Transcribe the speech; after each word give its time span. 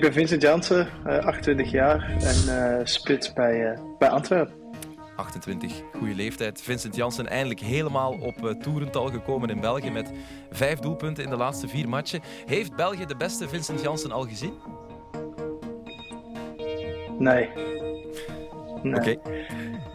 Ik 0.00 0.06
ben 0.06 0.14
Vincent 0.14 0.42
Jansen, 0.42 0.88
28 1.04 1.66
eh, 1.66 1.72
jaar 1.72 2.10
en 2.20 2.36
uh, 2.46 2.80
spits 2.84 3.32
bij, 3.32 3.72
uh, 3.72 3.80
bij 3.98 4.08
Antwerpen. 4.08 4.54
28, 5.16 5.82
goede 5.98 6.14
leeftijd. 6.14 6.62
Vincent 6.62 6.96
Jansen 6.96 7.28
eindelijk 7.28 7.60
helemaal 7.60 8.12
op 8.12 8.54
toerental 8.62 9.06
gekomen 9.06 9.48
in 9.48 9.60
België 9.60 9.90
met 9.90 10.10
vijf 10.50 10.78
doelpunten 10.78 11.24
in 11.24 11.30
de 11.30 11.36
laatste 11.36 11.68
vier 11.68 11.88
matchen. 11.88 12.20
Heeft 12.46 12.76
België 12.76 13.06
de 13.06 13.16
beste 13.16 13.48
Vincent 13.48 13.82
Jansen 13.82 14.12
al 14.12 14.22
gezien? 14.22 14.54
Nee. 17.18 17.48
nee. 18.82 18.94
Oké. 18.94 19.16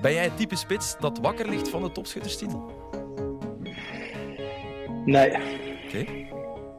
Ben 0.02 0.14
jij 0.14 0.24
het 0.24 0.38
type 0.38 0.56
spits 0.56 0.96
dat 1.00 1.20
wakker 1.20 1.50
ligt 1.50 1.70
van 1.70 1.82
de 1.82 1.92
topschutterstitel? 1.92 2.72
Nee. 5.06 5.32
Oké. 5.86 6.06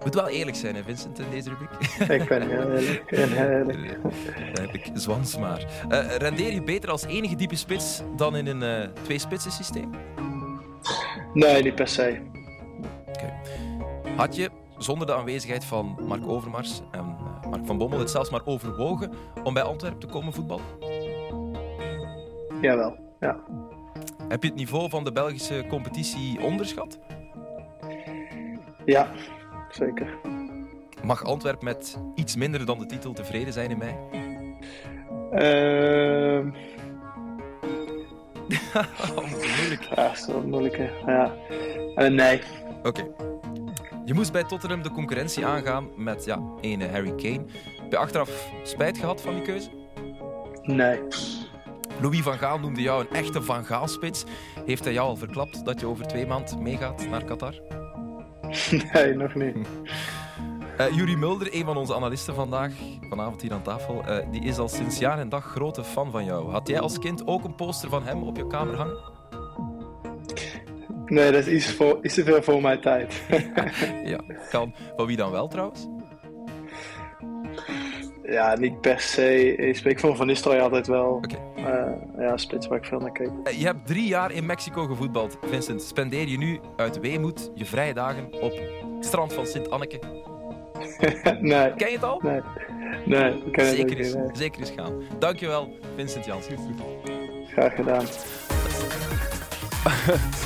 Moet 0.06 0.15
wel 0.15 0.28
eerlijk 0.28 0.56
zijn, 0.56 0.74
hè, 0.74 0.83
Vincent, 0.83 1.19
in 1.19 1.24
deze 1.30 1.48
rubriek. 1.48 1.70
Ik 2.23 2.28
ben 2.28 2.48
heel 2.48 2.73
eerlijk. 2.73 3.10
eerlijk. 3.10 4.02
Dan 4.55 4.64
heb 4.64 4.74
ik 4.74 4.91
zwans 4.95 5.38
maar. 5.38 5.66
Uh, 5.88 6.16
rendeer 6.16 6.52
je 6.52 6.62
beter 6.62 6.91
als 6.91 7.05
enige 7.05 7.37
diepe 7.37 7.56
spits 7.56 8.02
dan 8.16 8.36
in 8.36 8.47
een 8.47 8.62
uh, 8.62 8.89
twee-spitsen 9.03 9.53
systeem? 9.53 9.91
Nee, 11.34 11.62
niet 11.62 11.75
per 11.75 11.89
se. 11.89 12.20
Okay. 13.08 13.33
Had 14.16 14.36
je 14.36 14.50
zonder 14.78 15.06
de 15.06 15.14
aanwezigheid 15.14 15.64
van 15.64 15.98
Mark 16.06 16.27
Overmars 16.28 16.81
en 16.91 17.16
uh, 17.44 17.50
Mark 17.50 17.66
van 17.66 17.78
Bommel 17.78 17.98
het 17.98 18.11
zelfs 18.11 18.31
maar 18.31 18.42
overwogen 18.44 19.12
om 19.44 19.55
bij 19.55 19.62
Antwerpen 19.62 20.00
te 20.00 20.06
komen 20.06 20.33
voetballen? 20.33 20.64
Jawel, 22.61 22.97
ja. 23.20 23.41
Heb 24.28 24.42
je 24.42 24.48
het 24.48 24.59
niveau 24.59 24.88
van 24.88 25.05
de 25.05 25.12
Belgische 25.12 25.64
competitie 25.69 26.41
onderschat? 26.41 26.98
Ja, 28.84 29.09
zeker. 29.77 30.19
Mag 31.02 31.24
Antwerpen 31.24 31.64
met 31.64 31.98
iets 32.14 32.36
minder 32.36 32.66
dan 32.66 32.78
de 32.78 32.86
titel 32.86 33.12
tevreden 33.12 33.52
zijn 33.52 33.70
in 33.70 33.78
mei? 33.78 33.94
Uh... 35.32 36.46
oh, 39.16 39.30
moeilijk. 39.58 39.82
Ja, 39.94 40.12
wel 40.27 40.42
moeilijk. 40.42 40.77
Ja. 41.06 41.34
Uh, 41.97 42.08
nee. 42.08 42.42
Oké. 42.82 43.06
Je 44.04 44.14
moest 44.14 44.32
bij 44.32 44.44
Tottenham 44.44 44.82
de 44.82 44.91
concurrentie 44.91 45.47
aangaan 45.47 45.88
met 45.97 46.24
ja, 46.24 46.42
ene 46.60 46.88
Harry 46.88 47.14
Kane. 47.14 47.44
Heb 47.82 47.91
je 47.91 47.97
achteraf 47.97 48.50
spijt 48.62 48.98
gehad 48.98 49.20
van 49.20 49.34
die 49.34 49.42
keuze? 49.42 49.70
Nee. 50.62 50.98
Louis 52.00 52.20
van 52.20 52.38
Gaal 52.38 52.58
noemde 52.58 52.82
jou 52.82 53.00
een 53.00 53.16
echte 53.16 53.42
Van 53.42 53.64
Gaal-spits. 53.64 54.24
Heeft 54.66 54.84
hij 54.84 54.92
jou 54.92 55.08
al 55.08 55.16
verklapt 55.16 55.64
dat 55.64 55.80
je 55.80 55.86
over 55.86 56.06
twee 56.06 56.27
maanden 56.27 56.62
meegaat 56.62 57.08
naar 57.08 57.24
Qatar? 57.24 57.54
Nee, 58.92 59.14
nog 59.14 59.34
niet. 59.34 59.56
Uh, 60.80 60.97
Jurie 60.97 61.16
Mulder, 61.16 61.55
een 61.55 61.64
van 61.64 61.77
onze 61.77 61.94
analisten 61.94 62.34
vandaag, 62.34 62.72
vanavond 63.08 63.42
hier 63.42 63.53
aan 63.53 63.62
tafel, 63.62 64.05
uh, 64.08 64.19
die 64.30 64.42
is 64.42 64.58
al 64.58 64.69
sinds 64.69 64.98
jaar 64.98 65.19
en 65.19 65.28
dag 65.28 65.44
grote 65.44 65.84
fan 65.84 66.11
van 66.11 66.25
jou. 66.25 66.50
Had 66.50 66.69
jij 66.69 66.80
als 66.80 66.98
kind 66.98 67.27
ook 67.27 67.44
een 67.44 67.55
poster 67.55 67.88
van 67.88 68.05
hem 68.05 68.22
op 68.22 68.36
je 68.36 68.47
kamer 68.47 68.77
hangen? 68.77 68.98
Nee, 71.06 71.33
dat 71.33 71.47
is 71.47 71.53
iets, 71.53 71.75
voor, 71.75 72.00
te 72.00 72.25
veel 72.25 72.43
voor 72.43 72.60
mijn 72.60 72.81
tijd. 72.81 73.22
ja, 74.04 74.21
kan. 74.50 74.75
Van 74.97 75.06
wie 75.06 75.16
dan 75.16 75.31
wel 75.31 75.48
trouwens? 75.48 75.87
Ja, 78.26 78.56
niet 78.59 78.81
per 78.81 79.00
se. 79.00 79.56
Ik 79.84 80.00
vond 80.00 80.16
Van 80.16 80.26
Nistelrooy 80.26 80.62
altijd 80.62 80.87
wel 80.87 81.06
okay. 81.06 81.38
uh, 81.59 81.92
ja, 82.19 82.37
spits 82.37 82.66
waar 82.66 82.78
ik 82.78 82.84
veel 82.84 82.98
naar 82.98 83.12
keek. 83.12 83.31
Je 83.59 83.64
hebt 83.64 83.87
drie 83.87 84.06
jaar 84.06 84.32
in 84.32 84.47
Mexico 84.47 84.87
gevoetbald. 84.87 85.38
Vincent, 85.42 85.82
spendeer 85.82 86.28
je 86.28 86.38
nu 86.38 86.60
uit 86.76 87.00
weemoed 87.00 87.50
je 87.54 87.65
vrije 87.65 87.94
dagen 87.94 88.32
op 88.32 88.53
het 88.53 89.06
strand 89.06 89.32
van 89.32 89.47
Sint-Anneke? 89.47 89.98
nee. 91.41 91.75
Ken 91.75 91.88
je 91.88 91.94
het 91.94 92.03
al? 92.03 92.20
Nee. 92.22 92.41
Nee, 93.04 93.42
ik 93.44 93.53
ken 93.53 93.66
zeker 93.66 93.98
het 93.98 94.06
niet. 94.06 94.16
Nee. 94.16 94.28
Zeker 94.32 94.60
eens 94.60 94.70
gaan. 94.70 94.92
Dankjewel, 95.19 95.76
Vincent 95.97 96.25
Jans. 96.25 96.47
Graag 97.47 97.75
gedaan. 97.75 98.04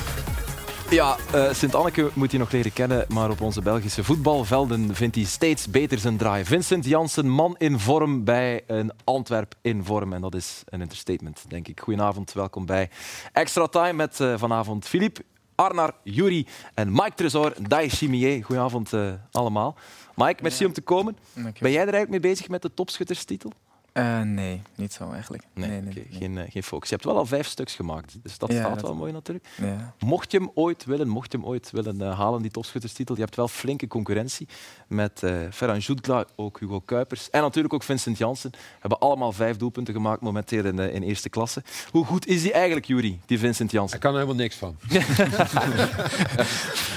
Ja, 0.90 1.16
uh, 1.34 1.52
Sint-Anneke 1.52 2.10
moet 2.14 2.30
hij 2.30 2.40
nog 2.40 2.50
leren 2.50 2.72
kennen, 2.72 3.04
maar 3.08 3.30
op 3.30 3.40
onze 3.40 3.62
Belgische 3.62 4.04
voetbalvelden 4.04 4.94
vindt 4.94 5.16
hij 5.16 5.24
steeds 5.24 5.70
beter 5.70 5.98
zijn 5.98 6.16
draai. 6.16 6.44
Vincent 6.44 6.84
Jansen, 6.84 7.28
man 7.28 7.54
in 7.58 7.78
vorm 7.78 8.24
bij 8.24 8.62
een 8.66 8.92
Antwerp 9.04 9.54
in 9.60 9.84
vorm. 9.84 10.12
En 10.12 10.20
dat 10.20 10.34
is 10.34 10.62
een 10.68 10.80
understatement, 10.80 11.44
denk 11.48 11.68
ik. 11.68 11.80
Goedenavond, 11.80 12.32
welkom 12.32 12.66
bij 12.66 12.90
Extra 13.32 13.66
Time 13.66 13.92
met 13.92 14.20
uh, 14.20 14.38
vanavond 14.38 14.86
Philippe, 14.86 15.24
Arnar, 15.54 15.94
Juri 16.02 16.46
en 16.74 16.92
Mike 16.92 17.14
Tresor, 17.14 17.54
Dai 17.68 17.88
Chimier. 17.88 18.44
Goedenavond 18.44 18.92
uh, 18.92 19.12
allemaal. 19.30 19.76
Mike, 20.14 20.42
merci 20.42 20.62
ja. 20.62 20.68
om 20.68 20.74
te 20.74 20.82
komen. 20.82 21.16
Ben 21.34 21.70
jij 21.70 21.86
er 21.86 21.94
eigenlijk 21.94 22.10
mee 22.10 22.20
bezig 22.20 22.48
met 22.48 22.62
de 22.62 22.74
topschutterstitel? 22.74 23.52
Uh, 23.94 24.20
nee, 24.20 24.62
niet 24.74 24.92
zo 24.92 25.12
eigenlijk. 25.12 25.42
Nee, 25.54 25.68
nee, 25.68 25.80
nee, 25.80 25.90
okay, 25.90 26.06
nee. 26.10 26.20
Geen, 26.20 26.36
uh, 26.36 26.50
geen 26.50 26.62
focus. 26.62 26.88
Je 26.88 26.94
hebt 26.94 27.06
wel 27.06 27.16
al 27.16 27.26
vijf 27.26 27.46
stuks 27.46 27.74
gemaakt, 27.74 28.18
dus 28.22 28.38
dat 28.38 28.52
ja, 28.52 28.58
staat 28.58 28.74
dat 28.74 28.82
wel 28.82 28.94
mooi 28.94 29.12
natuurlijk. 29.12 29.48
Ja. 29.56 29.94
Mocht 29.98 30.32
je 30.32 30.38
hem 30.38 30.50
ooit 30.54 30.84
willen, 30.84 31.08
mocht 31.08 31.32
je 31.32 31.38
hem 31.38 31.46
ooit 31.46 31.70
willen 31.70 32.00
uh, 32.00 32.18
halen, 32.18 32.42
die 32.42 32.50
topschutterstitel, 32.50 33.14
je 33.14 33.20
hebt 33.20 33.36
wel 33.36 33.48
flinke 33.48 33.86
concurrentie 33.86 34.48
met 34.88 35.20
uh, 35.24 35.32
Ferran 35.50 35.78
Jutgla, 35.78 36.24
ook 36.36 36.60
Hugo 36.60 36.80
Kuipers 36.80 37.30
en 37.30 37.40
natuurlijk 37.40 37.74
ook 37.74 37.82
Vincent 37.82 38.18
Janssen. 38.18 38.50
Hebben 38.80 38.98
allemaal 38.98 39.32
vijf 39.32 39.56
doelpunten 39.56 39.94
gemaakt 39.94 40.20
momenteel 40.20 40.64
in, 40.64 40.78
in 40.78 41.02
eerste 41.02 41.28
klasse. 41.28 41.62
Hoe 41.90 42.04
goed 42.04 42.26
is 42.26 42.42
die 42.42 42.52
eigenlijk, 42.52 42.86
Jury, 42.86 43.20
die 43.26 43.38
Vincent 43.38 43.70
Janssen? 43.70 44.00
Hij 44.00 44.10
kan 44.10 44.20
er 44.20 44.26
helemaal 44.26 44.42
niks 44.42 44.56
van. 44.56 44.76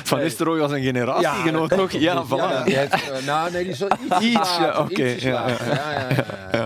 van 0.09 0.19
Nistelrooy 0.19 0.59
was 0.59 0.71
een 0.71 0.83
generatiegenoot 0.83 1.69
ja, 1.69 1.75
nog. 1.75 1.91
Ja, 1.91 2.25
voilà. 2.25 2.65
ja, 2.65 2.87
nou, 3.25 3.51
nee, 3.51 3.63
die 3.63 3.71
is 3.71 3.79
wel 3.79 3.89
iets, 4.21 4.57
oké. 4.57 4.79
Okay, 4.79 5.19
ja, 5.19 5.47
ja, 5.47 6.07
ja. 6.51 6.62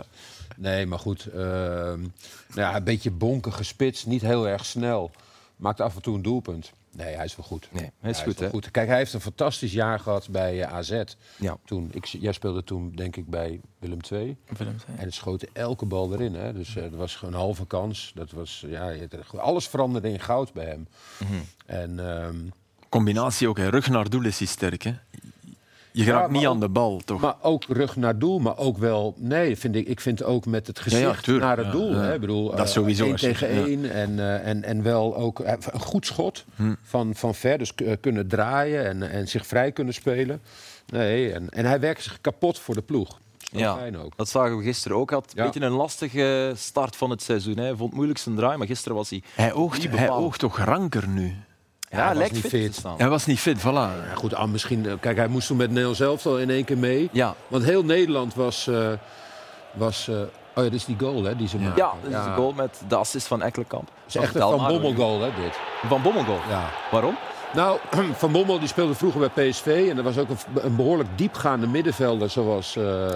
Nee, 0.57 0.85
maar 0.85 0.99
goed. 0.99 1.27
Uh, 1.27 1.35
nou 1.35 1.99
ja, 2.55 2.75
een 2.75 2.83
beetje 2.83 3.11
bonkig 3.11 3.55
gespitst, 3.55 4.05
niet 4.05 4.21
heel 4.21 4.47
erg 4.47 4.65
snel. 4.65 5.11
Maakt 5.55 5.81
af 5.81 5.95
en 5.95 6.01
toe 6.01 6.15
een 6.15 6.21
doelpunt. 6.21 6.71
Nee, 6.91 7.15
hij 7.15 7.25
is 7.25 7.35
wel 7.35 7.45
goed. 7.45 7.67
Nee, 7.71 7.91
hij 7.99 8.09
is, 8.09 8.17
hij 8.17 8.25
goed, 8.25 8.33
is 8.33 8.39
wel 8.39 8.49
hè? 8.49 8.53
goed. 8.53 8.71
Kijk, 8.71 8.87
hij 8.87 8.97
heeft 8.97 9.13
een 9.13 9.21
fantastisch 9.21 9.71
jaar 9.71 9.99
gehad 9.99 10.29
bij 10.29 10.57
uh, 10.57 10.73
AZ. 10.73 11.03
Ja. 11.37 11.57
Toen, 11.65 11.89
ik, 11.93 12.05
jij 12.05 12.31
speelde 12.31 12.63
toen, 12.63 12.91
denk 12.95 13.15
ik, 13.15 13.27
bij 13.29 13.61
Willem 13.79 13.99
II. 14.11 14.37
Willem 14.57 14.73
II. 14.87 14.97
En 14.97 15.05
het 15.05 15.13
schoot 15.13 15.45
elke 15.53 15.85
bal 15.85 16.13
erin. 16.13 16.33
Hè? 16.33 16.53
Dus 16.53 16.75
uh, 16.75 16.83
dat 16.83 16.93
was 16.93 17.15
gewoon 17.15 17.33
een 17.33 17.39
halve 17.39 17.67
kans. 17.67 18.11
Dat 18.15 18.31
was, 18.31 18.63
ja, 18.67 18.95
alles 19.35 19.67
veranderde 19.67 20.09
in 20.09 20.19
goud 20.19 20.53
bij 20.53 20.65
hem. 20.65 20.87
Mhm. 21.19 21.33
En, 21.65 21.99
um, 21.99 22.51
Combinatie 22.89 23.47
ook, 23.47 23.57
hè. 23.57 23.69
rug 23.69 23.89
naar 23.89 24.09
doel 24.09 24.25
is 24.25 24.37
hij 24.37 24.47
sterk. 24.47 24.83
Hè? 24.83 24.93
Je 25.97 26.03
gaat 26.03 26.25
Ja, 26.25 26.31
niet 26.31 26.45
aan 26.47 26.59
de 26.59 26.69
bal, 26.69 27.01
toch? 27.05 27.21
Maar 27.21 27.35
ook 27.41 27.63
rug 27.67 27.95
naar 27.95 28.19
doel, 28.19 28.39
maar 28.39 28.57
ook 28.57 28.77
wel... 28.77 29.13
Nee, 29.17 29.57
vind 29.57 29.75
ik, 29.75 29.87
ik 29.87 29.99
vind 29.99 30.23
ook 30.23 30.45
met 30.45 30.67
het 30.67 30.79
gezicht 30.79 31.01
Ja, 31.01 31.07
ja, 31.09 31.15
tuurlijk. 31.21 31.45
naar 31.45 31.57
het 31.57 31.65
Ja, 31.65 31.71
doel. 31.71 31.91
ja. 31.91 31.97
Hè? 32.01 32.13
Ik 32.13 32.19
bedoel, 32.19 32.49
Dat 32.49 32.59
eh, 32.59 32.65
sowieso, 32.65 33.05
één 33.05 33.15
tegen 33.15 33.53
ja. 33.53 33.65
één. 33.65 33.91
En, 33.91 34.19
eh, 34.19 34.47
en, 34.47 34.63
en 34.63 34.83
wel 34.83 35.15
ook 35.15 35.39
eh, 35.39 35.53
een 35.71 35.79
goed 35.79 36.05
schot 36.05 36.45
Hm. 36.55 36.73
van, 36.83 37.15
van 37.15 37.35
ver. 37.35 37.57
Dus 37.57 37.71
kunnen 38.01 38.27
draaien 38.27 38.85
en, 38.85 39.09
en 39.11 39.27
zich 39.27 39.47
vrij 39.47 39.71
kunnen 39.71 39.93
spelen. 39.93 40.41
Nee, 40.87 41.31
en, 41.33 41.49
en 41.49 41.65
hij 41.65 41.79
werkt 41.79 42.03
zich 42.03 42.21
kapot 42.21 42.59
voor 42.59 42.75
de 42.75 42.81
ploeg. 42.81 43.19
Dat 43.51 43.59
Ja. 43.59 43.75
fijn 43.77 43.97
ook. 43.97 44.17
Dat 44.17 44.29
zagen 44.29 44.57
we 44.57 44.63
gisteren 44.63 44.97
ook. 44.97 45.09
Hij 45.09 45.19
had 45.19 45.31
een 45.31 45.37
Ja. 45.43 45.49
beetje 45.49 45.65
een 45.67 45.71
lastige 45.75 46.53
start 46.55 46.95
van 46.95 47.09
het 47.09 47.21
seizoen. 47.21 47.57
Hè. 47.57 47.61
Hij 47.63 47.69
vond 47.75 47.83
het 47.83 47.93
moeilijk 47.93 48.19
zijn 48.19 48.35
draai, 48.35 48.57
maar 48.57 48.67
gisteren 48.67 48.97
was 48.97 49.09
hij... 49.09 49.21
Hij 49.35 49.53
oogt, 49.53 49.77
Niet 49.81 49.97
hij 49.97 50.09
oogt 50.09 50.39
toch 50.39 50.57
ranker 50.59 51.07
nu? 51.07 51.35
Ja, 51.89 52.05
hij 52.07 52.15
was 52.15 52.31
niet 52.31 52.47
fit. 52.47 52.83
Hij 52.97 53.09
was 53.09 53.25
niet 53.25 53.39
fit, 53.39 53.59
voilà. 53.59 53.63
Ja, 53.63 54.15
goed, 54.15 54.33
ah, 54.33 54.47
misschien, 54.47 54.85
eh, 54.85 54.93
kijk, 54.99 55.17
hij 55.17 55.27
moest 55.27 55.47
toen 55.47 55.57
met 55.57 55.69
Nederland 55.69 55.97
zelf 55.97 56.25
al 56.25 56.39
in 56.39 56.49
één 56.49 56.63
keer 56.65 56.77
mee. 56.77 57.09
Ja, 57.11 57.33
Want 57.47 57.63
heel 57.63 57.83
Nederland 57.83 58.35
was... 58.35 58.67
eh, 58.67 58.87
was 59.73 60.07
eh, 60.07 60.15
oh 60.15 60.23
ja, 60.55 60.61
dit 60.61 60.73
is 60.73 60.85
die 60.85 60.95
goal 60.99 61.23
hè, 61.23 61.35
die 61.35 61.47
ze 61.47 61.57
maken. 61.57 61.75
ja 61.77 61.93
dat 62.03 62.19
is 62.19 62.25
de 62.25 62.31
goal 62.35 62.51
met 62.53 62.81
de 62.87 62.95
assist 62.95 63.27
van 63.27 63.41
Ekkelenkamp. 63.41 63.89
Het 64.05 64.15
is 64.15 64.21
echt 64.21 64.35
een 64.35 64.41
Van 64.41 64.67
Bommel 64.67 64.93
goal, 64.93 65.21
hè, 65.21 65.29
dit. 65.43 65.59
Van 65.87 66.01
Bommel 66.01 66.23
goal. 66.23 66.39
Ja. 66.49 66.69
Waarom? 66.91 67.17
Nou, 67.53 67.79
Van 68.13 68.31
Bommel 68.31 68.59
die 68.59 68.67
speelde 68.67 68.93
vroeger 68.93 69.31
bij 69.33 69.49
PSV. 69.49 69.87
En 69.89 69.97
er 69.97 70.03
was 70.03 70.17
ook 70.17 70.29
een, 70.29 70.37
een 70.55 70.75
behoorlijk 70.75 71.09
diepgaande 71.15 71.67
middenvelder 71.67 72.29
zoals 72.29 72.75
eh, 72.75 73.09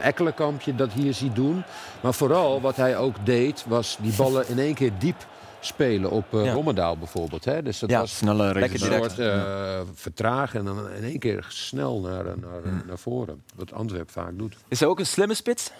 Ekkelenkampje 0.00 0.74
dat 0.74 0.92
hier 0.92 1.14
ziet 1.14 1.34
doen. 1.34 1.64
Maar 2.00 2.14
vooral 2.14 2.60
wat 2.60 2.76
hij 2.76 2.96
ook 2.96 3.14
deed, 3.22 3.64
was 3.66 3.96
die 4.00 4.12
ballen 4.16 4.48
in 4.48 4.58
één 4.58 4.74
keer 4.74 4.92
diep 4.98 5.26
spelen 5.60 6.10
op 6.10 6.34
eh 6.34 6.44
Ja. 6.44 6.52
Rommendaal 6.52 6.98
bijvoorbeeld. 6.98 7.44
Hè? 7.44 7.62
Dus 7.62 7.78
dat 7.78 7.90
Ja, 7.90 8.00
was 8.00 8.16
Snelle 8.16 8.52
Lekker 8.54 8.82
een 8.92 8.98
soort 9.02 9.18
eh, 9.18 9.80
vertragen 9.94 10.58
en 10.58 10.64
dan 10.64 10.90
in 10.90 11.02
één 11.04 11.18
keer 11.18 11.46
snel 11.48 12.00
naar, 12.00 12.24
naar, 12.24 12.84
naar 12.86 12.98
voren. 12.98 13.42
Wat 13.54 13.72
Antwerp 13.72 14.10
vaak 14.10 14.38
doet. 14.38 14.56
Is 14.68 14.80
hij 14.80 14.88
ook 14.88 14.98
een 14.98 15.06
slimme 15.06 15.34
spits? 15.34 15.70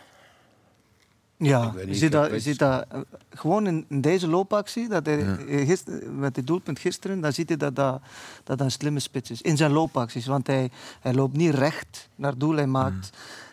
Ja, 1.36 1.66
Ik 1.66 1.72
weet 1.72 1.82
je 1.84 1.88
niet, 1.88 1.98
ziet 1.98 2.12
dat, 2.12 2.30
je 2.30 2.40
ziet 2.40 2.58
dat 2.58 2.84
eh, 2.88 3.00
gewoon 3.34 3.66
in, 3.66 3.84
in 3.88 4.00
deze 4.00 4.28
loopactie, 4.28 4.88
dat 4.88 5.06
hij, 5.06 5.36
eh, 5.36 5.66
gister- 5.66 6.10
met 6.10 6.36
het 6.36 6.46
doelpunt 6.46 6.78
gisteren, 6.78 7.20
dan 7.20 7.32
ziet 7.32 7.48
hij 7.48 7.56
dat 7.58 7.76
dat, 7.76 8.00
dat 8.44 8.60
een 8.60 8.70
slimme 8.70 9.00
spits 9.00 9.30
is. 9.30 9.42
In 9.42 9.56
zijn 9.56 9.72
loopacties, 9.72 10.26
want 10.26 10.46
hij, 10.46 10.70
hij 11.00 11.14
loopt 11.14 11.36
niet 11.36 11.54
recht 11.54 12.08
naar 12.14 12.38
doel, 12.38 12.54
hij 12.56 12.66
maakt, 12.66 13.10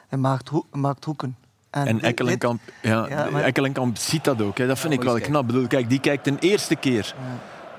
hij 0.07 0.17
maakt, 0.19 0.49
hoek- 0.49 0.75
maakt 0.75 1.05
hoeken. 1.05 1.35
En 1.83 1.95
dit- 1.95 2.03
Ekkelenkamp, 2.03 2.61
ja, 2.81 3.05
Ja, 3.09 3.27
maar- 3.31 3.43
Ekkelenkamp 3.43 3.97
ziet 3.97 4.23
dat 4.23 4.41
ook. 4.41 4.57
Hè. 4.57 4.67
Dat 4.67 4.79
vind 4.79 4.93
ik 4.93 5.03
wel 5.03 5.19
knap. 5.19 5.41
Ik 5.41 5.47
Bedoel, 5.47 5.67
kijk, 5.67 5.89
die 5.89 5.99
kijkt 5.99 6.27
een 6.27 6.37
eerste 6.39 6.75
keer. 6.75 7.13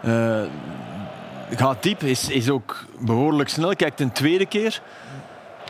eh, 0.02 0.40
gaat 1.50 1.82
diep, 1.82 2.02
is, 2.02 2.28
is 2.28 2.50
ook 2.50 2.84
behoorlijk 2.98 3.48
snel. 3.48 3.76
Kijkt 3.76 4.00
een 4.00 4.12
tweede 4.12 4.46
keer. 4.46 4.80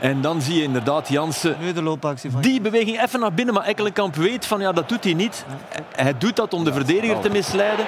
En 0.01 0.21
dan 0.21 0.43
zie 0.43 0.55
je 0.57 0.63
inderdaad 0.63 1.09
Jansen 1.09 1.57
Nu 1.61 1.73
de 1.73 1.83
loopactie 1.83 2.31
van... 2.31 2.41
die 2.41 2.61
beweging 2.61 3.03
even 3.03 3.21
naar 3.21 3.33
binnen. 3.33 3.55
Maar 3.55 3.65
Ekkelenkamp 3.65 4.15
weet 4.15 4.47
van 4.47 4.61
ja, 4.61 4.73
dat 4.73 4.89
doet 4.89 5.05
hij 5.05 5.15
niet. 5.15 5.45
Hij 5.97 6.19
doet 6.19 6.37
dat 6.37 6.55
om 6.55 6.65
de 6.65 6.73
verdediger 6.73 7.21
te 7.21 7.31
misleiden. 7.31 7.87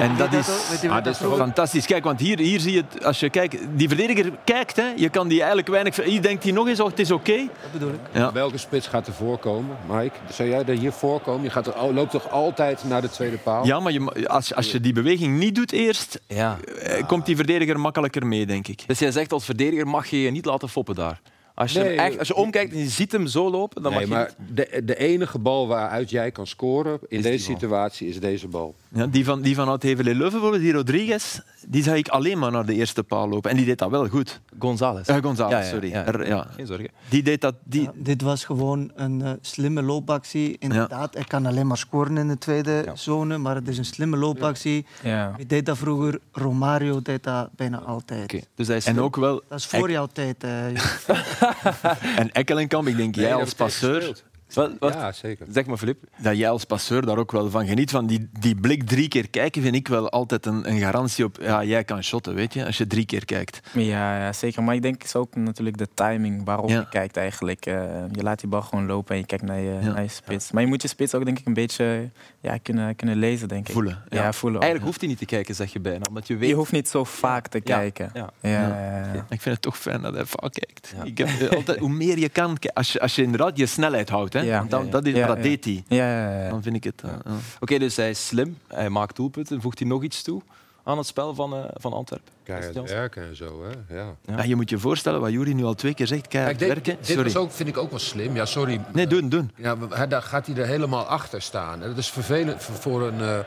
En 0.00 0.16
dat 0.16 0.32
is, 0.32 0.48
ah, 0.88 0.94
dat 1.04 1.06
is 1.06 1.18
dat 1.18 1.28
toch 1.28 1.36
fantastisch. 1.36 1.86
Kijk, 1.86 2.04
want 2.04 2.20
hier, 2.20 2.38
hier 2.38 2.60
zie 2.60 2.72
je 2.72 2.84
het. 2.90 3.04
Als 3.04 3.20
je 3.20 3.30
kijkt, 3.30 3.56
die 3.74 3.88
verdediger 3.88 4.32
kijkt, 4.44 4.76
hè, 4.76 4.92
je 4.96 5.08
kan 5.08 5.28
die 5.28 5.38
eigenlijk 5.38 5.68
weinig. 5.68 5.96
Hier 6.04 6.22
denkt 6.22 6.42
hij 6.42 6.52
nog 6.52 6.68
eens, 6.68 6.80
oh, 6.80 6.86
het 6.88 6.98
is 6.98 7.10
oké. 7.10 7.36
Dat 7.36 7.72
bedoel 7.72 7.88
ik. 7.88 7.98
Ja. 8.12 8.32
Welke 8.32 8.58
spits 8.58 8.86
gaat 8.86 9.06
er 9.06 9.12
voorkomen, 9.12 9.76
Mike? 9.90 10.14
Zou 10.32 10.48
jij 10.48 10.64
er 10.64 10.78
hier 10.78 10.92
voorkomen? 10.92 11.42
Je 11.42 11.50
gaat 11.50 11.66
er, 11.66 11.92
loopt 11.92 12.10
toch 12.10 12.30
altijd 12.30 12.84
naar 12.84 13.00
de 13.00 13.10
tweede 13.10 13.36
paal? 13.36 13.66
Ja, 13.66 13.80
maar 13.80 13.92
je, 13.92 14.28
als, 14.28 14.54
als 14.54 14.72
je 14.72 14.80
die 14.80 14.92
beweging 14.92 15.38
niet 15.38 15.54
doet 15.54 15.72
eerst, 15.72 16.20
Ja. 16.26 16.56
eh, 16.82 17.06
komt 17.06 17.26
die 17.26 17.36
verdediger 17.36 17.80
makkelijker 17.80 18.26
mee, 18.26 18.46
denk 18.46 18.68
ik. 18.68 18.82
Dus 18.86 18.98
jij 18.98 19.10
zegt 19.10 19.32
als 19.32 19.44
verdediger 19.44 19.86
mag 19.86 20.06
je 20.06 20.20
je 20.22 20.30
niet 20.30 20.44
laten 20.44 20.68
foppen 20.68 20.94
daar. 20.94 21.20
Als 21.54 21.72
je, 21.72 21.78
hem 21.78 21.98
echt, 21.98 22.18
als 22.18 22.28
je 22.28 22.34
omkijkt 22.34 22.72
en 22.72 22.78
je 22.78 22.88
ziet 22.88 23.12
hem 23.12 23.26
zo 23.26 23.50
lopen, 23.50 23.82
dan 23.82 23.92
Nee, 23.92 24.06
mag 24.06 24.08
je 24.08 24.14
maar 24.14 24.46
de, 24.54 24.82
de 24.84 24.96
enige 24.96 25.38
bal 25.38 25.66
waaruit 25.68 26.10
jij 26.10 26.30
kan 26.30 26.46
scoren 26.46 26.98
in 27.08 27.22
deze 27.22 27.44
situatie 27.44 28.08
is 28.08 28.20
deze 28.20 28.48
bal. 28.48 28.74
Ja, 28.88 29.06
die 29.06 29.24
van, 29.24 29.42
die 29.42 29.54
van 29.54 29.68
Oud-Hevel 29.68 30.04
Leuven, 30.04 30.30
bijvoorbeeld, 30.30 30.62
die 30.62 30.72
Rodriguez, 30.72 31.38
die 31.66 31.82
zag 31.82 31.94
ik 31.96 32.08
alleen 32.08 32.38
maar 32.38 32.50
naar 32.50 32.66
de 32.66 32.74
eerste 32.74 33.02
paal 33.02 33.28
lopen. 33.28 33.50
En 33.50 33.56
die 33.56 33.66
deed 33.66 33.78
dat 33.78 33.90
wel 33.90 34.08
goed. 34.08 34.40
González. 34.58 35.06
Eh, 35.08 35.16
González, 35.22 35.52
Ja, 35.52 35.58
ja, 35.60 35.68
sorry. 35.70 35.88
ja. 35.90 36.06
Er- 36.06 36.26
ja. 36.26 36.46
Geen 36.56 36.66
zorgen. 36.66 36.88
Die 37.08 37.22
deed 37.22 37.40
dat... 37.40 37.54
Die, 37.64 37.82
Ja, 37.82 37.90
dit 37.94 38.22
was 38.22 38.44
gewoon 38.44 38.90
een 38.94 39.22
eh, 39.22 39.30
slimme 39.40 39.82
loopactie. 39.82 40.56
Inderdaad, 40.58 41.14
hij 41.14 41.24
kan 41.24 41.46
alleen 41.46 41.66
maar 41.66 41.78
scoren 41.78 42.16
in 42.16 42.28
de 42.28 42.38
tweede 42.38 42.82
Ja. 42.84 42.96
zone, 42.96 43.38
maar 43.38 43.54
het 43.54 43.68
is 43.68 43.78
een 43.78 43.84
slimme 43.84 44.16
loopactie. 44.16 44.86
Ja. 45.02 45.32
Wie 45.36 45.46
deed 45.46 45.66
dat 45.66 45.78
vroeger? 45.78 46.18
Romario 46.32 47.02
deed 47.02 47.22
dat 47.22 47.48
bijna 47.56 47.78
altijd. 47.78 48.22
Oké, 48.22 48.40
Dus 48.54 48.66
hij 48.66 48.76
is 48.76 48.86
en 48.86 49.00
ook 49.00 49.16
wel... 49.16 49.42
Dat 49.48 49.58
is 49.58 49.66
voor 49.66 49.90
jouw 49.90 50.06
tijd. 50.12 50.42
hè. 50.42 50.72
En 52.20 52.32
Ekkelenkamp, 52.32 52.86
ik 52.88 52.96
denk, 52.96 53.14
jij 53.14 53.34
als 53.34 53.54
passeur... 53.54 53.94
gespeeld. 53.94 54.24
Wat, 54.54 54.72
wat? 54.78 54.92
Ja, 54.94 55.12
zeker. 55.12 55.46
Zeg 55.50 55.66
maar, 55.66 55.76
Filip. 55.76 55.98
Dat 56.18 56.36
jij 56.36 56.50
als 56.50 56.64
passeur 56.64 57.06
daar 57.06 57.18
ook 57.18 57.32
wel 57.32 57.50
van 57.50 57.66
geniet. 57.66 57.90
Van 57.90 58.06
die, 58.06 58.28
die 58.40 58.54
blik 58.54 58.82
drie 58.82 59.08
keer 59.08 59.28
kijken 59.30 59.62
vind 59.62 59.74
ik 59.74 59.88
wel 59.88 60.10
altijd 60.10 60.46
een, 60.46 60.70
een 60.70 60.78
garantie 60.78 61.24
op... 61.24 61.38
Ja, 61.40 61.64
jij 61.64 61.84
kan 61.84 62.02
shotten, 62.02 62.34
weet 62.34 62.54
je, 62.54 62.66
als 62.66 62.78
je 62.78 62.86
drie 62.86 63.06
keer 63.06 63.24
kijkt. 63.24 63.60
Ja, 63.72 64.18
ja, 64.18 64.32
zeker. 64.32 64.62
Maar 64.62 64.74
ik 64.74 64.82
denk 64.82 64.94
het 64.94 65.04
is 65.04 65.16
ook 65.16 65.36
natuurlijk 65.36 65.78
de 65.78 65.88
timing 65.94 66.44
waarop 66.44 66.68
Ja. 66.68 66.78
je 66.78 66.88
kijkt 66.88 67.16
eigenlijk. 67.16 67.66
Eh, 67.66 67.74
je 68.12 68.22
laat 68.22 68.40
die 68.40 68.48
bal 68.48 68.62
gewoon 68.62 68.86
lopen 68.86 69.14
en 69.14 69.20
je 69.20 69.26
kijkt 69.26 69.44
naar 69.44 69.60
je, 69.60 69.78
Ja. 69.82 69.92
naar 69.92 70.02
je 70.02 70.08
spits. 70.08 70.50
Maar 70.50 70.62
je 70.62 70.68
moet 70.68 70.82
je 70.82 70.88
spits 70.88 71.14
ook 71.14 71.24
denk 71.24 71.38
ik 71.38 71.46
een 71.46 71.54
beetje 71.54 72.10
ja, 72.44 72.58
kunnen, 72.62 72.96
kunnen 72.96 73.16
lezen, 73.16 73.48
denk 73.48 73.66
ik. 73.68 73.72
Voelen, 73.72 74.02
Ja, 74.08 74.22
ja. 74.22 74.32
voelen. 74.32 74.56
ook. 74.58 74.62
Eigenlijk 74.62 74.84
hoeft 74.84 75.00
hij 75.00 75.10
niet 75.10 75.18
te 75.28 75.34
kijken, 75.36 75.54
zeg 75.54 75.72
je 75.72 75.80
bijna. 75.80 76.04
Omdat 76.08 76.26
je 76.26 76.36
weet... 76.36 76.48
Je 76.48 76.54
hoeft 76.54 76.72
niet 76.72 76.88
zo 76.88 77.04
vaak 77.04 77.46
te 77.48 77.60
Ja. 77.64 77.76
kijken. 77.76 78.10
Ja. 78.14 78.30
Ja, 78.40 78.50
Ja. 78.50 78.68
ja, 78.68 79.12
ja. 79.14 79.26
Ik 79.28 79.40
vind 79.40 79.44
het 79.54 79.62
toch 79.62 79.78
fijn 79.78 80.02
dat 80.02 80.14
hij 80.14 80.24
vaak 80.26 80.52
kijkt. 80.52 80.94
Ja. 80.96 81.02
Ik 81.04 81.18
heb 81.18 81.52
altijd, 81.56 81.78
hoe 81.78 81.88
meer 81.88 82.18
je 82.18 82.28
kan, 82.28 82.56
als 82.74 82.92
je, 82.92 83.00
als 83.00 83.14
je 83.14 83.22
inderdaad 83.22 83.56
je 83.58 83.66
snelheid 83.66 84.08
houdt, 84.08 84.32
hè, 84.32 84.66
dan, 84.68 84.90
dat, 84.90 85.06
is, 85.06 85.14
Ja, 85.14 85.26
dat 85.26 85.36
ja. 85.36 85.42
deed 85.42 85.64
hij. 85.64 85.84
Ja, 85.88 86.10
ja, 86.30 86.42
ja. 86.44 86.48
Dan 86.50 86.62
vind 86.62 86.76
ik 86.76 86.84
het... 86.84 87.02
eh, 87.02 87.10
ja. 87.24 87.32
Oké, 87.60 87.78
dus 87.78 87.96
hij 87.96 88.10
is 88.10 88.26
slim. 88.26 88.58
Hij 88.68 88.88
maakt 88.90 89.16
doelpunten. 89.16 89.60
Voegt 89.60 89.78
hij 89.78 89.88
nog 89.88 90.02
iets 90.02 90.22
toe 90.22 90.42
aan 90.84 90.98
het 90.98 91.06
spel 91.06 91.34
van, 91.34 91.54
eh, 91.54 91.64
van 91.74 91.92
Antwerpen? 91.92 92.32
Keihard 92.42 92.90
werken 92.90 93.22
en 93.22 93.36
zo, 93.36 93.62
hè? 93.64 93.94
Ja. 93.96 94.14
Ja. 94.26 94.36
Ja, 94.36 94.42
je 94.42 94.56
moet 94.56 94.70
je 94.70 94.78
voorstellen 94.78 95.20
wat 95.20 95.30
Jury 95.30 95.52
nu 95.52 95.64
al 95.64 95.74
twee 95.74 95.94
keer 95.94 96.06
zegt, 96.06 96.28
keihard 96.28 96.60
werken. 96.60 96.96
dit 97.00 97.06
Sorry. 97.06 97.36
ook, 97.36 97.52
vind 97.52 97.68
ik 97.68 97.76
ook 97.76 97.90
wel 97.90 97.98
slim. 97.98 98.34
Ja, 98.34 98.44
sorry. 98.44 98.80
Nee, 98.92 99.06
doen, 99.06 99.28
doen. 99.28 99.50
Ja, 99.56 99.74
maar 99.74 100.08
daar 100.08 100.22
gaat 100.22 100.46
hij 100.46 100.56
er 100.56 100.66
helemaal 100.66 101.04
achter 101.04 101.42
staan. 101.42 101.82
En 101.82 101.88
dat 101.88 101.98
is 101.98 102.10
vervelend 102.10 102.62
voor- 102.62 103.02
een, 103.02 103.20
eh, 103.20 103.38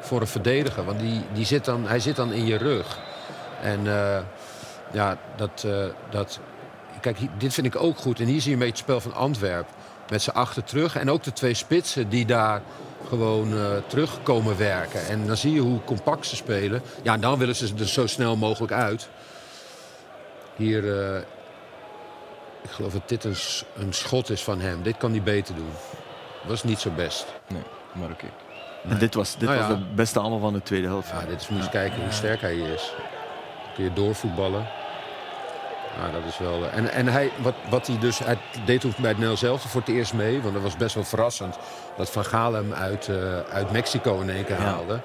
voor 0.00 0.20
een 0.20 0.26
verdediger. 0.26 0.84
Want 0.84 1.00
die, 1.00 1.20
die 1.32 1.44
zit 1.44 1.64
dan, 1.64 1.86
hij 1.86 2.00
zit 2.00 2.16
dan 2.16 2.32
in 2.32 2.46
je 2.46 2.56
rug. 2.56 2.98
En 3.62 3.78
eh, 3.86 4.18
ja, 4.92 5.18
dat, 5.36 5.64
eh, 5.66 5.84
dat... 6.10 6.40
Kijk, 7.00 7.18
dit 7.38 7.54
vind 7.54 7.66
ik 7.66 7.76
ook 7.76 7.98
goed. 7.98 8.20
En 8.20 8.26
hier 8.26 8.40
zie 8.40 8.48
je 8.50 8.52
een 8.56 8.62
beetje 8.62 8.74
het 8.74 8.82
spel 8.84 9.00
van 9.00 9.14
Antwerp. 9.14 9.66
Met 10.10 10.22
z'n 10.22 10.30
achter 10.30 10.64
terug. 10.64 10.96
En 10.96 11.10
ook 11.10 11.22
de 11.22 11.32
twee 11.32 11.54
spitsen 11.54 12.08
die 12.08 12.26
daar 12.26 12.62
gewoon 13.08 13.52
eh, 13.52 13.66
terugkomen 13.86 14.56
werken. 14.58 15.06
En 15.06 15.26
dan 15.26 15.36
zie 15.36 15.52
je 15.52 15.60
hoe 15.60 15.84
compact 15.84 16.26
ze 16.26 16.36
spelen. 16.36 16.82
Ja, 17.02 17.12
en 17.14 17.20
dan 17.20 17.38
willen 17.38 17.56
ze 17.56 17.72
er 17.78 17.88
zo 17.88 18.06
snel 18.06 18.36
mogelijk 18.36 18.72
uit. 18.72 19.08
Hier... 20.56 21.00
eh, 21.14 21.20
ik 22.62 22.70
geloof 22.70 22.92
dat 22.92 23.08
dit 23.08 23.24
een, 23.24 23.92
schot 23.92 24.30
is 24.30 24.42
van 24.42 24.60
hem. 24.60 24.82
Dit 24.82 24.96
kan 24.96 25.10
hij 25.10 25.22
beter 25.22 25.54
doen. 25.54 25.72
Was 26.46 26.62
niet 26.64 26.78
zo 26.80 26.90
best. 26.90 27.26
Nee, 27.46 27.62
maar 27.92 28.10
oké. 28.10 28.26
En 28.88 28.98
dit 28.98 29.14
was, 29.14 29.36
dit 29.36 29.48
Nou 29.48 29.58
was 29.60 29.68
ja. 29.68 29.74
de 29.74 29.84
beste 29.94 30.18
allemaal 30.20 30.38
van 30.38 30.52
de 30.52 30.62
tweede 30.62 30.86
helft. 30.86 31.08
Ja, 31.08 31.20
dit 31.28 31.40
is, 31.40 31.48
moet 31.48 31.58
je 31.58 31.64
eens 31.64 31.72
kijken 31.72 32.02
hoe 32.02 32.12
sterk 32.12 32.40
hij 32.40 32.56
is. 32.56 32.92
Dan 33.64 33.74
kun 33.74 33.84
je 33.84 33.92
doorvoetballen. 33.92 34.66
Ja, 35.98 36.10
dat 36.10 36.22
is 36.28 36.38
wel... 36.38 36.64
eh, 36.64 36.76
En, 36.76 36.92
en 36.92 37.06
hij, 37.06 37.30
wat, 37.42 37.54
wat 37.70 37.86
hij 37.86 37.98
dus... 37.98 38.18
Hij 38.18 38.38
deed 38.66 38.80
toen 38.80 38.90
bij 38.90 39.00
het 39.00 39.12
Nederlands 39.12 39.40
zelf 39.40 39.62
voor 39.62 39.80
het 39.80 39.90
eerst 39.90 40.14
mee. 40.14 40.42
Want 40.42 40.54
dat 40.54 40.62
was 40.62 40.76
best 40.76 40.94
wel 40.94 41.04
verrassend. 41.04 41.58
Dat 41.96 42.10
Van 42.10 42.24
Gaal 42.24 42.52
hem 42.52 42.72
uit, 42.72 43.08
eh, 43.08 43.40
uit 43.40 43.70
Mexico 43.70 44.20
in 44.20 44.30
één 44.30 44.44
keer 44.44 44.56
haalde. 44.56 45.00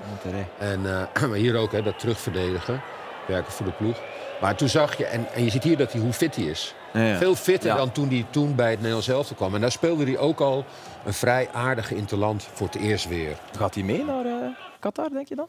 En 0.58 0.86
eh, 0.86 1.22
maar 1.30 1.38
hier 1.38 1.56
ook, 1.58 1.72
hè, 1.72 1.84
dat 1.84 2.00
terugverdedigen. 2.00 2.82
Werken 3.28 3.52
voor 3.52 3.66
de 3.66 3.72
ploeg. 3.72 3.98
Maar 4.42 4.56
toen 4.56 4.70
zag 4.70 4.98
je... 4.98 5.06
En, 5.06 5.28
en 5.34 5.44
je 5.44 5.50
ziet 5.50 5.64
hier 5.64 5.78
dat 5.78 5.92
hij, 5.92 6.02
hoe 6.02 6.14
fit 6.14 6.36
hij 6.36 6.46
is. 6.46 6.74
Ja, 6.94 7.02
ja. 7.02 7.18
Veel 7.18 7.36
fitter 7.36 7.70
Ja. 7.70 7.76
dan 7.76 7.92
toen 7.92 8.08
hij 8.10 8.26
toen 8.30 8.56
bij 8.56 8.70
het 8.70 8.78
Nederlands 8.78 9.08
elftal 9.08 9.36
kwam. 9.36 9.56
En 9.56 9.62
daar 9.62 9.72
speelde 9.72 10.04
hij 10.04 10.18
ook 10.18 10.40
al 10.40 10.66
een 11.06 11.14
vrij 11.14 11.50
aardige 11.54 11.96
interland 11.96 12.48
voor 12.54 12.68
het 12.68 12.76
eerst 12.76 13.08
weer. 13.08 13.38
Gaat 13.58 13.74
hij 13.74 13.84
mee 13.84 14.04
naar 14.06 14.26
eh, 14.26 14.34
Qatar, 14.80 15.10
denk 15.10 15.28
je 15.28 15.36
dan? 15.36 15.48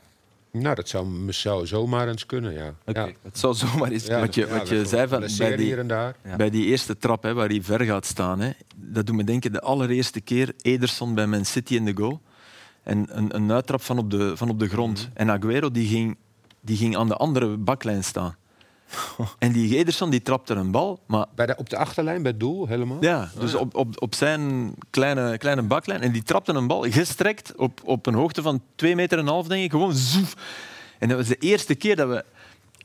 Nou, 0.52 0.74
dat 0.74 0.88
zou, 0.88 1.32
zou 1.32 1.66
zomaar 1.66 2.08
eens 2.08 2.26
kunnen, 2.26 2.52
ja. 2.52 2.74
Ja. 2.86 3.08
Het 3.22 3.38
zou 3.38 3.54
zomaar 3.54 3.90
eens 3.90 4.02
kunnen. 4.04 4.20
Wat 4.20 4.34
je- 4.34 4.40
Ja, 4.46 4.48
wat 4.58 4.68
je 4.68 4.74
dat 4.74 4.84
is 4.84 4.90
zei 4.90 5.08
van- 5.08 5.20
bij 5.38 5.56
die- 5.56 5.66
hier 5.66 5.78
en 5.78 5.86
daar. 5.86 6.16
Ja. 6.24 6.36
Bij 6.36 6.50
die 6.50 6.64
eerste 6.66 6.96
trap 6.98 7.22
hè, 7.22 7.34
waar 7.34 7.48
hij 7.48 7.62
ver 7.62 7.80
gaat 7.80 8.06
staan, 8.06 8.40
hè, 8.40 8.50
dat 8.76 9.06
doet 9.06 9.16
me 9.16 9.24
denken 9.24 9.52
de 9.52 9.60
allereerste 9.60 10.20
keer 10.20 10.52
Ederson 10.62 11.14
bij 11.14 11.26
Man 11.26 11.44
City 11.44 11.74
in 11.74 11.84
de 11.84 11.96
goal. 11.96 12.20
En 12.82 13.06
een, 13.18 13.34
een 13.36 13.52
uittrap 13.52 13.82
van 13.82 13.98
op 13.98 14.10
de, 14.10 14.36
van 14.36 14.48
op 14.48 14.58
de 14.58 14.68
grond. 14.68 15.08
Mhm. 15.08 15.16
En 15.18 15.30
Aguero 15.30 15.70
die 15.70 15.88
ging, 15.88 16.16
die 16.60 16.76
ging 16.76 16.96
aan 16.96 17.08
de 17.08 17.16
andere 17.16 17.56
baklijn 17.56 18.04
staan. 18.04 18.34
En 19.38 19.52
die 19.52 19.76
Ederson 19.76 20.10
die 20.10 20.22
trapte 20.22 20.54
een 20.54 20.70
bal, 20.70 21.00
maar 21.06 21.26
Bij 21.34 21.46
de, 21.46 21.54
op 21.56 21.70
de 21.70 21.76
achterlijn, 21.76 22.22
bij 22.22 22.30
het 22.30 22.40
doel, 22.40 22.66
helemaal? 22.66 22.96
ja, 23.00 23.30
dus 23.38 23.54
Op, 23.54 23.74
op, 23.74 24.02
op 24.02 24.14
zijn 24.14 24.74
kleine, 24.90 25.38
kleine 25.38 25.62
baklijn. 25.62 26.00
En 26.00 26.12
die 26.12 26.22
trapte 26.22 26.52
een 26.52 26.66
bal 26.66 26.82
gestrekt 26.90 27.52
op, 27.56 27.80
op 27.84 28.06
een 28.06 28.14
hoogte 28.14 28.42
van 28.42 28.62
2 28.74 28.94
meter 28.96 29.18
en 29.18 29.26
half, 29.26 29.46
denk 29.46 29.64
ik. 29.64 29.70
Gewoon 29.70 29.94
zoef. 29.94 30.34
En 30.98 31.08
dat 31.08 31.16
was 31.18 31.26
de 31.28 31.36
eerste 31.36 31.74
keer 31.74 31.96
dat 31.96 32.08
we... 32.08 32.24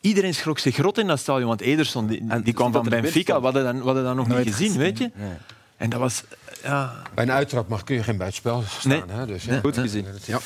Iedereen 0.02 0.34
schrok 0.34 0.60
zich 0.60 0.78
rot 0.78 0.98
in 0.98 1.08
dat 1.08 1.20
stadion, 1.20 1.48
want 1.48 1.62
Ederson 1.62 2.08
die, 2.08 2.42
die 2.44 2.54
kwam 2.54 2.72
van 2.72 2.90
Benfica. 2.90 3.38
We 3.38 3.44
hadden 3.44 3.64
dat, 3.64 3.74
we 3.76 3.82
hadden 3.84 4.04
dat 4.04 4.16
nog 4.16 4.28
Nooit 4.28 4.46
niet 4.46 4.54
gezien, 4.54 4.68
gezien. 4.68 4.82
weet 4.82 4.98
je. 4.98 5.12
Nee. 5.16 5.30
En 5.78 5.90
dat 5.90 6.00
was... 6.00 6.24
Ja, 6.66 6.92
Bij 7.14 7.24
een 7.24 7.32
uittrap 7.32 7.68
mag, 7.68 7.84
kun 7.84 7.96
je 7.96 8.04
geen 8.04 8.18
buitenspel 8.18 8.62
staan. 8.62 8.92
Nee. 9.08 9.18
Hè? 9.18 9.26
Dus, 9.26 9.44
ja. 9.44 9.60
Goed 9.60 9.78
gezien. 9.78 10.06
Ja. 10.26 10.40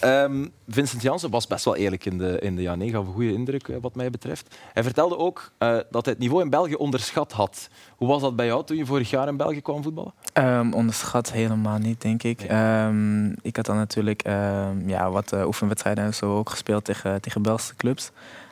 Ehm, 0.00 0.46
Vincent 0.68 1.02
Janssen 1.02 1.30
was 1.30 1.46
best 1.46 1.64
wel 1.64 1.76
eerlijk 1.76 2.04
in 2.04 2.18
de, 2.18 2.38
in 2.38 2.56
de 2.56 2.62
ja, 2.62 2.74
nee, 2.74 2.90
gaf 2.90 3.06
een 3.06 3.12
goede 3.12 3.32
indruk 3.32 3.68
eh, 3.68 3.76
wat 3.80 3.94
mij 3.94 4.10
betreft. 4.10 4.54
Hij 4.72 4.82
vertelde 4.82 5.16
ook 5.16 5.52
eh, 5.58 5.68
dat 5.90 6.04
hij 6.04 6.12
het 6.12 6.18
niveau 6.18 6.42
in 6.42 6.50
België 6.50 6.74
onderschat 6.74 7.32
had. 7.32 7.68
Hoe 7.96 8.08
was 8.08 8.20
dat 8.20 8.36
bij 8.36 8.46
jou 8.46 8.64
toen 8.64 8.76
je 8.76 8.86
vorig 8.86 9.10
jaar 9.10 9.28
in 9.28 9.36
België 9.36 9.60
kwam 9.60 9.82
voetballen? 9.82 10.12
Ehm, 10.32 10.72
onderschat 10.72 11.32
helemaal 11.32 11.78
niet, 11.78 12.00
denk 12.00 12.22
ik. 12.22 12.40
Ehm, 12.40 13.28
ik 13.42 13.56
had 13.56 13.66
dan 13.66 13.76
natuurlijk 13.76 14.22
ehm, 14.22 14.88
ja, 14.88 15.10
wat 15.10 15.32
eh, 15.32 15.46
oefenwedstrijden 15.46 16.04
en 16.04 16.14
zo 16.14 16.36
ook 16.36 16.50
gespeeld 16.50 16.84
tegen, 16.84 17.20
tegen 17.20 17.42
Belgische 17.42 17.76
clubs. 17.76 18.10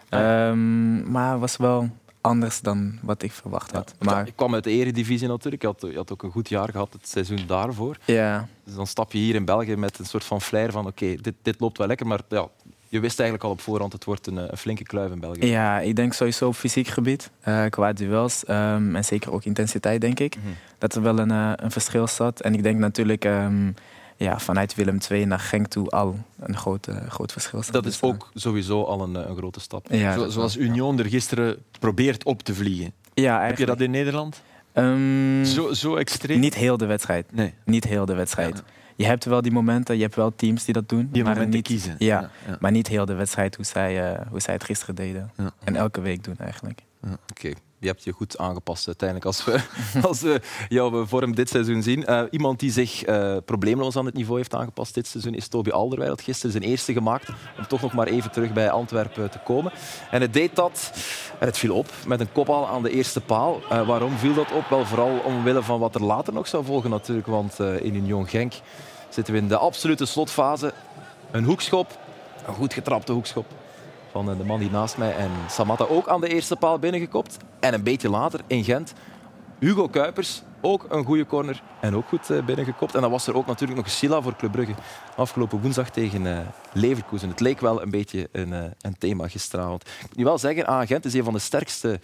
Ehm, 0.08 1.10
maar 1.10 1.30
het 1.30 1.40
was 1.40 1.56
wel 1.56 1.90
anders 2.28 2.60
dan 2.60 2.98
wat 3.02 3.22
ik 3.22 3.32
verwacht 3.32 3.72
had. 3.72 3.94
Maar 3.98 4.26
Ik 4.26 4.36
kwam 4.36 4.54
uit 4.54 4.64
de 4.64 4.70
eredivisie 4.70 5.28
natuurlijk. 5.28 5.62
Je 5.62 5.68
had, 5.68 5.80
je 5.90 5.96
had 5.96 6.12
ook 6.12 6.22
een 6.22 6.30
goed 6.30 6.48
jaar 6.48 6.68
gehad 6.68 6.92
het 6.92 7.08
seizoen 7.08 7.40
daarvoor. 7.46 7.96
ja, 8.04 8.48
Dus 8.64 8.74
dan 8.74 8.86
stap 8.86 9.12
je 9.12 9.18
hier 9.18 9.34
in 9.34 9.44
België 9.44 9.76
met 9.76 9.98
een 9.98 10.06
soort 10.06 10.24
van 10.24 10.40
flair 10.40 10.72
van 10.72 10.86
oké, 10.86 11.14
dit, 11.14 11.34
dit 11.42 11.60
loopt 11.60 11.78
wel 11.78 11.86
lekker, 11.86 12.06
maar 12.06 12.20
ja, 12.28 12.48
je 12.88 13.00
wist 13.00 13.20
eigenlijk 13.20 13.48
al 13.48 13.54
op 13.54 13.60
voorhand 13.60 13.92
het 13.92 14.04
wordt 14.04 14.26
een, 14.26 14.38
eh, 14.38 14.44
een 14.48 14.56
flinke 14.56 14.82
kluif 14.82 15.10
in 15.12 15.20
België. 15.20 15.46
ja, 15.46 15.80
ik 15.80 15.96
denk 15.96 16.12
sowieso 16.12 16.46
op 16.46 16.54
fysiek 16.54 16.86
gebied, 16.86 17.30
eh, 17.40 17.64
qua 17.68 17.92
duels 17.92 18.44
ehm, 18.44 18.96
en 18.96 19.04
zeker 19.04 19.32
ook 19.32 19.44
intensiteit, 19.44 20.00
denk 20.00 20.20
ik. 20.20 20.36
Mhm. 20.36 20.46
Dat 20.78 20.94
er 20.94 21.02
wel 21.02 21.18
een, 21.18 21.30
eh, 21.30 21.52
een 21.56 21.70
verschil 21.70 22.06
zat. 22.06 22.40
En 22.40 22.54
ik 22.54 22.62
denk 22.62 22.78
natuurlijk 22.78 23.24
ehm, 23.24 23.70
ja, 24.18 24.38
vanuit 24.38 24.74
Willem 24.74 24.98
II 25.10 25.24
naar 25.24 25.38
Genk 25.40 25.66
toe 25.66 25.88
al 25.90 26.18
een 26.38 26.56
groot, 26.56 26.88
groot 27.08 27.32
verschil. 27.32 27.62
Dat 27.70 27.86
is 27.86 28.02
ook 28.02 28.30
sowieso 28.34 28.82
al 28.82 29.02
een, 29.02 29.14
een 29.30 29.36
grote 29.36 29.60
stap. 29.60 29.86
Ja, 29.90 30.12
Zo- 30.14 30.28
zoals 30.28 30.54
ja. 30.54 30.60
Union 30.60 30.98
er 30.98 31.04
gisteren 31.06 31.56
probeert 31.78 32.24
op 32.24 32.42
te 32.42 32.54
vliegen. 32.54 32.92
Ja, 33.14 33.44
Heb 33.46 33.58
je 33.58 33.66
dat 33.66 33.80
in 33.80 33.90
Nederland? 33.90 34.42
Ehm, 34.72 35.44
Zo, 35.44 35.72
zo 35.72 35.96
extreem? 35.96 36.40
niet 36.40 36.54
heel 36.54 36.76
de 36.76 36.86
wedstrijd. 36.86 37.26
Nee. 37.32 37.54
Niet 37.64 37.84
heel 37.84 38.04
de 38.06 38.14
wedstrijd. 38.14 38.62
Je 38.96 39.04
hebt 39.06 39.24
wel 39.24 39.42
die 39.42 39.52
momenten, 39.52 39.96
je 39.96 40.02
hebt 40.02 40.14
wel 40.14 40.32
teams 40.36 40.64
die 40.64 40.74
dat 40.74 40.88
doen. 40.88 41.08
Die 41.12 41.22
maar 41.22 41.32
momenten 41.32 41.56
niet, 41.56 41.66
kiezen. 41.66 41.94
Ja, 41.98 42.30
maar 42.60 42.70
niet 42.70 42.88
heel 42.88 43.04
de 43.04 43.14
wedstrijd 43.14 43.56
hoe 43.56 43.64
zij, 43.64 44.12
eh, 44.12 44.26
hoe 44.30 44.40
zij 44.40 44.54
het 44.54 44.64
gisteren 44.64 44.94
deden. 44.94 45.30
Ja. 45.36 45.50
En 45.64 45.76
elke 45.76 46.00
week 46.00 46.24
doen 46.24 46.36
eigenlijk. 46.38 46.80
Oké, 47.30 47.52
je 47.80 47.86
hebt 47.86 48.04
je 48.04 48.12
goed 48.12 48.38
aangepast 48.38 48.86
uiteindelijk 48.86 49.26
als 49.26 49.44
we, 49.44 49.60
als 50.08 50.20
we 50.20 50.40
jouw 50.68 51.06
vorm 51.06 51.34
dit 51.34 51.48
seizoen 51.48 51.82
zien. 51.82 52.06
Eh, 52.06 52.22
iemand 52.30 52.60
die 52.60 52.70
zich 52.70 53.04
eh, 53.04 53.36
probleemloos 53.44 53.96
aan 53.96 54.04
het 54.04 54.14
niveau 54.14 54.36
heeft 54.36 54.54
aangepast 54.54 54.94
dit 54.94 55.06
seizoen 55.06 55.34
is 55.34 55.48
Toby 55.48 55.70
Alderweireld. 55.70 56.22
Gisteren 56.22 56.52
zijn 56.52 56.64
eerste 56.64 56.92
gemaakt 56.92 57.28
om 57.58 57.66
toch 57.66 57.80
nog 57.80 57.92
maar 57.92 58.06
even 58.06 58.30
terug 58.30 58.52
bij 58.52 58.70
Antwerpen 58.70 59.30
te 59.30 59.38
komen. 59.38 59.72
En 60.10 60.20
het 60.20 60.32
deed 60.32 60.56
dat, 60.56 60.92
en 61.38 61.46
het 61.46 61.58
viel 61.58 61.74
op, 61.74 61.86
met 62.06 62.20
een 62.20 62.32
kopbal 62.32 62.68
aan 62.68 62.82
de 62.82 62.90
eerste 62.90 63.20
paal. 63.20 63.60
Eh, 63.70 63.86
waarom 63.86 64.18
viel 64.18 64.34
dat 64.34 64.52
op? 64.52 64.68
Wel 64.68 64.86
vooral 64.86 65.18
omwille 65.18 65.62
van 65.62 65.80
wat 65.80 65.94
er 65.94 66.04
later 66.04 66.32
nog 66.32 66.48
zou 66.48 66.64
volgen 66.64 66.90
natuurlijk. 66.90 67.26
Want 67.26 67.58
in 67.60 67.94
Union 67.94 68.28
Genk 68.28 68.52
zitten 69.08 69.34
we 69.34 69.40
in 69.40 69.48
de 69.48 69.56
absolute 69.56 70.06
slotfase. 70.06 70.72
Een 71.30 71.44
hoekschop, 71.44 71.98
een 72.46 72.54
goed 72.54 72.72
getrapte 72.72 73.12
hoekschop 73.12 73.57
van 74.24 74.30
eh, 74.30 74.38
de 74.38 74.44
man 74.44 74.58
die 74.58 74.70
naast 74.70 74.96
mij 74.96 75.16
en 75.16 75.30
Samatta 75.50 75.84
ook 75.84 76.08
aan 76.08 76.20
de 76.20 76.28
eerste 76.28 76.56
paal 76.56 76.78
binnengekopt. 76.78 77.36
En 77.60 77.74
een 77.74 77.82
beetje 77.82 78.08
later 78.10 78.40
in 78.46 78.64
Gent, 78.64 78.92
Hugo 79.58 79.88
Kuipers, 79.88 80.42
ook 80.60 80.86
een 80.88 81.04
goede 81.04 81.26
corner 81.26 81.62
en 81.80 81.96
ook 81.96 82.08
goed 82.08 82.30
eh, 82.30 82.44
binnengekopt. 82.44 82.94
En 82.94 83.00
dan 83.00 83.10
was 83.10 83.26
er 83.26 83.36
ook 83.36 83.46
natuurlijk 83.46 83.78
nog 83.78 83.90
Silla 83.90 84.20
voor 84.20 84.36
Club 84.36 84.52
Brugge 84.52 84.74
afgelopen 85.16 85.60
woensdag 85.60 85.90
tegen 85.90 86.26
eh, 86.26 86.38
Leverkusen. 86.72 87.28
Het 87.28 87.40
leek 87.40 87.60
wel 87.60 87.82
een 87.82 87.90
beetje 87.90 88.28
een, 88.32 88.52
een 88.80 88.98
thema 88.98 89.28
gisteravond. 89.28 89.82
Ik 90.10 90.16
moet 90.16 90.24
wel 90.24 90.38
zeggen, 90.38 90.66
aan 90.66 90.86
Gent 90.86 91.04
is 91.04 91.14
een 91.14 91.24
van 91.24 91.32
de 91.32 91.38
sterkste 91.38 92.00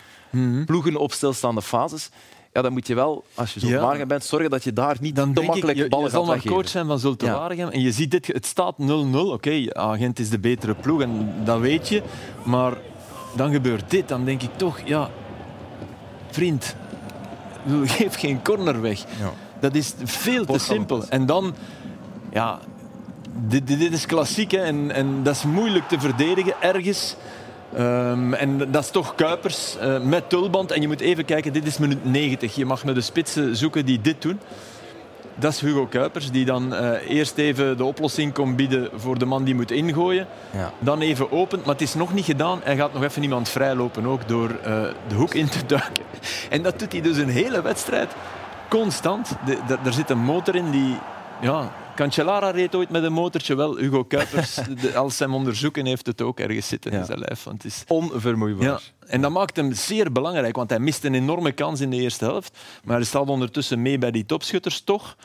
ploegen 0.67 0.97
op 0.97 1.13
stilstaande 1.13 1.63
fases. 1.63 2.11
Ja, 2.55 2.63
dan 2.63 2.73
moet 2.73 2.87
je 2.87 2.95
wel, 2.95 3.25
als 3.35 3.55
je 3.55 3.61
zo 3.61 3.69
Ja. 3.69 4.07
Bent, 4.07 4.25
zorgen 4.25 4.51
dat 4.51 4.65
je 4.65 4.73
daar 4.73 4.97
niet 5.01 5.17
Dan 5.17 5.29
te 5.29 5.33
denk 5.33 5.47
ik, 5.47 5.53
makkelijk 5.53 5.79
je, 5.79 5.89
ballen 5.89 6.05
je 6.05 6.11
zal 6.11 6.25
gaat 6.25 6.33
weggeven. 6.33 6.57
coach 6.57 6.69
zijn 6.69 6.87
van 6.87 6.99
Zulte 6.99 7.25
Ja. 7.25 7.49
En 7.49 7.81
je 7.81 7.93
ziet 7.93 8.11
dit, 8.11 8.27
het 8.27 8.47
staat 8.47 8.75
0-0. 8.79 9.17
Oké, 9.17 9.65
Agent 9.73 10.19
is 10.19 10.31
de 10.31 10.39
betere 10.39 10.75
ploeg 10.75 11.01
en 11.01 11.35
dat 11.45 11.61
weet 11.61 11.89
je. 11.89 12.03
Maar 12.45 12.73
dan 13.37 13.53
gebeurt 13.53 13.91
dit, 13.91 14.09
dan 14.09 14.25
denk 14.25 14.43
ik 14.43 14.51
toch, 14.57 14.81
ja, 14.85 15.11
vriend, 16.31 16.77
geef 17.85 18.19
geen 18.19 18.43
corner 18.43 18.81
weg. 18.81 18.99
Ja. 18.99 19.33
Dat 19.61 19.75
is 19.75 19.95
veel 20.05 20.45
te 20.45 20.59
simpel. 20.59 21.05
En 21.09 21.27
dan, 21.27 21.55
ja, 22.33 22.59
dit, 23.47 23.67
dit 23.67 23.79
dit 23.79 23.93
is 23.93 24.07
klassiek 24.07 24.51
hè, 24.51 24.59
en, 24.59 24.91
en 24.91 25.23
dat 25.23 25.35
is 25.35 25.45
moeilijk 25.45 25.89
te 25.89 26.01
verdedigen 26.01 26.55
ergens. 26.61 27.17
Ehm, 27.77 28.35
en 28.35 28.71
dat 28.71 28.83
is 28.85 28.91
toch 28.91 29.15
Kuipers 29.15 29.77
eh, 29.79 30.01
met 30.01 30.29
tulband. 30.29 30.71
En 30.73 30.81
je 30.81 30.87
moet 30.87 31.01
even 31.01 31.25
kijken, 31.25 31.53
dit 31.53 31.67
is 31.67 31.79
minuut 31.79 32.05
90. 32.05 32.55
Je 32.55 32.65
mag 32.67 32.85
naar 32.85 32.95
de 32.95 33.01
spitsen 33.01 33.57
zoeken 33.57 33.87
die 33.87 34.01
dit 34.01 34.23
doen. 34.23 34.41
Dat 35.37 35.53
is 35.53 35.61
Hugo 35.61 35.87
Kuipers, 35.87 36.31
die 36.31 36.45
dan 36.45 36.75
eh, 36.75 37.11
eerst 37.17 37.39
even 37.39 37.77
de 37.77 37.85
oplossing 37.85 38.33
komt 38.33 38.57
bieden 38.57 38.89
voor 38.95 39.19
de 39.19 39.25
man 39.25 39.45
die 39.45 39.55
moet 39.55 39.71
ingooien. 39.71 40.27
Ja. 40.51 40.73
Dan 40.79 41.01
even 41.01 41.33
opent, 41.33 41.65
maar 41.65 41.73
het 41.75 41.83
is 41.83 41.95
nog 41.95 42.15
niet 42.15 42.25
gedaan. 42.25 42.61
Hij 42.63 42.77
gaat 42.77 42.93
nog 42.93 43.03
even 43.03 43.23
iemand 43.23 43.49
vrijlopen 43.49 44.07
ook 44.07 44.29
door 44.29 44.51
eh, 44.51 44.83
de 45.09 45.15
hoek 45.15 45.35
in 45.35 45.49
te 45.49 45.67
duiken. 45.67 46.05
En 46.51 46.63
dat 46.63 46.79
doet 46.79 46.93
hij 46.93 47.01
dus 47.01 47.17
een 47.17 47.29
hele 47.29 47.63
wedstrijd 47.63 48.11
constant. 48.69 49.29
De, 49.47 49.59
de- 49.67 49.79
er 49.85 49.93
zit 49.93 50.11
een 50.11 50.19
motor 50.19 50.55
in 50.55 50.71
die... 50.71 50.97
Ja, 51.41 51.73
Cancellara 51.95 52.51
reed 52.51 52.75
ooit 52.75 52.91
met 52.91 53.03
een 53.03 53.13
motortje. 53.13 53.55
Wel, 53.55 53.77
Hugo 53.77 54.05
Kuipers, 54.05 54.55
de- 54.81 54.97
als 54.97 55.17
ze 55.17 55.23
hem 55.23 55.35
onderzoeken, 55.35 55.87
heeft 55.87 56.07
het 56.07 56.23
ook 56.23 56.41
ergens 56.41 56.69
zitten 56.69 56.93
Ja. 56.93 56.99
in 56.99 57.05
zijn 57.05 57.19
lijf. 57.19 57.45
Want 57.45 57.63
het 57.63 57.73
is... 57.73 57.85
Onvermoeibaar. 57.89 58.65
Ja, 58.67 58.79
en 59.07 59.21
dat 59.21 59.31
maakt 59.31 59.57
hem 59.57 59.73
zeer 59.73 60.13
belangrijk, 60.13 60.57
want 60.57 60.71
hij 60.71 60.79
mist 60.79 61.05
een 61.05 61.15
enorme 61.15 61.53
kans 61.53 61.81
in 61.81 61.91
de 61.91 61.97
eerste 61.97 62.25
helft. 62.25 62.59
Maar 62.85 62.97
hij 62.97 63.05
staat 63.05 63.29
ondertussen 63.29 63.83
mee 63.83 63.99
bij 63.99 64.11
die 64.11 64.27
topschutters 64.27 64.81
toch. 64.81 65.17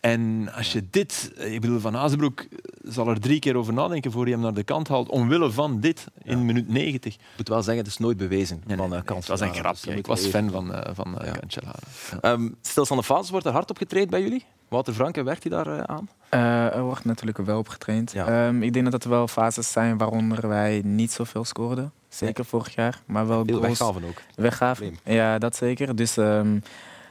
En 0.00 0.50
als 0.56 0.72
je 0.72 0.84
dit, 0.90 1.32
ik 1.36 1.60
bedoel, 1.60 1.78
Van 1.80 1.96
Azenbroek 1.96 2.44
zal 2.82 3.08
er 3.08 3.20
drie 3.20 3.38
keer 3.38 3.56
over 3.56 3.72
nadenken 3.72 4.12
voor 4.12 4.22
hij 4.22 4.32
hem 4.32 4.40
naar 4.40 4.54
de 4.54 4.62
kant 4.64 4.88
haalt, 4.88 5.08
omwille 5.08 5.50
van 5.50 5.80
dit 5.80 6.06
in 6.22 6.44
minuut 6.46 6.68
90. 6.68 7.14
Ik 7.14 7.20
moet 7.36 7.48
wel 7.48 7.62
zeggen, 7.62 7.82
het 7.84 7.92
is 7.92 7.98
nooit 7.98 8.16
bewezen. 8.16 8.62
Nee, 8.66 8.76
van, 8.76 8.88
nee, 8.90 8.98
eh, 8.98 9.04
nee, 9.08 9.16
het 9.16 9.26
was 9.28 9.40
een. 9.40 9.52
Dus 9.52 9.80
dat 9.82 9.94
Ik 9.94 10.06
was 10.06 10.26
fan 10.26 10.50
van, 10.50 10.74
eh, 10.74 10.90
van 10.94 11.18
eh, 11.20 11.26
Ja. 11.26 11.32
Cancellara. 11.38 11.78
Ja. 12.10 12.18
Ehm 12.20 12.48
stilstaande 12.62 13.02
fases 13.02 13.30
wordt 13.30 13.46
er 13.46 13.52
hard 13.52 13.70
op 13.70 13.76
getraind 13.76 14.10
bij 14.10 14.22
jullie? 14.22 14.44
Wouter 14.74 14.94
Franke, 14.94 15.22
werkt 15.22 15.42
hij 15.42 15.52
daar 15.52 15.78
eh, 15.78 15.82
aan? 15.82 16.08
Eh, 16.28 16.76
er 16.76 16.82
wordt 16.82 17.04
natuurlijk 17.04 17.38
wel 17.38 17.58
op 17.58 17.68
getraind. 17.68 18.12
Ja. 18.12 18.26
Ehm, 18.26 18.62
ik 18.62 18.72
denk 18.72 18.90
dat 18.90 19.04
er 19.04 19.10
wel 19.10 19.28
fases 19.28 19.72
zijn 19.72 19.98
waaronder 19.98 20.48
wij 20.48 20.80
niet 20.84 21.12
zoveel 21.12 21.44
scoorden. 21.44 21.92
Zeker 22.08 22.44
vorig 22.44 22.74
jaar. 22.74 23.00
Maar 23.06 23.26
wel 23.26 23.42
Heel 23.46 23.60
weggaven 23.60 24.04
ook. 24.04 24.22
weggaven. 24.34 24.98
Ja, 25.04 25.38
dat 25.38 25.56
zeker. 25.56 25.96
Dus 25.96 26.16
ehm, 26.16 26.58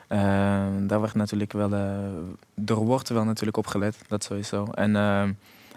ehm, 0.08 0.88
daar 0.88 1.00
wordt 1.00 1.13
natuurlijk 1.13 1.53
wel, 1.53 1.74
eh 1.74 2.65
er 2.65 2.75
wordt 2.75 3.10
wel 3.10 3.24
natuurlijk 3.24 3.58
op 3.58 3.67
gelet. 3.67 3.98
Dat 4.08 4.24
sowieso. 4.24 4.65
En 4.65 4.91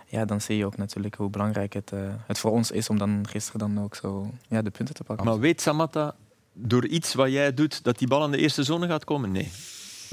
ja, 0.06 0.24
dan 0.24 0.40
zie 0.40 0.56
je 0.56 0.66
ook 0.66 0.76
natuurlijk 0.76 1.14
hoe 1.14 1.30
belangrijk 1.30 1.72
het, 1.72 1.92
het 2.26 2.38
voor 2.38 2.50
ons 2.50 2.70
is 2.70 2.88
om 2.88 2.98
dan 2.98 3.24
gisteren 3.28 3.58
dan 3.58 3.84
ook 3.84 3.94
zo 3.94 4.30
ja, 4.48 4.62
de 4.62 4.70
punten 4.70 4.94
te 4.94 5.04
pakken. 5.04 5.26
Maar 5.26 5.38
weet 5.38 5.60
Samatta 5.60 6.14
door 6.52 6.86
iets 6.86 7.14
wat 7.14 7.30
jij 7.30 7.54
doet 7.54 7.84
dat 7.84 7.98
die 7.98 8.08
bal 8.08 8.22
aan 8.22 8.30
de 8.30 8.38
eerste 8.38 8.62
zone 8.62 8.86
gaat 8.86 9.04
komen? 9.04 9.32
Nee. 9.32 9.50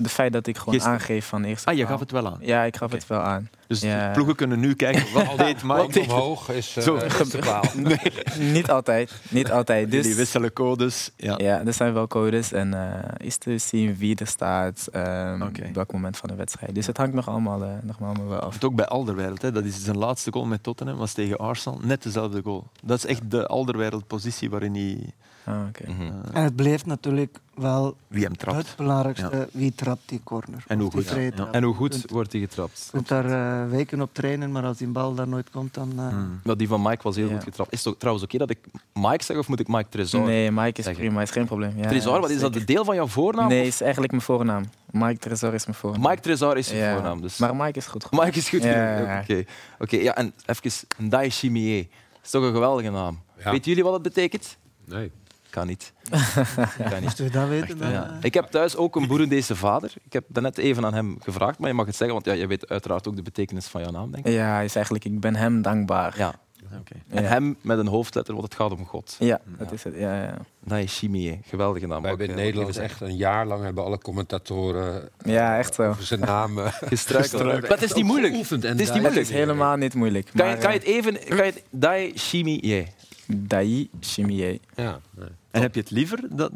De 0.03 0.09
feit 0.09 0.33
dat 0.33 0.47
ik 0.47 0.57
gewoon 0.57 0.73
Gisteren. 0.73 0.97
aangeef 0.99 1.25
van 1.25 1.43
eerst. 1.43 1.65
Ah, 1.65 1.75
je 1.75 1.85
gaf 1.85 1.99
het 1.99 2.11
wel 2.11 2.27
aan. 2.27 2.37
Ja, 2.41 2.63
ik 2.63 2.75
gaf 2.77 2.91
het 2.91 3.07
wel 3.07 3.19
aan. 3.19 3.49
Dus 3.67 3.81
Ja. 3.81 4.07
de 4.07 4.13
ploegen 4.13 4.35
kunnen 4.35 4.59
nu 4.59 4.73
kijken 4.75 5.13
wat 5.13 5.37
deed 5.37 5.63
Mike. 5.63 5.75
Hand 5.75 5.97
omhoog 5.97 6.49
is, 6.49 6.77
uh, 6.77 6.83
Zo. 6.83 6.95
is 6.95 7.29
de 7.29 7.37
kwaal. 7.37 7.63
niet 8.53 8.69
altijd. 8.71 9.11
Niet 9.29 9.51
altijd. 9.51 9.91
Dus, 9.91 10.01
Jullie 10.01 10.17
wisselen 10.17 10.53
codes. 10.53 11.11
Ja. 11.17 11.33
Ja, 11.37 11.65
er 11.65 11.73
zijn 11.73 11.93
wel 11.93 12.07
codes 12.07 12.51
en 12.51 12.73
eh, 12.73 13.27
is 13.27 13.37
te 13.37 13.57
zien 13.57 13.95
wie 13.97 14.15
er 14.15 14.27
staat, 14.27 14.87
ehm, 14.91 15.41
Oké. 15.41 15.65
op 15.67 15.73
welk 15.75 15.91
moment 15.93 16.17
van 16.17 16.29
de 16.29 16.35
wedstrijd. 16.35 16.75
Dus 16.75 16.87
het 16.87 16.97
hangt 16.97 17.13
nog 17.13 17.27
allemaal, 17.29 17.63
eh, 17.63 17.69
nog 17.81 18.01
allemaal 18.01 18.27
wel 18.27 18.39
af. 18.39 18.53
Het 18.53 18.63
ook 18.63 18.75
bij 18.75 18.85
Alderweireld. 18.85 19.41
Hè. 19.41 19.51
Dat 19.51 19.63
is 19.63 19.83
zijn 19.83 19.97
laatste 19.97 20.31
goal 20.31 20.45
met 20.45 20.63
Tottenham, 20.63 20.97
was 20.97 21.13
tegen 21.13 21.37
Arsenal. 21.37 21.79
Net 21.83 22.03
dezelfde 22.03 22.41
goal. 22.43 22.67
Dat 22.83 22.97
is 22.97 23.05
echt 23.05 23.31
de 23.31 23.47
Alderweireld-positie 23.47 24.49
waarin 24.49 24.73
hij 24.73 25.13
Ah, 25.45 25.59
oké. 25.67 25.91
Mhm. 25.91 26.11
En 26.33 26.43
het 26.43 26.55
bleef 26.55 26.85
natuurlijk 26.85 27.37
wel 27.55 27.95
wie 28.07 28.23
hem 28.23 28.37
trapt. 28.37 28.57
het 28.57 28.73
belangrijkste. 28.77 29.47
Wie 29.51 29.73
trapt 29.75 30.01
die 30.05 30.21
corner? 30.23 30.63
En 30.67 30.79
hoe 30.79 30.89
die 30.91 31.07
goed. 31.07 31.33
Ja. 31.37 31.51
En 31.51 31.63
hoe 31.63 31.73
goed 31.75 32.05
wordt 32.11 32.31
hij 32.31 32.41
getrapt? 32.41 32.83
Je 32.85 32.91
kunt 32.91 33.07
daar 33.07 33.25
eh, 33.63 33.69
weken 33.69 34.01
op 34.01 34.09
trainen, 34.13 34.51
maar 34.51 34.63
als 34.63 34.77
die 34.77 34.87
bal 34.87 35.13
daar 35.13 35.27
nooit 35.27 35.49
komt, 35.49 35.73
dan... 35.73 35.89
eh. 35.97 36.15
Nou, 36.43 36.57
die 36.57 36.67
van 36.67 36.81
Mike 36.81 37.03
was 37.03 37.15
heel 37.15 37.27
Ja. 37.27 37.33
goed 37.33 37.43
getrapt. 37.43 37.71
Is 37.71 37.77
het 37.83 37.87
ook 37.87 37.99
trouwens 37.99 38.25
oké 38.25 38.37
dat 38.37 38.49
ik 38.49 38.57
Mike 38.93 39.23
zeg 39.23 39.37
of 39.37 39.47
moet 39.47 39.59
ik 39.59 39.67
Mike 39.67 39.89
Tresor? 39.89 40.21
Nee, 40.25 40.51
Mike 40.51 40.77
is 40.79 40.85
zeggen. 40.85 41.03
prima, 41.03 41.21
is 41.21 41.31
geen 41.31 41.45
probleem. 41.45 41.77
Ja, 41.77 41.87
Tresor, 41.87 42.19
wat 42.21 42.29
is 42.29 42.39
dat? 42.39 42.55
Een 42.55 42.65
deel 42.65 42.85
van 42.85 42.95
jouw 42.95 43.07
voornaam? 43.07 43.47
Nee, 43.47 43.61
Of- 43.61 43.67
is 43.67 43.81
eigenlijk 43.81 44.11
mijn 44.11 44.23
voornaam. 44.23 44.63
Mike 44.91 45.17
Tresor 45.19 45.53
is 45.53 45.65
mijn 45.65 45.77
voornaam. 45.77 46.01
Mike 46.01 46.21
Tresor 46.21 46.57
is 46.57 46.69
je 46.69 46.75
Ja, 46.75 46.93
voornaam. 46.93 47.21
Dus. 47.21 47.37
Maar 47.37 47.55
Mike 47.55 47.77
is 47.77 47.85
goed. 47.87 48.11
Mike 48.11 48.37
is 48.37 48.49
goed. 48.49 48.63
Ja. 48.63 49.19
Oké, 49.21 49.43
Oké, 49.79 49.97
ja, 49.97 50.15
en 50.15 50.33
even 50.45 50.71
Ndai 50.97 51.29
Chimie. 51.29 51.89
Dat 52.11 52.21
is 52.23 52.29
toch 52.29 52.43
een 52.43 52.53
geweldige 52.53 52.89
naam. 52.89 53.19
Ja. 53.43 53.51
Weten 53.51 53.67
jullie 53.69 53.83
wat 53.83 53.93
het 53.93 54.01
betekent? 54.01 54.57
Nee. 54.85 55.11
Kan 55.53 55.67
niet. 55.67 55.93
kan 56.89 57.01
niet. 57.01 57.33
Dat 57.33 57.47
weten? 57.47 57.77
dan, 57.77 57.91
Ja. 57.91 58.03
eh, 58.09 58.15
Ik 58.21 58.33
heb 58.33 58.45
thuis 58.45 58.75
ook 58.75 58.95
een 58.95 59.07
Boerendese 59.07 59.55
vader. 59.55 59.93
Ik 60.03 60.13
heb 60.13 60.23
daarnet 60.27 60.57
even 60.57 60.85
aan 60.85 60.93
hem 60.93 61.17
gevraagd, 61.23 61.59
maar 61.59 61.69
je 61.69 61.75
mag 61.75 61.85
het 61.85 61.95
zeggen, 61.95 62.15
want 62.15 62.25
ja, 62.25 62.33
je 62.33 62.47
weet 62.47 62.69
uiteraard 62.69 63.07
ook 63.07 63.15
de 63.15 63.21
betekenis 63.21 63.65
van 63.65 63.81
jouw 63.81 63.91
naam, 63.91 64.11
denk 64.11 64.25
ik. 64.25 64.33
Ja, 64.33 64.59
is 64.59 64.75
eigenlijk, 64.75 65.05
ik 65.05 65.19
ben 65.19 65.35
hem 65.35 65.61
dankbaar. 65.61 66.13
Ja. 66.17 66.33
Oké. 66.79 66.95
En 67.09 67.23
Ja. 67.23 67.29
hem 67.29 67.57
met 67.61 67.77
een 67.77 67.87
hoofdletter, 67.87 68.33
want 68.33 68.45
het 68.45 68.55
gaat 68.55 68.71
om 68.71 68.85
God. 68.85 69.15
Ja, 69.19 69.39
dat 69.57 69.71
is 69.71 69.83
het. 69.83 69.93
Ja, 69.97 70.23
ja. 70.23 70.37
Ndai 70.63 70.87
Chimie, 70.87 71.39
geweldige 71.45 71.87
naam. 71.87 72.01
Wij 72.01 72.09
hebben 72.09 72.27
in 72.29 72.35
eh, 72.37 72.43
Nederland 72.43 72.77
echt 72.77 73.01
een 73.01 73.15
jaar 73.15 73.45
lang 73.45 73.63
hebben 73.63 73.83
alle 73.83 73.97
commentatoren 73.97 75.09
ja 75.25 75.57
echt 75.57 75.73
zo. 75.73 75.89
over 75.89 76.03
zijn 76.03 76.19
naam 76.19 76.59
eh, 76.59 76.65
gestruikeld. 76.93 77.67
Het 77.67 77.81
is 77.83 77.93
niet 77.93 78.05
moeilijk. 78.05 78.33
Het 78.35 78.51
is 78.51 78.51
niet 78.59 78.71
moeilijk. 78.91 79.03
Het 79.15 79.15
is 79.15 79.29
helemaal 79.29 79.75
niet 79.75 79.93
moeilijk. 79.93 80.29
Kan 80.35 80.49
je, 80.49 80.57
kan 80.57 80.71
je 80.73 80.77
het 80.77 80.87
even... 80.87 81.19
Kan 81.25 81.37
je 81.37 81.43
het, 81.43 81.63
Ndai 81.69 82.11
Chimie. 82.15 82.87
Dai 83.27 83.89
Chimie. 83.99 84.61
Ja, 84.75 84.99
nee. 85.11 85.27
En 85.51 85.61
heb 85.61 85.73
je 85.75 85.79
het 85.81 85.91
liever 85.91 86.19
dat, 86.29 86.51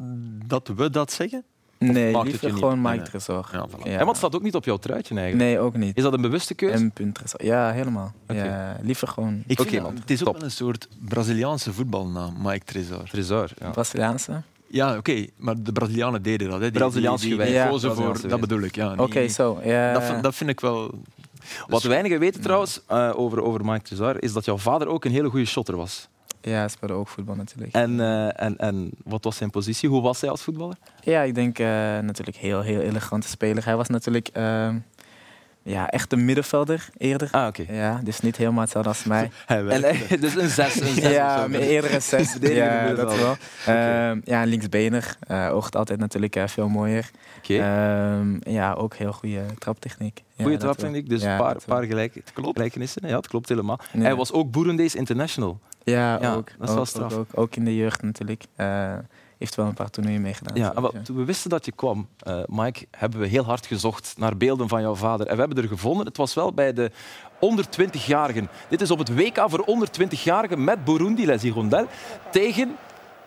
dat 0.46 0.72
we 0.76 0.90
dat 0.90 1.12
zeggen? 1.12 1.44
Nee, 1.80 2.12
maakt 2.12 2.32
het 2.32 2.42
liever 2.42 2.60
gewoon 2.60 2.82
Mike 2.82 2.96
nee. 2.96 3.06
Tresor. 3.06 3.50
Ja, 3.52 3.68
voilà. 3.70 3.84
Ja. 3.84 4.00
En 4.00 4.06
wat 4.06 4.18
staat 4.18 4.36
ook 4.36 4.42
niet 4.42 4.56
op 4.56 4.66
jouw 4.66 4.78
truitje 4.78 5.16
eigenlijk? 5.16 5.50
Nee, 5.50 5.60
ook 5.60 5.78
niet. 5.78 5.98
Is 5.98 6.04
dat 6.04 6.14
een 6.14 6.22
bewuste 6.22 6.54
keuze? 6.54 6.92
M. 6.98 7.12
Tresor. 7.12 7.46
Ja, 7.46 7.72
helemaal. 7.72 8.14
Ja, 8.28 8.78
liever 8.82 9.08
gewoon 9.08 9.44
Ik 9.48 9.60
Oké, 9.60 9.70
vind 9.70 9.82
man. 9.82 9.92
dat- 9.92 10.02
het 10.02 10.12
is 10.12 10.26
ook 10.26 10.34
wel 10.34 10.44
een 10.44 10.52
soort 10.52 10.88
Braziliaanse 11.00 11.74
voetbalnaam, 11.74 12.34
Mike 12.42 12.66
Tresor. 12.66 13.04
Tresor. 13.10 13.50
Ja. 13.60 13.70
Braziliaanse. 13.70 14.42
Ja, 14.70 14.98
oké, 14.98 15.26
maar 15.36 15.64
de 15.64 15.72
Brazilianen 15.72 16.22
deden 16.22 16.50
dat. 16.50 16.60
Hè. 16.62 16.72
Die, 16.72 16.80
Braziliaans 16.80 17.26
gewijs. 17.26 17.52
Ja, 17.52 17.78
voor, 17.94 18.28
dat 18.28 18.40
bedoel 18.40 18.62
ik. 18.62 18.76
Ja, 18.76 18.94
Oké, 18.98 19.28
zo. 19.28 19.60
Ja. 19.64 19.94
dat, 19.94 20.04
vind- 20.04 20.24
dat 20.24 20.36
vind 20.36 20.50
ik 20.50 20.60
wel... 20.60 21.00
Wat 21.68 21.84
weinigen 21.84 22.20
weten 22.20 22.42
trouwens 22.42 22.82
eh, 22.88 23.12
over, 23.16 23.42
over 23.44 23.66
Mike 23.66 23.82
Tresor, 23.82 24.24
is 24.24 24.34
dat 24.34 24.46
jouw 24.46 24.58
vader 24.58 24.88
ook 24.88 25.06
een 25.06 25.12
hele 25.12 25.30
goede 25.30 25.46
shotter 25.46 25.76
was. 25.76 26.08
Ja, 26.42 26.60
hij 26.60 26.68
speelde 26.68 26.94
ook 26.94 27.08
voetbal 27.08 27.36
natuurlijk. 27.36 27.74
En, 27.74 28.00
eh, 28.00 28.44
en, 28.44 28.58
en 28.58 28.90
wat 29.04 29.24
was 29.24 29.38
zijn 29.38 29.50
positie? 29.50 29.90
Hoe 29.90 30.02
was 30.02 30.22
hij 30.22 30.30
als 30.30 30.44
voetballer? 30.44 30.76
Ja, 31.02 31.22
ik 31.22 31.36
denk 31.36 31.60
eh, 31.60 31.66
natuurlijk 32.00 32.38
heel, 32.38 32.62
heel 32.62 32.80
elegante 32.80 33.28
speler. 33.28 33.66
Hij 33.66 33.76
was 33.76 33.88
natuurlijk... 33.88 34.28
ehm, 34.34 34.76
ja, 35.68 35.90
echt 35.90 36.12
een 36.14 36.26
middenvelder 36.26 36.90
eerder. 36.98 37.30
Ah, 37.32 37.48
oké. 37.48 37.66
Ja, 37.70 38.00
dus 38.04 38.20
niet 38.20 38.38
helemaal 38.38 38.62
hetzelfde 38.62 38.90
als 38.90 39.04
mij. 39.04 39.32
Hij 39.46 39.66
En, 39.66 39.82
dus 40.22 40.36
een 40.36 40.50
zes. 40.50 40.82
Een 40.82 40.94
zes 41.02 41.12
ja, 41.12 41.36
of 41.36 41.42
zo. 41.42 41.50
maar 41.50 41.60
eerder 41.60 41.94
een 41.94 42.02
zes. 42.02 42.38
Ja, 42.42 42.94
dat 42.94 43.16
wel. 43.16 43.36
Ehm, 43.66 44.20
ja, 44.24 44.44
linksbenig. 44.44 45.18
eh 45.20 45.50
oogt 45.54 45.76
altijd 45.76 46.00
natuurlijk 46.00 46.40
veel 46.46 46.68
mooier. 46.68 47.10
Oké. 47.38 47.58
Ehm, 47.58 48.52
ja, 48.52 48.74
ook 48.74 48.96
heel 48.96 49.14
goede 49.14 49.42
traptechniek. 49.60 50.24
Ja, 50.36 50.46
wel. 50.46 50.58
traptechniek, 50.58 51.10
dus 51.10 51.22
Ja, 51.22 51.32
een 51.32 51.38
paar, 51.38 51.56
paar 51.66 51.84
gelijk, 51.84 52.14
gelijkenissen. 52.34 53.08
Ja, 53.08 53.16
het 53.16 53.28
klopt 53.28 53.50
helemaal. 53.50 53.80
Hij 53.98 54.16
was 54.16 54.32
ook 54.32 54.52
Boerendees 54.52 54.96
International. 54.96 55.60
Ja, 55.92 56.18
Ja, 56.22 56.34
ook. 56.34 56.50
dat 56.58 56.68
is 56.68 56.74
wel 56.74 56.80
ook, 56.84 56.88
straf. 56.88 57.14
Ook, 57.14 57.20
ook, 57.20 57.28
ook 57.40 57.56
in 57.56 57.66
de 57.66 57.76
jeugd 57.76 58.02
natuurlijk. 58.02 58.44
Eh, 58.56 58.94
heeft 59.38 59.56
wel 59.56 59.66
een 59.66 59.74
paar 59.74 59.90
toernooien 59.90 60.22
meegedaan. 60.22 60.56
Ja, 60.56 60.74
en 60.76 60.82
wat- 60.82 61.06
toen 61.06 61.16
we 61.16 61.24
wisten 61.26 61.50
dat 61.50 61.66
je 61.66 61.72
kwam, 61.72 62.08
eh, 62.20 62.40
Mike, 62.48 62.86
hebben 62.92 63.20
we 63.20 63.28
heel 63.28 63.44
hard 63.46 63.66
gezocht 63.66 64.14
naar 64.18 64.38
beelden 64.38 64.68
van 64.68 64.82
jouw 64.82 64.96
vader. 64.96 65.28
En 65.28 65.34
we 65.34 65.40
hebben 65.40 65.64
er 65.64 65.70
gevonden. 65.70 66.06
Het 66.06 66.18
was 66.18 66.34
wel 66.34 66.54
bij 66.54 66.74
de 66.74 66.92
onder 67.40 67.66
20-jarigen. 67.70 68.50
Dit 68.70 68.82
is 68.82 68.92
op 68.92 68.98
het 69.00 69.16
WK 69.16 69.44
voor 69.48 69.60
onder 69.60 69.88
20-jarigen 69.92 70.64
met 70.64 70.84
Burundi, 70.86 71.26
Les 71.26 71.42
Hirondelles, 71.42 71.88
tegen 72.32 72.76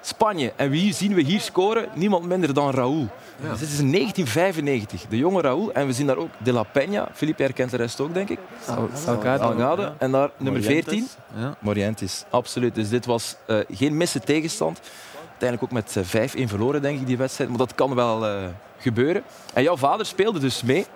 Spanje. 0.03 0.53
En 0.57 0.71
wie 0.71 0.95
zien 0.95 1.15
we 1.15 1.23
hier 1.23 1.41
scoren? 1.41 1.89
Niemand 1.95 2.25
minder 2.25 2.55
dan 2.55 2.71
Raúl. 2.71 3.09
Dus 3.51 3.59
dit 3.59 3.69
is 3.69 3.79
in 3.79 3.93
1995, 3.93 5.07
de 5.09 5.17
jonge 5.17 5.41
Raúl. 5.41 5.73
En 5.73 5.87
we 5.87 5.93
zien 5.93 6.07
daar 6.07 6.17
ook 6.17 6.29
De 6.39 6.53
La 6.53 6.65
Peña. 6.67 7.13
Philippe 7.15 7.43
herkent 7.43 7.71
de 7.71 7.77
rest 7.77 8.01
ook, 8.01 8.15
denk 8.15 8.29
ik. 8.29 8.39
Sal- 8.65 8.89
Salgado. 9.05 9.43
Algade. 9.45 9.93
En 9.99 10.11
daar 10.11 10.31
nummer 10.37 10.63
14. 10.63 11.09
Ja. 11.37 11.55
Morientes, 11.59 12.25
absoluut. 12.31 12.75
Dus 12.75 12.89
dit 12.89 13.07
was 13.07 13.37
eh, 13.47 13.59
geen 13.71 13.97
misse 13.97 14.21
tegenstand. 14.21 14.81
Uiteindelijk 15.29 15.63
ook 15.63 15.85
met 15.85 15.97
eh, 16.13 16.29
5-1 16.47 16.49
verloren, 16.49 16.83
denk 16.83 17.01
ik, 17.01 17.07
die 17.07 17.17
wedstrijd. 17.17 17.49
Maar 17.51 17.59
dat 17.59 17.75
kan 17.75 17.95
wel 17.95 18.27
eh, 18.27 18.47
gebeuren. 18.79 19.23
En 19.55 19.63
jouw 19.63 19.77
vader 19.77 20.07
speelde 20.07 20.39
dus 20.39 20.63
mee. 20.63 20.87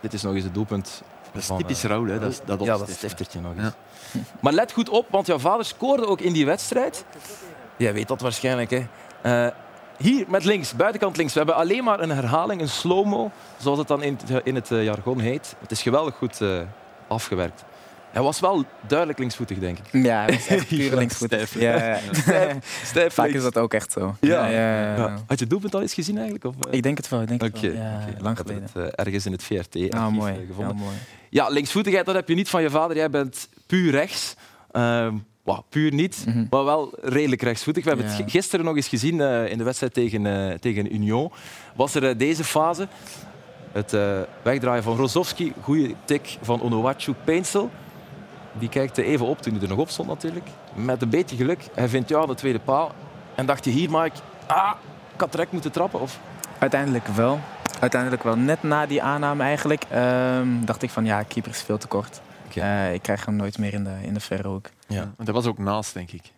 Dit 0.00 0.12
is 0.12 0.22
nog 0.22 0.34
eens 0.34 0.44
het 0.44 0.54
doelpunt. 0.54 1.02
Dat 1.32 1.42
is 1.42 1.48
van, 1.48 1.56
typisch 1.58 1.84
eh, 1.84 1.90
Raúl, 1.90 2.06
hè. 2.06 2.18
Dat 2.18 2.30
is, 2.30 2.40
dat 2.44 2.64
ja, 2.64 2.76
dat 2.78 2.90
stiftertje 2.90 3.40
nog 3.40 3.52
eens. 3.58 3.72
Maar 4.40 4.52
let 4.52 4.72
goed 4.72 4.88
op, 4.88 5.06
want 5.10 5.26
jouw 5.26 5.38
vader 5.38 5.64
scoorde 5.64 6.06
ook 6.06 6.20
in 6.20 6.32
die 6.32 6.46
wedstrijd. 6.46 7.04
Jij 7.78 7.92
weet 7.92 8.08
dat 8.08 8.20
waarschijnlijk, 8.20 8.70
hè. 8.70 8.86
Eh, 9.22 9.52
hier, 9.98 10.24
met 10.28 10.44
links, 10.44 10.74
buitenkant 10.76 11.16
links. 11.16 11.32
We 11.32 11.38
hebben 11.38 11.56
alleen 11.56 11.84
maar 11.84 12.00
een 12.00 12.10
herhaling, 12.10 12.60
een 12.60 12.68
slow-mo, 12.68 13.30
zoals 13.56 13.78
het 13.78 13.88
dan 13.88 14.02
in 14.02 14.18
het, 14.26 14.40
in 14.44 14.54
het 14.54 14.70
eh, 14.70 14.84
jargon 14.84 15.20
heet. 15.20 15.54
Het 15.60 15.70
is 15.70 15.82
geweldig 15.82 16.14
goed 16.14 16.40
eh, 16.40 16.60
afgewerkt. 17.08 17.64
Hij 18.10 18.22
was 18.22 18.40
wel 18.40 18.64
duidelijk 18.86 19.18
linksvoetig, 19.18 19.58
denk 19.58 19.78
ik. 19.78 20.02
Ja, 20.04 20.22
hij 20.24 20.32
was 20.34 20.46
echt 20.46 20.68
puur 20.76 20.96
linksvoetig. 20.96 21.60
Ja, 21.60 21.76
ja. 21.76 21.98
Stijf 22.84 23.14
Vaak 23.14 23.28
is 23.28 23.42
dat 23.42 23.56
ook 23.58 23.74
echt 23.74 23.92
zo. 23.92 24.16
Ja. 24.20 24.46
ja. 24.46 25.14
Had 25.26 25.38
je 25.38 25.46
doelpunt 25.46 25.74
al 25.74 25.80
eens 25.80 25.94
gezien 25.94 26.14
eigenlijk? 26.16 26.44
Of? 26.44 26.54
Ik 26.70 26.82
denk 26.82 26.96
het 26.96 27.08
wel. 27.08 27.22
Ik 27.22 27.28
denk 27.28 27.42
Oké, 27.42 27.66
het 27.66 27.72
wel. 27.76 27.82
Ja, 27.82 28.04
oké. 28.10 28.22
lang 28.22 28.36
geleden. 28.36 28.68
het 28.72 28.94
ergens 28.94 29.26
in 29.26 29.32
het 29.32 29.42
VRT 29.42 29.94
Ah, 29.94 30.08
mooi. 30.08 30.44
gevonden. 30.46 30.76
Ja, 30.76 30.82
mooi. 30.82 30.96
Ja, 31.30 31.48
linksvoetigheid, 31.48 32.06
dat 32.06 32.14
heb 32.14 32.28
je 32.28 32.34
niet 32.34 32.48
van 32.48 32.62
je 32.62 32.70
vader. 32.70 32.96
Jij 32.96 33.10
bent 33.10 33.48
puur 33.66 33.90
rechts. 33.90 34.34
Ehm, 34.70 35.14
puur 35.68 35.92
niet, 35.92 36.24
Mhm. 36.26 36.44
maar 36.50 36.64
wel 36.64 36.92
redelijk 37.02 37.42
rechtsvoetig. 37.42 37.82
We 37.84 37.88
hebben 37.90 38.06
Ja. 38.08 38.12
het 38.16 38.22
gi- 38.24 38.30
gisteren 38.30 38.64
nog 38.64 38.76
eens 38.76 38.88
gezien 38.88 39.20
eh, 39.20 39.50
in 39.50 39.58
de 39.58 39.64
wedstrijd 39.64 39.94
tegen, 39.94 40.26
eh, 40.26 40.54
tegen 40.58 40.94
Union. 40.94 41.30
Was 41.76 41.94
er 41.94 42.08
eh, 42.08 42.18
deze 42.18 42.44
fase. 42.44 42.88
Het 43.72 43.96
wegdraaien 44.42 44.82
van 44.82 44.96
Rozovski. 44.96 45.52
Goede 45.62 45.94
tik 46.04 46.38
van 46.42 46.62
Onowachu 46.62 47.14
Peinsel. 47.24 47.70
Die 48.58 48.68
kijkt 48.68 48.98
even 48.98 49.26
op 49.26 49.42
toen 49.42 49.52
hij 49.52 49.62
er 49.62 49.68
nog 49.68 49.78
op 49.78 49.88
stond 49.88 50.08
natuurlijk. 50.08 50.46
Met 50.74 51.02
een 51.02 51.08
beetje 51.08 51.36
geluk. 51.36 51.60
Hij 51.74 51.88
vindt 51.88 52.08
jou 52.08 52.22
aan 52.22 52.28
de 52.28 52.34
tweede 52.34 52.58
paal. 52.58 52.92
En 53.34 53.46
dacht 53.46 53.64
je 53.64 53.70
hier, 53.70 53.90
Mike, 53.90 54.16
ah, 54.46 54.72
ik 55.14 55.20
had 55.20 55.30
direct 55.32 55.52
moeten 55.52 55.72
trappen. 55.72 56.00
Of? 56.00 56.18
Uiteindelijk 56.58 57.06
wel. 57.06 57.40
Uiteindelijk 57.80 58.22
wel. 58.22 58.36
Net 58.36 58.62
na 58.62 58.86
die 58.86 59.02
aanname 59.02 59.42
eigenlijk 59.42 59.84
ehm, 59.90 60.46
dacht 60.64 60.82
ik 60.82 60.90
van 60.90 61.04
ja, 61.04 61.22
keeper 61.22 61.50
is 61.50 61.62
veel 61.62 61.78
te 61.78 61.86
kort. 61.86 62.20
Oké. 62.48 62.60
Eh, 62.60 62.92
ik 62.94 63.02
krijg 63.02 63.24
hem 63.26 63.36
nooit 63.36 63.58
meer 63.58 63.72
in 63.72 63.84
de, 63.84 63.94
in 64.02 64.14
de 64.14 64.20
verre 64.20 64.48
hoek. 64.48 64.68
Ja. 64.86 65.00
Want 65.16 65.26
dat 65.26 65.34
was 65.34 65.46
ook 65.46 65.58
naast, 65.58 65.94
denk 65.94 66.10
ik. 66.10 66.32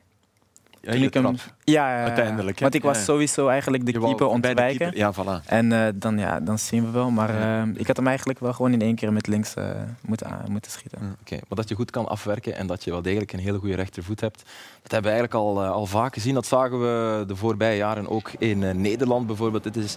Ja, 0.83 0.93
ik 0.93 1.15
hem-. 1.15 1.37
Ja, 1.65 1.97
ja, 1.99 2.05
Uiteindelijk, 2.05 2.57
hè? 2.57 2.63
Want 2.63 2.75
ik 2.75 2.83
was 2.83 2.97
Ja. 2.97 3.03
sowieso 3.05 3.49
eigenlijk 3.49 3.87
de 3.87 3.93
keeper 3.93 4.27
om 4.27 4.35
te 4.35 4.41
bij 4.41 4.55
de 4.55 4.61
wijken. 4.61 4.79
keeper- 4.93 4.99
Ja, 4.99 5.41
voilà. 5.41 5.47
En 5.47 5.73
eh, 5.73 5.87
dan, 5.95 6.19
ja, 6.19 6.41
dan 6.41 6.59
zien 6.59 6.85
we 6.85 6.91
wel. 6.91 7.11
Maar 7.11 7.33
Ja. 7.39 7.61
ehm, 7.61 7.73
ik 7.77 7.87
had 7.87 7.97
hem 7.97 8.07
eigenlijk 8.07 8.39
wel 8.39 8.53
gewoon 8.53 8.73
in 8.73 8.81
één 8.81 8.95
keer 8.95 9.13
met 9.13 9.27
links 9.27 9.55
eh, 9.55 9.71
moeten, 10.01 10.29
moeten 10.49 10.71
schieten. 10.71 11.17
Oké, 11.21 11.35
maar 11.35 11.59
dat 11.59 11.69
je 11.69 11.75
goed 11.75 11.91
kan 11.91 12.09
afwerken 12.09 12.57
en 12.57 12.67
dat 12.67 12.85
je 12.85 12.91
wel 12.91 13.03
degelijk 13.03 13.33
een 13.33 13.39
hele 13.39 13.59
goede 13.59 13.75
rechtervoet 13.75 14.21
hebt. 14.21 14.37
Dat 14.83 14.93
hebben 14.93 15.11
we 15.13 15.17
eigenlijk 15.19 15.35
al, 15.35 15.63
eh, 15.63 15.71
al 15.71 15.87
vaak 15.87 16.15
gezien. 16.15 16.35
Dat 16.35 16.47
zagen 16.47 16.81
we 16.81 17.25
de 17.27 17.37
voorbije 17.37 17.77
jaren 17.77 18.09
ook 18.09 18.31
in 18.39 18.63
eh, 18.63 18.75
Nederland 18.75 19.27
bijvoorbeeld. 19.27 19.63
Dit 19.63 19.77
is 19.77 19.97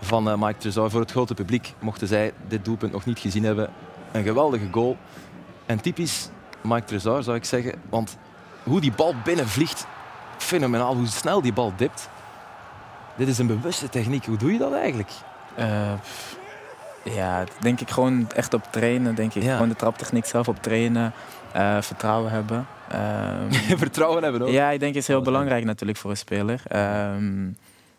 van 0.00 0.28
eh, 0.30 0.34
Mike 0.38 0.58
Trezor 0.58 0.90
voor 0.90 1.00
het 1.00 1.10
grote 1.10 1.34
publiek. 1.34 1.72
Mochten 1.78 2.08
zij 2.08 2.32
dit 2.48 2.64
doelpunt 2.64 2.92
nog 2.92 3.04
niet 3.04 3.18
gezien 3.18 3.44
hebben. 3.44 3.70
Een 4.12 4.22
geweldige 4.24 4.66
goal. 4.70 4.96
En 5.66 5.80
typisch 5.80 6.28
Mike 6.60 6.84
Trezor 6.84 7.22
zou 7.22 7.36
ik 7.36 7.44
zeggen. 7.44 7.72
Want 7.88 8.16
hoe 8.62 8.80
die 8.80 8.92
bal 8.92 9.14
binnenvliegt, 9.24 9.86
fenomenaal. 10.38 10.94
Hoe 10.96 11.06
snel 11.06 11.42
die 11.42 11.52
bal 11.52 11.72
dipt. 11.76 12.08
Dit 13.16 13.28
is 13.28 13.38
een 13.38 13.46
bewuste 13.46 13.88
techniek. 13.88 14.24
Hoe 14.26 14.36
doe 14.36 14.52
je 14.52 14.58
dat 14.58 14.72
eigenlijk? 14.74 15.10
Eh, 15.54 15.92
ja, 17.02 17.44
denk 17.60 17.80
ik 17.80 17.90
gewoon 17.90 18.30
echt 18.34 18.54
op 18.54 18.62
trainen. 18.70 19.14
Denk 19.14 19.34
ik. 19.34 19.42
Ja. 19.42 19.52
Gewoon 19.52 19.68
de 19.68 19.76
traptechniek 19.76 20.24
zelf 20.26 20.48
op 20.48 20.62
trainen. 20.62 21.12
eh, 21.52 21.76
vertrouwen 21.80 22.30
hebben. 22.30 22.66
Ehm, 22.88 23.76
Vertrouwen 23.78 24.22
hebben 24.22 24.42
ook. 24.42 24.48
ja, 24.48 24.70
ik 24.70 24.80
denk 24.80 24.94
is 24.94 25.06
heel 25.06 25.22
belangrijk 25.22 25.64
natuurlijk 25.64 25.98
voor 25.98 26.10
een 26.10 26.16
speler. 26.16 26.60
Ehm, 26.68 27.48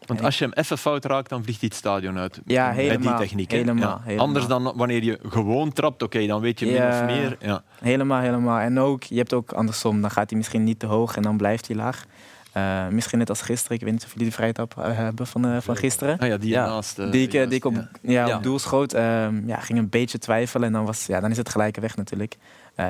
Want 0.06 0.22
als 0.24 0.38
je 0.38 0.44
hem 0.44 0.54
even 0.54 0.78
fout 0.78 1.06
raakt, 1.06 1.30
dan 1.30 1.44
vliegt 1.44 1.60
hij 1.60 1.70
het 1.70 1.78
stadion 1.78 2.18
uit. 2.18 2.42
Ja, 2.46 2.72
helemaal, 2.72 3.18
die 3.18 3.28
techniek. 3.28 3.52
helemaal, 3.52 3.90
Ja. 3.90 4.02
helemaal. 4.04 4.26
Anders 4.26 4.48
dan 4.48 4.74
wanneer 4.76 5.04
je 5.04 5.20
gewoon 5.30 5.74
trapt, 5.74 6.04
oké, 6.04 6.26
dan 6.28 6.42
weet 6.42 6.60
je 6.60 6.66
min 6.66 6.76
Ja. 6.76 7.00
of 7.00 7.06
meer. 7.06 7.38
Ja. 7.40 7.64
helemaal, 7.82 8.22
helemaal. 8.22 8.60
En 8.60 8.80
ook, 8.80 9.04
je 9.04 9.18
hebt 9.18 9.34
ook 9.34 9.52
andersom. 9.52 10.02
Dan 10.02 10.12
gaat 10.12 10.30
hij 10.30 10.38
misschien 10.38 10.64
niet 10.64 10.80
te 10.80 10.86
hoog 10.86 11.16
en 11.16 11.22
dan 11.22 11.38
blijft 11.38 11.68
hij 11.68 11.76
laag. 11.76 12.06
Eh, 12.52 12.88
misschien 12.88 13.18
net 13.20 13.30
als 13.30 13.42
gisteren. 13.42 13.78
Ik 13.78 13.84
weet 13.84 13.92
niet 13.94 14.04
of 14.04 14.12
jullie 14.14 14.28
de 14.28 14.34
vrije 14.34 14.54
trap 14.54 14.78
eh, 14.78 14.98
hebben 14.98 15.28
van, 15.28 15.46
eh, 15.46 15.58
van 15.62 15.76
gisteren. 15.76 16.18
Ah 16.20 16.28
ja, 16.28 16.38
die 16.38 16.56
naast. 16.56 16.96
Die 17.12 17.24
ik, 17.24 17.32
die 17.32 17.48
ik 17.58 17.66
op, 17.66 17.88
ja. 18.02 18.36
op 18.36 18.44
doel 18.44 18.60
schoot. 18.60 18.94
Ehm, 18.94 19.48
ja, 19.48 19.60
ging 19.60 19.80
een 19.80 19.90
beetje 19.90 20.18
twijfelen. 20.18 20.68
En 20.68 20.74
dan, 20.74 20.86
was, 20.86 21.06
ja, 21.06 21.20
dan 21.20 21.32
is 21.32 21.38
het 21.38 21.50
gelijke 21.50 21.82
weg 21.82 21.96
natuurlijk. 21.96 22.36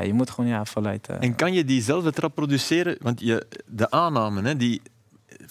Je 0.03 0.13
moet 0.13 0.29
gewoon 0.29 0.49
ja, 0.49 0.65
voluit... 0.65 1.07
eh, 1.07 1.15
En 1.19 1.35
kan 1.35 1.53
je 1.53 1.65
diezelfde 1.65 2.11
trap 2.11 2.35
produceren? 2.35 2.97
Want 3.01 3.19
je, 3.19 3.45
de 3.65 3.91
aanname, 3.91 4.41
hè, 4.41 4.57
die, 4.57 4.81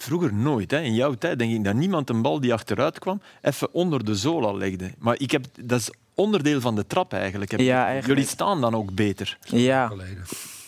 vroeger 0.03 0.35
nooit. 0.35 0.71
Hè, 0.71 0.81
in 0.81 0.95
jouw 0.95 1.15
tijd 1.15 1.39
denk 1.39 1.53
ik 1.53 1.65
dat 1.65 1.75
niemand 1.75 2.11
een 2.11 2.23
bal 2.23 2.41
die 2.41 2.53
achteruit 2.53 2.99
kwam, 2.99 3.21
even 3.43 3.75
onder 3.75 4.05
de 4.05 4.15
zool 4.15 4.47
al 4.47 4.57
legde. 4.57 4.91
Maar 4.99 5.15
ik 5.19 5.31
heb, 5.31 5.45
dat 5.61 5.79
is 5.81 5.91
onderdeel 6.15 6.61
van 6.61 6.75
de 6.75 6.87
trap 6.87 7.13
eigenlijk. 7.13 7.51
Heb 7.51 7.61
Ja, 7.61 7.81
ik- 7.81 7.87
eigenlijk. 7.87 8.07
Jullie 8.07 8.25
staan 8.31 8.61
dan 8.61 8.75
ook 8.75 8.95
beter. 8.95 9.39
ja. 9.45 9.93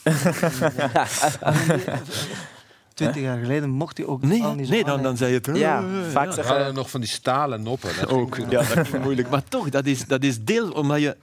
Twintig 2.95 3.23
jaar 3.23 3.39
geleden 3.39 3.71
mocht 3.71 3.97
hij 3.97 4.07
ook 4.07 4.23
Nee, 4.23 4.43
al 4.43 4.55
niet 4.55 4.67
zo 4.67 4.73
nee 4.73 4.85
dan, 4.85 5.03
dan 5.03 5.17
zei 5.17 5.31
je 5.33 5.37
het. 5.43 5.57
ja, 5.57 5.85
vaak 6.11 6.35
ja. 6.37 6.71
Nog 6.71 6.91
van 6.91 7.01
die 7.01 7.09
stalen 7.11 7.63
noppen. 7.63 7.91
Dat 8.01 8.09
Ook, 8.09 8.37
ja, 8.51 8.63
dat 8.75 8.77
is 8.87 8.91
moeilijk. 9.03 9.29
Maar 9.31 9.43
toch, 9.49 9.69
dat 9.71 9.87
is, 9.87 10.07
dat 10.07 10.23
is 10.23 10.45
deel 10.45 10.71
omdat 10.71 11.01
je. 11.01 11.17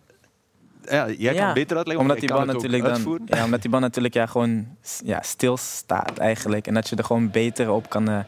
Ja, 0.90 1.08
jij 1.10 1.34
kan 1.34 1.42
Ja, 1.42 1.46
het 1.46 1.54
beter 1.54 1.78
uitleggen, 1.78 2.06
Omdat 2.06 2.20
die 2.20 2.30
bal 2.30 2.38
het 2.40 2.48
natuurlijk 2.48 2.84
dan, 2.84 2.92
uitvoeren. 2.92 3.26
ja, 3.28 3.44
omdat 3.44 3.62
die 3.62 3.72
bal 3.72 3.80
natuurlijk 3.80 4.14
ja, 4.14 4.26
gewoon 4.26 4.68
ja, 5.06 5.22
stilstaat 5.22 6.18
eigenlijk. 6.18 6.68
En 6.68 6.74
dat 6.74 6.90
je 6.90 6.96
er 6.96 7.04
gewoon 7.04 7.32
beter 7.32 7.72
op 7.72 7.90
kan, 7.90 8.10
eh, 8.10 8.20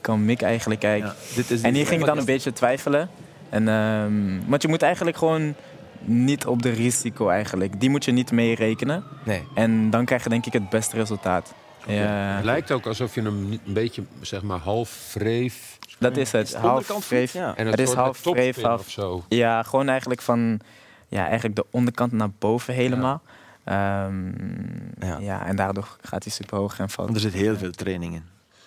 kan 0.00 0.24
mikken 0.24 0.46
eigenlijk. 0.46 0.80
Kijk. 0.80 1.02
Ja, 1.02 1.14
dit 1.34 1.50
is 1.50 1.62
En 1.62 1.74
hier 1.74 1.86
ging 1.86 2.00
ik 2.00 2.06
dan 2.06 2.18
een 2.18 2.24
beetje 2.24 2.52
twijfelen. 2.52 3.08
En, 3.48 3.68
ehm, 3.68 4.12
want 4.46 4.62
je 4.62 4.68
moet 4.68 4.82
eigenlijk 4.82 5.16
gewoon 5.16 5.54
niet 6.00 6.46
op 6.46 6.62
de 6.62 6.70
risico 6.70 7.28
eigenlijk. 7.28 7.80
Die 7.80 7.90
moet 7.90 8.04
je 8.04 8.12
niet 8.12 8.32
meerekenen. 8.32 9.04
Nee. 9.24 9.42
En 9.54 9.90
dan 9.90 10.04
krijg 10.04 10.22
je 10.22 10.28
denk 10.28 10.46
ik 10.46 10.52
het 10.52 10.68
beste 10.68 10.96
resultaat. 10.96 11.54
Ja, 11.86 12.34
Het 12.36 12.44
lijkt 12.44 12.70
ook 12.70 12.86
alsof 12.86 13.14
je 13.14 13.22
hem 13.22 13.60
een 13.66 13.72
beetje 13.72 14.02
zeg 14.20 14.42
maar, 14.42 14.58
half 14.58 15.10
wreef. 15.14 15.78
dat 15.98 16.16
is 16.16 16.32
het. 16.32 16.54
Half 16.54 16.86
vreef. 17.00 17.32
ja. 17.32 17.56
En 17.56 17.66
Het 17.66 17.80
is 17.80 17.92
half 17.92 18.22
wreef, 18.24 18.60
half-. 18.62 18.96
Ja, 19.28 19.62
gewoon 19.62 19.88
eigenlijk 19.88 20.22
van 20.22 20.60
ja, 21.10 21.24
eigenlijk 21.26 21.56
de 21.56 21.66
onderkant 21.70 22.12
naar 22.12 22.30
boven 22.38 22.74
helemaal. 22.74 23.22
Ehm, 23.64 24.26
Ja. 25.00 25.18
ja. 25.20 25.46
en 25.46 25.56
daardoor 25.56 25.96
gaat 26.00 26.22
hij 26.24 26.32
super 26.32 26.56
hoog 26.58 26.78
en 26.78 26.90
valt. 26.90 27.14
Er 27.14 27.20
zit 27.20 27.32
heel 27.32 27.56
veel 27.56 27.70
training 27.70 28.14
in. 28.14 28.22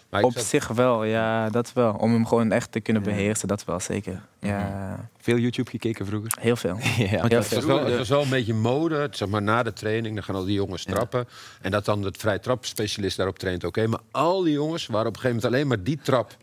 Maar 0.09 0.21
Op 0.23 0.37
zich 0.37 0.67
wel, 0.67 1.03
ja, 1.03 1.49
dat 1.49 1.73
wel. 1.73 1.93
Om 1.93 2.11
hem 2.13 2.25
gewoon 2.27 2.51
echt 2.51 2.71
te 2.71 2.79
kunnen 2.79 3.03
Ja. 3.03 3.09
beheersen, 3.09 3.47
dat 3.47 3.65
wel 3.65 3.79
zeker. 3.79 4.21
Ja, 4.39 5.09
Veel 5.17 5.37
YouTube 5.37 5.69
gekeken 5.69 6.05
vroeger. 6.05 6.31
heel 6.41 6.55
veel. 6.55 6.77
ja. 6.81 6.83
Heel 7.05 7.21
Het 7.21 7.33
was, 7.33 7.47
veel. 7.47 7.65
wel, 7.67 7.85
het 7.85 7.97
was 7.97 8.09
wel 8.09 8.21
een 8.21 8.29
beetje 8.29 8.53
mode, 8.53 9.07
zeg 9.11 9.27
maar 9.27 9.41
na 9.41 9.63
de 9.63 9.73
training, 9.73 10.15
dan 10.15 10.23
gaan 10.23 10.35
al 10.35 10.45
die 10.45 10.53
jongens 10.55 10.83
trappen. 10.83 11.27
En 11.61 11.71
dat 11.71 11.85
dan 11.85 12.03
het 12.03 12.17
vrij 12.17 12.39
trapspecialist 12.39 13.17
daarop 13.17 13.39
traint, 13.39 13.63
oké. 13.63 13.87
Maar 13.87 13.99
al 14.11 14.43
die 14.43 14.53
jongens 14.53 14.87
waren 14.87 15.07
op 15.07 15.15
een 15.15 15.21
gegeven 15.21 15.35
moment 15.35 15.53
alleen 15.55 15.67
maar 15.67 15.83
die 15.83 15.99
trap 16.03 16.37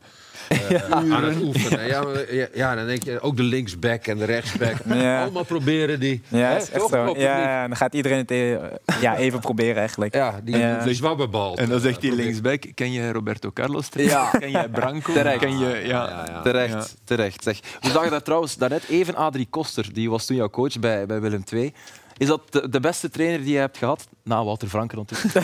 aan 0.91 1.25
het 1.25 1.43
oefenen. 1.43 1.87
Ja, 1.87 2.03
maar, 2.03 2.35
ja, 2.35 2.47
ja, 2.55 2.75
dan 2.75 2.87
denk 2.87 3.03
je 3.03 3.21
ook 3.21 3.37
de 3.37 3.43
linksback 3.43 4.07
en 4.07 4.19
de 4.19 4.25
rechtsback. 4.25 4.75
Ja. 5.01 5.23
Allemaal 5.23 5.45
proberen 5.45 6.01
die. 6.01 6.23
Ja, 6.29 6.39
Hè, 6.39 6.57
is 6.57 6.71
echt 6.71 6.81
toch? 6.81 6.91
zo. 6.91 7.03
Klopt 7.03 7.19
het 7.19 7.27
Ja, 7.27 7.35
niet? 7.37 7.45
ja, 7.45 7.67
dan 7.67 7.77
gaat 7.77 7.95
iedereen 7.95 8.19
het 8.19 8.31
eh, 8.31 8.53
ja, 9.01 9.17
even 9.17 9.41
proberen 9.51 9.77
eigenlijk. 9.77 10.15
Ja, 10.15 10.41
die, 10.45 10.57
Ja. 10.59 10.85
die 10.85 10.95
zwabberbal. 10.95 11.57
En 11.57 11.69
dan 11.69 11.81
zegt 11.81 12.01
die 12.01 12.13
linksback, 12.15 12.65
ken 12.75 12.93
je 12.93 13.13
Roberto 13.13 13.51
Carlos? 13.53 13.89
trainen? 13.89 14.15
Ja. 14.17 14.31
Ken 14.39 14.51
jij 14.51 14.69
Branco? 14.69 15.13
Terecht. 15.13 15.39
Ken 15.39 15.59
je, 15.59 15.67
ja. 15.69 15.83
Ja, 16.09 16.25
ja. 16.29 16.43
Terecht, 16.43 16.73
Ja. 16.73 16.85
terecht. 17.05 17.43
Zeg. 17.43 17.61
We 17.81 17.91
zagen 17.91 18.11
daar 18.11 18.23
trouwens 18.23 18.57
daarnet 18.57 18.89
even 18.89 19.15
Adrie 19.15 19.47
Koster, 19.51 19.89
die 19.93 20.11
was 20.11 20.27
toen 20.27 20.37
jouw 20.37 20.51
coach 20.51 20.79
bij, 20.79 21.07
bij 21.07 21.21
Willem 21.21 21.43
II. 21.53 21.75
Is 22.17 22.27
dat 22.27 22.41
de, 22.51 22.69
de 22.69 22.81
beste 22.81 23.11
trainer 23.11 23.43
die 23.43 23.53
je 23.53 23.59
hebt 23.59 23.79
gehad? 23.79 24.09
Na 24.25 24.45
Walter 24.45 24.69
Franken 24.69 24.99
natuurlijk. 24.99 25.35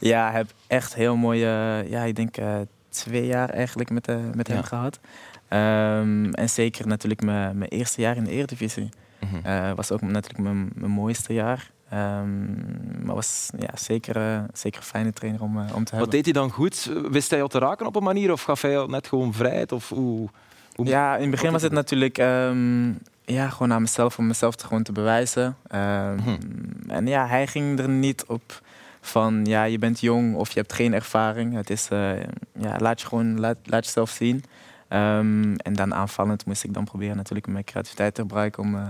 Ja, 0.00 0.28
ik 0.28 0.34
heb 0.34 0.46
echt 0.66 0.94
heel 0.94 1.16
mooie, 1.16 1.84
ja, 1.88 2.02
ik 2.02 2.16
denk 2.16 2.36
eh, 2.36 2.54
twee 2.94 3.26
jaar 3.26 3.48
eigenlijk 3.50 3.90
met, 3.90 4.08
eh, 4.08 4.16
met 4.34 4.46
hem 4.46 4.56
Ja. 4.56 4.62
gehad. 4.62 4.98
Ehm, 5.48 6.30
en 6.32 6.48
zeker 6.48 6.86
natuurlijk 6.86 7.22
mijn, 7.22 7.58
mijn 7.58 7.70
eerste 7.70 8.00
jaar 8.00 8.16
in 8.16 8.24
de 8.24 8.30
Eredivisie. 8.30 8.88
Mhm. 9.20 9.46
Eh 9.46 9.72
was 9.74 9.90
ook 9.92 10.00
natuurlijk 10.00 10.42
mijn, 10.42 10.70
mijn 10.74 10.90
mooiste 10.90 11.32
jaar. 11.32 11.70
Ehm, 11.90 12.44
maar 13.06 13.14
was 13.14 13.50
ja, 13.58 13.68
zeker, 13.76 14.16
eh, 14.16 14.40
zeker 14.52 14.78
een 14.80 14.86
fijne 14.86 15.12
trainer 15.12 15.42
om, 15.42 15.58
om 15.58 15.64
te 15.66 15.74
Wat 15.76 15.90
hebben. 15.90 16.10
deed 16.10 16.24
hij 16.24 16.32
dan 16.32 16.50
goed? 16.50 16.90
Wist 17.10 17.28
hij 17.30 17.38
jou 17.38 17.50
te 17.50 17.58
raken 17.58 17.86
op 17.86 17.96
een 17.96 18.02
manier 18.02 18.32
of 18.32 18.42
gaf 18.42 18.62
hij 18.62 18.70
jou 18.70 18.90
net 18.90 19.06
gewoon 19.06 19.32
vrijheid? 19.32 19.72
Of 19.72 19.88
hoe, 19.88 20.28
hoe... 20.74 20.86
Ja, 20.86 21.14
in 21.14 21.20
het 21.22 21.30
begin 21.30 21.44
Wat 21.44 21.52
was 21.52 21.62
het 21.62 21.72
natuurlijk 21.72 22.18
ehm, 22.18 22.88
ja, 23.24 23.48
gewoon 23.48 23.72
aan 23.72 23.80
mezelf 23.82 24.18
om 24.18 24.26
mezelf 24.26 24.54
te, 24.56 24.66
gewoon 24.66 24.82
te 24.82 24.92
bewijzen. 24.92 25.56
Ehm, 25.66 26.18
Hm. 26.18 26.36
En 26.90 27.06
ja, 27.06 27.26
hij 27.26 27.46
ging 27.46 27.78
er 27.78 27.88
niet 27.88 28.24
op 28.26 28.62
van 29.04 29.44
ja, 29.44 29.64
je 29.64 29.78
bent 29.78 30.00
jong 30.00 30.34
of 30.34 30.50
je 30.50 30.60
hebt 30.60 30.72
geen 30.72 30.92
ervaring. 30.94 31.54
Het 31.54 31.70
is 31.70 31.88
eh, 31.88 32.20
ja, 32.58 32.78
laat 32.78 33.00
je 33.00 33.06
gewoon 33.06 33.40
laat, 33.40 33.56
laat 33.64 33.84
jezelf 33.84 34.10
zien. 34.10 34.44
Ehm, 34.88 35.54
en 35.54 35.72
dan 35.72 35.94
aanvallend 35.94 36.46
moest 36.46 36.64
ik 36.64 36.74
dan 36.74 36.84
proberen 36.84 37.16
natuurlijk 37.16 37.46
mijn 37.46 37.64
creativiteit 37.64 38.14
te 38.14 38.20
gebruiken 38.20 38.62
om, 38.62 38.74
eh, 38.74 38.88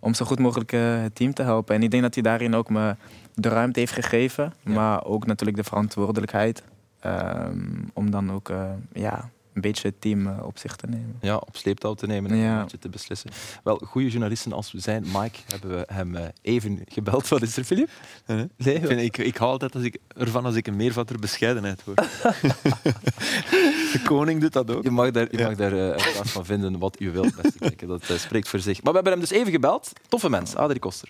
om 0.00 0.14
zo 0.14 0.24
goed 0.24 0.38
mogelijk 0.38 0.72
eh, 0.72 1.02
het 1.02 1.14
team 1.14 1.34
te 1.34 1.42
helpen. 1.42 1.74
En 1.74 1.82
ik 1.82 1.90
denk 1.90 2.02
dat 2.02 2.14
hij 2.14 2.22
daarin 2.22 2.54
ook 2.54 2.70
me 2.70 2.96
de 3.34 3.48
ruimte 3.48 3.78
heeft 3.78 3.92
gegeven, 3.92 4.52
Ja. 4.60 4.72
maar 4.72 5.04
ook 5.04 5.26
natuurlijk 5.26 5.58
de 5.58 5.64
verantwoordelijkheid 5.64 6.62
ehm, 7.00 7.68
om 7.92 8.10
dan 8.10 8.32
ook 8.32 8.52
ja, 8.92 9.30
een 9.52 9.60
beetje 9.60 9.88
het 9.88 10.00
team 10.00 10.26
eh, 10.26 10.44
op 10.46 10.58
zich 10.58 10.76
te 10.76 10.86
nemen. 10.86 11.16
Ja, 11.20 11.36
op 11.36 11.56
sleeptouw 11.56 11.94
te 11.94 12.06
nemen 12.06 12.30
en 12.30 12.36
Ja. 12.36 12.56
een 12.56 12.62
beetje 12.62 12.78
te 12.78 12.88
beslissen. 12.88 13.30
Wel, 13.64 13.76
goede 13.84 14.08
journalisten 14.08 14.52
als 14.52 14.72
we 14.72 14.80
zijn, 14.80 15.02
Mike, 15.12 15.38
hebben 15.46 15.70
we 15.70 15.86
hem 15.92 16.16
eh, 16.16 16.28
even 16.42 16.80
gebeld. 16.88 17.28
Wat 17.28 17.42
is 17.42 17.56
er, 17.56 17.64
Filip? 17.64 17.88
Nee, 18.26 18.48
Nee, 18.56 18.74
ik, 18.74 18.86
vind, 18.86 19.00
ik, 19.00 19.18
ik 19.18 19.36
hou 19.36 19.50
altijd 19.50 19.74
als 19.74 19.84
ik, 19.84 19.98
ervan 20.16 20.44
als 20.44 20.54
ik 20.54 20.66
een 20.66 20.76
meervatter 20.76 21.18
bescheidenheid 21.18 21.82
hoor. 21.84 21.94
de 23.92 24.00
koning 24.04 24.40
doet 24.40 24.52
dat 24.52 24.70
ook. 24.70 24.82
Je 24.82 24.90
mag 24.90 25.10
daar, 25.10 25.28
je 25.30 25.38
Ja. 25.38 25.46
mag 25.46 25.56
daar 25.56 25.90
eh, 25.94 25.98
van 26.24 26.44
vinden 26.46 26.78
wat 26.78 27.00
u 27.00 27.10
wilt, 27.10 27.34
beste. 27.42 27.86
Dat 27.86 28.20
spreekt 28.20 28.48
voor 28.48 28.58
zich. 28.60 28.82
Maar 28.82 28.92
we 28.92 28.98
hebben 28.98 29.12
hem 29.18 29.28
dus 29.28 29.38
even 29.38 29.52
gebeld. 29.52 29.92
Toffe 30.08 30.30
mens, 30.30 30.54
Adrie 30.56 30.80
Koster. 30.80 31.08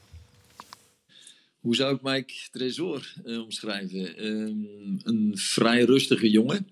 Hoe 1.60 1.74
zou 1.74 1.94
ik 1.94 2.02
Mike 2.02 2.32
Tresor 2.50 3.12
omschrijven? 3.24 4.16
Ehm, 4.16 4.54
een 5.08 5.32
vrij 5.34 5.84
rustige 5.84 6.30
jongen. 6.30 6.66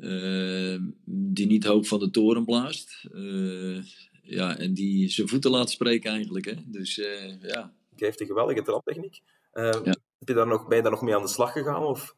Ehm, 0.00 0.82
die 1.04 1.46
niet 1.46 1.64
hoog 1.64 1.86
van 1.86 1.98
de 1.98 2.10
toren 2.10 2.44
blaast. 2.44 3.04
Eh, 3.12 3.78
ja, 4.22 4.58
en 4.58 4.74
die 4.74 5.08
zijn 5.08 5.28
voeten 5.28 5.50
laat 5.50 5.70
spreken 5.70 6.10
eigenlijk. 6.10 6.44
Hè? 6.44 6.54
Dus 6.66 6.98
eh, 6.98 7.40
ja, 7.42 7.74
Hij 7.96 8.08
heeft 8.08 8.20
een 8.20 8.26
geweldige 8.26 8.62
traptechniek. 8.62 9.20
Eh, 9.52 9.64
Ja. 9.84 9.96
heb 10.18 10.28
je 10.28 10.34
daar 10.34 10.46
nog, 10.46 10.66
ben 10.68 10.76
je 10.76 10.82
daar 10.82 10.92
nog 10.92 11.02
mee 11.02 11.14
aan 11.14 11.22
de 11.22 11.28
slag 11.28 11.52
gegaan? 11.52 11.82
Of? 11.82 12.14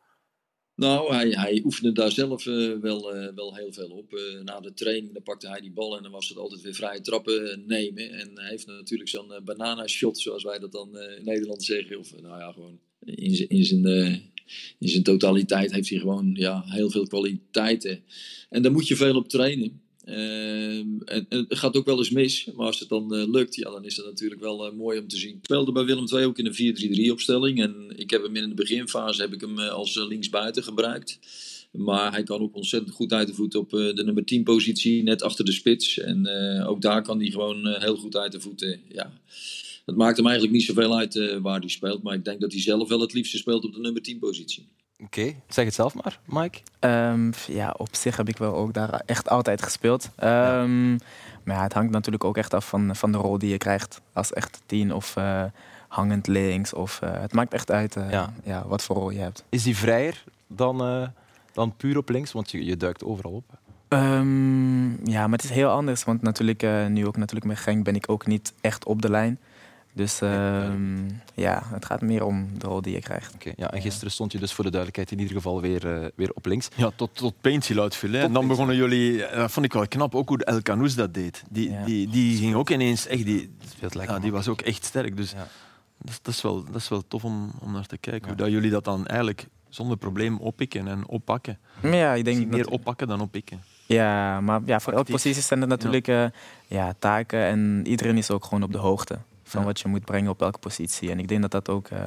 Nou, 0.75 1.14
hij, 1.14 1.29
hij 1.31 1.61
oefende 1.64 1.92
daar 1.92 2.11
zelf 2.11 2.47
eh, 2.47 2.73
wel, 2.81 3.14
eh, 3.14 3.35
wel 3.35 3.55
heel 3.57 3.73
veel 3.73 3.88
op. 3.88 4.12
Eh, 4.12 4.40
na 4.40 4.61
de 4.61 4.73
training 4.75 5.12
dan 5.12 5.23
pakte 5.23 5.49
hij 5.49 5.61
die 5.61 5.73
bal 5.73 5.97
en 5.97 6.03
dan 6.03 6.12
was 6.12 6.29
het 6.29 6.38
altijd 6.38 6.61
weer 6.61 6.75
vrije 6.75 7.01
trappen 7.01 7.51
eh, 7.51 7.57
nemen. 7.66 8.11
En 8.11 8.31
hij 8.35 8.49
heeft 8.51 8.66
natuurlijk 8.66 9.11
zo'n 9.11 9.33
eh, 9.33 9.42
banana 9.42 9.87
shot, 9.87 10.18
zoals 10.18 10.42
wij 10.42 10.59
dat 10.59 10.73
dan 10.73 10.97
eh, 10.99 11.18
in 11.18 11.25
Nederland 11.25 11.64
zeggen. 11.64 11.99
Of 11.99 12.12
eh, 12.12 12.21
nou 12.23 12.38
ja, 12.38 12.53
gewoon 12.53 12.81
in 13.49 13.64
zijn, 13.64 14.32
in 14.79 14.88
zijn, 14.88 15.03
totaliteit 15.03 15.73
heeft 15.73 15.88
hij 15.88 15.99
gewoon 15.99 16.31
ja, 16.35 16.62
heel 16.67 16.91
veel 16.91 17.07
kwaliteiten. 17.07 18.01
En 18.51 18.62
daar 18.62 18.73
moet 18.73 18.88
je 18.88 18.97
veel 18.97 19.17
op 19.17 19.29
trainen. 19.29 19.81
Ehm, 20.05 21.01
en, 21.05 21.27
het 21.29 21.59
gaat 21.59 21.77
ook 21.77 21.85
wel 21.85 21.99
eens 21.99 22.11
mis, 22.11 22.49
maar 22.57 22.67
als 22.67 22.81
het 22.81 22.88
dan 22.88 23.15
eh, 23.15 23.29
lukt, 23.31 23.55
ja, 23.55 23.71
dan 23.71 23.85
is 23.85 23.95
dat 23.95 24.05
natuurlijk 24.05 24.41
wel 24.41 24.67
eh, 24.67 24.73
mooi 24.73 24.99
om 24.99 25.09
te 25.09 25.17
zien. 25.17 25.31
Ik 25.37 25.38
speelde 25.43 25.73
bij 25.73 25.85
Willem 25.85 26.07
II 26.12 26.25
ook 26.25 26.38
in 26.38 26.47
een 26.47 27.09
4-3-3 27.09 27.11
opstelling 27.12 27.62
en 27.62 27.93
ik 27.97 28.11
heb 28.11 28.23
hem 28.23 28.37
in 28.37 28.49
de 28.49 28.55
beginfase 28.55 29.23
heb 29.23 29.33
ik 29.33 29.41
hem 29.41 29.59
eh, 29.59 29.69
als 29.69 29.95
linksbuiten 29.95 30.62
gebruikt. 30.62 31.19
Maar 31.73 32.12
hij 32.12 32.23
kan 32.23 32.41
ook 32.41 32.57
ontzettend 32.57 32.95
goed 32.95 33.12
uit 33.12 33.27
de 33.27 33.35
voet 33.35 33.55
op 33.55 33.71
de 33.71 34.03
nummer 34.05 34.25
10 34.25 34.43
positie, 34.43 35.03
net 35.03 35.23
achter 35.23 35.45
de 35.45 35.53
spits. 35.53 35.99
En 35.99 36.29
ook 36.67 36.81
daar 36.81 37.03
kan 37.03 37.19
hij 37.21 37.31
gewoon 37.31 37.67
heel 37.67 37.97
goed 37.97 38.17
uit 38.17 38.33
de 38.33 38.41
voeten. 38.41 38.81
Ja. 38.88 39.12
Het 39.87 39.97
maakt 39.97 40.16
hem 40.16 40.27
eigenlijk 40.27 40.57
niet 40.57 40.64
zoveel 40.66 40.97
uit 40.97 41.16
eh, 41.16 41.37
waar 41.40 41.59
hij 41.59 41.68
speelt, 41.68 42.03
maar 42.03 42.14
ik 42.14 42.25
denk 42.25 42.40
dat 42.40 42.53
hij 42.53 42.61
zelf 42.61 42.88
wel 42.88 43.01
het 43.01 43.12
liefste 43.12 43.37
speelt 43.37 43.64
op 43.64 43.73
de 43.73 43.81
nummer 43.81 44.03
10 44.03 44.18
positie. 44.18 44.68
Oké, 44.99 45.35
zeg 45.49 45.64
het 45.64 45.75
zelf 45.75 45.95
maar, 45.95 46.21
Mike. 46.27 46.59
Ehm, 46.79 47.31
ja, 47.47 47.75
op 47.77 47.88
zich 47.95 48.16
heb 48.16 48.29
ik 48.29 48.37
wel 48.37 48.55
ook 48.55 48.75
daar 48.75 49.03
echt 49.07 49.29
altijd 49.29 49.62
gespeeld. 49.62 50.11
Ehm, 50.16 50.90
Maar 51.45 51.57
ja, 51.57 51.62
het 51.62 51.73
hangt 51.73 51.92
natuurlijk 51.92 52.25
ook 52.25 52.37
echt 52.37 52.55
af 52.55 52.68
van, 52.68 52.97
van 52.97 53.12
de 53.12 53.18
rol 53.18 53.38
die 53.38 53.51
je 53.51 53.59
krijgt. 53.59 54.01
Als 54.12 54.33
echt 54.33 54.61
tien 54.66 54.92
of 54.95 55.16
eh, 55.16 55.45
hangend 55.88 56.27
links. 56.27 56.73
Of, 56.73 57.01
eh, 57.03 57.21
het 57.21 57.33
maakt 57.33 57.53
echt 57.53 57.71
uit 57.71 57.97
eh, 57.97 58.11
Ja. 58.11 58.33
ja. 58.45 58.64
wat 58.66 58.83
voor 58.83 58.97
rol 58.97 59.11
je 59.11 59.18
hebt. 59.18 59.45
Is 59.49 59.62
die 59.62 59.77
vrijer 59.77 60.25
dan, 60.47 60.81
eh, 60.81 61.09
dan 61.53 61.77
puur 61.77 61.97
op 61.97 62.09
links? 62.09 62.33
Want 62.33 62.51
je, 62.51 62.64
je 62.64 62.77
duikt 62.77 63.05
overal 63.05 63.33
op. 63.33 63.45
Ehm, 63.88 65.11
ja, 65.11 65.27
maar 65.27 65.38
het 65.38 65.45
is 65.45 65.51
heel 65.51 65.68
anders. 65.68 66.05
Want 66.05 66.23
natuurlijk, 66.23 66.62
eh, 66.62 66.87
nu 66.87 67.07
ook 67.07 67.16
natuurlijk 67.16 67.47
met 67.47 67.59
Genk 67.59 67.85
ben 67.85 67.95
ik 67.95 68.11
ook 68.11 68.27
niet 68.27 68.53
echt 68.61 68.85
op 68.85 69.03
de 69.03 69.11
lijn. 69.11 69.38
Dus 69.94 70.20
ehm, 70.20 71.09
ja, 71.35 71.62
het 71.64 71.85
gaat 71.85 72.00
meer 72.00 72.24
om 72.24 72.48
de 72.59 72.66
rol 72.66 72.83
die 72.83 72.92
je 72.92 73.00
krijgt. 73.00 73.35
Oké, 73.35 73.52
ja, 73.57 73.70
en 73.70 73.81
gisteren 73.81 74.11
stond 74.12 74.33
je 74.33 74.38
dus 74.38 74.52
voor 74.52 74.64
de 74.64 74.70
duidelijkheid 74.70 75.12
in 75.12 75.18
ieder 75.18 75.37
geval 75.37 75.61
weer, 75.61 76.02
eh, 76.02 76.09
weer 76.14 76.31
op 76.35 76.46
links. 76.46 76.68
Ja, 76.74 76.90
tot, 76.96 77.14
tot 77.14 77.35
hè. 77.42 78.18
En 78.18 78.33
dan 78.33 78.46
begonnen 78.46 78.76
jullie, 78.76 79.24
eh, 79.24 79.37
dat 79.38 79.50
vond 79.52 79.66
ik 79.66 79.72
wel 79.72 79.88
knap, 79.88 80.14
ook 80.14 80.28
hoe 80.28 80.44
El 80.44 80.62
Canoes 80.62 80.94
dat 80.94 81.14
deed. 81.14 81.42
Die, 81.50 81.70
Ja. 81.70 81.85
die, 81.85 82.09
die 82.09 82.37
ging 82.37 82.55
ook 82.55 82.70
ineens 82.70 83.07
echt, 83.07 83.24
die, 83.24 83.55
Speelt 83.74 83.94
lekker. 83.94 84.14
ja, 84.14 84.20
die 84.20 84.33
was 84.33 84.48
ook 84.48 84.61
echt 84.61 84.85
sterk. 84.85 85.16
Dus 85.16 85.31
Ja. 85.31 85.46
dat, 85.98 86.11
is- 86.11 86.22
dat, 86.22 86.35
is 86.35 86.42
wel, 86.42 86.64
dat 86.64 86.74
is 86.74 86.88
wel 86.88 87.02
tof 87.09 87.24
om, 87.24 87.52
om 87.61 87.72
naar 87.72 87.87
te 87.87 87.98
kijken. 87.98 88.22
Ja. 88.22 88.28
Hoe 88.35 88.37
dat 88.44 88.50
jullie 88.50 88.70
dat 88.70 88.85
dan 88.85 89.07
eigenlijk 89.07 89.46
zonder 89.68 89.96
probleem 89.96 90.38
oppikken 90.38 90.88
en 90.88 91.09
oppakken. 91.09 91.59
Maar 91.83 91.94
ja, 91.96 92.14
ik 92.14 92.24
Denk 92.24 92.46
meer 92.46 92.62
dat, 92.62 92.72
oppakken 92.72 93.09
dan 93.09 93.20
oppikken. 93.20 93.62
Ja, 93.87 94.40
maar 94.40 94.61
ja, 94.64 94.81
voor 94.81 94.92
elke 94.92 95.12
positie 95.12 95.42
zijn 95.42 95.61
er 95.61 95.66
natuurlijk 95.66 96.09
eh, 96.09 96.24
ja, 96.66 96.94
taken. 96.98 97.40
En 97.44 97.83
iedereen 97.87 98.16
is 98.18 98.31
ook 98.31 98.44
gewoon 98.44 98.62
op 98.62 98.72
de 98.72 98.78
hoogte 98.78 99.18
van 99.53 99.61
Ja. 99.61 99.67
wat 99.67 99.81
je 99.81 99.88
moet 99.88 100.05
brengen 100.05 100.31
op 100.31 100.43
elke 100.43 100.59
positie. 100.59 101.11
En 101.11 101.19
ik 101.19 101.29
denk 101.29 101.41
dat 101.43 101.51
dat 101.51 101.69
ook 101.69 101.88
eh, 101.88 101.99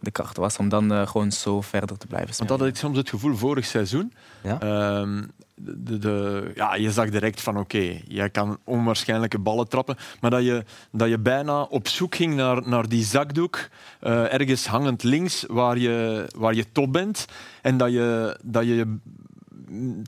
de 0.00 0.10
kracht 0.10 0.36
was 0.36 0.56
om 0.56 0.68
dan 0.68 0.92
eh, 0.92 1.06
gewoon 1.06 1.32
zo 1.32 1.60
verder 1.60 1.98
te 1.98 2.06
blijven 2.06 2.26
Want 2.26 2.34
spelen. 2.34 2.52
dat 2.52 2.60
had 2.60 2.68
ik 2.68 2.76
soms 2.76 2.96
het 2.96 3.08
gevoel 3.08 3.36
vorig 3.36 3.64
seizoen. 3.64 4.12
Ja? 4.42 4.60
Ehm, 4.60 5.22
de, 5.54 5.82
de, 5.82 5.98
de- 5.98 6.52
ja, 6.54 6.74
je 6.74 6.90
zag 6.92 7.10
direct 7.10 7.40
van 7.40 7.56
oké, 7.58 8.00
jij 8.08 8.30
kan 8.30 8.58
onwaarschijnlijke 8.64 9.38
ballen 9.38 9.68
trappen. 9.68 9.96
Maar 10.20 10.30
dat 10.30 10.44
je, 10.44 10.64
dat 10.92 11.08
je 11.08 11.18
bijna 11.18 11.62
op 11.62 11.88
zoek 11.88 12.14
ging 12.14 12.34
naar, 12.34 12.68
naar 12.68 12.88
die 12.88 13.04
zakdoek. 13.04 13.68
eh, 14.00 14.32
ergens 14.32 14.66
hangend 14.66 15.02
links 15.02 15.44
waar 15.48 15.78
je, 15.78 16.26
waar 16.36 16.54
je 16.54 16.72
top 16.72 16.92
bent. 16.92 17.26
En 17.62 17.76
dat 17.76 17.90
je, 17.92 18.38
dat 18.42 18.64
je 18.64 18.96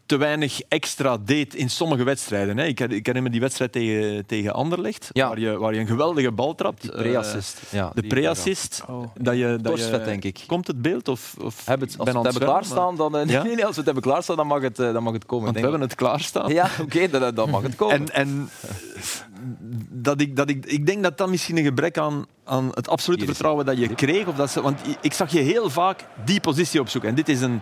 te 0.07 0.16
weinig 0.16 0.61
extra 0.68 1.16
deed 1.25 1.55
in 1.55 1.70
sommige 1.70 2.03
wedstrijden. 2.05 2.57
Hè. 2.59 2.64
Ik, 2.64 2.79
her- 2.79 2.92
ik 2.92 3.07
herinner 3.07 3.23
me 3.23 3.31
die 3.31 3.40
wedstrijd 3.40 3.73
tegen, 3.73 4.27
tegen 4.27 4.53
Anderlecht, 4.55 5.09
Ja. 5.12 5.29
waar, 5.29 5.38
je, 5.38 5.59
waar 5.59 5.75
je 5.75 5.81
een 5.81 5.87
geweldige 5.87 6.33
bal 6.33 6.55
trapt. 6.55 6.83
Die 6.83 6.92
Eh, 6.92 6.99
pre-assist. 7.01 7.61
ja, 7.70 7.90
de 7.94 8.03
pre-assist. 8.03 8.83
Oh. 8.88 9.05
Dat 9.14 9.37
je, 9.37 9.46
dat 9.46 9.64
Torsvet, 9.64 10.01
je, 10.01 10.05
denk 10.07 10.25
ik. 10.25 10.44
Komt 10.46 10.66
het 10.66 10.83
beeld? 10.83 11.09
Of, 11.09 11.35
of 11.40 11.66
Hebben 11.66 11.88
het, 11.88 11.99
als 11.99 12.11
we 12.11 12.14
het 12.16 12.25
hebben 12.27 12.49
klaarstaan, 12.49 12.96
dan, 12.96 13.16
eh, 13.16 13.29
Ja? 13.29 13.42
nee, 13.42 13.55
nee, 13.55 13.64
als 13.64 13.70
we 13.75 13.77
het 13.77 13.85
hebben 13.85 14.03
klaarstaan, 14.03 14.37
dan 14.37 14.46
mag 14.46 14.62
het, 14.62 14.79
eh, 14.79 14.92
dan 14.92 15.03
mag 15.03 15.12
het 15.12 15.27
komen. 15.27 15.44
Want 15.44 15.57
we 15.57 15.62
hebben 15.62 15.81
het 15.81 15.94
klaarstaan. 15.94 16.53
Ja, 16.53 16.70
oké, 16.81 17.09
dan, 17.11 17.35
dan 17.35 17.51
mag 17.51 17.62
het 17.62 17.77
komen. 17.77 17.94
En, 17.96 18.09
en 18.14 18.51
dat 19.90 20.20
ik, 20.20 20.37
dat 20.37 20.49
ik, 20.49 20.66
ik 20.66 20.87
denk 20.87 21.03
dat 21.03 21.18
dat 21.18 21.29
misschien 21.29 21.57
een 21.57 21.64
gebrek 21.64 21.99
aan, 21.99 22.27
aan 22.44 22.68
het 22.75 22.88
absolute 22.88 23.25
vertrouwen 23.25 23.64
dat 23.66 23.79
je 23.79 23.94
kreeg. 23.94 24.27
Of 24.27 24.35
dat 24.37 24.51
ze, 24.51 24.62
want 24.62 24.81
ik 25.01 25.12
zag 25.12 25.33
je 25.33 25.38
heel 25.40 25.70
vaak 25.70 26.05
die 26.25 26.40
positie 26.40 26.81
opzoeken. 26.81 27.11
En 27.11 27.16
dit 27.16 27.29
is 27.29 27.40
een, 27.40 27.61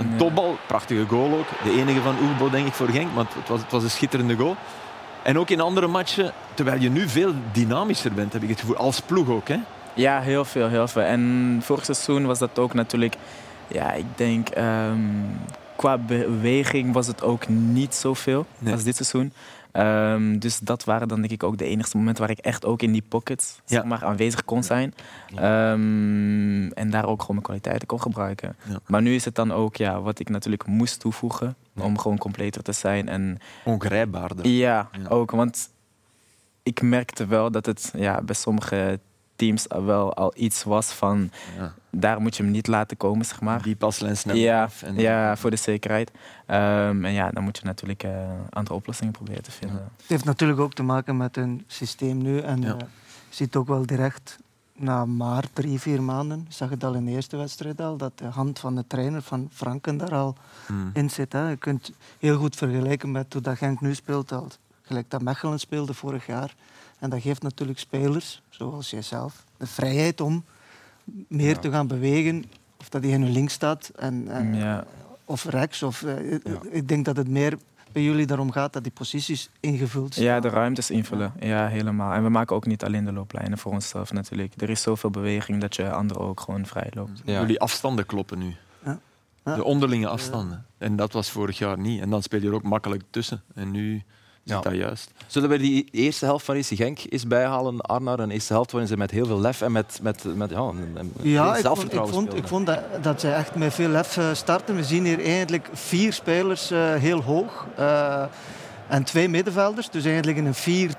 een 0.00 0.16
topbal. 0.16 0.58
Prachtige 0.66 1.06
goal 1.06 1.32
ook. 1.38 1.46
De 1.64 1.80
enige 1.80 2.00
van 2.00 2.14
Oelbo, 2.22 2.50
denk 2.50 2.66
ik, 2.66 2.72
voor 2.72 2.88
Genk. 2.88 3.14
Maar 3.14 3.24
het 3.38 3.48
was, 3.48 3.60
het 3.60 3.70
was 3.70 3.82
een 3.82 3.90
schitterende 3.90 4.36
goal. 4.36 4.56
En 5.22 5.38
ook 5.38 5.50
in 5.50 5.60
andere 5.60 5.86
matchen, 5.86 6.32
terwijl 6.54 6.80
je 6.80 6.90
nu 6.90 7.08
veel 7.08 7.32
dynamischer 7.52 8.12
bent, 8.12 8.32
heb 8.32 8.42
ik 8.42 8.48
het 8.48 8.60
gevoel. 8.60 8.76
Als 8.76 9.00
ploeg 9.00 9.28
ook. 9.28 9.48
Hè? 9.48 9.56
Ja, 9.94 10.20
heel 10.20 10.44
veel, 10.44 10.68
heel 10.68 10.88
veel. 10.88 11.02
En 11.02 11.58
vorig 11.62 11.84
seizoen 11.84 12.26
was 12.26 12.38
dat 12.38 12.58
ook 12.58 12.74
natuurlijk, 12.74 13.16
ja, 13.68 13.92
ik 13.92 14.04
denk, 14.14 14.48
ehm, 14.48 14.98
qua 15.76 15.98
beweging 15.98 16.92
was 16.92 17.06
het 17.06 17.22
ook 17.22 17.48
niet 17.48 17.94
zoveel 17.94 18.46
Nee. 18.58 18.72
als 18.72 18.82
dit 18.82 18.96
seizoen. 18.96 19.32
Ehm, 19.72 20.38
dus 20.38 20.58
dat 20.58 20.84
waren 20.84 21.08
dan 21.08 21.20
denk 21.20 21.32
ik 21.32 21.42
ook 21.42 21.56
de 21.58 21.64
enige 21.64 21.96
momenten 21.96 22.22
waar 22.26 22.32
ik 22.36 22.38
echt 22.44 22.64
ook 22.64 22.82
in 22.82 22.92
die 22.92 23.04
pockets 23.08 23.60
zeg 23.64 23.80
Ja. 23.82 23.86
maar, 23.88 24.04
aanwezig 24.04 24.44
kon 24.44 24.62
zijn. 24.62 24.94
Ehm, 25.34 26.66
en 26.70 26.90
daar 26.90 27.04
ook 27.06 27.20
gewoon 27.20 27.26
mijn 27.34 27.42
kwaliteiten 27.42 27.86
kon 27.88 28.00
gebruiken. 28.00 28.56
Ja. 28.68 28.78
Maar 28.86 29.02
nu 29.02 29.14
is 29.14 29.24
het 29.24 29.34
dan 29.34 29.52
ook 29.52 29.76
ja, 29.76 30.00
wat 30.00 30.18
ik 30.18 30.28
natuurlijk 30.28 30.66
moest 30.66 31.00
toevoegen 31.00 31.56
om 31.78 31.98
gewoon 31.98 32.18
completer 32.18 32.62
te 32.62 32.72
zijn. 32.72 33.08
En 33.08 33.38
Ongrijpbaarder. 33.64 34.46
ja, 34.48 34.88
Ja. 35.02 35.08
ook. 35.08 35.30
Want 35.30 35.70
ik 36.62 36.82
merkte 36.82 37.26
wel 37.26 37.50
dat 37.50 37.66
het 37.66 37.92
ja, 37.96 38.22
bij 38.22 38.34
sommige 38.34 39.00
teams 39.40 39.68
al 39.68 39.84
wel 39.84 40.14
al 40.14 40.32
iets 40.36 40.62
was 40.64 40.92
van... 40.92 41.30
Ja. 41.56 41.74
daar 41.90 42.20
moet 42.20 42.36
je 42.36 42.42
hem 42.42 42.52
niet 42.52 42.66
laten 42.66 42.96
komen, 42.96 43.24
zeg 43.26 43.40
maar. 43.40 43.62
Die 43.62 43.76
paslijn 43.76 44.16
snel 44.16 44.36
Ja, 44.36 44.68
en- 44.84 44.94
ja, 44.98 45.36
voor 45.36 45.50
de 45.50 45.56
zekerheid. 45.56 46.10
Ehm, 46.46 47.04
en 47.04 47.12
ja, 47.12 47.30
dan 47.30 47.42
moet 47.42 47.58
je 47.58 47.64
natuurlijk 47.64 48.02
eh, 48.02 48.10
andere 48.50 48.74
oplossingen 48.74 49.12
proberen 49.12 49.42
te 49.42 49.50
vinden. 49.50 49.76
Het 49.96 50.04
heeft 50.06 50.24
natuurlijk 50.24 50.60
ook 50.60 50.74
te 50.74 50.82
maken 50.82 51.16
met 51.16 51.36
hun 51.36 51.64
systeem 51.66 52.22
nu. 52.22 52.38
En 52.38 52.62
Ja. 52.62 52.72
eh, 52.72 52.78
je 53.28 53.34
ziet 53.36 53.56
ook 53.56 53.66
wel 53.68 53.86
direct 53.86 54.38
na 54.76 55.04
maar 55.04 55.44
drie, 55.52 55.80
vier 55.80 56.02
maanden, 56.02 56.44
je 56.48 56.54
zag 56.54 56.70
het 56.70 56.84
al 56.84 56.94
in 56.94 57.04
de 57.04 57.10
eerste 57.10 57.36
wedstrijd 57.36 57.80
al, 57.80 57.96
dat 57.96 58.18
de 58.18 58.24
hand 58.24 58.58
van 58.58 58.74
de 58.74 58.84
trainer 58.86 59.22
van 59.22 59.48
Franken 59.52 59.96
daar 59.96 60.14
al 60.14 60.34
Hmm. 60.66 60.90
in 60.94 61.10
zit. 61.10 61.32
Hè. 61.32 61.48
Je 61.48 61.56
kunt 61.56 61.92
heel 62.18 62.36
goed 62.36 62.56
vergelijken 62.56 63.10
met 63.10 63.32
hoe 63.32 63.42
dat 63.42 63.56
Genk 63.56 63.80
nu 63.80 63.94
speelt. 63.94 64.32
Al. 64.32 64.48
Gelijk 64.82 65.10
dat 65.10 65.22
Mechelen 65.22 65.58
speelde 65.60 65.94
vorig 65.94 66.26
jaar. 66.26 66.54
En 67.00 67.10
dat 67.10 67.20
geeft 67.20 67.42
natuurlijk 67.42 67.78
spelers, 67.78 68.42
zoals 68.48 68.90
jijzelf, 68.90 69.44
de 69.56 69.66
vrijheid 69.66 70.20
om 70.20 70.44
meer 71.28 71.58
te 71.58 71.70
gaan 71.70 71.86
bewegen. 71.86 72.44
Of 72.78 72.88
dat 72.88 73.02
hij 73.02 73.10
in 73.12 73.22
hun 73.22 73.32
links 73.32 73.52
staat 73.52 73.90
en, 73.96 74.28
en- 74.28 74.54
Ja. 74.54 74.84
of 75.24 75.44
rechts. 75.44 75.82
Of, 75.82 76.02
eh, 76.02 76.34
Ik 76.70 76.88
denk 76.88 77.04
dat 77.04 77.16
het 77.16 77.28
meer 77.28 77.58
bij 77.92 78.02
jullie 78.02 78.26
daarom 78.26 78.50
gaat 78.50 78.72
dat 78.72 78.82
die 78.82 78.92
posities 78.92 79.50
ingevuld 79.60 80.14
zijn. 80.14 80.26
Ja, 80.26 80.40
de 80.40 80.48
ruimtes 80.48 80.90
invullen. 80.90 81.32
Ja, 81.40 81.66
helemaal. 81.68 82.12
En 82.12 82.22
we 82.22 82.28
maken 82.28 82.56
ook 82.56 82.66
niet 82.66 82.84
alleen 82.84 83.04
de 83.04 83.12
looplijnen 83.12 83.58
voor 83.58 83.72
onszelf 83.72 84.12
natuurlijk. 84.12 84.60
Er 84.62 84.70
is 84.70 84.82
zoveel 84.82 85.10
beweging 85.10 85.60
dat 85.60 85.76
je 85.76 85.90
anderen 85.92 86.22
ook 86.22 86.40
gewoon 86.40 86.66
vrij 86.66 86.90
loopt. 86.94 87.22
Ja. 87.24 87.40
Jullie 87.40 87.60
afstanden 87.60 88.06
kloppen 88.06 88.38
nu. 88.38 88.54
Ja. 88.84 88.98
Ja. 89.44 89.54
De 89.54 89.64
onderlinge 89.64 90.08
afstanden. 90.08 90.64
En 90.78 90.96
dat 90.96 91.12
was 91.12 91.30
vorig 91.30 91.58
jaar 91.58 91.78
niet. 91.78 92.00
En 92.00 92.10
dan 92.10 92.22
speel 92.22 92.40
je 92.40 92.46
er 92.48 92.54
ook 92.54 92.62
makkelijk 92.62 93.02
tussen. 93.10 93.42
En 93.54 93.70
nu 93.70 94.02
zit 94.44 94.54
Ja. 94.56 94.60
dat 94.70 94.74
juist. 94.74 95.10
Zullen 95.26 95.48
we 95.48 95.58
die 95.58 95.88
eerste 95.90 96.24
helft 96.24 96.44
van 96.44 96.54
Racing 96.54 96.80
Genk 96.80 96.98
eens 97.08 97.26
bijhalen, 97.26 97.80
Arnar? 97.80 98.18
Een 98.20 98.30
eerste 98.30 98.52
helft 98.52 98.70
waarin 98.70 98.88
ze 98.90 98.96
met 98.96 99.10
heel 99.10 99.26
veel 99.26 99.40
lef 99.40 99.60
en 99.60 99.72
met, 99.72 99.98
met, 100.02 100.24
met 100.36 100.50
ja, 100.50 100.72
Ja, 101.22 101.56
ik 101.56 101.64
vond, 101.66 101.92
ik 101.92 101.98
vond, 101.98 102.12
ik 102.12 102.20
speelden. 102.30 102.48
vond 102.48 102.66
dat, 102.66 102.80
dat 103.02 103.20
zij 103.20 103.34
echt 103.34 103.54
met 103.54 103.74
veel 103.74 103.88
lef 103.88 104.16
eh, 104.16 104.24
starten. 104.32 104.76
We 104.76 104.84
zien 104.84 105.04
hier 105.04 105.24
eigenlijk 105.24 105.68
vier 105.72 106.12
spelers 106.12 106.70
eh, 106.70 106.94
heel 106.94 107.22
hoog. 107.22 107.66
eh, 107.76 108.22
en 108.88 109.04
twee 109.04 109.28
middenvelders, 109.28 109.90
dus 109.90 110.04
eigenlijk 110.04 110.36
in 110.38 110.46
een 110.46 110.90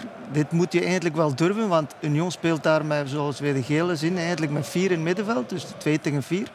4-2-4. 0.00 0.02
Dit 0.32 0.50
moet 0.50 0.72
je 0.72 0.82
eigenlijk 0.84 1.16
wel 1.16 1.34
durven, 1.34 1.68
want 1.68 1.94
Union 2.00 2.30
speelt 2.30 2.62
daar 2.62 2.84
met, 2.84 3.08
zoals 3.08 3.40
we 3.40 3.52
de 3.52 3.62
gele 3.62 3.96
zien, 3.96 4.18
eigenlijk 4.18 4.52
met 4.52 4.66
vier 4.68 4.84
in 4.84 4.90
het 4.90 5.00
middenveld. 5.00 5.48
Dus 5.48 5.66
twee 5.78 6.00
tegen 6.00 6.22
vier. 6.22 6.46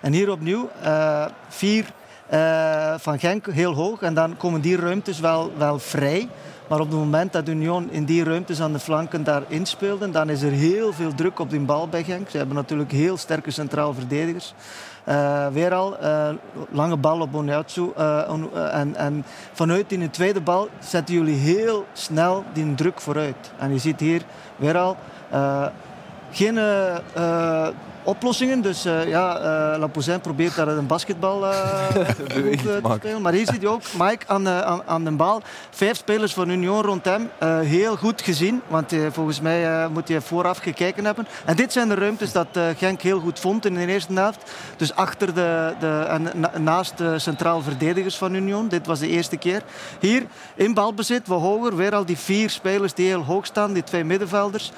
En 0.00 0.12
hier 0.12 0.30
opnieuw 0.30 0.70
eh, 0.82 1.24
vier 1.48 1.84
eh, 2.28 2.94
van 2.98 3.18
Genk 3.18 3.46
heel 3.46 3.72
hoog. 3.74 4.02
En 4.02 4.14
dan 4.14 4.36
komen 4.36 4.60
die 4.60 4.76
ruimtes 4.76 5.20
wel, 5.20 5.52
wel 5.56 5.78
vrij. 5.78 6.28
Maar 6.68 6.80
op 6.80 6.88
het 6.90 6.98
moment 6.98 7.32
dat 7.32 7.48
Union 7.48 7.90
in 7.90 8.04
die 8.04 8.24
ruimtes 8.24 8.60
aan 8.60 8.72
de 8.72 8.78
flanken 8.78 9.24
daar 9.24 9.42
inspeelde, 9.48 10.10
dan 10.10 10.30
is 10.30 10.42
er 10.42 10.50
heel 10.50 10.92
veel 10.92 11.14
druk 11.14 11.38
op 11.38 11.50
die 11.50 11.60
bal 11.60 11.88
bij 11.88 12.04
Genk. 12.04 12.30
Ze 12.30 12.36
hebben 12.36 12.56
natuurlijk 12.56 12.90
heel 12.92 13.16
sterke 13.16 13.50
centraal 13.50 13.94
verdedigers. 13.94 14.54
Eh, 15.04 15.46
weer 15.48 15.74
al, 15.74 15.98
eh, 15.98 16.28
lange 16.70 16.96
bal 16.96 17.20
op 17.20 17.34
Onyatsu. 17.34 17.92
on- 18.28 18.56
en, 18.56 18.96
en 18.96 19.24
vanuit 19.52 19.88
de 19.90 20.10
tweede 20.10 20.40
bal 20.40 20.68
zetten 20.78 21.14
jullie 21.14 21.36
heel 21.36 21.84
snel 21.92 22.44
die 22.52 22.74
druk 22.74 23.00
vooruit. 23.00 23.52
En 23.58 23.72
je 23.72 23.78
ziet 23.78 24.00
hier 24.00 24.22
weer 24.56 24.76
al 24.78 24.96
geen 26.30 26.58
oplossingen. 28.06 28.60
Dus 28.60 28.84
eh, 28.84 29.08
ja, 29.08 29.38
Lapoussin 29.78 30.20
probeert 30.20 30.56
daar 30.56 30.68
een 30.68 30.86
basketbal 30.86 31.40
Beweging 32.34 32.60
te 32.60 32.80
spelen. 32.96 33.22
Maar 33.22 33.32
hier 33.32 33.46
ziet 33.46 33.60
je 33.60 33.68
ook 33.68 33.82
Mike 33.98 34.24
aan 34.26 34.44
de, 34.44 34.64
aan, 34.64 34.82
aan 34.86 35.04
de 35.04 35.10
bal. 35.10 35.42
Vijf 35.70 35.96
spelers 35.96 36.34
van 36.34 36.48
Union 36.48 36.82
rond 36.82 37.04
hem. 37.04 37.30
Heel 37.64 37.96
goed 37.96 38.22
gezien, 38.22 38.62
want 38.68 38.92
volgens 39.10 39.40
mij 39.40 39.88
moet 39.88 40.08
hij 40.08 40.20
vooraf 40.20 40.58
gekeken 40.58 41.04
hebben. 41.04 41.26
En 41.44 41.56
dit 41.56 41.72
zijn 41.72 41.88
de 41.88 41.94
ruimtes 41.94 42.32
dat 42.32 42.46
Genk 42.76 43.00
heel 43.00 43.20
goed 43.20 43.40
vond 43.40 43.66
in 43.66 43.74
de 43.74 43.86
eerste 43.86 44.12
helft. 44.12 44.52
Dus 44.76 44.94
achter 44.94 45.34
de, 45.34 45.74
de, 45.80 46.04
en 46.08 46.28
na- 46.34 46.58
naast 46.58 46.98
de 46.98 47.18
centraal 47.18 47.62
verdedigers 47.62 48.16
van 48.16 48.34
Union. 48.34 48.68
Dit 48.68 48.86
was 48.86 48.98
de 48.98 49.08
eerste 49.08 49.36
keer. 49.36 49.62
Hier 50.00 50.26
in 50.54 50.74
balbezit, 50.74 51.26
wat 51.26 51.40
hoger. 51.40 51.76
Weer 51.76 51.94
al 51.94 52.04
die 52.04 52.18
vier 52.18 52.50
spelers 52.50 52.94
die 52.94 53.06
heel 53.06 53.22
hoog 53.22 53.46
staan, 53.46 53.72
die 53.72 53.84
twee 53.84 54.04
middenvelders. 54.04 54.72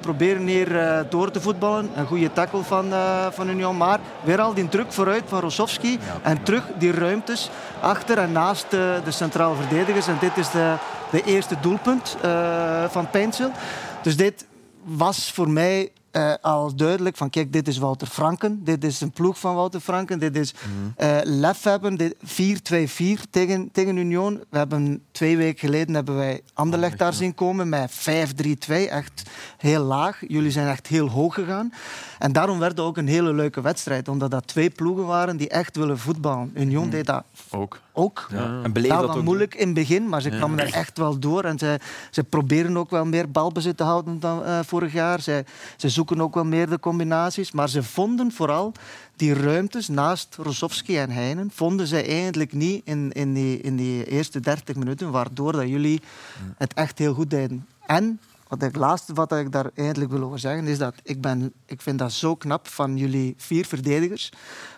proberen 0.00 0.46
hier 0.46 1.04
door 1.08 1.30
te 1.30 1.40
voetballen. 1.40 1.90
Een 1.96 2.06
goede 2.06 2.32
van, 2.62 2.92
eh, 2.92 3.26
van 3.30 3.48
Union. 3.48 3.76
Maar 3.76 4.00
weer 4.22 4.40
al 4.40 4.54
die 4.54 4.68
druk 4.68 4.92
vooruit 4.92 5.22
van 5.26 5.40
Rosowski. 5.40 5.98
en 6.22 6.42
terug 6.42 6.64
die 6.78 6.92
ruimtes 6.92 7.50
achter 7.80 8.18
en 8.18 8.32
naast 8.32 8.70
de, 8.70 9.00
de 9.04 9.10
centraal 9.10 9.54
verdedigers. 9.54 10.06
En 10.06 10.16
dit 10.20 10.36
is 10.36 10.50
de, 10.50 10.74
de 11.10 11.22
eerste 11.22 11.56
doelpunt 11.60 12.16
eh, 12.22 12.84
van 12.88 13.10
Peinsel. 13.10 13.50
Dus 14.02 14.16
dit 14.16 14.46
was 14.84 15.32
voor 15.32 15.50
mij 15.50 15.90
eh, 16.14 16.34
al 16.40 16.74
duidelijk 16.74 17.16
van 17.16 17.30
kijk, 17.30 17.52
dit 17.52 17.68
is 17.68 17.78
Wouter 17.78 18.06
Franken. 18.06 18.64
Dit 18.64 18.84
is 18.84 19.00
een 19.00 19.10
ploeg 19.10 19.38
van 19.38 19.54
Wouter 19.54 19.80
Franken. 19.80 20.18
Dit 20.18 20.36
is 20.36 20.54
eh, 20.96 21.18
lef 21.22 21.62
hebben. 21.62 21.96
Dit 21.96 22.14
4-2-4 22.14 23.30
tegen, 23.30 23.68
tegen 23.72 23.96
Union. 23.96 24.44
We 24.50 24.58
hebben 24.58 25.02
twee 25.12 25.36
weken 25.36 25.58
geleden 25.58 25.94
hebben 25.94 26.16
wij 26.16 26.40
Anderlecht 26.52 26.98
daar 26.98 27.12
zien 27.12 27.34
komen 27.34 27.68
met 27.68 27.92
5-3-2. 27.92 28.72
Echt 28.88 29.22
heel 29.58 29.82
laag. 29.82 30.22
Jullie 30.28 30.50
zijn 30.50 30.68
echt 30.68 30.86
heel 30.86 31.08
hoog 31.08 31.34
gegaan. 31.34 31.72
En 32.24 32.32
daarom 32.32 32.58
werd 32.58 32.70
het 32.70 32.86
ook 32.86 32.96
een 32.96 33.08
hele 33.08 33.32
leuke 33.32 33.60
wedstrijd. 33.60 34.08
Omdat 34.08 34.30
dat 34.30 34.46
twee 34.46 34.70
ploegen 34.70 35.06
waren 35.06 35.36
die 35.36 35.48
echt 35.48 35.76
willen 35.76 35.98
voetballen. 35.98 36.50
Union 36.54 36.90
deed 36.90 37.06
dat 37.06 37.24
Ook. 37.50 37.80
ook. 37.92 38.26
Ja. 38.30 38.60
En 38.62 38.72
dat 38.72 38.86
wel 38.86 39.10
ook. 39.10 39.22
moeilijk 39.22 39.54
in 39.54 39.66
het 39.66 39.74
begin, 39.74 40.08
maar 40.08 40.22
ze 40.22 40.28
kwamen 40.28 40.58
er 40.58 40.72
echt 40.72 40.98
wel 40.98 41.18
door. 41.18 41.44
En 41.44 41.58
ze, 41.58 41.78
ze 42.10 42.24
proberen 42.24 42.76
ook 42.76 42.90
wel 42.90 43.04
meer 43.04 43.30
balbezit 43.30 43.76
te 43.76 43.82
houden 43.82 44.20
dan 44.20 44.44
eh, 44.44 44.58
vorig 44.62 44.92
jaar. 44.92 45.20
Ze, 45.20 45.44
ze 45.76 45.88
zoeken 45.88 46.20
ook 46.20 46.34
wel 46.34 46.44
meer 46.44 46.68
de 46.68 46.80
combinaties. 46.80 47.52
Maar 47.52 47.68
ze 47.68 47.82
vonden 47.82 48.32
vooral 48.32 48.72
die 49.16 49.34
ruimtes 49.34 49.88
naast 49.88 50.36
Rosowski 50.40 50.98
en 50.98 51.10
Heinen... 51.10 51.50
vonden 51.54 51.86
ze 51.86 52.02
eigenlijk 52.02 52.52
niet 52.52 52.82
in, 52.84 53.12
in, 53.12 53.34
die, 53.34 53.60
in 53.60 53.76
die 53.76 54.04
eerste 54.04 54.40
30 54.40 54.76
minuten... 54.76 55.10
waardoor 55.10 55.52
dat 55.52 55.68
jullie 55.68 56.00
het 56.56 56.74
echt 56.74 56.98
heel 56.98 57.14
goed 57.14 57.30
deden. 57.30 57.66
En 57.86 58.20
wat 58.58 58.72
het 58.72 58.76
laatste 58.76 59.12
wat 59.12 59.32
ik 59.32 59.52
daar 59.52 59.70
eigenlijk 59.74 60.10
wil 60.10 60.22
over 60.22 60.38
zeggen... 60.38 60.66
is 60.66 60.78
dat 60.78 60.94
ik, 61.02 61.20
ben, 61.20 61.52
ik 61.66 61.80
vind 61.80 61.98
dat 61.98 62.12
zo 62.12 62.34
knap 62.34 62.68
van 62.68 62.96
jullie 62.96 63.34
vier 63.36 63.66
verdedigers... 63.66 64.32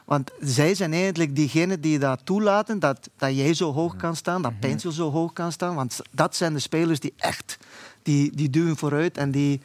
Want 0.07 0.31
zij 0.41 0.75
zijn 0.75 0.93
eigenlijk 0.93 1.37
diegenen 1.37 1.81
die 1.81 1.99
dat 1.99 2.21
toelaten, 2.25 2.79
dat, 2.79 3.11
dat 3.17 3.37
jij 3.37 3.55
zo 3.55 3.73
hoog 3.73 3.97
kan 3.97 4.17
staan, 4.17 4.43
dat 4.43 4.61
Peinsel 4.61 4.93
zo 4.93 5.11
hoog 5.11 5.33
kan 5.33 5.53
staan. 5.53 5.75
Want 5.75 6.01
dat 6.11 6.37
zijn 6.37 6.53
de 6.53 6.59
spelers 6.59 7.01
die 7.01 7.15
echt, 7.17 7.59
die, 8.03 8.37
die 8.37 8.51
duwen 8.51 8.77
vooruit 8.77 9.19
en 9.19 9.31
die, 9.31 9.61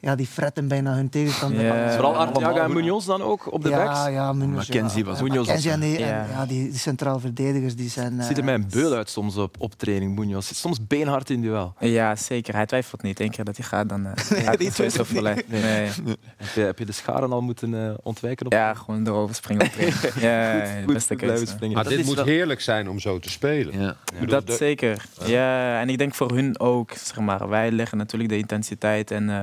ja, 0.00 0.14
die 0.14 0.26
fretten 0.26 0.68
bijna 0.68 0.94
hun 0.94 1.08
tegenstander. 1.08 1.64
Ja. 1.64 1.90
Vooral 1.92 2.14
allemaal 2.16 2.34
Arteaga 2.34 2.64
en. 2.64 2.72
Munoz 2.72 3.06
dan 3.06 3.22
ook 3.22 3.52
op 3.52 3.62
de 3.62 3.68
ja, 3.68 3.84
backs. 3.84 4.06
ja, 4.12 4.32
Munoz, 4.32 4.54
Mackenzie 4.56 4.98
ja. 5.04 5.04
was- 5.10 5.18
Ja, 5.18 5.24
Munoz 5.24 5.48
en, 5.66 5.80
die, 5.80 5.96
en 5.96 6.06
Ja. 6.06 6.26
ja, 6.30 6.46
die, 6.46 6.70
die 6.70 6.78
centraal 6.78 7.20
verdedigers 7.20 7.76
die 7.76 7.88
zijn... 7.90 8.22
Ziet 8.22 8.30
er 8.30 8.38
eh, 8.38 8.44
mij 8.44 8.54
een 8.54 8.66
beul 8.70 8.92
uit 8.94 9.10
soms 9.10 9.36
op, 9.36 9.56
op 9.58 9.74
training, 9.74 10.18
Munoz. 10.18 10.50
Soms 10.52 10.86
beenhard 10.86 11.30
in 11.30 11.40
duel. 11.40 11.74
Ja, 11.80 12.16
zeker. 12.16 12.54
Hij 12.54 12.66
twijfelt 12.66 13.02
niet. 13.02 13.20
Eén 13.20 13.30
keer 13.30 13.44
dat 13.44 13.56
hij 13.56 13.66
gaat, 13.66 13.88
dan 13.88 14.06
uh, 14.06 14.12
gaat 14.14 14.58
hij 14.58 14.70
sowieso 14.70 15.04
verlei. 15.04 15.42
Nee. 15.46 15.88
Heb 16.36 16.48
je, 16.54 16.60
heb 16.60 16.78
je 16.78 16.84
de 16.84 16.92
scharen 16.92 17.32
al 17.32 17.40
moeten 17.40 17.86
eh, 17.86 17.94
ontwijken? 18.02 18.46
Op 18.46 18.52
Ja, 18.52 18.74
gewoon 18.74 19.06
erover 19.06 19.34
springen 19.34 19.66
op. 19.66 19.72
Ja, 20.20 20.64
Goed 20.84 20.92
beste 20.94 21.14
keuze. 21.14 21.56
Maar 21.60 21.84
Dat 21.84 21.92
dit 21.92 22.04
moet 22.04 22.14
wel- 22.16 22.24
heerlijk 22.24 22.60
zijn 22.60 22.88
om 22.88 22.98
zo 22.98 23.18
te 23.18 23.30
spelen. 23.30 23.80
Ja. 23.80 23.90
Ik 23.90 23.96
bedoel, 24.12 24.26
Dat 24.28 24.46
de- 24.46 24.52
zeker. 24.52 25.04
Ja, 25.24 25.80
en 25.80 25.88
ik 25.88 25.98
denk 25.98 26.14
voor 26.14 26.30
hun 26.34 26.60
ook. 26.60 26.92
Zeg 26.92 27.18
maar. 27.20 27.48
Wij 27.48 27.70
leggen 27.70 27.98
natuurlijk 27.98 28.30
de 28.30 28.38
intensiteit 28.38 29.10
en 29.10 29.30
eh, 29.30 29.40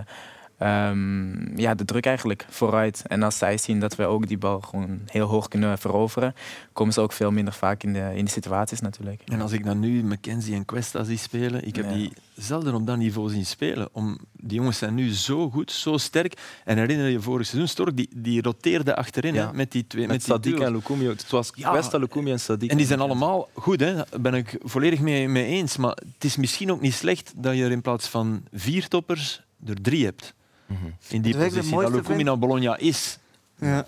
ehm, 0.57 1.57
ja, 1.59 1.73
de 1.75 1.85
druk 1.85 2.05
eigenlijk 2.05 2.45
vooruit. 2.49 3.03
En 3.07 3.23
als 3.23 3.37
zij 3.37 3.57
zien 3.57 3.79
dat 3.79 3.95
we 3.95 4.05
ook 4.05 4.27
die 4.27 4.37
bal 4.37 4.59
gewoon 4.61 4.99
heel 5.05 5.27
hoog 5.27 5.47
kunnen 5.47 5.77
veroveren, 5.77 6.35
komen 6.73 6.93
ze 6.93 7.01
ook 7.01 7.11
veel 7.11 7.31
minder 7.31 7.53
vaak 7.53 7.83
in 7.83 7.93
de, 7.93 7.99
in 8.09 8.15
die 8.25 8.29
situaties 8.29 8.79
natuurlijk. 8.79 9.21
En 9.25 9.41
als 9.41 9.51
ik 9.51 9.65
dan 9.65 9.79
nu 9.79 10.03
Mackenzie 10.03 10.55
en 10.55 10.65
Questa 10.65 11.03
zie 11.03 11.17
spelen, 11.17 11.67
ik 11.67 11.75
heb 11.75 11.85
Ja. 11.85 11.93
die 11.93 12.13
zelden 12.35 12.73
op 12.73 12.87
dat 12.87 12.97
niveau 12.97 13.29
zien 13.29 13.45
spelen. 13.45 13.89
Om, 13.91 14.17
die 14.31 14.57
jongens 14.57 14.77
zijn 14.77 14.93
nu 14.95 15.13
zo 15.13 15.49
goed, 15.49 15.71
zo 15.71 15.97
sterk. 15.97 16.33
En 16.65 16.77
herinner 16.77 17.07
je 17.09 17.21
vorig 17.21 17.45
seizoen, 17.45 17.67
Stork, 17.69 17.97
die, 17.97 18.09
die 18.15 18.41
roteerde 18.41 18.95
achterin 18.95 19.33
Ja. 19.33 19.47
hè, 19.47 19.53
met 19.53 19.71
die 19.71 19.87
twee. 19.87 20.07
Met 20.07 20.25
duo's. 20.41 20.59
en 20.61 20.71
Lukumi. 20.71 21.07
Het 21.07 21.29
was 21.29 21.51
Ja. 21.55 21.71
Questa, 21.71 21.97
Lukumi 21.97 22.31
en 22.31 22.39
Sadiq. 22.39 22.67
En 22.67 22.77
die 22.77 22.85
zijn 22.85 22.99
allemaal 22.99 23.49
goed, 23.53 23.79
hè? 23.79 23.93
daar 23.95 24.21
ben 24.21 24.33
ik 24.33 24.57
volledig 24.63 24.99
mee, 24.99 25.27
mee 25.27 25.45
eens. 25.45 25.77
Maar 25.77 25.97
het 26.13 26.23
is 26.23 26.35
misschien 26.37 26.71
ook 26.71 26.81
niet 26.81 26.93
slecht 26.93 27.33
dat 27.35 27.55
je 27.55 27.63
er 27.63 27.71
in 27.71 27.81
plaats 27.81 28.07
van 28.07 28.43
vier 28.53 28.87
toppers 28.87 29.41
er 29.65 29.81
drie 29.81 30.05
hebt. 30.05 30.33
Mhm. 30.65 30.85
In 31.07 31.21
die 31.21 31.33
Wat 31.33 31.43
ik 31.43 31.49
de 31.53 31.55
positie. 31.69 31.91
Dat 31.91 32.05
vind- 32.05 32.23
naar 32.23 32.39
Bologna 32.39 32.77
is. 32.77 33.17
ja. 33.59 33.67
Ja, 33.67 33.85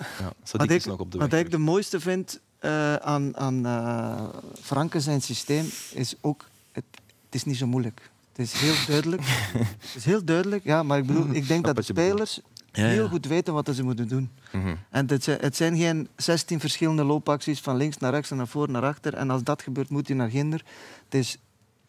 Wat 0.51 0.69
is 0.69 0.75
ik, 0.75 0.85
nog 0.85 0.99
op 0.99 1.11
de 1.11 1.17
wat 1.17 1.29
weg. 1.31 1.39
ik 1.39 1.51
de 1.51 1.57
mooiste 1.57 1.99
vind 1.99 2.39
eh, 2.59 2.95
aan, 2.95 3.37
aan 3.37 3.65
eh, 3.65 4.23
Franken 4.61 5.01
zijn 5.01 5.21
systeem 5.21 5.65
is 5.93 6.15
ook 6.21 6.45
het 6.71 6.83
het 7.25 7.35
is 7.35 7.43
niet 7.43 7.57
zo 7.57 7.67
moeilijk. 7.67 8.09
Het 8.31 8.45
is 8.45 8.53
heel 8.53 8.73
duidelijk. 8.87 9.21
het 9.81 9.95
is 9.95 10.05
heel 10.05 10.23
duidelijk, 10.23 10.63
ja, 10.63 10.83
maar 10.83 10.97
ik 10.97 11.05
bedoel, 11.05 11.29
ik 11.31 11.47
denk 11.47 11.65
dat 11.65 11.75
de 11.75 11.81
spelers 11.81 12.39
Ja, 12.71 12.83
ja. 12.83 12.89
heel 12.89 13.07
goed 13.07 13.25
weten 13.25 13.53
wat 13.53 13.69
ze 13.75 13.83
moeten 13.83 14.07
doen. 14.07 14.29
Mhm. 14.51 14.75
En 14.89 15.09
het 15.09 15.23
zijn, 15.23 15.37
het 15.41 15.55
zijn 15.55 15.77
geen 15.77 16.07
16 16.15 16.59
verschillende 16.59 17.03
loopacties 17.03 17.59
van 17.59 17.77
links 17.77 17.97
naar 17.97 18.11
rechts 18.11 18.31
en 18.31 18.37
naar 18.37 18.47
voor 18.47 18.69
naar 18.71 18.83
achter. 18.83 19.13
En 19.13 19.29
als 19.29 19.43
dat 19.43 19.61
gebeurt, 19.61 19.89
moet 19.89 20.07
je 20.07 20.13
naar 20.15 20.29
ginder. 20.29 20.63
Het 21.05 21.13
is, 21.13 21.37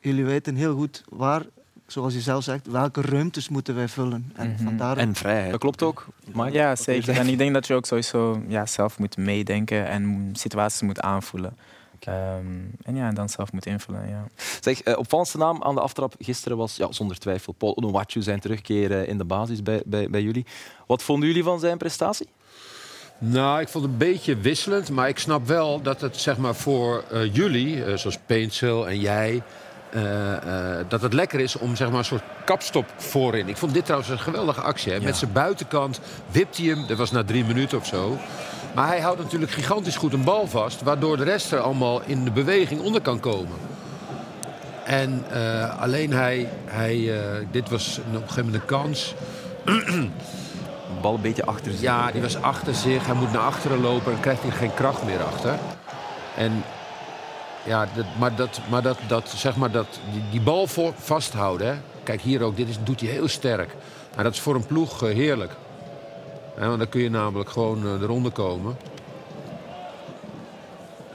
jullie 0.01 0.25
weten 0.25 0.55
heel 0.55 0.75
goed 0.77 1.05
waar, 1.09 1.47
zoals 1.93 2.15
je 2.15 2.21
zelf 2.21 2.45
zegt, 2.45 2.67
welke 2.67 3.01
ruimtes 3.01 3.49
moeten 3.49 3.75
wij 3.75 3.89
vullen. 3.89 4.33
En 4.35 4.51
Mhm. 4.51 4.65
vandaar 4.65 4.97
En 4.97 5.15
vrijheid. 5.15 5.51
Dat 5.51 5.61
klopt 5.61 5.83
ook, 5.83 6.07
Mike? 6.33 6.53
Ja, 6.53 6.77
zeker. 6.77 7.17
En 7.17 7.29
ik 7.29 7.39
denk 7.39 7.55
dat 7.55 7.67
je 7.67 7.75
ook 7.75 7.87
sowieso 7.87 8.43
ja, 8.49 8.67
zelf 8.67 8.99
moet 8.99 9.17
meedenken 9.17 9.87
en 9.87 10.31
situaties 10.33 10.83
moet 10.83 11.01
aanvoelen. 11.01 11.57
Ehm, 12.01 12.47
en 12.83 12.97
ja, 12.97 13.09
en 13.09 13.15
dan 13.15 13.29
zelf 13.29 13.53
moet 13.53 13.67
invullen. 13.67 14.09
Ja. 14.09 14.27
Zeg, 14.61 14.81
eh, 14.83 14.99
opvallendste 14.99 15.39
naam 15.39 15.63
aan 15.63 15.75
de 15.75 15.81
aftrap 15.81 16.15
gisteren 16.19 16.57
was 16.57 16.77
ja, 16.77 16.93
zonder 16.93 17.19
twijfel 17.19 17.53
Paul 17.53 17.77
Onuwachu 17.77 18.23
zijn 18.23 18.41
terugkeer 18.41 19.09
in 19.09 19.19
de 19.19 19.25
basis 19.25 19.63
bij, 19.63 19.83
bij, 19.87 20.11
bij 20.11 20.23
jullie. 20.23 20.47
Wat 20.87 21.03
vonden 21.03 21.29
jullie 21.29 21.43
van 21.43 21.61
zijn 21.61 21.79
prestatie? 21.79 22.29
Nou, 23.19 23.61
ik 23.61 23.69
vond 23.69 23.85
het 23.85 23.93
een 23.93 23.99
beetje 23.99 24.37
wisselend. 24.37 24.91
Maar 24.91 25.09
ik 25.09 25.19
snap 25.19 25.47
wel 25.47 25.83
dat 25.83 26.01
het 26.01 26.17
zeg 26.17 26.37
maar, 26.37 26.55
voor 26.55 27.05
eh, 27.11 27.35
jullie, 27.35 27.85
eh, 27.85 27.97
zoals 27.97 28.19
Peensel 28.27 28.89
en 28.89 29.01
jij... 29.01 29.43
eh, 29.91 30.03
dat 30.89 31.03
het 31.03 31.13
lekker 31.13 31.41
is 31.41 31.57
om 31.57 31.77
zeg 31.77 31.89
maar, 31.89 31.99
een 31.99 32.05
soort 32.05 32.23
kapstop 32.45 32.87
voorin. 32.97 33.49
Ik 33.49 33.57
vond 33.57 33.75
dit 33.75 33.85
trouwens 33.85 34.11
een 34.11 34.19
geweldige 34.19 34.61
actie. 34.61 34.93
Hè. 34.93 35.01
Met 35.01 35.17
zijn 35.17 35.33
buitenkant 35.33 36.01
wipt 36.31 36.57
hij 36.57 36.67
hem. 36.67 36.87
Dat 36.87 36.99
was 36.99 37.11
na 37.11 37.25
drie 37.25 37.45
minuten 37.45 37.79
of 37.79 37.87
zo. 37.87 38.19
Maar 38.75 38.87
hij 38.87 39.01
houdt 39.01 39.23
natuurlijk 39.23 39.53
gigantisch 39.53 39.97
goed 39.97 40.13
een 40.13 40.25
bal 40.25 40.47
vast. 40.47 40.83
Waardoor 40.83 41.17
de 41.17 41.25
rest 41.25 41.53
er 41.53 41.61
allemaal 41.61 42.03
in 42.07 42.25
de 42.25 42.31
beweging 42.31 42.81
onder 42.81 43.01
kan 43.01 43.21
komen. 43.21 43.57
En 44.85 45.25
eh, 45.31 45.81
alleen 45.81 46.13
hij... 46.13 46.49
hij 46.65 47.21
dit 47.51 47.69
was 47.69 47.99
op 47.99 48.15
een 48.15 48.21
gegeven 48.21 48.45
moment 48.45 48.63
een 48.63 48.69
kans. 48.69 49.15
Bal 51.03 51.15
een 51.15 51.21
beetje 51.21 51.45
achter 51.45 51.73
zich. 51.73 51.81
Ja, 51.81 52.11
die 52.11 52.23
was 52.23 52.43
achter 52.43 52.75
zich. 52.75 53.07
Hij 53.07 53.15
moet 53.15 53.33
naar 53.33 53.43
achteren 53.43 53.81
lopen 53.81 54.13
en 54.13 54.21
krijgt 54.21 54.43
hij 54.43 54.51
geen 54.51 54.75
kracht 54.75 55.05
meer 55.05 55.23
achter. 55.23 55.59
En 56.37 56.63
ja, 57.69 57.89
dat, 57.95 58.05
maar, 58.19 58.35
dat, 58.35 58.61
maar 58.71 58.83
dat, 58.83 58.99
dat, 59.07 59.29
zeg 59.29 59.57
maar 59.57 59.71
dat, 59.71 59.87
die, 60.13 60.23
die 60.31 60.41
bal 60.41 60.67
voor, 60.67 60.93
vasthouden. 60.97 61.67
Hè. 61.67 61.75
Kijk 62.03 62.21
hier 62.21 62.43
ook, 62.43 62.57
dit 62.57 62.69
is, 62.69 62.77
doet 62.83 63.01
hij 63.01 63.11
heel 63.11 63.29
sterk. 63.29 63.75
Maar 64.15 64.25
dat 64.25 64.33
is 64.33 64.41
voor 64.41 64.55
een 64.55 64.67
ploeg 64.67 65.03
eh, 65.03 65.15
heerlijk. 65.15 65.53
Want 66.57 66.79
dan 66.79 66.89
kun 66.89 67.01
je 67.01 67.11
namelijk 67.11 67.51
gewoon 67.51 67.85
eh, 67.85 68.03
eronder 68.03 68.33
komen. 68.33 68.77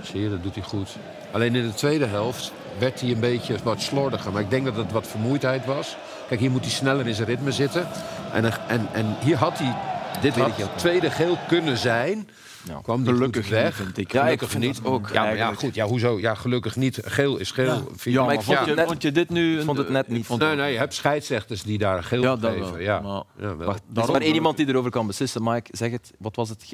Zie 0.01 0.21
je, 0.21 0.29
dat 0.29 0.43
doet 0.43 0.55
hij 0.55 0.63
goed. 0.63 0.95
Alleen 1.31 1.55
in 1.55 1.67
de 1.67 1.73
tweede 1.73 2.05
helft 2.05 2.51
werd 2.77 3.01
hij 3.01 3.11
een 3.11 3.19
beetje 3.19 3.55
wat 3.63 3.81
slordiger. 3.81 4.31
Maar 4.31 4.41
ik 4.41 4.49
denk 4.49 4.65
dat 4.65 4.75
het 4.75 4.91
wat 4.91 5.07
vermoeidheid 5.07 5.65
was. 5.65 5.97
Kijk, 6.27 6.39
hier 6.39 6.51
moet 6.51 6.61
hij 6.61 6.71
sneller 6.71 7.07
in 7.07 7.15
zijn 7.15 7.27
ritme 7.27 7.51
zitten. 7.51 7.87
En, 8.33 8.67
en, 8.67 8.87
en 8.91 9.15
hier 9.19 9.37
had 9.37 9.57
hij 9.57 9.75
dit 10.21 10.35
had 10.35 10.69
tweede 10.75 11.11
geel 11.11 11.37
kunnen 11.47 11.77
zijn. 11.77 12.29
Ja. 12.67 12.79
Kwam 12.83 13.03
die 13.03 13.13
Gelukkig 13.13 13.41
goed 13.43 13.51
weg. 13.51 13.65
niet, 13.65 13.73
vind 13.75 13.97
ik. 13.97 14.11
Ja, 14.11 14.19
ik 14.19 14.23
Gelukkig 14.25 14.49
vind 14.49 14.63
niet. 14.63 14.79
ook, 14.83 15.09
Ja, 15.13 15.23
maar 15.23 15.35
ja, 15.35 15.53
goed. 15.53 15.75
Ja, 15.75 15.85
hoezo? 15.85 16.19
Ja, 16.19 16.35
gelukkig 16.35 16.75
niet. 16.75 16.99
Geel 17.03 17.37
is 17.37 17.51
geel. 17.51 17.75
vind 17.95 18.03
Ja, 18.03 18.11
je. 18.11 18.19
maar 18.19 18.33
ik 18.33 18.41
vond, 18.41 18.57
Ja. 18.57 18.65
je, 18.65 18.73
net- 18.73 18.85
vond 18.87 19.01
je 19.01 19.11
dit 19.11 19.29
nu... 19.29 19.57
Ik 19.59 19.65
vond 19.65 19.77
het 19.77 19.89
net 19.89 20.07
niet. 20.07 20.25
vond- 20.25 20.41
Nee, 20.41 20.55
nee, 20.55 20.71
je 20.71 20.77
hebt 20.77 20.93
scheidsrechters 20.93 21.63
die 21.63 21.77
daar 21.77 22.03
geel 22.03 22.21
Ja, 22.21 22.35
geven. 22.39 22.61
wel. 22.71 22.79
Ja. 22.79 22.99
Maar- 22.99 23.23
Ja, 23.39 23.55
wel. 23.57 23.67
Wacht, 23.67 23.81
er 23.95 24.03
is 24.03 24.09
maar 24.09 24.21
één 24.21 24.33
iemand 24.33 24.57
die 24.57 24.67
erover 24.67 24.91
kan 24.91 25.07
beslissen. 25.07 25.43
Mike, 25.43 25.69
zeg 25.71 25.91
het. 25.91 26.11
Wat 26.19 26.35
was 26.35 26.49
het? 26.49 26.65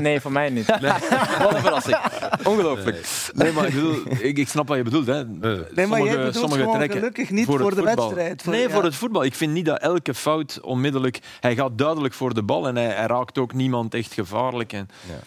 Nee, 0.00 0.20
voor 0.20 0.32
mij 0.32 0.50
niet. 0.50 0.66
Wat 1.42 1.54
een 1.54 1.60
verrassing. 1.60 1.96
Ongelooflijk. 2.44 3.06
Nee, 3.34 3.52
maar 3.52 3.66
ik, 3.66 3.74
bedoel, 3.74 3.96
ik, 4.20 4.38
ik 4.38 4.48
snap 4.48 4.68
wat 4.68 4.76
je 4.76 4.82
bedoelt. 4.82 5.06
Hè. 5.06 5.24
Nee, 5.24 5.86
maar 5.86 6.02
jij 6.02 6.16
bedoelt 6.24 6.52
gewoon 6.52 6.74
trekken 6.74 6.98
gelukkig 6.98 7.30
niet 7.30 7.46
voor 7.46 7.74
de 7.74 7.82
wedstrijd. 7.82 8.42
Voor, 8.42 8.52
nee, 8.52 8.68
voor 8.68 8.84
het 8.84 8.94
voetbal. 8.94 9.24
Ik 9.24 9.34
vind 9.34 9.52
niet 9.52 9.64
dat 9.66 9.78
elke 9.80 10.14
fout 10.14 10.60
onmiddellijk... 10.60 11.18
Hij 11.40 11.54
gaat 11.54 11.78
duidelijk 11.78 12.14
voor 12.14 12.34
de 12.34 12.42
bal 12.42 12.68
en 12.68 12.76
hij 12.76 13.06
raakt 13.06 13.38
ook 13.38 13.52
niemand 13.54 13.94
echt 13.94 14.12
gevaarlijk. 14.12 14.61
En... 14.70 14.88
Ja. 15.08 15.18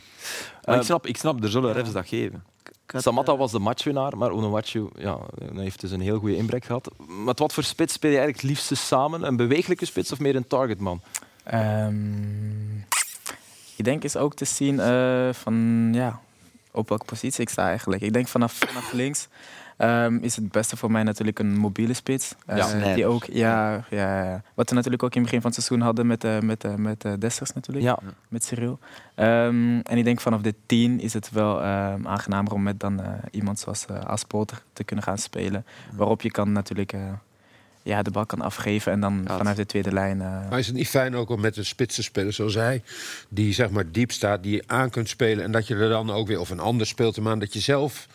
Maar 0.65 0.77
ik, 0.77 0.83
snap, 0.83 1.07
ik 1.07 1.17
snap, 1.17 1.43
er 1.43 1.49
zullen 1.49 1.73
refs 1.73 1.91
dat 1.91 2.07
geven. 2.07 2.43
Had, 2.85 3.01
Samatta 3.01 3.31
eh, 3.31 3.37
was 3.37 3.51
de 3.51 3.59
matchwinnaar, 3.59 4.17
maar 4.17 4.31
Onuwachu 4.31 4.89
ja, 4.97 5.19
hij 5.53 5.63
heeft 5.63 5.81
dus 5.81 5.91
een 5.91 6.01
heel 6.01 6.19
goede 6.19 6.35
inbrek 6.35 6.65
gehad. 6.65 6.91
Met 7.25 7.39
wat 7.39 7.53
voor 7.53 7.63
spits 7.63 7.93
speel 7.93 8.11
je 8.11 8.17
eigenlijk 8.17 8.47
het 8.47 8.57
liefste 8.57 8.75
samen? 8.75 9.23
Een 9.23 9.35
bewegelijke 9.35 9.85
spits 9.85 10.11
of 10.11 10.19
meer 10.19 10.35
een 10.35 10.47
targetman? 10.47 11.01
Ehm, 11.43 12.77
ik 13.75 13.83
denk 13.83 14.03
is 14.03 14.15
ook 14.15 14.33
te 14.33 14.45
zien 14.45 14.79
eh, 14.79 15.29
van 15.33 15.89
ja, 15.93 16.19
op 16.71 16.89
welke 16.89 17.05
positie 17.05 17.41
ik 17.41 17.49
sta 17.49 17.67
eigenlijk. 17.67 18.01
Ik 18.01 18.13
denk 18.13 18.27
vanaf, 18.27 18.53
vanaf 18.53 18.91
links 18.91 19.27
ehm, 19.77 20.17
is 20.21 20.35
het 20.35 20.51
beste 20.51 20.77
voor 20.77 20.91
mij 20.91 21.03
natuurlijk 21.03 21.39
een 21.39 21.57
mobiele 21.57 21.93
spits. 21.93 22.35
Eh, 22.45 22.57
Ja, 22.57 22.93
die 22.93 23.05
ook, 23.05 23.23
ja, 23.25 23.85
ja, 23.89 24.23
ja. 24.23 24.41
Wat 24.53 24.69
we 24.69 24.75
natuurlijk 24.75 25.03
ook 25.03 25.15
in 25.15 25.21
het 25.21 25.25
begin 25.31 25.41
van 25.41 25.51
het 25.51 25.59
seizoen 25.63 25.85
hadden 25.85 26.07
met, 26.07 26.23
eh 26.23 26.39
met, 26.39 26.63
eh 26.63 26.75
met 26.75 27.05
eh, 27.05 27.11
Dessers 27.19 27.53
natuurlijk, 27.53 27.85
Ja, 27.85 27.99
met 28.29 28.43
Cyril. 28.43 28.79
Ehm, 29.15 29.79
en 29.83 29.97
ik 29.97 30.03
denk 30.03 30.19
vanaf 30.21 30.41
de 30.41 30.53
10 30.65 30.99
is 30.99 31.13
het 31.13 31.31
wel 31.31 31.61
ehm, 31.61 32.07
aangenamer 32.07 32.53
om 32.53 32.63
met 32.63 32.79
dan 32.79 33.01
eh, 33.01 33.09
iemand 33.31 33.59
zoals 33.59 33.85
uh, 33.91 33.99
Aspolter 33.99 34.63
te 34.73 34.83
kunnen 34.83 35.05
gaan 35.05 35.17
spelen. 35.17 35.65
Waarop 35.93 36.21
je 36.21 36.31
kan 36.31 36.51
natuurlijk 36.51 36.93
eh, 36.93 37.01
ja, 37.83 38.01
de 38.01 38.11
bal 38.11 38.25
kan 38.25 38.41
afgeven 38.41 38.91
en 38.91 38.99
dan 38.99 39.21
Ja, 39.27 39.37
vanuit 39.37 39.55
de 39.57 39.65
tweede 39.65 39.91
lijn... 39.93 40.21
eh, 40.21 40.49
Maar 40.49 40.59
is 40.59 40.67
het 40.67 40.75
niet 40.75 40.89
fijn 40.89 41.15
ook 41.15 41.29
om 41.29 41.41
met 41.41 41.57
een 41.57 41.65
spits 41.65 41.95
te 41.95 42.03
spelen 42.03 42.33
zoals 42.33 42.53
hij, 42.55 42.83
die 43.29 43.53
zeg 43.53 43.69
maar 43.69 43.91
diep 43.91 44.11
staat, 44.11 44.43
die 44.43 44.55
je 44.55 44.63
aan 44.65 44.89
kunt 44.89 45.09
spelen 45.09 45.43
en 45.43 45.51
dat 45.51 45.67
je 45.67 45.75
er 45.75 45.89
dan 45.89 46.11
ook 46.11 46.27
weer, 46.27 46.39
of 46.39 46.49
een 46.49 46.59
ander 46.59 46.87
speelt 46.87 47.15
hem 47.15 47.27
aan, 47.27 47.39
dat 47.39 47.53
je 47.53 47.59
zelf 47.59 48.07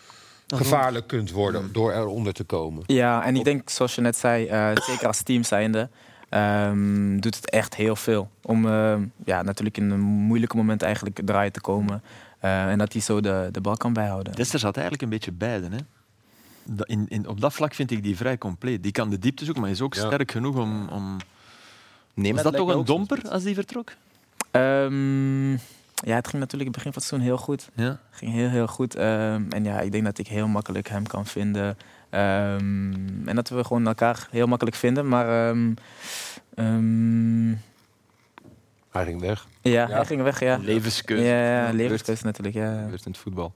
gevaarlijk 0.57 1.07
kunt 1.07 1.31
worden 1.31 1.69
door 1.73 1.91
eronder 1.93 2.33
te 2.33 2.43
komen. 2.43 2.83
Ja, 2.85 3.23
en 3.23 3.35
ik 3.35 3.43
denk, 3.43 3.69
zoals 3.69 3.95
je 3.95 4.01
net 4.01 4.17
zei, 4.17 4.47
eh, 4.47 4.69
zeker 4.89 5.07
als 5.07 5.21
team 5.21 5.43
zijnde, 5.43 5.89
ehm, 6.29 7.19
doet 7.19 7.35
het 7.35 7.49
echt 7.49 7.75
heel 7.75 7.95
veel. 7.95 8.29
Om 8.41 8.67
ehm, 8.67 9.01
ja, 9.25 9.41
natuurlijk 9.41 9.77
in 9.77 9.89
een 9.89 9.99
moeilijke 9.99 10.55
moment 10.55 10.81
eigenlijk 10.81 11.19
draaien 11.25 11.51
te 11.51 11.61
komen. 11.61 12.03
Eh, 12.39 12.69
en 12.71 12.77
dat 12.77 12.93
hij 12.93 13.01
zo 13.01 13.21
de, 13.21 13.49
de 13.51 13.61
bal 13.61 13.77
kan 13.77 13.93
bijhouden. 13.93 14.33
Dester 14.33 14.59
zat 14.59 14.73
eigenlijk 14.73 15.03
een 15.03 15.09
beetje 15.09 15.31
beide. 15.31 15.67
Hè. 15.69 15.77
In, 16.83 17.05
in, 17.09 17.27
op 17.27 17.41
dat 17.41 17.53
vlak 17.53 17.73
vind 17.73 17.91
ik 17.91 18.03
die 18.03 18.17
vrij 18.17 18.37
compleet. 18.37 18.83
Die 18.83 18.91
kan 18.91 19.09
de 19.09 19.19
diepte 19.19 19.43
zoeken, 19.45 19.61
maar 19.63 19.71
is 19.71 19.81
ook 19.81 19.93
Ja. 19.93 20.05
sterk 20.05 20.31
genoeg 20.31 20.57
om... 20.57 20.87
om... 20.89 21.17
Was 22.13 22.43
dat 22.43 22.55
toch 22.55 22.69
een 22.73 22.85
domper 22.85 23.29
als 23.29 23.43
die 23.43 23.55
vertrok? 23.55 23.93
Ehm, 24.51 25.57
ja, 26.05 26.15
het 26.15 26.27
ging 26.27 26.41
natuurlijk 26.41 26.51
in 26.51 26.65
het 26.65 26.75
begin 26.75 26.93
van 26.93 27.01
het 27.01 27.03
seizoen 27.03 27.27
heel 27.27 27.37
goed. 27.37 27.69
Ja. 27.75 27.99
Ging 28.09 28.31
heel, 28.31 28.49
heel 28.49 28.67
goed. 28.67 28.95
Ehm, 28.95 29.43
en 29.49 29.63
ja, 29.63 29.79
ik 29.79 29.91
denk 29.91 30.05
dat 30.05 30.17
ik 30.17 30.27
heel 30.27 30.47
makkelijk 30.47 30.89
hem 30.89 31.07
kan 31.07 31.25
vinden. 31.25 31.77
Ehm, 32.09 33.27
en 33.27 33.35
dat 33.35 33.49
we 33.49 33.63
gewoon 33.63 33.87
elkaar 33.87 34.27
heel 34.31 34.47
makkelijk 34.47 34.75
vinden. 34.75 35.07
Maar 35.07 35.49
ehm, 36.55 37.53
Hij 38.91 39.05
ging 39.05 39.21
weg. 39.21 39.47
ja, 39.61 39.71
Ja. 39.71 39.87
hij 39.87 40.05
ging 40.05 40.21
weg, 40.21 40.39
ja. 40.39 40.57
Levenskeuze. 40.57 41.23
Ja, 41.23 41.65
ja 41.65 41.71
levenskeuze 41.73 42.25
natuurlijk, 42.25 42.55
ja. 42.55 42.81
gebeurt 42.81 43.05
in 43.05 43.11
het 43.11 43.21
voetbal. 43.21 43.53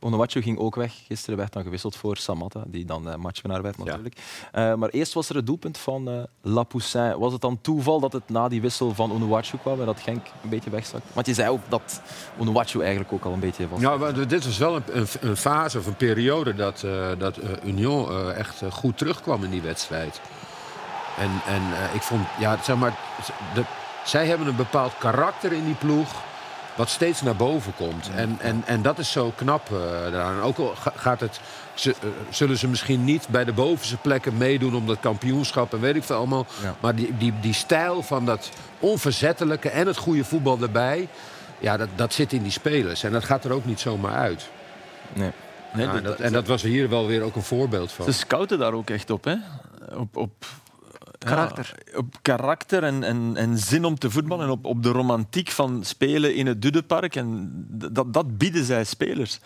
Onuwachu 0.00 0.42
ging 0.42 0.58
ook 0.58 0.74
weg. 0.74 0.92
Gisteren 1.06 1.38
werd 1.38 1.52
dan 1.52 1.62
gewisseld 1.62 1.96
voor 1.96 2.16
Samatta, 2.16 2.62
die 2.66 2.84
dan 2.84 3.10
eh, 3.10 3.16
matchwinnaar 3.16 3.62
werd 3.62 3.78
natuurlijk. 3.78 4.16
Eh, 4.52 4.74
maar 4.74 4.88
eerst 4.88 5.12
was 5.12 5.28
er 5.28 5.36
het 5.36 5.46
doelpunt 5.46 5.78
van 5.78 6.08
eh 6.08 6.22
Lapoussin. 6.42 7.18
Was 7.18 7.32
het 7.32 7.40
dan 7.40 7.60
toeval 7.60 8.00
dat 8.00 8.12
het 8.12 8.28
na 8.28 8.48
die 8.48 8.60
wissel 8.60 8.94
van 8.94 9.12
Onuwachu 9.12 9.58
kwam 9.58 9.80
en 9.80 9.86
dat 9.86 10.00
Genk 10.00 10.26
een 10.42 10.48
beetje 10.48 10.70
wegzakte? 10.70 11.08
Want 11.12 11.26
je 11.26 11.34
zei 11.34 11.48
ook 11.48 11.62
dat 11.68 12.00
Onuwachu 12.38 12.80
eigenlijk 12.80 13.12
ook 13.12 13.24
al 13.24 13.32
een 13.32 13.40
beetje 13.40 13.68
was. 13.68 13.80
Ja, 13.80 13.96
maar 13.96 14.28
dit 14.28 14.44
was 14.44 14.58
wel 14.58 14.76
een, 14.76 15.06
een, 15.20 15.36
fase 15.36 15.78
of 15.78 15.86
een 15.86 15.96
periode 15.96 16.54
dat, 16.54 16.82
eh, 16.82 17.08
dat 17.18 17.38
Union 17.64 18.08
eh, 18.08 18.38
echt 18.38 18.62
goed 18.70 18.98
terugkwam 18.98 19.44
in 19.44 19.50
die 19.50 19.62
wedstrijd. 19.62 20.20
En, 21.16 21.30
en 21.46 21.62
eh, 21.62 21.94
ik 21.94 22.02
vond, 22.02 22.26
ja, 22.38 22.58
zeg 22.62 22.76
maar, 22.76 22.98
de, 23.54 23.64
zij 24.06 24.26
hebben 24.26 24.46
een 24.46 24.56
bepaald 24.56 24.92
karakter 24.98 25.52
in 25.52 25.64
die 25.64 25.74
ploeg. 25.74 26.08
Wat 26.74 26.88
steeds 26.88 27.22
naar 27.22 27.36
boven 27.36 27.74
komt. 27.76 28.10
En, 28.14 28.36
en, 28.40 28.62
en 28.66 28.82
dat 28.82 28.98
is 28.98 29.10
zo 29.12 29.32
knap 29.36 29.70
eh 29.72 30.12
daaraan. 30.12 30.40
Ook 30.42 30.58
al 30.58 30.74
ga- 30.78 30.92
gaat 30.96 31.20
het, 31.20 31.40
ze, 31.74 31.90
eh, 31.90 32.08
zullen 32.30 32.56
ze 32.58 32.68
misschien 32.68 33.04
niet 33.04 33.28
bij 33.28 33.44
de 33.44 33.52
bovenste 33.52 33.96
plekken 33.96 34.36
meedoen 34.36 34.74
om 34.74 34.86
dat 34.86 35.00
kampioenschap 35.00 35.72
en 35.72 35.80
weet 35.80 35.96
ik 35.96 36.04
veel 36.04 36.16
allemaal. 36.16 36.46
Ja. 36.62 36.74
Maar 36.80 36.94
die, 36.94 37.16
die, 37.16 37.32
die 37.40 37.52
stijl 37.52 38.02
van 38.02 38.24
dat 38.26 38.50
onverzettelijke 38.78 39.68
en 39.70 39.86
het 39.86 39.96
goede 39.96 40.24
voetbal 40.24 40.58
erbij. 40.60 41.08
Ja, 41.58 41.76
dat, 41.76 41.88
dat 41.94 42.12
zit 42.12 42.32
in 42.32 42.42
die 42.42 42.52
spelers. 42.52 43.02
En 43.02 43.12
dat 43.12 43.24
gaat 43.24 43.44
er 43.44 43.52
ook 43.52 43.64
niet 43.64 43.80
zomaar 43.80 44.14
uit. 44.14 44.48
Nee. 45.12 45.30
Nee, 45.72 45.86
Ja, 45.86 45.92
dat- 45.92 46.04
dat, 46.04 46.18
en 46.18 46.32
dat 46.32 46.46
was 46.46 46.62
hier 46.62 46.88
wel 46.88 47.06
weer 47.06 47.22
ook 47.22 47.36
een 47.36 47.42
voorbeeld 47.42 47.92
van. 47.92 48.04
Ze 48.04 48.12
scouten 48.12 48.58
daar 48.58 48.72
ook 48.72 48.90
echt 48.90 49.10
op, 49.10 49.24
hè? 49.24 49.34
Op, 49.96 50.16
op 50.16 50.32
Karakter. 51.26 51.74
op 51.94 52.14
karakter 52.22 52.82
en, 52.82 53.02
en, 53.02 53.32
en 53.36 53.58
zin 53.58 53.84
om 53.84 53.98
te 53.98 54.10
voetballen 54.10 54.44
en 54.44 54.50
op, 54.50 54.64
op 54.64 54.82
de 54.82 54.88
romantiek 54.88 55.50
van 55.50 55.84
spelen 55.84 56.34
in 56.34 56.46
het 56.46 56.62
Dudepark. 56.62 57.16
En 57.16 57.50
dat, 57.92 58.12
dat 58.12 58.38
bieden 58.38 58.64
zij 58.64 58.84
spelers. 58.84 59.40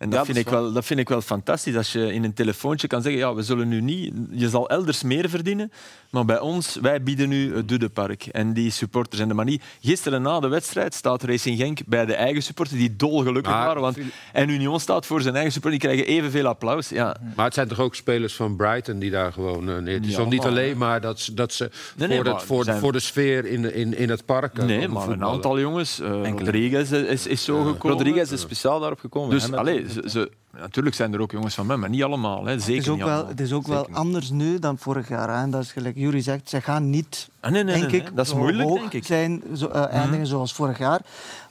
En 0.00 0.10
dat, 0.10 0.18
Ja, 0.18 0.24
vind 0.24 0.36
dat 0.36 0.46
ik 0.46 0.52
wel, 0.52 0.72
dat 0.72 0.84
vind 0.84 1.00
ik 1.00 1.08
wel 1.08 1.20
fantastisch. 1.20 1.76
Als 1.76 1.92
je 1.92 2.12
in 2.12 2.24
een 2.24 2.32
telefoontje 2.34 2.86
kan 2.86 3.02
zeggen, 3.02 3.20
ja, 3.20 3.34
we 3.34 3.42
zullen 3.42 3.68
nu 3.68 3.80
niet... 3.80 4.12
Je 4.30 4.48
zal 4.48 4.68
elders 4.68 5.02
meer 5.02 5.28
verdienen, 5.28 5.72
maar 6.10 6.24
bij 6.24 6.38
ons, 6.40 6.78
wij 6.82 7.02
bieden 7.02 7.28
nu 7.28 7.54
het 7.56 7.68
Dudepark. 7.68 8.26
En 8.26 8.52
die 8.52 8.70
supporters 8.70 9.20
en 9.20 9.28
de 9.28 9.34
manier... 9.34 9.60
Gisteren 9.80 10.22
na 10.22 10.40
de 10.40 10.48
wedstrijd 10.48 10.94
staat 10.94 11.22
Racing 11.22 11.58
Genk 11.58 11.78
bij 11.86 12.06
de 12.06 12.14
eigen 12.14 12.42
supporters, 12.42 12.78
die 12.78 12.96
dolgelukkig 12.96 13.52
Maar- 13.52 13.64
waren. 13.66 13.82
Want, 13.82 13.98
en 14.32 14.48
Union 14.48 14.80
staat 14.80 15.06
voor 15.06 15.20
zijn 15.22 15.34
eigen 15.34 15.52
supporters, 15.52 15.82
die 15.82 15.90
krijgen 15.92 16.14
evenveel 16.16 16.46
applaus. 16.46 16.88
Ja. 16.88 17.16
Maar 17.36 17.44
het 17.44 17.54
zijn 17.54 17.68
toch 17.68 17.80
ook 17.80 17.94
spelers 17.94 18.34
van 18.34 18.56
Brighton 18.56 18.98
die 18.98 19.10
daar 19.10 19.32
gewoon... 19.32 19.68
eh, 19.70 19.76
nee, 19.78 19.94
het 19.94 20.06
is 20.06 20.16
Ja, 20.16 20.24
niet 20.24 20.44
alleen 20.44 20.76
maar 20.76 21.00
dat, 21.00 21.20
ze- 21.20 21.34
dat 21.34 21.52
ze 21.52 21.70
Nee, 21.96 22.08
nee, 22.08 22.16
voor, 22.22 22.26
het, 22.34 22.42
voor, 22.42 22.64
zijn- 22.64 22.80
voor 22.80 22.92
de 22.92 23.00
sfeer 23.00 23.46
in, 23.46 23.74
in, 23.74 23.96
in 23.96 24.10
het 24.10 24.24
park... 24.24 24.58
eh, 24.58 24.64
Nee, 24.64 24.88
maar 24.88 25.08
een 25.08 25.24
aantal 25.24 25.60
jongens... 25.60 26.00
eh 26.00 26.08
Rodriguez 26.36 26.90
is, 26.90 27.26
is 27.26 27.44
zo 27.44 27.64
gekomen. 27.64 27.96
Rodriguez 27.96 28.30
is 28.30 28.40
speciaal 28.40 28.80
daarop 28.80 28.98
gekomen. 29.00 29.30
Dus 29.30 29.42
Hè, 29.42 29.48
met- 29.50 29.58
allee, 29.58 29.88
ze, 29.90 30.02
ze- 30.10 30.30
natuurlijk 30.58 30.96
zijn 30.96 31.12
er 31.14 31.20
ook 31.20 31.30
jongens 31.32 31.54
van 31.54 31.66
mij, 31.66 31.76
maar 31.76 31.88
niet 31.88 32.02
allemaal. 32.02 32.44
Hè. 32.44 32.58
Zeker 32.58 32.74
Het 32.74 32.82
is 32.82 32.88
ook 32.88 32.96
niet 32.96 33.04
wel, 33.04 33.26
het 33.26 33.40
is 33.40 33.52
ook 33.52 33.66
wel 33.66 33.88
anders 33.92 34.30
nu 34.30 34.58
dan 34.58 34.78
vorig 34.78 35.08
jaar. 35.08 35.28
Hè. 35.28 35.42
En 35.42 35.50
dat 35.50 35.62
is 35.62 35.72
gelijk 35.72 35.96
Jury 35.96 36.20
zegt, 36.20 36.48
ze 36.48 36.60
gaan 36.60 36.90
niet, 36.90 37.28
Ah, 37.40 37.50
nee, 37.50 37.64
nee, 37.64 37.78
denk 37.80 37.90
nee, 37.92 38.00
ik, 38.00 38.16
dat 38.16 38.26
is 38.26 38.34
moeilijk, 38.34 38.68
hoog 38.68 38.78
denk 38.78 38.92
ik. 38.92 39.04
zijn, 39.06 39.42
zo, 39.56 39.66
eh, 39.66 39.92
eindigen 39.92 40.26
zoals 40.26 40.52
vorig 40.52 40.78
jaar. 40.78 41.00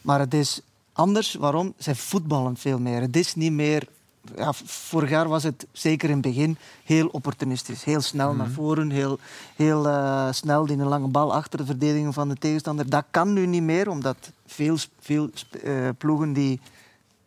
Maar 0.01 0.19
het 0.19 0.33
is 0.33 0.61
anders. 0.93 1.33
Waarom? 1.33 1.73
Zij 1.77 1.95
voetballen 1.95 2.57
veel 2.57 2.79
meer. 2.79 3.01
Het 3.01 3.15
is 3.15 3.35
niet 3.35 3.51
meer... 3.51 3.87
Ja, 4.35 4.53
vorig 4.65 5.09
jaar 5.09 5.27
was 5.27 5.43
het 5.43 5.67
zeker 5.71 6.07
in 6.09 6.13
het 6.13 6.25
begin 6.25 6.57
heel 6.83 7.07
opportunistisch. 7.07 7.83
Heel 7.83 8.01
snel 8.01 8.33
naar 8.33 8.47
voren, 8.49 8.89
heel, 8.89 9.19
heel 9.55 9.87
eh, 9.87 10.27
snel 10.31 10.65
die 10.65 10.77
een 10.77 10.87
lange 10.87 11.07
bal 11.07 11.33
achter 11.33 11.57
de 11.59 11.65
verdediging 11.65 12.13
van 12.13 12.29
de 12.29 12.35
tegenstander. 12.35 12.89
Dat 12.89 13.05
kan 13.11 13.33
nu 13.33 13.45
niet 13.45 13.63
meer, 13.63 13.89
omdat 13.89 14.31
veel, 14.47 14.77
veel 14.99 15.29
eh, 15.63 15.73
ploegen 15.97 16.33
die, 16.33 16.59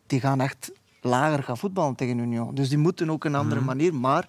die 0.07 0.19
gaan 0.19 0.41
echt 0.41 0.71
lager 1.03 1.43
gaan 1.43 1.57
voetballen 1.57 1.95
tegen 1.95 2.17
Union. 2.17 2.55
Dus 2.55 2.69
die 2.69 2.77
moeten 2.77 3.09
ook 3.09 3.25
een 3.25 3.35
andere 3.35 3.61
manier. 3.61 3.93
Maar 3.95 4.27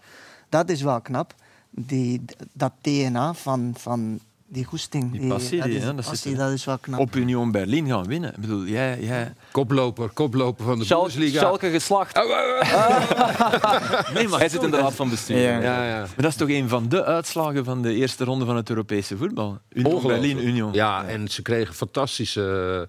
dat 0.49 0.69
is 0.69 0.83
wel 0.83 1.01
knap. 1.01 1.35
Die, 1.71 2.25
dat 2.53 2.73
DNA 2.81 3.35
van, 3.35 3.75
van 3.79 4.19
die 4.47 4.65
goesting. 4.65 5.13
Die 5.13 5.29
passie, 5.29 5.59
dat, 5.59 5.67
die, 5.67 5.77
is, 5.77 5.83
hè, 5.85 5.95
dat 5.95 6.05
passie, 6.05 6.31
zit- 6.31 6.37
dat 6.37 6.51
is 6.53 6.65
wel 6.65 6.79
knap. 6.79 7.01
Op 7.01 7.15
Union 7.17 7.51
Berlin 7.51 7.87
gaan 7.89 8.07
winnen. 8.07 8.31
Ik 8.35 8.41
bedoel, 8.41 8.65
jij... 8.65 8.99
jij... 9.01 9.33
Koploper, 9.51 10.09
koploper 10.09 10.65
van 10.65 10.79
de 10.79 10.85
Schalke, 10.85 11.09
Bundesliga. 11.11 11.39
Schalke 11.41 11.71
geslacht. 11.71 12.17
Nee, 14.15 14.29
maar 14.29 14.39
Hij 14.39 14.49
zit 14.49 14.63
in 14.63 14.71
de 14.71 14.77
raad 14.77 14.95
van 14.95 15.11
bestuur. 15.11 15.37
Ja. 15.39 15.61
Ja, 15.61 15.87
ja. 15.87 15.99
Maar 15.99 16.11
dat 16.17 16.31
is 16.31 16.37
toch 16.37 16.49
een 16.49 16.69
van 16.69 16.89
de 16.89 17.05
uitslagen 17.05 17.65
van 17.65 17.83
de 17.83 17.95
eerste 17.95 18.25
ronde 18.25 18.45
van 18.45 18.57
het 18.57 18.69
Europese 18.69 19.17
voetbal. 19.17 19.59
Union. 19.69 20.03
Berlin, 20.03 20.47
Union. 20.47 20.73
Ja, 20.73 21.05
en 21.05 21.29
ze 21.29 21.43
kregen 21.43 21.75
fantastische 21.75 22.89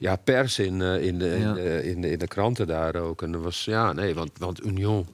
ja, 0.00 0.16
pers 0.16 0.58
in, 0.58 0.82
eh, 0.82 1.02
in, 1.06 1.18
de, 1.18 1.34
in, 1.36 1.40
Ja. 1.40 1.52
de, 1.52 1.84
in, 1.84 2.00
de, 2.00 2.10
in 2.10 2.18
de 2.18 2.26
kranten 2.26 2.66
daar 2.66 2.94
ook. 2.96 3.22
En 3.22 3.32
dat 3.32 3.42
was, 3.42 3.64
ja, 3.64 3.92
nee, 3.92 4.14
want, 4.14 4.30
want 4.38 4.64
Union 4.66 5.06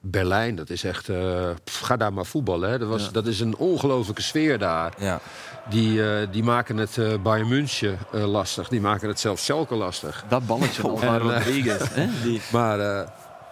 Berlijn, 0.00 0.54
dat 0.56 0.70
is 0.70 0.84
echt... 0.84 1.10
pff, 1.64 1.80
ga 1.80 1.96
daar 1.96 2.12
maar 2.12 2.24
voetballen, 2.26 2.70
hè. 2.70 2.78
Dat, 2.78 2.88
was, 2.88 3.04
Ja. 3.04 3.10
dat 3.10 3.26
is 3.26 3.40
een 3.40 3.56
ongelofelijke 3.56 4.22
sfeer 4.22 4.58
daar. 4.58 4.92
Ja. 4.98 5.20
Die, 5.70 6.10
eh, 6.12 6.26
die 6.30 6.42
maken 6.42 6.76
het 6.76 6.98
eh 6.98 7.14
Bayern 7.22 7.48
München 7.48 7.98
lastig. 8.12 8.68
Die 8.68 8.80
maken 8.80 9.08
het 9.08 9.20
zelfs 9.20 9.44
Schalke 9.44 9.74
lastig. 9.74 10.24
Dat 10.28 10.46
balletje 10.46 10.82
al 10.82 10.96
van 11.06 11.18
Rodriguez. 11.18 11.82
hè, 11.94 12.06
die... 12.22 12.40
Maar 12.52 12.78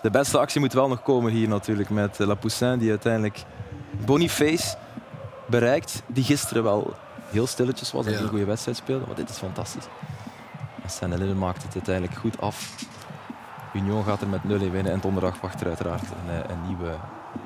De 0.02 0.10
beste 0.10 0.38
actie 0.38 0.60
moet 0.60 0.72
wel 0.72 0.88
nog 0.88 1.02
komen 1.02 1.32
hier 1.32 1.48
natuurlijk 1.48 1.90
met 1.90 2.20
eh, 2.20 2.26
Lapoussin, 2.26 2.78
die 2.78 2.90
uiteindelijk 2.90 3.42
Boniface 4.04 4.76
bereikt, 5.46 6.02
die 6.06 6.24
gisteren 6.24 6.62
wel 6.62 6.94
heel 7.30 7.46
stilletjes 7.46 7.92
was 7.92 8.06
en 8.06 8.12
Ja. 8.12 8.18
een 8.18 8.28
goede 8.28 8.44
wedstrijd 8.44 8.76
speelde. 8.76 9.06
Maar 9.06 9.16
dit 9.16 9.30
is 9.30 9.36
fantastisch. 9.36 9.84
Lille 11.00 11.34
maakt 11.34 11.62
het 11.62 11.74
uiteindelijk 11.74 12.14
goed 12.18 12.40
af. 12.40 12.74
Union 13.74 14.04
gaat 14.04 14.20
er 14.20 14.28
met 14.28 14.44
0 14.44 14.56
in 14.60 14.70
winnen 14.70 14.92
en 14.92 15.00
donderdag 15.00 15.40
wacht 15.40 15.60
er 15.60 15.66
uiteraard 15.66 16.02
een, 16.02 16.30
eh, 16.42 16.50
een 16.50 16.66
nieuwe 16.66 16.94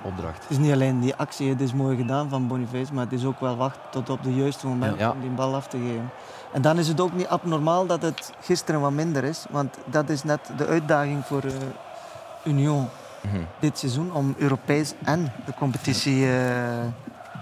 opdracht. 0.02 0.42
Het 0.42 0.50
is 0.50 0.58
niet 0.58 0.72
alleen 0.72 1.00
die 1.00 1.14
actie, 1.14 1.48
het 1.48 1.60
is 1.60 1.72
mooi 1.72 1.96
gedaan 1.96 2.28
van 2.28 2.46
Boniface, 2.46 2.94
maar 2.94 3.04
het 3.04 3.12
is 3.12 3.24
ook 3.24 3.40
wel 3.40 3.56
wachten 3.56 3.82
tot 3.90 4.10
op 4.10 4.22
de 4.22 4.34
juiste 4.34 4.66
moment 4.66 4.98
Ja. 4.98 5.10
om 5.10 5.20
die 5.20 5.30
bal 5.30 5.54
af 5.54 5.66
te 5.66 5.76
geven. 5.78 6.10
En 6.52 6.62
dan 6.62 6.78
is 6.78 6.88
het 6.88 7.00
ook 7.00 7.12
niet 7.12 7.26
abnormaal 7.26 7.86
dat 7.86 8.02
het 8.02 8.32
gisteren 8.40 8.80
wat 8.80 8.90
minder 8.92 9.24
is, 9.24 9.46
want 9.50 9.78
dat 9.84 10.08
is 10.08 10.24
net 10.24 10.40
de 10.56 10.66
uitdaging 10.66 11.24
voor 11.24 11.42
eh, 11.44 11.52
Union 12.44 12.88
Mhm. 13.22 13.36
dit 13.58 13.78
seizoen 13.78 14.12
om 14.12 14.34
Europees 14.38 14.94
en 15.04 15.32
de 15.46 15.52
competitie 15.58 16.32
eh, 16.32 16.34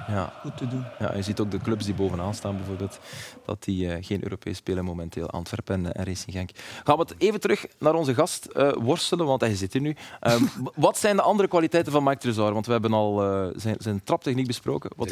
Ja. 0.08 0.32
goed 0.40 0.56
te 0.56 0.66
doen. 0.68 0.84
Ja, 0.98 1.14
je 1.16 1.22
ziet 1.22 1.40
ook 1.40 1.50
de 1.50 1.58
clubs 1.58 1.84
die 1.84 1.94
bovenaan 1.94 2.34
staan 2.34 2.56
bijvoorbeeld, 2.56 2.98
dat 3.44 3.64
die 3.64 3.92
eh, 3.92 4.04
geen 4.04 4.22
Europees 4.22 4.56
spelen 4.56 4.84
momenteel. 4.84 5.30
Antwerpen 5.30 5.74
en, 5.74 5.92
eh, 5.92 6.00
en 6.00 6.06
Racing 6.06 6.32
Genk. 6.36 6.50
Gaan 6.84 6.96
we 6.96 7.02
het 7.02 7.14
even 7.18 7.40
terug 7.40 7.66
naar 7.78 7.94
onze 7.94 8.14
gast 8.14 8.44
eh, 8.44 8.72
worstelen, 8.72 9.26
want 9.26 9.40
hij 9.40 9.54
zit 9.54 9.72
hier 9.72 9.82
nu. 9.82 9.96
Ehm, 10.20 10.42
wat 10.74 10.98
zijn 10.98 11.16
de 11.16 11.22
andere 11.22 11.48
kwaliteiten 11.48 11.92
van 11.92 12.02
Mike 12.04 12.18
Trezor? 12.18 12.52
Want 12.52 12.66
we 12.66 12.72
hebben 12.72 12.92
al 12.92 13.22
eh, 13.22 13.46
zijn, 13.56 13.76
zijn 13.78 14.00
traptechniek 14.04 14.46
besproken. 14.46 14.90
Wat 14.96 15.08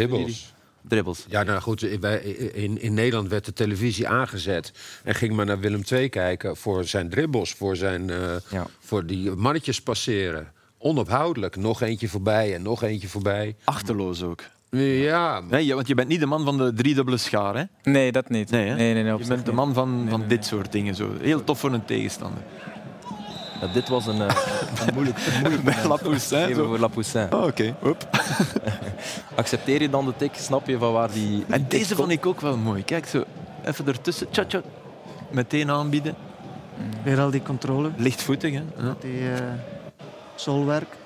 Dribbles. 0.88 1.24
Ja, 1.28 1.42
nou 1.42 1.60
goed, 1.60 1.80
wij, 1.80 2.18
in, 2.54 2.80
in 2.80 2.94
Nederland 2.94 3.28
werd 3.28 3.44
de 3.44 3.52
televisie 3.52 4.08
aangezet. 4.08 4.72
En 5.04 5.14
ging 5.14 5.34
maar 5.34 5.46
naar 5.46 5.58
Willem 5.58 5.82
II 5.90 6.08
kijken 6.08 6.56
voor 6.56 6.84
zijn 6.84 7.08
dribbles, 7.10 7.52
voor, 7.52 7.76
zijn, 7.76 8.10
eh, 8.10 8.34
Ja. 8.50 8.66
voor 8.78 9.06
die 9.06 9.30
mannetjes 9.30 9.82
passeren. 9.82 10.52
Onophoudelijk. 10.78 11.56
Nog 11.56 11.82
eentje 11.82 12.08
voorbij 12.08 12.54
en 12.54 12.62
nog 12.62 12.82
eentje 12.82 13.08
voorbij. 13.08 13.56
Achterloos 13.64 14.22
ook. 14.22 14.42
Ja, 14.76 15.40
Nee, 15.40 15.74
want 15.74 15.88
je 15.88 15.94
bent 15.94 16.08
niet 16.08 16.20
de 16.20 16.26
man 16.26 16.44
van 16.44 16.56
de 16.58 16.72
driedubbele 16.72 17.16
schaar. 17.16 17.56
Hè? 17.56 17.90
Nee, 17.90 18.12
dat 18.12 18.28
niet. 18.28 18.50
Nee, 18.50 18.70
nee, 18.70 18.94
nee, 18.94 19.04
Je 19.18 19.26
bent 19.26 19.46
de 19.46 19.52
man 19.52 19.74
van, 19.74 20.00
Nee, 20.00 20.10
van 20.10 20.18
nee, 20.20 20.28
dit 20.28 20.38
nee. 20.38 20.48
soort 20.48 20.72
dingen. 20.72 20.94
Zo. 20.94 21.10
Heel 21.20 21.44
tof 21.44 21.58
voor 21.58 21.72
een 21.72 21.84
tegenstander. 21.84 22.42
Ja, 23.60 23.66
dit 23.72 23.88
was 23.88 24.06
een, 24.06 24.20
eh, 24.22 24.36
een 24.86 24.94
moeilijk, 24.94 25.16
een 25.18 25.40
moeilijk 25.40 25.62
Bij 25.64 25.74
moment. 25.82 26.02
Lapoussin, 26.02 26.38
Even 26.38 26.54
zo. 26.54 26.66
voor 26.66 26.78
Lapoussin. 26.78 27.32
Oh, 27.34 27.42
Oké, 27.44 27.76
Hop. 27.80 28.08
Accepteer 29.34 29.82
je 29.82 29.90
dan 29.90 30.04
de 30.04 30.12
tik? 30.16 30.34
Snap 30.34 30.66
je 30.66 30.78
van 30.78 30.92
waar 30.92 31.10
die... 31.12 31.44
En 31.48 31.64
deze 31.68 31.94
vond 31.94 32.10
ik 32.10 32.26
ook 32.26 32.40
wel 32.40 32.56
mooi. 32.56 32.84
Kijk, 32.84 33.06
zo 33.06 33.24
even 33.64 33.86
ertussen. 33.86 34.30
Tja, 34.30 34.44
tja. 34.44 34.60
Meteen 35.30 35.70
aanbieden. 35.70 36.14
Weer 37.02 37.20
al 37.20 37.30
die 37.30 37.42
controle, 37.42 37.90
Lichtvoetig, 37.96 38.52
hè? 38.54 38.62
Ja. 38.78 38.96
die 39.00 39.30
eh 39.30 39.40
solwerk. 40.34 40.96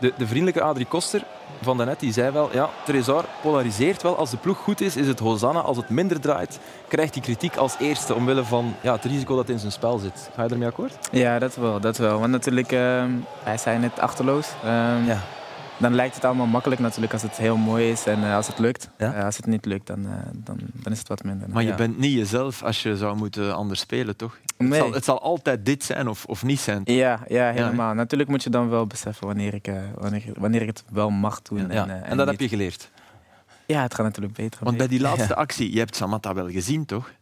De, 0.00 0.12
de 0.18 0.26
vriendelijke 0.26 0.62
Adrie 0.62 0.86
Koster 0.86 1.24
van 1.64 1.76
daarnet 1.76 2.00
die 2.00 2.12
zei 2.12 2.30
wel, 2.30 2.48
ja, 2.52 2.68
Trezor 2.84 3.24
polariseert 3.42 4.02
wel. 4.02 4.16
Als 4.16 4.30
de 4.30 4.36
ploeg 4.36 4.58
goed 4.58 4.80
is, 4.80 4.96
is 4.96 5.06
het 5.06 5.18
Hosanna. 5.18 5.60
Als 5.60 5.76
het 5.76 5.88
minder 5.88 6.20
draait, 6.20 6.58
krijgt 6.88 7.14
hij 7.14 7.22
kritiek 7.22 7.56
als 7.56 7.76
eerste 7.78 8.14
omwille 8.14 8.44
van 8.44 8.74
ja, 8.80 8.92
het 8.92 9.04
risico 9.04 9.36
dat 9.36 9.48
in 9.48 9.58
zijn 9.58 9.72
spel 9.72 9.98
zit. 9.98 10.30
Ga 10.34 10.42
je 10.42 10.48
ermee 10.48 10.68
akkoord? 10.68 10.92
Ja, 11.10 11.38
dat 11.38 11.54
wel, 11.56 11.80
dat 11.80 11.96
wel. 11.96 12.18
Want 12.18 12.30
natuurlijk, 12.30 12.72
ehm, 12.72 13.10
wij 13.44 13.58
zijn 13.58 13.80
net 13.80 13.98
achterloos. 14.00 14.48
Ehm, 14.64 15.04
Ja. 15.06 15.18
Dan 15.78 15.94
lijkt 15.94 16.14
het 16.14 16.24
allemaal 16.24 16.46
makkelijk 16.46 16.80
natuurlijk 16.80 17.12
als 17.12 17.22
het 17.22 17.36
heel 17.36 17.56
mooi 17.56 17.90
is 17.90 18.06
en 18.06 18.24
eh, 18.24 18.34
als 18.36 18.46
het 18.46 18.58
lukt. 18.58 18.88
Ja? 18.98 19.12
Eh, 19.14 19.24
als 19.24 19.36
het 19.36 19.46
niet 19.46 19.64
lukt, 19.64 19.86
dan, 19.86 20.06
eh, 20.06 20.12
dan, 20.34 20.56
dan 20.72 20.92
is 20.92 20.98
het 20.98 21.08
wat 21.08 21.24
minder. 21.24 21.48
Maar 21.48 21.62
je 21.62 21.68
Ja. 21.68 21.74
bent 21.74 21.98
niet 21.98 22.12
jezelf 22.12 22.62
als 22.62 22.82
je 22.82 22.96
zou 22.96 23.16
moeten 23.16 23.54
anders 23.54 23.80
spelen, 23.80 24.16
toch? 24.16 24.38
Het, 24.56 24.74
zal, 24.74 24.92
het 24.92 25.04
zal 25.04 25.20
altijd 25.22 25.66
dit 25.66 25.84
zijn 25.84 26.08
of, 26.08 26.24
of 26.24 26.42
niet 26.42 26.60
zijn. 26.60 26.80
Ja, 26.84 27.20
ja, 27.28 27.50
helemaal. 27.50 27.94
Natuurlijk 27.94 28.30
moet 28.30 28.42
je 28.42 28.50
dan 28.50 28.68
wel 28.68 28.86
beseffen 28.86 29.26
wanneer 29.26 29.54
ik, 29.54 29.66
eh, 29.66 29.76
wanneer, 29.98 30.22
wanneer 30.38 30.60
ik 30.60 30.66
het 30.68 30.84
wel 30.92 31.10
mag 31.10 31.42
doen. 31.42 31.58
Ja. 31.58 31.68
En, 31.68 32.02
eh, 32.02 32.10
En 32.10 32.16
dat 32.16 32.26
heb 32.26 32.40
je 32.40 32.48
geleerd. 32.48 32.90
Ja, 33.66 33.82
het 33.82 33.94
gaat 33.94 34.04
natuurlijk 34.06 34.34
beter. 34.34 34.64
Want 34.64 34.76
bij 34.76 34.88
die 34.88 35.00
laatste 35.00 35.28
Ja. 35.34 35.40
actie, 35.40 35.72
je 35.72 35.78
hebt 35.78 35.96
Samatta 35.96 36.34
wel 36.34 36.48
gezien, 36.50 36.84
toch? 36.86 37.12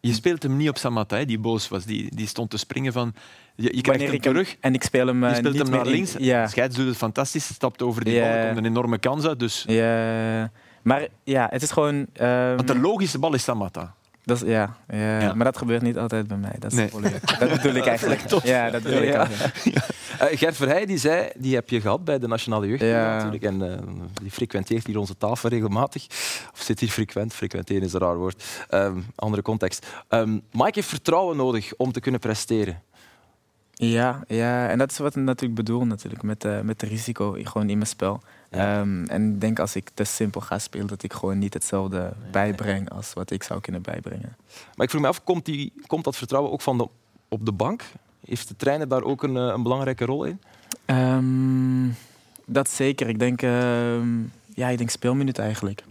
Je 0.00 0.12
speelt 0.12 0.42
hem 0.42 0.56
niet 0.56 0.68
op 0.68 0.76
Samatta, 0.78 1.16
hè, 1.16 1.24
die 1.24 1.38
boos 1.38 1.68
was. 1.68 1.84
Die, 1.84 2.14
die 2.16 2.26
stond 2.26 2.50
te 2.50 2.56
springen 2.56 2.92
van... 2.92 3.14
Je, 3.56 3.76
je 3.76 3.80
krijgt 3.82 4.02
hem 4.06 4.20
terug, 4.20 4.56
En 4.60 4.74
ik 4.74 4.82
speel 4.82 5.06
hem, 5.06 5.20
je 5.24 5.26
eh, 5.30 5.34
speelt 5.36 5.52
niet 5.54 5.62
hem 5.62 5.70
meer 5.70 5.78
naar 5.78 5.86
in- 5.88 5.92
links. 5.94 6.14
Ja. 6.18 6.46
Scheids 6.46 6.76
doet 6.76 6.86
het 6.86 6.96
fantastisch, 6.96 7.44
stapt 7.54 7.82
over 7.82 8.04
die 8.04 8.20
bal, 8.20 8.28
er 8.28 8.46
komt 8.46 8.58
een 8.58 8.64
enorme 8.66 8.98
kans 8.98 9.26
uit. 9.26 9.38
Dus... 9.38 9.64
ja. 9.66 10.50
Maar 10.82 11.06
ja, 11.24 11.46
het 11.50 11.62
is 11.62 11.70
gewoon... 11.70 12.06
ehm, 12.12 12.56
Want 12.56 12.66
de 12.68 12.78
logische 12.78 13.18
bal 13.18 13.34
is 13.34 13.42
Samatta. 13.42 13.94
dat 14.24 14.42
is, 14.42 14.48
ja, 14.48 14.76
ja, 14.88 15.20
Ja. 15.20 15.34
maar 15.34 15.44
dat 15.44 15.56
gebeurt 15.58 15.82
niet 15.82 15.98
altijd 15.98 16.26
bij 16.28 16.36
mij. 16.36 16.54
Dat, 16.58 16.72
is 16.72 16.78
Nee. 16.78 16.90
dat 17.38 17.50
bedoel 17.50 17.74
ik 17.74 17.86
eigenlijk. 17.94 18.20
Ja, 18.44 18.70
dat 18.70 18.82
bedoel 18.82 19.02
ik 19.02 19.12
Ja. 19.12 19.28
Eh, 20.18 20.38
Gert 20.38 20.56
Verheij 20.56 20.86
die 20.86 20.98
zei, 20.98 21.28
die 21.36 21.54
heb 21.54 21.68
je 21.70 21.80
gehad 21.80 22.04
bij 22.04 22.18
de 22.18 22.28
Nationale 22.28 22.66
Jeugd 22.68 22.80
Ja. 22.82 23.14
natuurlijk. 23.16 23.42
En 23.42 23.72
eh, 23.72 23.78
die 24.22 24.30
frequenteert 24.30 24.86
hier 24.86 24.98
onze 24.98 25.16
tafel 25.16 25.48
regelmatig. 25.48 26.06
Of 26.52 26.60
zit 26.60 26.80
hier 26.80 26.88
frequent? 26.90 27.34
Frequenteren 27.34 27.82
is 27.82 27.92
een 27.92 28.00
raar 28.00 28.16
woord. 28.16 28.44
Ehm, 28.68 28.98
andere 29.14 29.42
context. 29.42 29.86
Ehm 30.08 30.30
Mike 30.32 30.72
heeft 30.74 30.88
vertrouwen 30.88 31.36
nodig 31.36 31.72
om 31.76 31.92
te 31.92 32.00
kunnen 32.00 32.20
presteren. 32.20 32.82
Ja, 33.74 34.24
ja, 34.28 34.68
en 34.68 34.78
dat 34.78 34.90
is 34.90 34.98
wat 34.98 35.16
ik 35.16 35.22
natuurlijk 35.22 35.54
bedoel 35.54 35.86
natuurlijk, 35.86 36.22
met, 36.22 36.44
eh 36.44 36.60
met 36.60 36.80
de 36.80 36.86
risico 36.86 37.36
gewoon 37.42 37.68
in 37.68 37.76
mijn 37.76 37.88
spel. 37.88 38.22
Ja. 38.50 38.80
Ehm, 38.80 39.04
en 39.04 39.34
ik 39.34 39.40
denk 39.40 39.58
als 39.58 39.76
ik 39.76 39.90
te 39.94 40.04
simpel 40.04 40.40
ga 40.40 40.58
spelen, 40.58 40.86
dat 40.86 41.02
ik 41.02 41.12
gewoon 41.12 41.38
niet 41.38 41.54
hetzelfde 41.54 42.12
bijbreng 42.30 42.90
als 42.90 43.12
wat 43.12 43.30
ik 43.30 43.42
zou 43.42 43.60
kunnen 43.60 43.82
bijbrengen. 43.82 44.36
Maar 44.74 44.84
ik 44.84 44.90
vroeg 44.90 45.02
me 45.02 45.08
af, 45.08 45.24
komt, 45.24 45.44
die, 45.44 45.72
komt 45.86 46.04
dat 46.04 46.16
vertrouwen 46.16 46.52
ook 46.52 46.60
van 46.60 46.78
de, 46.78 46.88
op 47.28 47.46
de 47.46 47.52
bank? 47.52 47.82
Heeft 48.26 48.48
de 48.48 48.56
trainer 48.56 48.88
daar 48.88 49.02
ook 49.02 49.22
een, 49.22 49.36
eh, 49.36 49.52
een 49.54 49.62
belangrijke 49.62 50.04
rol 50.04 50.24
in? 50.24 50.40
Ehm, 50.84 51.88
dat 52.46 52.70
zeker. 52.70 53.08
Ik 53.08 53.18
denk, 53.18 53.42
ehm, 53.42 54.08
ja, 54.54 54.68
ik 54.68 54.78
denk 54.78 54.90
speelminuut 54.90 55.38
eigenlijk. 55.38 55.82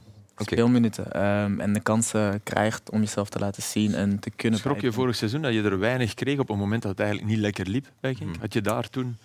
Speelminuten. 0.42 1.12
Ehm, 1.12 1.60
en 1.60 1.74
de 1.74 1.80
kansen 1.80 2.44
krijgt 2.44 2.89
om 2.89 3.00
jezelf 3.00 3.30
te 3.30 3.39
laten 3.39 3.64
zien 3.64 3.94
en 3.94 4.20
te 4.20 4.30
kunnen 4.30 4.60
Schrok 4.60 4.82
je 4.82 4.92
vorig 4.92 5.16
seizoen 5.16 5.42
dat 5.42 5.54
je 5.54 5.62
er 5.62 5.80
weinig 5.80 6.14
kreeg 6.14 6.39
op 6.39 6.50
een 6.50 6.58
moment 6.58 6.82
dat 6.82 6.92
het 6.92 7.00
eigenlijk 7.00 7.30
niet 7.30 7.39
lekker 7.39 7.68
liep 7.68 7.88
bij 8.00 8.14
Genk? 8.14 8.36
Had 8.39 8.54
je 8.54 8.62
daar 8.62 8.89
toen... 8.89 9.18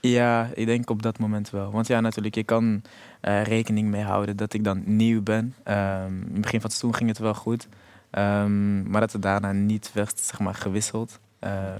Ja, 0.00 0.50
ik 0.54 0.66
denk 0.66 0.90
op 0.90 1.02
dat 1.02 1.18
moment 1.18 1.50
wel. 1.50 1.70
Want 1.70 1.86
ja, 1.86 2.00
natuurlijk, 2.00 2.34
je 2.34 2.42
kan 2.42 2.82
uh, 3.22 3.42
rekening 3.42 3.88
mee 3.88 4.02
houden 4.02 4.36
dat 4.36 4.52
ik 4.52 4.64
dan 4.64 4.82
nieuw 4.84 5.22
ben. 5.22 5.54
Um, 5.64 6.20
in 6.20 6.32
het 6.32 6.40
begin 6.40 6.60
van 6.60 6.70
het 6.70 6.78
seizoen 6.78 6.94
ging 6.94 7.08
het 7.08 7.18
wel 7.18 7.34
goed. 7.34 7.68
Um, 8.10 8.90
maar 8.90 9.00
dat 9.00 9.12
het 9.12 9.22
daarna 9.22 9.52
niet 9.52 9.90
werd 9.92 10.18
zeg 10.18 10.38
maar, 10.38 10.54
gewisseld, 10.54 11.18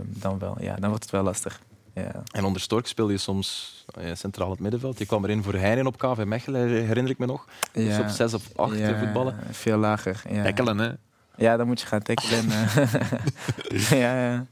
dan 0.05 0.39
wel. 0.39 0.57
Ja, 0.61 0.75
dan 0.75 0.89
wordt 0.89 1.03
het 1.03 1.13
wel 1.13 1.23
lastig. 1.23 1.61
Ja. 1.95 2.23
En 2.33 2.45
onder 2.45 2.61
Stork 2.61 2.87
speelde 2.87 3.13
je 3.13 3.19
soms 3.19 3.82
centraal 4.13 4.51
het 4.51 4.61
middenveld. 4.61 4.99
Je 4.99 5.07
kwam 5.07 5.25
erin 5.25 5.43
voor 5.43 5.55
Heinen 5.55 5.87
op 5.87 5.99
KV 5.99 6.25
Mechelen, 6.27 6.69
herinner 6.69 7.11
ik 7.11 7.19
me 7.19 7.27
nog. 7.27 7.45
Dus 7.73 7.85
ja. 7.85 7.97
Dus 7.97 8.07
op 8.07 8.09
6 8.09 8.35
of 8.35 8.49
8 8.57 8.79
ja, 8.79 8.99
voetballen. 8.99 9.37
Veel 9.51 9.79
lager. 9.79 10.23
Ja. 10.31 10.43
Tackelen, 10.43 10.79
hè? 10.79 10.93
Ja, 11.37 11.57
dan 11.57 11.67
moet 11.67 11.81
je 11.81 11.87
gaan 11.87 12.03
tackelen. 12.03 12.49
ja, 14.01 14.31
ja. 14.31 14.47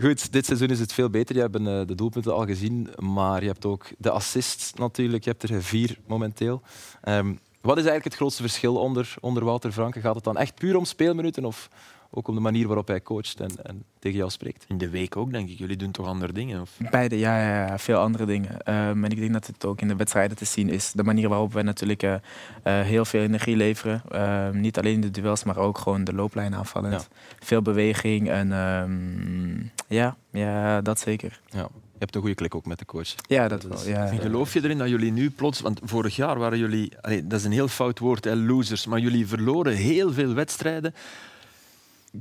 Goed, 0.00 0.32
dit 0.32 0.46
seizoen 0.46 0.68
is 0.68 0.80
het 0.80 0.92
veel 0.92 1.10
beter. 1.10 1.34
Je 1.34 1.40
hebt 1.40 1.60
uh, 1.60 1.64
de 1.86 1.94
doelpunten 1.94 2.34
al 2.34 2.46
gezien, 2.46 2.88
maar 2.98 3.40
je 3.40 3.46
hebt 3.46 3.66
ook 3.66 3.86
de 3.98 4.10
assists 4.10 4.74
natuurlijk. 4.74 5.24
Je 5.24 5.30
hebt 5.30 5.42
er 5.42 5.62
vier 5.62 5.98
momenteel. 6.06 6.62
Um, 7.04 7.38
wat 7.60 7.76
is 7.76 7.82
eigenlijk 7.82 8.04
het 8.04 8.14
grootste 8.14 8.42
verschil 8.42 8.76
onder, 8.76 9.14
onder 9.20 9.44
Wouter 9.44 9.72
Franke? 9.72 10.00
Gaat 10.00 10.14
het 10.14 10.24
dan 10.24 10.36
echt 10.36 10.54
puur 10.54 10.76
om 10.76 10.84
speelminuten 10.84 11.44
of 11.44 11.68
ook 12.10 12.28
om 12.28 12.34
de 12.34 12.40
manier 12.40 12.66
waarop 12.66 12.88
hij 12.88 13.02
coacht 13.02 13.40
en, 13.40 13.50
en, 13.62 13.84
tegen 13.98 14.18
jou 14.18 14.30
spreekt. 14.30 14.64
In 14.68 14.78
de 14.78 14.90
week 14.90 15.16
ook, 15.16 15.32
denk 15.32 15.48
ik. 15.48 15.58
Jullie 15.58 15.76
doen 15.76 15.90
toch 15.90 16.06
andere 16.06 16.32
dingen? 16.32 16.60
Of? 16.60 16.70
Beide, 16.90 17.18
ja, 17.18 17.42
ja, 17.42 17.66
ja 17.66 17.78
veel 17.78 17.98
andere 17.98 18.24
dingen. 18.24 18.52
Um, 18.52 19.04
en 19.04 19.10
ik 19.10 19.18
denk 19.18 19.32
dat 19.32 19.46
het 19.46 19.64
ook 19.64 19.80
in 19.80 19.88
de 19.88 19.96
wedstrijden 19.96 20.36
te 20.36 20.44
zien 20.44 20.68
is. 20.68 20.92
De 20.92 21.04
manier 21.04 21.28
waarop 21.28 21.52
wij 21.52 21.62
natuurlijk 21.62 22.02
uh, 22.02 22.10
uh, 22.12 22.18
heel 22.62 23.04
veel 23.04 23.22
energie 23.22 23.56
leveren. 23.56 24.02
Uh, 24.12 24.50
niet 24.50 24.78
alleen 24.78 24.94
in 24.94 25.00
de 25.00 25.10
duels, 25.10 25.44
maar 25.44 25.56
ook 25.56 25.78
gewoon 25.78 26.04
de 26.04 26.14
looplijn 26.14 26.54
aanvallend. 26.54 26.92
Ja. 26.92 27.16
Veel 27.38 27.62
beweging 27.62 28.28
en 28.28 28.52
um, 28.52 29.70
ja, 29.88 30.16
ja, 30.30 30.80
dat 30.80 30.98
zeker. 30.98 31.40
Ja. 31.50 31.68
Je 31.92 32.06
hebt 32.06 32.14
een 32.14 32.20
goede 32.20 32.36
klik 32.36 32.54
ook 32.54 32.66
met 32.66 32.78
de 32.78 32.84
coach. 32.84 33.14
Ja, 33.28 33.48
dat 33.48 33.62
wel. 33.62 33.86
Ja. 33.86 34.06
Geloof 34.06 34.52
je 34.52 34.64
erin 34.64 34.78
dat 34.78 34.88
jullie 34.88 35.12
nu 35.12 35.30
plots... 35.30 35.60
Want 35.60 35.80
vorig 35.82 36.16
jaar 36.16 36.38
waren 36.38 36.58
jullie... 36.58 36.92
Allee, 37.00 37.26
dat 37.26 37.38
is 37.38 37.44
een 37.44 37.52
heel 37.52 37.68
fout 37.68 37.98
woord, 37.98 38.24
hè, 38.24 38.34
losers. 38.34 38.86
Maar 38.86 38.98
jullie 38.98 39.26
verloren 39.26 39.74
heel 39.74 40.12
veel 40.12 40.34
wedstrijden 40.34 40.94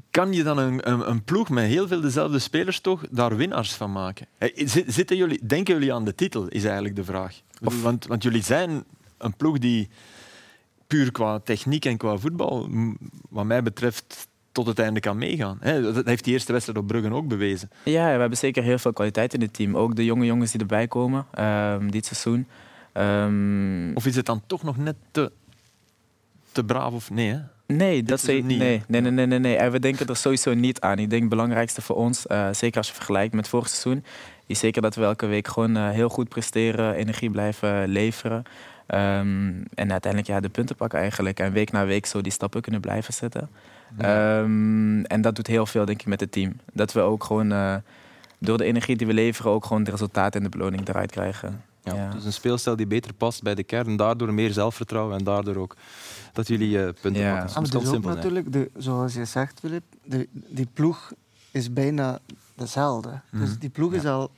kan 0.10 0.34
je 0.34 0.44
dan 0.44 0.58
een, 0.58 0.90
een, 0.90 1.10
een, 1.10 1.24
ploeg 1.24 1.50
met 1.50 1.66
heel 1.66 1.88
veel 1.88 2.02
dezelfde 2.02 2.40
spelers 2.40 2.80
toch 2.80 3.04
daar 3.10 3.36
winnaars 3.36 3.74
van 3.74 3.92
maken? 3.92 4.28
Zitten 4.88 5.18
jullie, 5.18 5.46
denken 5.46 5.74
jullie 5.74 5.94
aan 5.94 6.06
de 6.06 6.16
titel, 6.16 6.48
is 6.48 6.64
eigenlijk 6.64 6.96
de 6.96 7.04
vraag. 7.04 7.42
Of, 7.64 7.82
want, 7.82 8.08
want 8.08 8.24
jullie 8.24 8.44
zijn 8.44 8.84
een 9.18 9.36
ploeg 9.36 9.58
die 9.58 9.90
puur 10.88 11.12
qua 11.12 11.40
techniek 11.40 11.86
en 11.86 11.98
qua 11.98 12.18
voetbal, 12.18 12.70
wat 13.30 13.46
mij 13.46 13.64
betreft, 13.64 14.28
tot 14.52 14.68
het 14.68 14.80
einde 14.80 15.00
kan 15.00 15.18
meegaan. 15.18 15.60
Dat 15.62 16.06
heeft 16.06 16.24
die 16.24 16.34
eerste 16.34 16.52
wedstrijd 16.52 16.80
op 16.80 16.88
Bruggen 16.88 17.14
ook 17.14 17.28
bewezen. 17.28 17.70
Ja, 17.84 18.14
we 18.14 18.20
hebben 18.20 18.38
zeker 18.38 18.64
heel 18.64 18.78
veel 18.78 18.94
kwaliteit 18.94 19.34
in 19.34 19.42
het 19.42 19.54
team. 19.54 19.78
Ook 19.78 19.96
de 19.96 20.06
jonge 20.06 20.26
jongens 20.26 20.52
die 20.52 20.62
erbij 20.62 20.88
komen 20.88 21.26
um, 21.40 21.92
dit 21.92 22.06
seizoen. 22.06 22.48
Um... 22.94 23.96
Of 23.96 24.06
is 24.06 24.16
het 24.16 24.26
dan 24.26 24.42
toch 24.48 24.64
nog 24.64 24.78
net 24.78 24.96
te, 25.12 25.32
te 26.52 26.64
braaf 26.64 26.94
of 26.94 27.10
nee? 27.10 27.30
Hè? 27.30 27.40
Nee, 27.74 28.04
dat 28.04 28.20
zeker 28.20 28.46
niet. 28.46 28.58
Nee, 28.58 28.82
nee, 28.88 29.02
nee, 29.02 29.26
nee, 29.26 29.40
nee, 29.40 29.56
En 29.56 29.72
we 29.72 29.80
denken 29.80 30.08
er 30.08 30.16
sowieso 30.16 30.54
niet 30.54 30.82
aan. 30.82 31.00
Ik 31.00 31.10
denk 31.10 31.22
het 31.22 31.30
belangrijkste 31.30 31.82
voor 31.82 31.96
ons, 31.96 32.26
uh, 32.28 32.48
zeker 32.52 32.78
als 32.78 32.88
je 32.88 32.94
vergelijkt 32.94 33.34
met 33.34 33.48
vorig 33.48 33.70
seizoen, 33.70 34.04
is 34.46 34.60
zeker 34.60 34.82
dat 34.82 34.96
we 34.96 35.04
elke 35.04 35.26
week 35.26 35.48
gewoon 35.48 35.78
uh, 35.78 35.90
heel 35.90 36.10
goed 36.10 36.30
presteren, 36.30 36.94
energie 36.94 37.30
blijven 37.30 37.88
leveren. 37.88 38.38
Um, 38.38 39.66
en 39.74 39.92
uiteindelijk 39.92 40.28
ja, 40.28 40.40
de 40.40 40.50
punten 40.50 40.76
pakken 40.76 41.00
eigenlijk. 41.00 41.40
En 41.40 41.52
week 41.52 41.72
na 41.72 41.86
week 41.86 42.06
zo 42.06 42.22
die 42.22 42.32
stappen 42.32 42.62
kunnen 42.62 42.82
blijven 42.82 43.14
zetten. 43.14 43.50
Ja. 43.98 44.40
Um, 44.40 45.06
en 45.06 45.22
dat 45.22 45.36
doet 45.36 45.48
heel 45.48 45.66
veel, 45.66 45.86
denk 45.86 46.02
ik, 46.02 46.08
met 46.08 46.20
het 46.20 46.32
team. 46.32 46.60
Dat 46.74 46.94
we 46.94 47.00
ook 47.00 47.24
gewoon 47.24 47.52
uh, 47.52 47.76
door 48.40 48.58
de 48.58 48.64
energie 48.64 48.96
die 48.96 49.08
we 49.08 49.14
leveren, 49.14 49.52
ook 49.52 49.66
gewoon 49.66 49.84
de 49.84 49.92
resultaten 49.92 50.40
en 50.40 50.50
de 50.50 50.58
beloning 50.58 50.88
eruit 50.88 51.12
krijgen. 51.12 51.64
Ja, 51.96 52.04
ja. 52.04 52.12
Dus 52.12 52.26
een 52.26 52.34
speelstijl 52.34 52.76
die 52.76 52.88
beter 52.88 53.14
past 53.14 53.44
bij 53.44 53.56
de 53.56 53.64
kern. 53.64 53.96
Daardoor 53.96 54.34
meer 54.34 54.54
zelfvertrouwen 54.54 55.18
en 55.18 55.24
daardoor 55.24 55.56
ook 55.56 55.76
dat 56.34 56.48
jullie 56.48 56.78
uh, 56.78 56.90
punten 57.02 57.22
ja. 57.22 57.36
pakken. 57.36 57.64
Het 57.64 57.84
is 57.84 57.90
ook 57.90 58.04
natuurlijk, 58.04 58.54
de, 58.54 58.72
zoals 58.78 59.14
je 59.14 59.26
zegt, 59.26 59.60
Filip, 59.60 59.84
de, 60.04 60.28
die 60.32 60.68
ploeg 60.74 61.12
is 61.52 61.74
bijna 61.74 62.20
dezelfde. 62.56 63.10
Mm 63.10 63.22
-hmm. 63.30 63.40
Dus 63.40 63.60
die 63.60 63.70
ploeg 63.70 63.94
is 63.94 64.06
al 64.06 64.32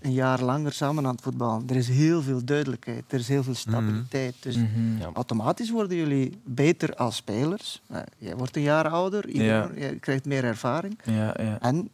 een 0.00 0.12
jaar 0.12 0.42
langer 0.42 0.72
samen 0.72 1.06
aan 1.06 1.12
het 1.12 1.22
voetballen. 1.22 1.68
Er 1.68 1.76
is 1.76 1.88
heel 1.88 2.22
veel 2.22 2.44
duidelijkheid, 2.44 3.04
er 3.08 3.18
is 3.18 3.28
heel 3.28 3.42
veel 3.42 3.54
stabiliteit. 3.54 4.34
Dus 4.40 4.56
mm 4.56 4.68
-hmm. 4.74 5.14
automatisch 5.14 5.70
worden 5.70 5.96
jullie 5.96 6.40
beter 6.44 6.94
als 6.94 7.16
spelers. 7.16 7.82
Uh, 7.90 7.98
jij 8.18 8.36
wordt 8.36 8.56
een 8.56 8.62
jaar 8.62 8.88
ouder, 8.88 9.28
iedereen, 9.28 9.80
je 9.80 9.98
krijgt 9.98 10.24
meer 10.24 10.44
ervaring. 10.44 10.98
Ja, 11.04 11.36
en 11.60 11.88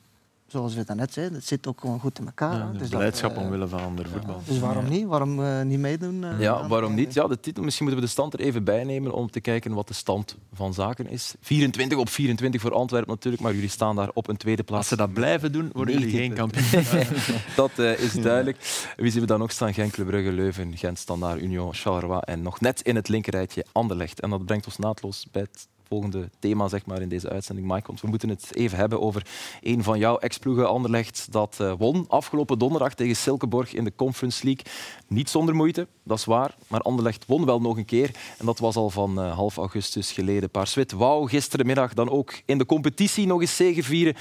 zoals 0.50 0.74
we 0.74 0.84
net 0.94 1.12
zeiden, 1.12 1.36
het 1.36 1.46
zit 1.46 1.66
ook 1.66 1.80
gewoon 1.80 2.00
goed 2.00 2.18
in 2.18 2.26
elkaar. 2.26 2.58
Ja, 2.58 2.70
dus 2.78 2.88
blijdschap 2.88 3.36
uh, 3.36 3.42
omwille 3.42 3.68
van 3.68 3.80
ander 3.80 4.08
voetbal. 4.08 4.42
Dus 4.44 4.58
waarom 4.58 4.88
niet? 4.88 5.06
Waarom 5.06 5.40
uh, 5.40 5.62
niet 5.62 5.78
meedoen? 5.78 6.22
Uh, 6.22 6.40
ja, 6.40 6.68
waarom 6.68 6.94
niet? 6.94 7.14
Ja, 7.14 7.26
de 7.26 7.40
titel, 7.40 7.62
misschien 7.62 7.86
moeten 7.86 8.02
we 8.02 8.08
de 8.08 8.14
stand 8.14 8.32
er 8.32 8.40
even 8.40 8.64
bij 8.64 8.84
nemen 8.84 9.12
om 9.12 9.30
te 9.30 9.40
kijken 9.40 9.72
wat 9.72 9.88
de 9.88 9.94
stand 9.94 10.36
van 10.52 10.74
zaken 10.74 11.06
is. 11.06 11.34
24 11.40 11.98
op 11.98 12.08
24 12.08 12.60
voor 12.60 12.72
Antwerpen 12.72 13.10
natuurlijk, 13.10 13.42
maar 13.42 13.54
jullie 13.54 13.68
staan 13.68 13.96
daar 13.96 14.10
op 14.14 14.28
een 14.28 14.36
tweede 14.36 14.62
plaats. 14.62 14.80
Als 14.80 14.88
ze 14.88 14.96
dat 15.06 15.12
blijven 15.12 15.52
doen, 15.52 15.70
worden 15.72 15.98
jullie 15.98 16.16
geen 16.16 16.34
kampioen. 16.34 16.84
dat 17.56 17.78
is 17.78 18.12
duidelijk. 18.12 18.56
Wie 18.96 19.10
zien 19.10 19.20
we 19.20 19.26
dan 19.26 19.38
nog 19.38 19.50
staan? 19.50 19.74
Genk, 19.74 19.94
Brugge, 19.94 20.32
Leuven, 20.32 20.76
Gent, 20.76 20.98
Standaard, 20.98 21.40
Union, 21.40 21.74
Charleroi 21.74 22.20
en 22.20 22.42
nog 22.42 22.60
net 22.60 22.80
in 22.80 22.96
het 22.96 23.08
linkerrijtje 23.08 23.64
Anderlecht. 23.72 24.20
En 24.20 24.30
dat 24.30 24.44
brengt 24.44 24.66
ons 24.66 24.76
naadloos 24.76 25.26
bij 25.32 25.42
het 25.42 25.68
volgende 25.90 26.30
thema 26.38 26.68
zeg 26.68 26.86
maar, 26.86 27.00
in 27.00 27.08
deze 27.08 27.28
uitzending, 27.28 27.68
Mike. 27.68 27.86
Want 27.86 28.00
we 28.00 28.08
moeten 28.08 28.28
het 28.28 28.54
even 28.54 28.78
hebben 28.78 29.00
over 29.00 29.26
een 29.60 29.82
van 29.82 29.98
jouw 29.98 30.16
ex-ploegen, 30.18 30.68
Anderlecht, 30.68 31.26
dat 31.30 31.58
uh, 31.60 31.72
won 31.78 32.04
afgelopen 32.08 32.58
donderdag 32.58 32.94
tegen 32.94 33.16
Silkeborg 33.16 33.74
in 33.74 33.84
de 33.84 33.92
Conference 33.96 34.44
League. 34.44 34.64
Niet 35.08 35.30
zonder 35.30 35.54
moeite, 35.54 35.86
dat 36.04 36.18
is 36.18 36.24
waar, 36.24 36.54
maar 36.66 36.80
Anderlecht 36.80 37.26
won 37.26 37.44
wel 37.44 37.60
nog 37.60 37.76
een 37.76 37.84
keer. 37.84 38.10
En 38.38 38.46
dat 38.46 38.58
was 38.58 38.76
al 38.76 38.90
van 38.90 39.18
uh, 39.18 39.34
half 39.34 39.56
augustus 39.56 40.12
geleden. 40.12 40.50
Paarswit 40.50 40.92
wou 40.92 41.28
gisterenmiddag 41.28 41.94
dan 41.94 42.10
ook 42.10 42.42
in 42.44 42.58
de 42.58 42.66
competitie 42.66 43.26
nog 43.26 43.40
eens 43.40 43.56
zegevieren. 43.56 44.16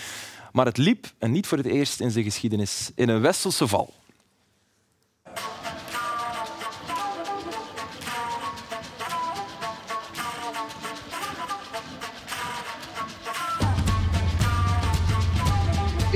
Maar 0.51 0.65
het 0.65 0.77
liep, 0.77 1.13
en 1.17 1.31
niet 1.31 1.47
voor 1.47 1.57
het 1.57 1.67
eerst 1.67 1.99
in 1.99 2.11
zijn 2.11 2.23
geschiedenis, 2.23 2.91
in 2.95 3.09
een 3.09 3.21
Westelse 3.21 3.67
val. 3.67 3.93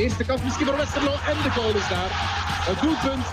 Eerste 0.03 0.23
kans 0.23 0.41
misschien 0.41 0.65
voor 0.65 0.77
Westerlo 0.77 1.11
en 1.11 1.37
de 1.43 1.51
goal 1.51 1.75
is 1.75 1.87
daar. 1.89 2.11
Het 2.69 2.81
doelpunt 2.81 3.25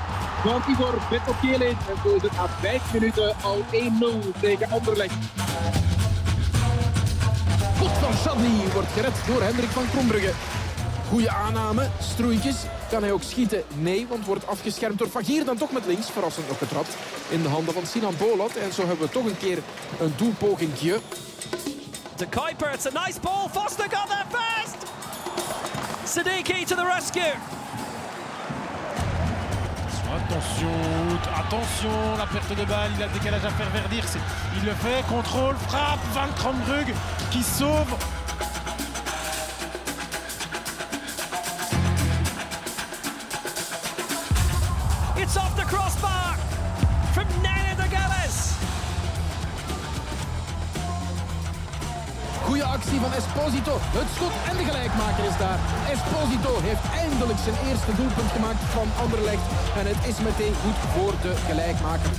van 0.42 0.62
Igor 0.72 0.98
Betokele. 1.10 1.64
En 1.64 1.96
zo 2.04 2.14
is 2.14 2.22
het 2.22 2.32
na 2.32 2.48
vijf 2.48 2.92
minuten 2.92 3.34
al 3.42 3.64
1-0 3.72 4.40
tegen 4.40 4.70
Anderlecht. 4.70 5.14
Goed 7.78 7.90
van 7.90 8.12
Chadli 8.12 8.72
wordt 8.72 8.88
gered 8.92 9.26
door 9.26 9.42
Hendrik 9.42 9.68
van 9.68 9.90
Krombrugge. 9.90 10.32
Goede 11.08 11.30
aanname, 11.30 11.88
stroeitjes. 12.00 12.56
Kan 12.90 13.02
hij 13.02 13.12
ook 13.12 13.22
schieten? 13.22 13.62
Nee, 13.74 14.06
want 14.08 14.24
wordt 14.26 14.46
afgeschermd 14.46 14.98
door 14.98 15.08
Fagier. 15.08 15.44
Dan 15.44 15.56
toch 15.56 15.72
met 15.72 15.86
links, 15.86 16.10
verrassend 16.10 16.48
nog 16.48 16.58
getrapt. 16.58 16.96
In 17.28 17.42
de 17.42 17.48
handen 17.48 17.74
van 17.74 17.86
Sinan 17.86 18.14
Bolat. 18.18 18.56
En 18.56 18.72
zo 18.72 18.86
hebben 18.86 19.06
we 19.06 19.12
toch 19.12 19.24
een 19.24 19.38
keer 19.38 19.58
een 20.00 20.12
doelpogingje. 20.16 21.00
De 22.16 22.26
Kuiper, 22.26 22.72
it's 22.72 22.86
a 22.86 23.06
nice 23.06 23.20
ball. 23.20 23.48
Foster 23.52 23.86
got 23.90 24.08
there 24.08 24.24
first. 24.30 24.89
Siddiqui 26.10 26.66
to 26.66 26.74
the 26.74 26.84
rescue. 26.84 27.20
Attention, 30.12 30.68
attention, 31.38 32.16
la 32.18 32.26
perte 32.26 32.50
de 32.58 32.64
balle, 32.64 32.90
il 32.96 33.02
a 33.04 33.06
le 33.06 33.12
décalage 33.12 33.44
à 33.44 33.50
faire 33.50 33.70
verdir. 33.70 34.04
Il 34.56 34.64
le 34.64 34.72
fait, 34.72 35.06
contrôle, 35.08 35.54
frappe, 35.68 36.00
Van 36.12 36.26
Krombrug 36.36 36.92
qui 37.30 37.44
sauve. 37.44 37.94
Van 53.04 53.12
Esposito. 53.20 53.74
Het 54.00 54.08
schot 54.14 54.34
en 54.50 54.56
de 54.60 54.64
gelijkmaker 54.70 55.24
is 55.30 55.38
daar. 55.44 55.58
Esposito 55.94 56.52
heeft 56.68 56.84
eindelijk 57.02 57.40
zijn 57.46 57.58
eerste 57.68 57.92
doelpunt 58.00 58.30
gemaakt 58.36 58.62
van 58.76 58.88
Anderlecht. 59.04 59.46
En 59.78 59.84
het 59.92 60.00
is 60.10 60.18
meteen 60.28 60.54
goed 60.62 60.78
voor 60.94 61.12
de 61.24 61.32
gelijkmaker. 61.48 62.14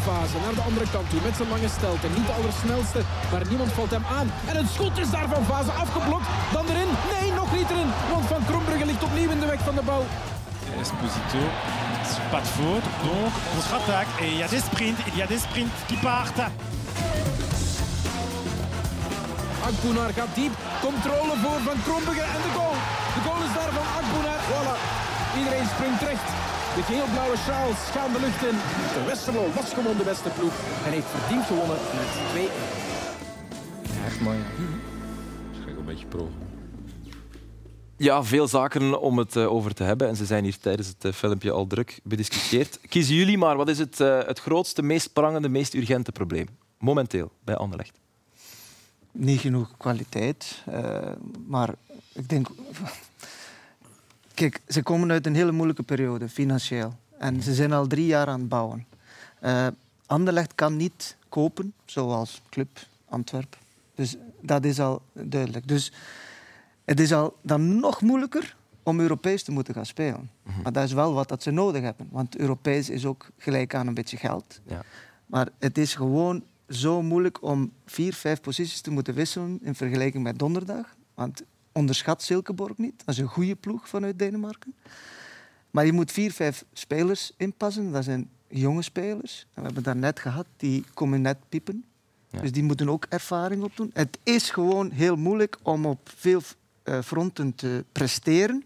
Vaze 0.00 0.38
naar 0.44 0.54
de 0.54 0.68
andere 0.70 0.86
kant 0.94 1.10
toe 1.10 1.20
met 1.28 1.36
zijn 1.36 1.48
lange 1.48 1.68
stelte. 1.76 2.06
Niet 2.16 2.26
de 2.26 2.36
allersnelste, 2.38 3.00
maar 3.30 3.44
niemand 3.48 3.72
valt 3.72 3.90
hem 3.90 4.06
aan. 4.18 4.28
En 4.50 4.56
het 4.56 4.68
schot 4.74 4.98
is 4.98 5.10
daar 5.10 5.28
van 5.34 5.44
Vaze 5.44 5.72
afgeblokt. 5.84 6.26
Dan 6.52 6.64
erin. 6.72 6.90
Nee, 7.14 7.32
nog 7.40 7.50
niet 7.58 7.70
erin. 7.70 7.90
Want 8.12 8.24
Van 8.32 8.44
Krombrugge 8.48 8.86
ligt 8.86 9.02
opnieuw 9.08 9.30
in 9.30 9.40
de 9.40 9.46
weg 9.46 9.60
van 9.68 9.74
de 9.74 9.84
bal. 9.90 10.04
Esposito, 10.80 11.42
pas 12.30 12.40
de 12.40 12.46
faute, 12.46 12.86
donc 13.04 13.32
contre-attaque. 13.54 14.08
Et 14.22 14.28
il 14.32 14.38
y 14.38 14.42
a 14.42 14.48
des 14.48 14.60
sprints, 14.60 15.00
il 15.08 15.18
y 15.18 15.22
a 15.22 15.26
des 15.26 15.38
sprints 15.38 15.72
qui 15.88 15.96
partent. 15.96 16.42
Akbunar 19.66 20.10
gaat 20.12 20.34
diep. 20.34 20.52
Controle 20.80 21.34
voor 21.42 21.60
Van 21.66 21.78
Krombergen 21.86 22.28
en 22.36 22.42
de 22.46 22.52
goal. 22.58 22.76
De 23.14 23.20
goal 23.26 23.40
is 23.46 23.52
daar 23.58 23.72
van 23.78 23.88
Akbunar. 23.98 24.40
Voilà. 24.50 24.76
Iedereen 25.38 25.68
springt 25.74 26.02
recht. 26.02 26.28
De 26.76 26.82
geel-blauwe 26.82 27.36
sjaals 27.44 27.80
gaan 27.94 28.12
de 28.12 28.20
lucht 28.20 28.42
in. 28.50 28.58
De 28.96 29.02
Westerlo 29.06 29.42
was 29.54 29.68
gewoon 29.74 29.96
de 29.96 30.04
beste 30.12 30.28
ploeg 30.28 30.52
en 30.84 30.92
heeft 30.92 31.10
verdiend 31.16 31.44
gewonnen 31.46 31.78
met 31.98 32.10
2-1. 32.34 32.50
Ja, 33.94 34.06
echt 34.06 34.20
mooi. 34.20 34.38
Misschien 35.50 35.76
een 35.78 35.84
beetje 35.84 36.06
pro. 36.06 36.30
Ja, 38.00 38.24
veel 38.24 38.48
zaken 38.48 39.00
om 39.00 39.18
het 39.18 39.36
eh, 39.36 39.52
over 39.52 39.74
te 39.74 39.82
hebben. 39.82 40.08
En 40.08 40.16
ze 40.16 40.24
zijn 40.24 40.44
hier 40.44 40.58
tijdens 40.58 40.88
het 40.88 41.04
eh, 41.04 41.12
filmpje 41.12 41.50
al 41.50 41.66
druk 41.66 42.00
bediscussieerd. 42.02 42.78
Kiezen 42.88 43.14
jullie 43.14 43.38
maar, 43.38 43.56
wat 43.56 43.68
is 43.68 43.78
het, 43.78 44.00
eh, 44.00 44.18
het 44.26 44.40
grootste, 44.40 44.82
meest 44.82 45.12
prangende, 45.12 45.48
meest 45.48 45.74
urgente 45.74 46.12
probleem? 46.12 46.46
Momenteel, 46.78 47.32
bij 47.44 47.56
Anderlecht. 47.56 47.98
Niet 49.12 49.40
genoeg 49.40 49.70
kwaliteit. 49.76 50.64
maar 51.46 51.74
ik 52.12 52.28
denk... 52.28 52.48
Kijk, 54.34 54.60
ze 54.68 54.82
komen 54.82 55.10
uit 55.10 55.26
een 55.26 55.34
hele 55.34 55.52
moeilijke 55.52 55.82
periode, 55.82 56.28
financieel. 56.28 56.94
En 57.18 57.42
ze 57.42 57.54
zijn 57.54 57.72
al 57.72 57.86
drie 57.86 58.06
jaar 58.06 58.26
aan 58.26 58.40
het 58.40 58.48
bouwen. 58.48 58.86
Anderlecht 60.06 60.54
kan 60.54 60.76
niet 60.76 61.16
kopen, 61.28 61.72
zoals 61.84 62.40
Club 62.50 62.78
Antwerp. 63.08 63.56
Dus 63.94 64.16
dat 64.40 64.64
is 64.64 64.80
al 64.80 65.02
duidelijk. 65.12 65.68
Dus 65.68 65.92
het 66.90 67.00
is 67.00 67.12
al 67.12 67.36
dan 67.42 67.80
nog 67.80 68.02
moeilijker 68.02 68.56
om 68.82 69.00
Europees 69.00 69.42
te 69.42 69.52
moeten 69.52 69.74
gaan 69.74 69.86
spelen. 69.86 70.30
Maar 70.62 70.72
dat 70.72 70.84
is 70.84 70.92
wel 70.92 71.14
wat 71.14 71.28
dat 71.28 71.42
ze 71.42 71.50
nodig 71.50 71.82
hebben. 71.82 72.08
Want 72.10 72.36
Europees 72.36 72.90
is 72.90 73.06
ook 73.06 73.30
gelijk 73.38 73.74
aan 73.74 73.86
een 73.86 73.94
beetje 73.94 74.16
geld. 74.16 74.60
Ja. 74.66 74.82
Maar 75.26 75.48
het 75.58 75.78
is 75.78 75.94
gewoon 75.94 76.42
zo 76.68 77.02
moeilijk 77.02 77.42
om 77.42 77.72
vier, 77.86 78.14
vijf 78.14 78.40
posities 78.40 78.80
te 78.80 78.90
moeten 78.90 79.14
wisselen 79.14 79.58
in 79.62 79.74
vergelijking 79.74 80.22
met 80.22 80.38
donderdag. 80.38 80.96
Want 81.14 81.42
onderschat 81.72 82.22
Silkeborg 82.22 82.78
niet. 82.78 82.98
Dat 82.98 83.14
is 83.14 83.18
een 83.18 83.28
goede 83.28 83.56
ploeg 83.56 83.88
vanuit 83.88 84.18
Denemarken. 84.18 84.74
Maar 85.70 85.86
je 85.86 85.92
moet 85.92 86.12
vier, 86.12 86.32
vijf 86.32 86.64
spelers 86.72 87.32
inpassen. 87.36 87.92
Dat 87.92 88.04
zijn 88.04 88.30
jonge 88.48 88.82
spelers. 88.82 89.46
En 89.54 89.60
we 89.60 89.66
hebben 89.66 89.82
daar 89.82 89.96
net 89.96 90.20
gehad, 90.20 90.46
die 90.56 90.84
komen 90.94 91.20
net 91.20 91.38
piepen. 91.48 91.84
Ja. 92.30 92.40
Dus 92.40 92.52
die 92.52 92.62
moeten 92.62 92.88
ook 92.88 93.06
ervaring 93.08 93.62
opdoen. 93.62 93.90
Het 93.92 94.18
is 94.22 94.50
gewoon 94.50 94.90
heel 94.90 95.16
moeilijk 95.16 95.58
om 95.62 95.86
op 95.86 96.10
veel 96.16 96.40
fronten 97.04 97.54
te 97.54 97.84
presteren. 97.92 98.64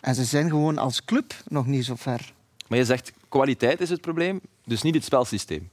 En 0.00 0.14
ze 0.14 0.24
zijn 0.24 0.48
gewoon 0.48 0.78
als 0.78 1.04
club 1.04 1.34
nog 1.48 1.66
niet 1.66 1.84
zo 1.84 1.94
ver. 1.96 2.32
Maar 2.68 2.78
je 2.78 2.84
zegt 2.84 3.12
kwaliteit 3.28 3.80
is 3.80 3.90
het 3.90 4.00
probleem, 4.00 4.40
dus 4.64 4.82
niet 4.82 4.94
het 4.94 5.04
spelsysteem. 5.04 5.70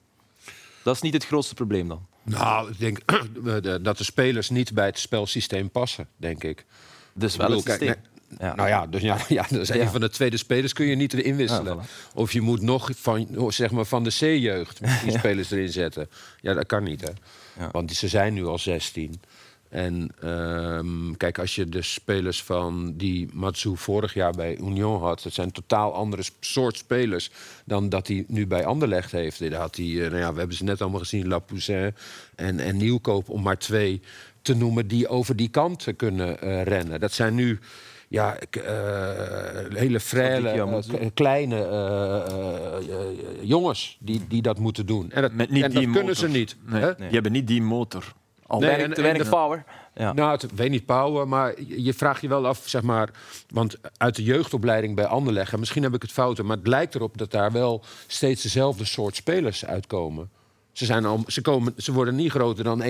Dat 0.83 0.95
is 0.95 1.01
niet 1.01 1.13
het 1.13 1.25
grootste 1.25 1.53
probleem 1.53 1.87
dan. 1.87 2.05
Nou, 2.23 2.71
ik 2.71 2.79
denk 2.79 2.99
dat 3.83 3.97
de 3.97 4.03
spelers 4.03 4.49
niet 4.49 4.73
bij 4.73 4.85
het 4.85 4.99
spelsysteem 4.99 5.69
passen, 5.69 6.07
denk 6.17 6.43
ik. 6.43 6.65
Dus 7.13 7.35
wel 7.35 7.51
het 7.51 7.63
systeem. 7.63 7.95
Ja. 8.39 8.55
Nou 8.55 8.67
ja, 8.69 8.87
dus 8.87 9.01
ja, 9.01 9.17
ja 9.27 9.45
dat 9.49 9.59
is 9.61 9.67
Ja. 9.67 9.75
een 9.75 9.89
van 9.89 10.01
de 10.01 10.09
tweede 10.09 10.37
spelers 10.37 10.73
kun 10.73 10.85
je 10.85 10.95
niet 10.95 11.13
erin 11.13 11.35
wisselen. 11.35 11.75
Ja, 11.75 11.81
Of 12.13 12.31
je 12.33 12.41
moet 12.41 12.61
nog 12.61 12.89
van, 12.95 13.27
oh, 13.37 13.51
zeg 13.51 13.71
maar 13.71 13.85
van 13.85 14.03
de 14.03 14.09
C-jeugd 14.09 14.79
die 15.03 15.17
spelers 15.19 15.51
erin 15.51 15.69
zetten. 15.69 16.09
Ja, 16.41 16.53
dat 16.53 16.65
kan 16.65 16.83
niet, 16.83 17.01
hè. 17.01 17.11
Ja. 17.63 17.69
Want 17.71 17.91
ze 17.93 18.07
zijn 18.07 18.33
nu 18.33 18.45
al 18.45 18.59
16. 18.59 19.21
En 19.69 20.09
ehm, 20.21 21.11
kijk, 21.17 21.39
als 21.39 21.55
je 21.55 21.69
de 21.69 21.81
spelers 21.81 22.43
van 22.43 22.93
die 22.97 23.29
Matsu 23.33 23.77
vorig 23.77 24.13
jaar 24.13 24.31
bij 24.33 24.57
Union 24.57 25.01
had... 25.01 25.23
dat 25.23 25.33
zijn 25.33 25.51
totaal 25.51 25.93
andere 25.93 26.23
soort 26.39 26.77
spelers 26.77 27.31
dan 27.65 27.89
dat 27.89 28.07
hij 28.07 28.25
nu 28.27 28.47
bij 28.47 28.65
Anderlecht 28.65 29.11
heeft. 29.11 29.39
Daar 29.49 29.59
had 29.59 29.75
hij, 29.75 29.85
eh, 29.85 29.97
nou 30.09 30.17
ja, 30.17 30.33
we 30.33 30.39
hebben 30.39 30.57
ze 30.57 30.63
net 30.63 30.81
allemaal 30.81 30.99
gezien, 30.99 31.27
Lapoussin 31.27 31.95
en, 32.35 32.59
en 32.59 32.77
Nieuwkoop... 32.77 33.29
om 33.29 33.41
maar 33.41 33.57
twee 33.57 34.01
te 34.41 34.55
noemen 34.55 34.87
die 34.87 35.07
over 35.07 35.35
die 35.35 35.49
kant 35.49 35.87
kunnen 35.95 36.41
eh, 36.41 36.63
rennen. 36.63 36.99
Dat 36.99 37.11
zijn 37.11 37.35
nu 37.35 37.59
ja, 38.07 38.37
eh, 38.39 39.79
hele 39.79 39.99
k- 39.99 41.13
kleine 41.13 41.57
jongens 43.41 43.97
die, 43.99 44.21
die 44.27 44.41
dat 44.41 44.59
moeten 44.59 44.85
doen. 44.85 45.11
En 45.11 45.21
dat, 45.21 45.31
Met 45.33 45.49
niet 45.49 45.63
en 45.63 45.71
die 45.71 45.85
dat 45.85 45.95
kunnen 45.95 46.15
ze 46.15 46.27
niet. 46.27 46.55
Nee, 46.65 46.81
hè? 46.81 46.95
Die 46.95 47.05
hebben 47.09 47.31
niet 47.31 47.47
die 47.47 47.61
motor. 47.61 48.13
Al 48.47 48.59
Nee, 48.59 48.69
weinig, 48.95 49.23
en- 49.23 49.29
power. 49.29 49.63
Ja. 49.95 50.13
Nou, 50.13 50.31
het, 50.31 50.55
weet 50.55 50.69
niet 50.69 50.85
power, 50.85 51.27
maar 51.27 51.53
je 51.61 51.83
je 51.83 51.93
vraagt 51.93 52.21
je 52.21 52.27
wel 52.27 52.47
af, 52.47 52.61
zeg 52.65 52.81
maar... 52.81 53.09
Want 53.49 53.77
uit 53.97 54.15
de 54.15 54.23
jeugdopleiding 54.23 54.95
bij 54.95 55.05
Anderlecht, 55.05 55.53
en 55.53 55.59
misschien 55.59 55.83
heb 55.83 55.93
ik 55.93 56.01
het 56.01 56.11
fouten... 56.11 56.45
maar 56.45 56.57
het 56.57 56.67
lijkt 56.67 56.95
erop 56.95 57.17
dat 57.17 57.31
daar 57.31 57.51
wel 57.51 57.83
steeds 58.07 58.41
dezelfde 58.41 58.85
soort 58.85 59.15
spelers 59.15 59.65
uitkomen. 59.65 60.29
Ze, 60.71 60.85
zijn 60.85 61.05
al, 61.05 61.23
ze, 61.27 61.41
komen, 61.41 61.73
ze 61.77 61.93
worden 61.93 62.15
niet 62.15 62.31
groter 62.31 62.63
dan 62.63 62.83
1,70. 62.83 62.87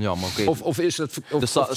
Ja, 0.00 0.14
maar 0.14 0.28
oké. 0.38 0.48
Of, 0.50 0.62
of 0.62 0.78
is 0.78 0.96
dat 0.96 1.20
of, 1.30 1.40
de 1.40 1.46
Sa- 1.46 1.60
of? 1.70 1.76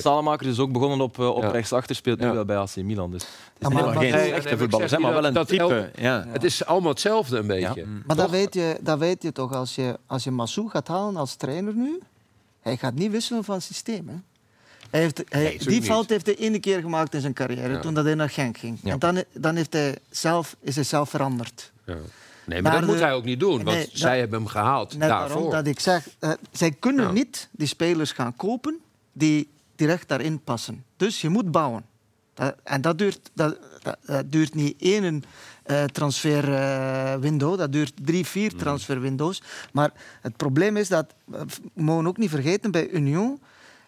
Salamakers 0.00 0.50
is 0.50 0.58
ook 0.58 0.72
begonnen 0.72 1.00
op, 1.00 1.18
eh, 1.18 1.28
op 1.28 1.42
Ja. 1.42 1.48
rechtsachter, 1.50 1.96
speelt 1.96 2.18
nu 2.20 2.26
Ja. 2.26 2.32
wel 2.32 2.44
bij 2.44 2.56
AC 2.56 2.76
Milan. 2.76 3.10
Dus 3.10 3.22
het 3.22 3.30
is 3.58 3.68
Ja, 3.68 3.68
maar- 3.68 3.82
geen 3.92 4.00
Nee, 4.00 4.10
Geen 4.12 4.20
nee, 4.20 4.32
echte 4.32 4.48
ik 4.48 4.58
voetballers, 4.58 4.90
zeg 4.90 5.00
hè, 5.00 5.04
maar 5.06 5.14
wel 5.14 5.24
een 5.24 5.34
dat- 5.34 5.48
type. 5.48 5.90
ja. 5.96 6.24
Het 6.28 6.44
is 6.44 6.64
allemaal 6.64 6.90
hetzelfde 6.90 7.38
een 7.38 7.46
beetje. 7.46 7.84
Maar 8.06 8.16
dat 8.16 8.30
weet, 8.30 8.54
je, 8.54 8.78
dat 8.80 8.98
weet 8.98 9.22
je 9.22 9.32
toch 9.32 9.52
als 9.52 9.74
je, 9.74 9.98
als 10.06 10.24
je 10.24 10.30
Massou 10.30 10.68
gaat 10.70 10.88
halen 10.88 11.16
als 11.16 11.34
trainer 11.34 11.74
nu. 11.74 11.98
Hij 12.60 12.76
gaat 12.76 12.94
niet 12.94 13.10
wisselen 13.10 13.44
van 13.44 13.60
systeem. 13.60 14.08
Hè? 14.08 14.14
Hij 14.90 15.00
heeft, 15.00 15.22
hij, 15.28 15.42
Nee, 15.42 15.58
die 15.58 15.68
niet. 15.68 15.84
fout 15.84 16.08
heeft 16.08 16.26
hij 16.26 16.36
één 16.38 16.60
keer 16.60 16.80
gemaakt 16.80 17.14
in 17.14 17.20
zijn 17.20 17.32
carrière, 17.32 17.72
Ja. 17.72 17.80
toen 17.80 17.94
dat 17.94 18.04
hij 18.04 18.14
naar 18.14 18.30
Genk 18.30 18.58
ging. 18.58 18.78
Ja. 18.82 18.92
En 18.92 18.98
dan, 18.98 19.24
dan 19.32 19.56
heeft 19.56 19.72
hij 19.72 19.96
zelf, 20.10 20.56
is 20.60 20.74
hij 20.74 20.84
zelf 20.84 21.10
veranderd. 21.10 21.72
Ja. 21.86 21.96
Nee, 22.48 22.62
maar 22.62 22.72
Maar 22.72 22.80
dat 22.80 22.90
moet 22.90 22.98
de- 22.98 23.04
hij 23.04 23.14
ook 23.14 23.24
niet 23.24 23.40
doen, 23.40 23.64
want 23.64 23.76
Nee, 23.76 23.84
dat- 23.84 23.90
zij 23.92 24.18
hebben 24.18 24.38
hem 24.38 24.48
gehaald 24.48 24.96
Net 24.98 25.08
daarvoor. 25.08 25.28
daarom 25.28 25.50
dat 25.50 25.66
ik 25.66 25.80
zeg, 25.80 26.08
eh, 26.18 26.30
zij 26.52 26.70
kunnen 26.70 27.04
Ja. 27.04 27.12
niet 27.12 27.48
die 27.50 27.66
spelers 27.66 28.12
gaan 28.12 28.36
kopen 28.36 28.78
die 29.12 29.48
direct 29.76 30.08
daarin 30.08 30.40
passen. 30.44 30.84
Dus 30.96 31.20
je 31.20 31.28
moet 31.28 31.50
bouwen. 31.50 31.84
Dat- 32.34 32.54
en 32.64 32.80
dat 32.80 32.98
duurt, 32.98 33.30
dat, 33.34 33.58
duurt 34.26 34.54
niet 34.54 34.74
één 34.82 35.24
eh 35.62 35.84
transfer 35.84 36.52
eh, 36.54 37.14
window, 37.14 37.58
dat 37.58 37.72
duurt 37.72 37.92
drie, 38.04 38.26
vier 38.26 38.52
Mm. 38.52 38.58
transfer 38.58 39.00
windows. 39.00 39.42
Maar 39.72 39.92
het 40.22 40.36
probleem 40.36 40.76
is 40.76 40.88
dat, 40.88 41.14
eh, 41.32 41.40
we 41.74 41.82
mogen 41.82 42.06
ook 42.06 42.16
niet 42.16 42.30
vergeten, 42.30 42.70
bij 42.70 42.88
Union, 42.88 43.40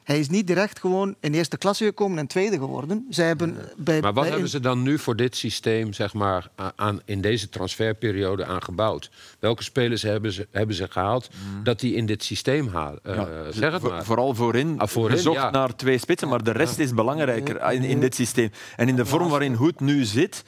hij 0.05 0.19
is 0.19 0.29
niet 0.29 0.47
direct 0.47 0.79
gewoon 0.81 1.15
in 1.21 1.35
eerste 1.35 1.59
klasse 1.59 1.85
gekomen 1.85 2.19
en 2.19 2.27
tweede 2.27 2.59
geworden. 2.59 3.07
Zij 3.11 3.27
hebben 3.27 3.57
bij, 3.77 4.01
Maar 4.01 4.13
wat 4.13 4.23
bij 4.23 4.33
hebben 4.33 4.49
ze 4.51 4.61
dan 4.61 4.83
nu 4.83 4.99
voor 4.99 5.17
dit 5.17 5.37
systeem 5.37 5.93
zeg 5.93 6.15
maar, 6.15 6.51
aan, 6.77 7.01
in 7.05 7.21
deze 7.21 7.49
transferperiode 7.49 8.45
aangebouwd? 8.45 9.11
Welke 9.39 9.63
spelers 9.63 10.03
hebben 10.03 10.33
ze, 10.33 10.47
hebben 10.51 10.77
ze 10.77 10.87
gehaald 10.91 11.29
dat 11.63 11.81
die 11.81 11.95
in 11.95 12.07
dit 12.07 12.25
systeem 12.25 12.69
halen? 12.69 12.99
Eh, 13.03 13.15
Ja, 13.17 13.53
zeg 13.53 13.73
het 13.73 13.83
maar. 13.83 14.05
Vooral 14.05 14.35
voorin, 14.35 14.79
Ah, 14.79 14.89
voorin, 14.89 15.17
gezocht 15.17 15.37
ja. 15.37 15.51
naar 15.51 15.77
twee 15.77 15.99
spitsen, 15.99 16.29
maar 16.29 16.43
de 16.45 16.53
rest 16.53 16.79
is 16.79 16.95
belangrijker 16.95 17.73
in, 17.73 17.83
in 17.83 18.01
dit 18.01 18.15
systeem. 18.15 18.51
En 18.77 18.89
in 18.89 18.97
de 18.97 19.07
vorm 19.07 19.29
waarin 19.29 19.55
Hoed 19.55 19.81
nu 19.81 20.05
zit, 20.05 20.45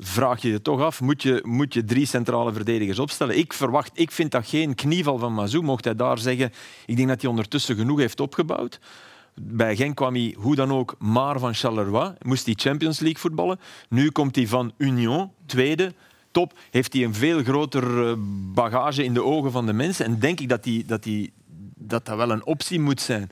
vraag 0.00 0.42
je 0.42 0.50
je 0.50 0.62
toch 0.62 0.80
af, 0.80 1.00
moet 1.00 1.22
je, 1.22 1.40
moet 1.46 1.74
je 1.74 1.84
drie 1.84 2.06
centrale 2.06 2.52
verdedigers 2.52 2.98
opstellen? 2.98 3.38
Ik 3.38 3.52
verwacht, 3.52 3.90
ik 3.94 4.10
vind 4.10 4.30
dat 4.30 4.46
geen 4.46 4.74
knieval 4.74 5.18
van 5.18 5.34
Mazou, 5.34 5.62
mocht 5.62 5.84
hij 5.84 5.94
daar 5.94 6.18
zeggen. 6.18 6.52
Ik 6.86 6.96
denk 6.96 7.08
dat 7.08 7.20
hij 7.20 7.30
ondertussen 7.30 7.76
genoeg 7.76 7.98
heeft 7.98 8.20
opgebouwd. 8.20 8.80
Bij 9.34 9.76
Genk 9.76 9.96
kwam 9.96 10.14
hij 10.14 10.34
hoe 10.38 10.54
dan 10.54 10.72
ook 10.72 10.94
maar 10.98 11.38
van 11.38 11.54
Charleroi. 11.54 12.14
Moest 12.22 12.44
hij 12.44 12.54
Champions 12.54 12.98
League 12.98 13.20
voetballen. 13.20 13.60
Nu 13.88 14.10
komt 14.10 14.36
hij 14.36 14.46
van 14.46 14.72
Union, 14.76 15.30
tweede. 15.46 15.94
Top. 16.30 16.58
Heeft 16.70 16.92
hij 16.92 17.04
een 17.04 17.14
veel 17.14 17.42
groter 17.42 18.08
eh, 18.08 18.14
bagage 18.52 19.04
in 19.04 19.14
de 19.14 19.24
ogen 19.24 19.50
van 19.50 19.66
de 19.66 19.72
mensen. 19.72 20.04
En 20.04 20.18
denk 20.18 20.40
ik 20.40 20.48
dat 20.48 20.64
hij, 20.64 20.84
dat, 20.86 21.04
hij, 21.04 21.30
dat 21.74 22.06
dat 22.06 22.16
wel 22.16 22.30
een 22.30 22.46
optie 22.46 22.80
moet 22.80 23.00
zijn. 23.00 23.30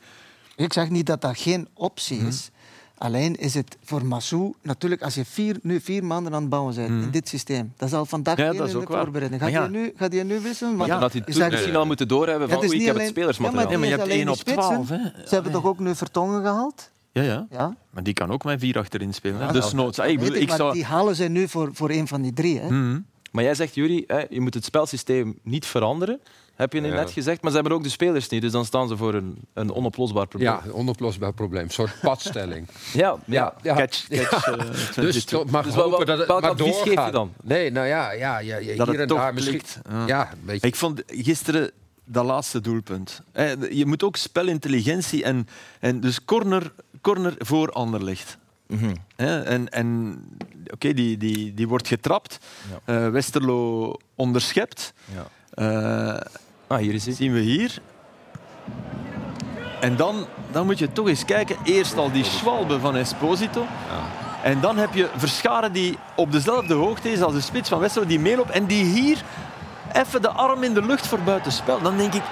Ik 0.57 0.73
zeg 0.73 0.91
niet 0.91 1.07
dat 1.07 1.21
dat 1.21 1.39
geen 1.39 1.69
optie 1.75 2.19
is. 2.19 2.51
Alleen 2.99 3.37
is 3.37 3.55
het 3.55 3.77
voor 3.85 4.07
Massou, 4.07 4.55
natuurlijk, 4.63 5.03
als 5.03 5.15
je 5.15 5.25
vier, 5.25 5.59
nu 5.63 5.81
vier 5.81 6.05
maanden 6.05 6.35
aan 6.35 6.41
het 6.41 6.51
bouwen 6.51 6.75
bent 6.75 6.89
in 6.89 7.11
dit 7.11 7.29
systeem, 7.29 7.73
dat 7.77 7.89
is 7.89 7.95
al 7.95 8.07
vandaag 8.07 8.37
Ja, 8.37 8.53
dat 8.53 8.67
is 8.67 8.73
de 8.73 8.83
voorbereiding. 8.87 9.43
Gaat 9.43 9.53
je 9.53 9.69
nu, 9.71 9.93
gaat 9.97 10.13
je 10.13 10.25
nu 10.25 10.41
wisselen? 10.41 10.77
Want 10.77 10.91
dat 11.01 11.13
hij 11.13 11.21
toen 11.21 11.51
misschien 11.51 11.77
al 11.77 11.87
moeten 11.87 12.09
doorhebben 12.09 12.49
van 12.49 12.59
oei, 12.59 12.81
ik 12.81 12.87
heb 12.87 12.97
het 12.97 13.07
spelersmateriaal. 13.07 13.71
Ja, 13.71 13.79
maar, 13.79 13.89
je 13.89 13.97
hebt 13.97 14.09
één 14.09 14.29
op. 14.29 14.37
12, 14.37 14.89
hè. 14.89 14.97
Ze 15.27 15.35
hebben 15.35 15.53
toch 15.53 15.65
ook 15.65 15.79
nu 15.79 15.95
Vertongen 15.95 16.43
gehaald? 16.43 16.91
Ja, 17.13 17.23
ja. 17.23 17.47
Ja. 17.51 17.77
Maar 17.91 18.03
die 18.03 18.15
kan 18.15 18.31
ook 18.31 18.45
met 18.45 18.61
vier 18.61 18.79
achterin 18.79 19.15
spelen. 19.15 19.41
Ja, 19.41 19.53
dus 19.53 19.73
noods. 19.73 19.99
Ik, 19.99 20.19
bedoel, 20.19 20.35
ik, 20.35 20.51
zou... 20.51 20.73
die 20.73 20.85
halen 20.85 21.17
ze 21.17 21.25
nu 21.25 21.49
voor, 21.49 21.71
voor 21.73 21.91
een 21.91 22.09
van 22.09 22.23
die 22.23 22.33
drie. 22.33 22.59
Hè? 22.59 22.71
Mhm. 22.71 23.01
Maar 23.31 23.45
jij 23.45 23.55
zegt, 23.55 23.75
Jury, 23.75 24.05
je 24.31 24.41
moet 24.41 24.55
het 24.55 24.65
spelsysteem 24.65 25.39
niet 25.43 25.67
veranderen. 25.67 26.21
Heb 26.55 26.73
je 26.73 26.81
Ja. 26.81 26.95
net 26.95 27.11
gezegd, 27.11 27.41
maar 27.43 27.51
ze 27.51 27.57
hebben 27.57 27.77
ook 27.77 27.83
de 27.83 27.89
spelers 27.89 28.29
niet. 28.29 28.43
Dus 28.43 28.53
dan 28.53 28.65
staan 28.65 28.89
ze 28.89 28.97
voor 28.97 29.15
een, 29.15 29.39
een 29.55 29.73
onoplosbaar 29.73 30.27
probleem. 30.27 30.51
Ja, 30.51 30.61
een 30.65 30.73
onoplosbaar 30.73 31.33
probleem. 31.33 31.63
Een 31.63 31.71
soort 31.71 32.01
padstelling. 32.03 32.69
ja, 32.93 33.17
ja. 33.25 33.55
ja. 33.63 33.75
Catch, 33.77 34.09
catch, 34.09 34.47
eh, 34.47 34.59
Dus 34.69 34.91
22. 34.91 35.25
toch 35.25 35.51
mag 35.51 35.65
Dus 35.65 35.75
hopen 35.75 36.07
dat 36.07 36.19
het 36.19 36.29
maar 36.29 36.57
geef 36.57 37.05
je 37.07 37.11
dan? 37.11 37.33
Nee, 37.43 37.71
nou 37.71 37.87
ja, 37.87 38.13
ja, 38.13 38.39
ja, 38.39 38.57
ja 38.57 38.77
Dat 38.77 38.89
hier 38.89 39.01
en 39.01 39.09
daar 39.09 39.35
misschien. 39.35 39.53
klikt. 39.53 39.81
Ja. 40.07 40.33
Een 40.33 40.39
beetje. 40.45 40.67
Ik 40.67 40.77
vond 40.77 41.03
gisteren 41.07 41.71
dat 42.05 42.25
laatste 42.25 42.61
doelpunt. 42.61 43.21
Hè, 43.33 43.53
Je 43.71 43.87
moet 43.87 44.03
ook 44.03 44.17
spelintelligentie 44.17 45.25
en, 45.25 45.49
en 45.81 46.01
dus 46.01 46.25
corner, 46.25 46.73
corner 47.01 47.35
voor 47.39 47.71
Mhm. 48.69 48.95
En 49.17 49.69
en 49.69 50.19
oké, 50.73 50.93
die, 50.93 51.17
die, 51.17 51.55
die 51.55 51.69
wordt 51.69 51.89
getrapt. 51.89 52.39
Ja. 52.85 52.95
Eh, 53.05 53.11
Westerlo 53.11 53.95
onderschept. 54.15 54.93
Ja. 55.15 55.27
Eh, 56.15 56.21
Ah, 56.67 56.79
hier 56.79 56.95
is 56.95 57.05
hij. 57.05 57.15
zien 57.15 57.33
we 57.33 57.39
hier. 57.41 57.79
En 59.81 59.97
dan, 59.97 60.27
dan 60.51 60.67
moet 60.67 60.79
je 60.79 60.93
toch 60.93 61.09
eens 61.09 61.25
kijken. 61.25 61.57
Eerst 61.65 61.97
al 61.97 62.13
die 62.13 62.25
schwalbe 62.25 62.81
van 62.81 62.97
Esposito. 62.97 63.67
En 64.43 64.61
dan 64.61 64.77
heb 64.77 64.95
je 64.95 65.09
Verscharen 65.17 65.73
die 65.73 65.99
op 66.17 66.33
dezelfde 66.33 66.75
hoogte 66.75 67.13
is 67.13 67.21
als 67.23 67.33
de 67.35 67.41
spits 67.41 67.69
van 67.69 67.79
Westerlo, 67.79 68.07
die 68.09 68.19
meeloopt. 68.21 68.51
En 68.51 68.67
die 68.67 68.85
hier 68.85 69.23
even 69.93 70.23
de 70.23 70.29
arm 70.29 70.63
in 70.63 70.75
de 70.75 70.83
lucht 70.87 71.07
voor 71.07 71.19
buitenspel. 71.21 71.81
Dan 71.83 71.97
denk 71.97 72.15
ik, 72.15 72.23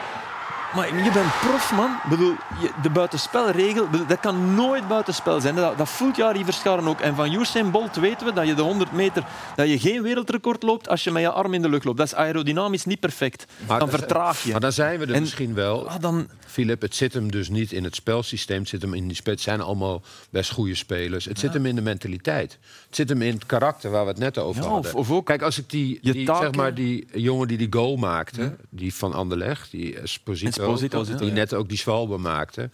maar 0.76 0.86
je 1.04 1.10
bent 1.12 1.38
prof, 1.40 1.72
man. 1.72 1.90
Ik 2.04 2.10
bedoel, 2.10 2.34
de 2.82 2.90
buitenspelregel, 2.90 3.88
dat 4.08 4.20
kan 4.20 4.54
nooit 4.54 4.88
buitenspel 4.88 5.40
zijn. 5.40 5.54
Dat, 5.54 5.78
dat 5.78 5.88
voelt 5.88 6.16
Jari 6.16 6.44
Verscharen 6.44 6.88
ook. 6.88 7.00
En 7.00 7.14
van 7.14 7.32
Usain 7.32 7.70
Bolt 7.70 7.96
weten 7.96 8.26
we 8.26 8.32
dat 8.32 8.46
je 8.46 8.54
de 8.54 8.62
100 8.62 8.92
meter 8.92 9.24
dat 9.54 9.68
je 9.68 9.78
geen 9.78 10.02
wereldrecord 10.02 10.62
loopt 10.62 10.88
als 10.88 11.04
je 11.04 11.10
met 11.10 11.22
je 11.22 11.30
arm 11.30 11.54
in 11.54 11.62
de 11.62 11.68
lucht 11.68 11.84
loopt. 11.84 11.98
Dat 11.98 12.06
is 12.06 12.14
aerodynamisch 12.14 12.84
niet 12.84 13.00
perfect. 13.00 13.44
dan 13.66 13.88
vertraag 13.90 14.42
je. 14.42 14.50
Maar 14.50 14.60
dan 14.60 14.72
zijn 14.72 14.98
we 14.98 15.06
er 15.06 15.14
En- 15.14 15.20
misschien 15.20 15.54
wel. 15.54 15.88
Ah, 15.88 15.94
dan, 16.00 16.28
Philip, 16.56 16.80
het 16.80 16.94
zit 16.94 17.14
hem 17.14 17.30
dus 17.30 17.48
niet 17.48 17.72
in 17.72 17.84
het 17.84 17.94
spelsysteem. 17.94 18.58
Het 18.60 18.68
zit 18.68 18.82
hem 18.82 18.94
in 18.94 19.06
die 19.06 19.16
spits. 19.16 19.42
Zijn 19.42 19.60
allemaal 19.60 20.02
best 20.30 20.50
goede 20.50 20.74
spelers. 20.74 21.24
Het 21.24 21.38
zit 21.38 21.52
hem 21.52 21.66
in 21.66 21.74
de 21.74 21.80
mentaliteit. 21.80 22.58
Het 22.86 22.96
zit 22.96 23.08
hem 23.08 23.22
in 23.22 23.34
het 23.34 23.46
karakter 23.46 23.90
waar 23.90 24.02
we 24.04 24.08
het 24.10 24.18
net 24.18 24.38
over 24.38 24.62
Ja, 24.62 24.68
hadden. 24.68 24.94
of- 24.94 24.98
of 24.98 25.10
ook 25.10 25.26
Kijk, 25.26 25.42
als 25.42 25.58
ik 25.58 25.70
die, 25.70 25.98
die, 26.02 26.26
taken- 26.26 26.42
zeg 26.44 26.54
maar, 26.54 26.74
die 26.74 27.06
jongen 27.14 27.48
die 27.48 27.58
die 27.58 27.66
goal 27.70 27.96
maakte, 27.96 28.56
die 28.70 28.94
van 28.94 29.12
Anderlecht, 29.12 29.70
die 29.70 29.98
Esposito, 29.98 30.48
Esposito, 30.72 31.04
die 31.18 31.30
net 31.32 31.54
ook 31.54 31.68
die 31.68 31.78
zwalbe 31.78 32.16
maakte, 32.16 32.70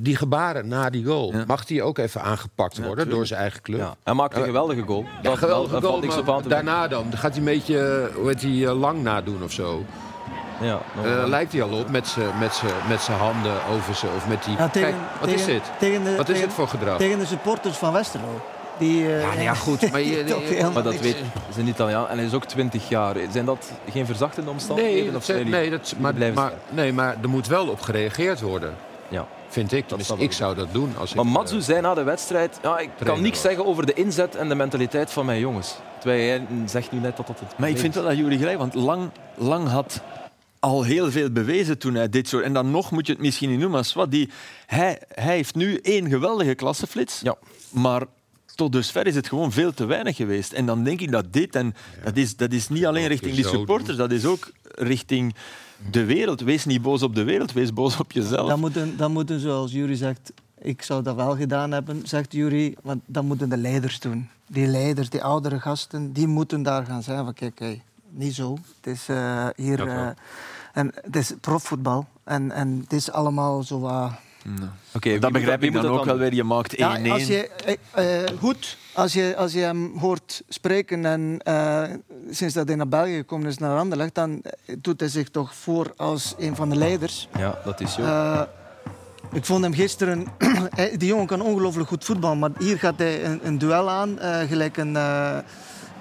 die 0.00 0.16
gebaren 0.16 0.68
na 0.68 0.90
die 0.90 1.04
goal, 1.04 1.34
mag 1.46 1.64
die 1.64 1.82
ook 1.82 1.98
even 1.98 2.22
aangepakt 2.22 2.78
worden 2.78 3.08
door 3.08 3.26
zijn 3.26 3.40
eigen 3.40 3.62
club? 3.62 3.78
Ja. 3.78 3.96
Hij 4.04 4.14
maakt 4.14 4.36
een 4.36 4.44
geweldige 4.44 4.82
goal. 4.82 5.04
Dat, 5.22 5.38
geweldige 5.38 5.80
goal, 6.24 6.42
daarna 6.48 6.88
dan 6.88 7.12
gaat 7.16 7.30
hij 7.30 7.38
een 7.38 7.44
beetje, 7.44 8.10
hoe 8.14 8.28
heet 8.28 8.40
die, 8.40 8.66
eh, 8.66 8.78
lang 8.78 9.02
nadoen 9.02 9.42
of 9.42 9.52
zo. 9.52 9.84
Ja, 10.62 10.78
Eh, 11.04 11.26
lijkt 11.26 11.52
hij 11.52 11.62
al 11.62 11.70
op 11.78 11.90
met 11.90 12.06
zijn 12.08 12.38
met 12.38 12.62
met 12.88 13.06
handen 13.06 13.52
over 13.72 13.94
ze 13.94 14.06
of 14.16 14.28
met 14.28 14.44
die. 14.44 14.56
Ja, 14.56 14.68
tegen- 14.68 14.88
Kijk, 14.88 15.00
wat 15.20 15.28
is 15.28 15.44
dit? 15.44 15.62
tegen 15.78 16.04
de- 16.04 16.10
wat 16.16 16.28
is 16.28 16.34
tegen- 16.34 16.40
dit 16.48 16.52
voor 16.52 16.68
gedrag? 16.68 16.96
Tegen 16.98 17.18
de 17.18 17.26
supporters 17.26 17.76
van 17.76 17.92
Westerlo. 17.92 18.40
Die, 18.78 19.06
eh, 19.06 19.20
Ja, 19.22 19.34
nee, 19.34 19.42
ja, 19.42 19.54
goed, 19.54 19.80
maar 19.92 20.00
je- 20.00 20.70
Maar 20.74 20.82
dat 20.82 20.98
weet 21.00 21.16
is 21.50 21.56
een 21.56 21.68
Italiaan 21.68 22.08
en 22.08 22.16
hij 22.16 22.26
is 22.26 22.34
ook 22.34 22.44
20 22.44 22.88
jaar. 22.88 23.14
Zijn 23.30 23.44
dat 23.44 23.72
geen 23.90 24.06
verzachtende 24.06 24.50
omstandigheden? 24.50 24.98
Nee, 24.98 25.06
of 25.08 25.12
dat, 25.12 25.24
zijn 25.24 25.48
nee, 25.50 25.70
dat, 25.70 25.94
maar, 25.98 26.12
blijven 26.14 26.36
maar, 26.36 26.50
staan? 26.64 26.74
nee, 26.76 26.92
maar 26.92 27.16
er 27.22 27.28
moet 27.28 27.46
wel 27.46 27.66
op 27.68 27.80
gereageerd 27.80 28.40
worden, 28.40 28.74
Ja. 29.08 29.26
vind 29.48 29.72
ik. 29.72 29.84
Snap 29.96 30.18
ik 30.18 30.32
zou 30.32 30.54
dat 30.54 30.66
doen 30.72 30.94
als 30.98 31.14
Maar 31.14 31.24
ik. 31.24 31.30
Matsu 31.30 31.60
zei 31.60 31.80
na 31.80 31.94
de 31.94 32.02
wedstrijd, 32.02 32.58
ja, 32.62 32.78
ik 32.78 32.88
kan 33.04 33.20
niks 33.22 33.30
was. 33.42 33.50
zeggen 33.50 33.66
over 33.66 33.86
de 33.86 33.92
inzet 33.92 34.36
en 34.36 34.48
de 34.48 34.54
mentaliteit 34.54 35.10
van 35.10 35.26
mijn 35.26 35.38
jongens. 35.40 35.74
Terwijl 35.98 36.22
jij 36.24 36.46
zegt 36.66 36.92
nu 36.92 36.98
net 36.98 37.16
dat 37.16 37.26
dat 37.26 37.38
het 37.40 37.58
Maar 37.58 37.68
ik 37.68 37.78
vind 37.78 37.94
wel 37.94 38.04
dat 38.04 38.16
jullie 38.16 38.38
gelijk, 38.38 38.58
want 38.58 38.74
Lang, 38.74 39.10
Lang 39.34 39.68
had 39.68 40.00
al 40.62 40.82
heel 40.82 41.10
veel 41.10 41.30
bewezen 41.30 41.78
toen 41.78 41.94
hij 41.94 42.08
dit 42.08 42.28
soort... 42.28 42.44
En 42.44 42.52
dan 42.52 42.70
nog 42.70 42.90
moet 42.90 43.06
je 43.06 43.12
het 43.12 43.20
misschien 43.22 43.50
niet 43.50 43.58
noemen, 43.58 43.78
maar 43.80 43.92
wat 43.94 44.10
die, 44.10 44.28
hij, 44.66 45.00
hij 45.08 45.34
heeft 45.34 45.54
nu 45.54 45.76
één 45.76 46.08
geweldige 46.08 46.54
klasseflits, 46.54 47.20
Ja. 47.20 47.36
maar 47.70 48.02
tot 48.54 48.72
dusver 48.72 49.06
is 49.06 49.14
het 49.14 49.28
gewoon 49.28 49.52
veel 49.52 49.74
te 49.74 49.84
weinig 49.84 50.16
geweest. 50.16 50.52
En 50.52 50.66
dan 50.66 50.84
denk 50.84 51.00
ik 51.00 51.10
dat 51.10 51.32
dit, 51.32 51.54
en 51.54 51.74
dat, 52.04 52.16
is, 52.16 52.36
dat 52.36 52.52
is 52.52 52.68
niet 52.68 52.86
alleen 52.86 53.06
richting 53.06 53.34
die 53.34 53.46
supporters, 53.46 53.96
dat 53.96 54.10
is 54.10 54.24
ook 54.24 54.50
richting 54.62 55.34
de 55.90 56.04
wereld. 56.04 56.40
Wees 56.40 56.64
niet 56.64 56.82
boos 56.82 57.02
op 57.02 57.14
de 57.14 57.24
wereld, 57.24 57.52
wees 57.52 57.72
boos 57.72 57.96
op 58.00 58.12
jezelf. 58.12 58.48
Dan 58.48 58.60
moeten, 58.60 58.96
dan 58.96 59.12
moeten, 59.12 59.40
zoals 59.40 59.72
Jury 59.72 59.94
zegt, 59.94 60.32
ik 60.60 60.82
zou 60.82 61.02
dat 61.02 61.14
wel 61.14 61.36
gedaan 61.36 61.70
hebben, 61.70 62.00
zegt 62.04 62.32
Jury, 62.32 62.74
want 62.82 63.02
dan 63.06 63.26
moeten 63.26 63.48
de 63.48 63.56
leiders 63.56 64.00
doen. 64.00 64.28
Die 64.48 64.66
leiders, 64.66 65.10
die 65.10 65.22
oudere 65.22 65.60
gasten, 65.60 66.12
die 66.12 66.26
moeten 66.26 66.62
daar 66.62 66.86
gaan 66.86 67.02
zijn 67.02 67.24
van 67.24 67.34
kijk, 67.34 67.54
kijk, 67.54 67.80
niet 68.12 68.34
zo. 68.34 68.58
Het 68.80 68.94
is 68.94 69.08
eh, 69.08 69.46
hier... 69.56 69.88
Eh, 69.88 70.08
en 70.72 70.92
het 71.02 71.16
is 71.16 71.32
profvoetbal. 71.40 72.06
En, 72.24 72.50
en 72.50 72.78
het 72.82 72.92
is 72.92 73.10
allemaal 73.12 73.62
zo 73.62 73.80
wat... 73.80 74.10
Oké, 74.94 75.18
dat 75.18 75.32
begrijp 75.32 75.62
ik 75.62 75.72
dan 75.72 75.86
ook 75.86 76.04
wel 76.04 76.16
weer. 76.16 76.34
Je 76.34 76.44
maakt 76.44 76.74
1-1. 76.74 76.76
Ja, 76.76 77.12
als 77.12 77.26
je, 77.26 77.50
eh, 77.92 78.38
goed, 78.38 78.76
als 78.94 79.12
je, 79.12 79.34
als 79.36 79.52
je 79.52 79.60
hem 79.60 79.98
hoort 79.98 80.42
spreken 80.48 81.04
en 81.04 81.38
eh, 81.38 81.82
sinds 82.30 82.54
dat 82.54 82.66
hij 82.66 82.76
naar 82.76 82.88
België 82.88 83.16
gekomen 83.16 83.46
is 83.48 83.58
naar 83.58 83.78
Anderlecht, 83.78 84.14
dan 84.14 84.42
doet 84.78 85.00
hij 85.00 85.08
zich 85.08 85.28
toch 85.28 85.54
voor 85.54 85.92
als 85.96 86.34
een 86.38 86.56
van 86.56 86.68
de 86.68 86.76
leiders. 86.76 87.28
Ja, 87.38 87.58
dat 87.64 87.80
is 87.80 87.92
zo. 87.92 88.02
Eh, 88.02 88.42
ik 89.32 89.44
vond 89.44 89.62
hem 89.62 89.74
gisteren... 89.74 90.26
die 90.98 91.08
jongen 91.08 91.26
kan 91.26 91.40
ongelooflijk 91.40 91.88
goed 91.88 92.04
voetballen, 92.04 92.38
maar 92.38 92.50
hier 92.58 92.78
gaat 92.78 92.98
hij 92.98 93.24
een, 93.24 93.40
een 93.46 93.58
duel 93.58 93.90
aan, 93.90 94.18
eh, 94.18 94.40
gelijk 94.48 94.76
een... 94.76 94.96
eh, 94.96 95.38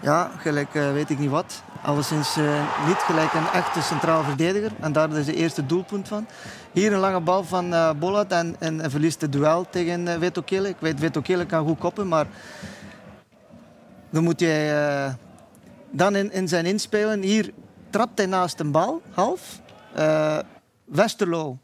ja, 0.01 0.31
gelijk 0.37 0.75
eh, 0.75 0.91
weet 0.91 1.09
ik 1.09 1.19
niet 1.19 1.29
wat. 1.29 1.63
Alleszins 1.81 2.37
eh, 2.37 2.87
niet 2.87 2.97
gelijk 2.97 3.33
een 3.33 3.47
echte 3.47 3.81
centraal 3.81 4.23
verdediger. 4.23 4.71
En 4.79 4.91
daar 4.91 5.11
is 5.11 5.27
het 5.27 5.35
eerste 5.35 5.65
doelpunt 5.65 6.07
van. 6.07 6.27
Hier 6.71 6.93
een 6.93 6.99
lange 6.99 7.19
bal 7.19 7.43
van 7.43 7.73
eh 7.73 7.91
Bollat 7.99 8.31
en, 8.31 8.55
en, 8.59 8.79
hij 8.79 8.89
verliest 8.89 9.21
het 9.21 9.31
duel 9.31 9.69
tegen 9.69 10.19
Veto 10.19 10.41
Kele. 10.41 10.67
Ik 10.67 10.75
weet, 10.79 10.99
Veto 10.99 11.21
Kele 11.21 11.45
kan 11.45 11.67
goed 11.67 11.79
koppen, 11.79 12.07
maar 12.07 12.25
dan 14.09 14.23
moet 14.23 14.41
eh, 14.41 15.13
dan 15.91 16.15
in, 16.15 16.31
in 16.31 16.47
zijn 16.47 16.65
inspelen. 16.65 17.21
Hier 17.21 17.51
trapt 17.89 18.17
hij 18.17 18.27
naast 18.27 18.59
een 18.59 18.71
bal, 18.71 19.01
half. 19.13 19.59
Westerlo 20.85 21.57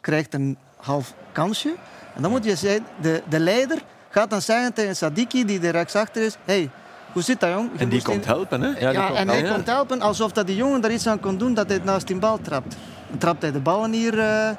krijgt 0.00 0.34
een 0.34 0.58
half 0.76 1.14
kansje. 1.32 1.74
En 2.14 2.22
dan 2.22 2.30
moet 2.30 2.44
je 2.44 2.56
zeggen, 2.56 2.86
de, 3.00 3.22
de 3.28 3.38
leider 3.38 3.82
gaat 4.08 4.30
dan 4.30 4.42
zeggen 4.42 4.72
tegen 4.72 4.96
Sadiki, 4.96 5.44
die 5.44 5.60
er 5.60 5.72
rechtsachter 5.72 6.22
is... 6.22 6.36
Hey, 6.44 6.70
hoe 7.12 7.22
zit 7.22 7.40
dat, 7.40 7.50
jong? 7.50 7.70
Je 7.72 7.78
En 7.78 7.88
die 7.88 8.02
komt 8.02 8.22
in- 8.22 8.28
helpen, 8.28 8.60
hè? 8.60 8.68
Ja, 8.68 8.90
die 8.90 9.00
komt 9.06 9.16
en 9.18 9.28
hij 9.28 9.42
komt 9.42 9.66
helpen 9.66 10.00
alsof 10.00 10.32
dat 10.32 10.46
die 10.46 10.56
jongen 10.56 10.80
daar 10.80 10.90
iets 10.92 11.06
aan 11.06 11.20
kon 11.20 11.38
doen 11.38 11.54
dat 11.54 11.68
hij 11.68 11.80
naast 11.84 12.06
die 12.06 12.16
bal 12.16 12.38
trapt. 12.42 12.76
Dan 13.08 13.18
trapt 13.18 13.42
hij 13.42 13.52
de 13.52 13.60
ballen 13.60 13.92
hier, 13.92 14.18
eh, 14.18 14.48
eh, 14.48 14.54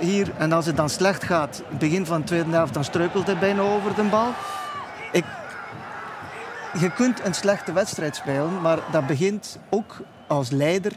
hier. 0.00 0.30
En 0.38 0.52
als 0.52 0.66
het 0.66 0.76
dan 0.76 0.88
slecht 0.88 1.24
gaat, 1.24 1.62
het 1.68 1.78
begin 1.78 2.06
van 2.06 2.20
de 2.20 2.26
tweede 2.26 2.50
helft, 2.50 2.74
dan 2.74 2.84
struikelt 2.84 3.26
hij 3.26 3.38
bijna 3.38 3.60
over 3.62 3.94
de 3.94 4.02
bal. 4.02 4.28
Ik, 5.12 5.24
je 6.80 6.90
kunt 6.90 7.24
een 7.24 7.34
slechte 7.34 7.72
wedstrijd 7.72 8.16
spelen, 8.16 8.60
maar 8.60 8.78
dat 8.92 9.06
begint 9.06 9.58
ook 9.70 9.96
als 10.26 10.50
leider. 10.50 10.92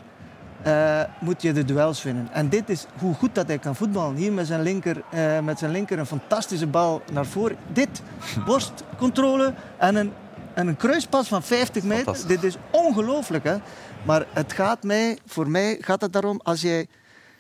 eh, 0.61 0.99
moet 1.19 1.41
je 1.41 1.53
de 1.53 1.65
duels 1.65 2.03
winnen. 2.03 2.27
En 2.31 2.49
dit 2.49 2.69
is 2.69 2.85
hoe 2.99 3.13
goed 3.13 3.35
dat 3.35 3.47
hij 3.47 3.57
kan 3.57 3.75
voetballen. 3.75 4.15
Hier 4.15 4.31
met 4.33 4.47
zijn 4.47 4.61
linker, 4.61 5.01
eh, 5.09 5.39
met 5.39 5.59
zijn 5.59 5.71
linker 5.71 5.99
een 5.99 6.05
fantastische 6.05 6.67
bal 6.67 7.01
naar 7.11 7.25
voren. 7.25 7.55
Dit, 7.67 8.01
borstcontrole 8.45 9.53
en 9.77 9.95
een, 9.95 10.13
en 10.53 10.67
een 10.67 10.77
kruispas 10.77 11.27
van 11.27 11.43
50 11.43 11.83
meter. 11.83 12.27
Dit 12.27 12.43
is 12.43 12.55
ongelooflijk. 12.71 13.43
Hè? 13.43 13.57
Maar 14.05 14.25
het 14.33 14.53
gaat 14.53 14.83
mij, 14.83 15.17
voor 15.25 15.49
mij 15.49 15.77
gaat 15.81 16.01
het 16.01 16.13
daarom 16.13 16.39
als 16.43 16.61
jij... 16.61 16.87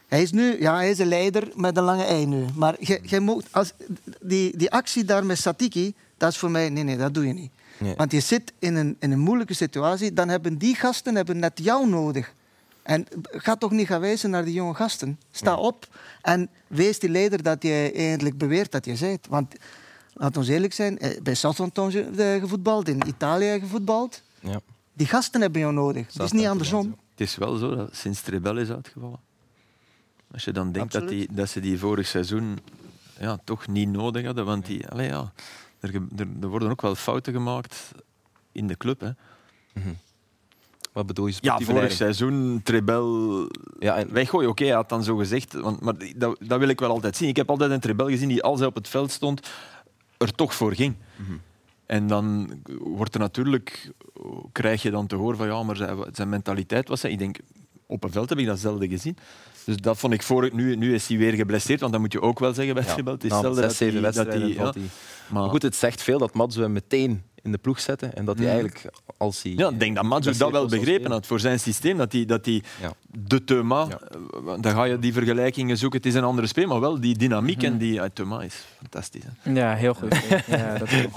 Hij 0.07 0.21
is 0.21 0.31
nu, 0.31 0.61
ja, 0.61 0.75
hij 0.75 0.89
is 0.89 0.99
een 0.99 1.07
leider 1.07 1.51
met 1.55 1.77
een 1.77 1.83
lange 1.83 2.03
ei 2.03 2.25
nu. 2.25 2.45
Maar 2.55 2.75
jij, 2.79 2.99
jij 3.03 3.19
moet, 3.19 3.45
als, 3.51 3.73
die, 4.21 4.57
die 4.57 4.71
actie 4.71 5.03
daar 5.03 5.25
met 5.25 5.37
Satiki, 5.37 5.93
dat 6.17 6.31
is 6.31 6.37
voor 6.37 6.51
mij... 6.51 6.69
Nee, 6.69 6.83
nee, 6.83 6.97
dat 6.97 7.13
doe 7.13 7.27
je 7.27 7.33
niet. 7.33 7.51
Nee. 7.77 7.95
Want 7.95 8.11
je 8.11 8.19
zit 8.19 8.53
in 8.59 8.75
een, 8.75 8.95
in 8.99 9.11
een 9.11 9.19
moeilijke 9.19 9.53
situatie. 9.53 10.13
Dan 10.13 10.29
hebben 10.29 10.57
die 10.57 10.75
gasten 10.75 11.15
hebben 11.15 11.39
net 11.39 11.59
jou 11.63 11.89
nodig. 11.89 12.33
En 12.83 13.07
ga 13.23 13.55
toch 13.55 13.71
niet 13.71 13.87
gaan 13.87 14.01
wijzen 14.01 14.29
naar 14.29 14.45
die 14.45 14.53
jonge 14.53 14.73
gasten. 14.73 15.19
Sta 15.31 15.55
op 15.55 15.87
en 16.21 16.49
wees 16.67 16.99
die 16.99 17.09
leider 17.09 17.43
dat 17.43 17.63
je 17.63 17.91
eigenlijk 17.95 18.37
beweert 18.37 18.71
dat 18.71 18.85
je 18.85 18.97
bent. 18.99 19.27
Want 19.29 19.55
laat 20.13 20.37
ons 20.37 20.47
eerlijk 20.47 20.73
zijn, 20.73 20.99
eh, 20.99 21.21
bij 21.21 21.33
Southampton 21.33 21.91
eh, 21.91 22.39
gevoetbald, 22.39 22.87
in 22.87 23.07
Italië 23.07 23.59
gevoetbald. 23.59 24.21
Ja. 24.39 24.61
Die 24.93 25.07
gasten 25.07 25.41
hebben 25.41 25.61
jou 25.61 25.73
nodig. 25.73 26.13
Het 26.13 26.21
is 26.21 26.31
niet 26.31 26.47
andersom. 26.47 26.95
Het 27.09 27.21
is 27.21 27.35
wel 27.35 27.57
zo 27.57 27.75
dat 27.75 27.95
sinds 27.95 28.21
Trebel 28.21 28.57
is 28.57 28.69
uitgevallen. 28.69 29.19
Als 30.31 30.43
je 30.43 30.51
dan 30.51 30.71
denkt 30.71 30.93
dat, 30.93 31.07
die, 31.07 31.27
dat 31.31 31.49
ze 31.49 31.59
die 31.59 31.79
vorig 31.79 32.07
seizoen 32.07 32.59
ja, 33.19 33.39
toch 33.43 33.67
niet 33.67 33.89
nodig 33.89 34.25
hadden. 34.25 34.45
Want 34.45 34.65
die, 34.65 34.87
allee, 34.87 35.07
ja, 35.07 35.31
er, 35.79 35.95
er, 35.95 36.27
er 36.41 36.47
worden 36.47 36.69
ook 36.69 36.81
wel 36.81 36.95
fouten 36.95 37.33
gemaakt 37.33 37.91
in 38.51 38.67
de 38.67 38.77
club. 38.77 38.99
Hè. 38.99 39.11
Wat 40.91 41.05
bedoel 41.05 41.27
je? 41.27 41.35
Ja, 41.41 41.59
vorig 41.59 41.91
seizoen 41.91 42.61
Trebel 42.63 43.47
Ja, 43.79 43.97
en, 43.97 44.13
weggooien. 44.13 44.49
Oké, 44.49 44.63
hij 44.63 44.73
had 44.73 44.89
dan 44.89 45.03
zo 45.03 45.15
gezegd. 45.15 45.53
Want, 45.53 45.81
maar 45.81 45.93
dat, 46.15 46.37
dat 46.39 46.59
wil 46.59 46.67
ik 46.67 46.79
wel 46.79 46.89
altijd 46.89 47.17
zien. 47.17 47.29
Ik 47.29 47.35
heb 47.35 47.49
altijd 47.49 47.71
een 47.71 47.79
Trebel 47.79 48.07
gezien 48.07 48.27
die 48.27 48.43
als 48.43 48.59
hij 48.59 48.67
op 48.67 48.75
het 48.75 48.87
veld 48.87 49.11
stond, 49.11 49.49
er 50.21 50.31
toch 50.35 50.53
voor 50.55 50.73
ging. 50.75 50.95
En 51.85 52.07
dan 52.07 52.49
wordt 52.79 53.13
er 53.13 53.19
natuurlijk, 53.19 53.91
krijg 54.51 54.81
je 54.81 54.91
dan 54.91 55.07
te 55.07 55.15
horen 55.15 55.37
van 55.37 55.47
ja, 55.47 55.63
maar 55.63 55.75
zijn, 55.75 55.97
zijn 56.11 56.29
mentaliteit 56.29 56.87
was 56.87 57.01
hij. 57.01 57.11
Ik 57.11 57.17
denk, 57.19 57.37
op 57.85 58.03
een 58.03 58.11
veld 58.11 58.29
heb 58.29 58.37
ik 58.37 58.45
dat 58.45 58.59
zelden 58.59 58.89
gezien. 58.89 59.17
Dus 59.65 59.77
dat 59.77 59.97
vond 59.97 60.13
ik 60.13 60.21
voor. 60.23 60.49
Nu, 60.53 60.75
nu 60.75 60.93
is 60.93 61.07
hij 61.07 61.17
weer 61.17 61.33
geblesseerd, 61.33 61.79
want 61.79 61.91
dat 61.91 62.01
moet 62.01 62.11
je 62.11 62.21
ook 62.21 62.39
wel 62.39 62.53
zeggen 62.53 62.73
bij 62.73 62.83
ja. 62.83 62.89
Het 63.13 63.23
is 63.23 63.29
zelden 63.41 63.63
zes, 64.01 64.03
dat 64.15 64.25
hij- 64.25 64.41
dat 64.65 64.73
ja. 64.75 64.81
Maar 65.29 65.49
goed, 65.49 65.61
het 65.61 65.75
zegt 65.75 66.01
veel 66.01 66.17
dat 66.17 66.33
Matsu 66.33 66.61
hem 66.61 66.71
meteen 66.71 67.23
in 67.43 67.51
de 67.51 67.57
ploeg 67.57 67.79
zetten. 67.79 68.13
En 68.15 68.25
dat 68.25 68.35
hij 68.37 68.45
Mm. 68.45 68.51
eigenlijk, 68.51 68.89
als 69.17 69.41
hij... 69.43 69.51
Ja, 69.55 69.69
ik 69.69 69.79
denk 69.79 69.95
dat 69.95 70.03
Matsu 70.03 70.37
dat 70.37 70.51
wel 70.51 70.65
begrepen 70.67 71.11
had 71.11 71.25
voor 71.27 71.39
zijn 71.39 71.59
systeem. 71.59 71.97
Dat 71.97 72.11
hij, 72.11 72.25
dat 72.25 72.45
hij 72.45 72.63
Ja. 72.81 72.93
de 73.07 73.43
Thuma, 73.43 73.87
eh, 73.87 74.53
dan 74.61 74.71
ga 74.73 74.83
je 74.83 74.99
die 74.99 75.13
vergelijkingen 75.13 75.77
zoeken. 75.77 75.97
Het 75.99 76.07
is 76.07 76.13
een 76.15 76.23
andere 76.23 76.47
speel, 76.47 76.67
maar 76.67 76.79
wel 76.79 76.99
die 76.99 77.17
dynamiek 77.17 77.63
en 77.63 77.77
die 77.77 77.93
uh, 77.93 78.03
Thuma 78.13 78.41
is 78.41 78.55
fantastisch. 78.77 79.21
Hè. 79.39 79.51
Ja, 79.51 79.75
heel 79.75 79.93
goed. 79.93 80.15
Ja, 80.47 80.77
dat. 80.77 80.89
Ja, 80.89 81.07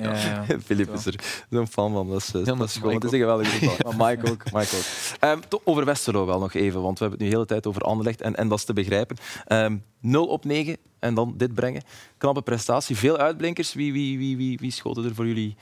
ja. 0.00 0.44
Filip 0.66 0.92
is 0.94 1.06
er 1.06 1.14
zo'n 1.50 1.66
fan 1.68 1.92
van. 1.92 2.08
Dat 2.08 2.20
is, 2.20 2.26
eh, 2.34 2.44
dat 2.44 2.60
is 2.68 2.76
gewoon, 2.76 2.94
het 2.94 3.04
is 3.04 3.12
een 3.12 3.18
geweldige. 3.18 3.70
Maar 3.96 3.96
Mike 4.16 4.30
ook. 4.30 4.44
Mike 4.52 4.76
ook. 4.76 4.82
Ehm, 5.20 5.38
to- 5.48 5.60
over 5.64 5.84
Westerlo 5.84 6.26
wel 6.26 6.38
nog 6.38 6.54
even, 6.54 6.82
want 6.82 6.98
we 6.98 7.04
hebben 7.04 7.10
het 7.10 7.18
nu 7.20 7.26
de 7.26 7.34
hele 7.34 7.46
tijd 7.46 7.66
over 7.66 7.82
Anderlecht 7.82 8.20
en, 8.20 8.34
en 8.36 8.48
dat 8.48 8.58
is 8.58 8.64
te 8.64 8.72
begrijpen. 8.72 9.16
Ehm 9.46 9.76
0 10.06 10.26
op 10.26 10.44
9 10.44 10.76
en 10.98 11.14
dan 11.14 11.34
dit 11.36 11.54
brengen. 11.54 11.82
Knappe 12.18 12.42
prestatie, 12.42 12.96
veel 12.96 13.16
uitblinkers. 13.16 13.74
Wie, 13.74 13.92
wie, 13.92 14.18
wie, 14.18 14.36
wie, 14.36 14.58
wie 14.58 14.70
schoten 14.70 15.04
er 15.04 15.14
voor 15.14 15.26
jullie 15.26 15.56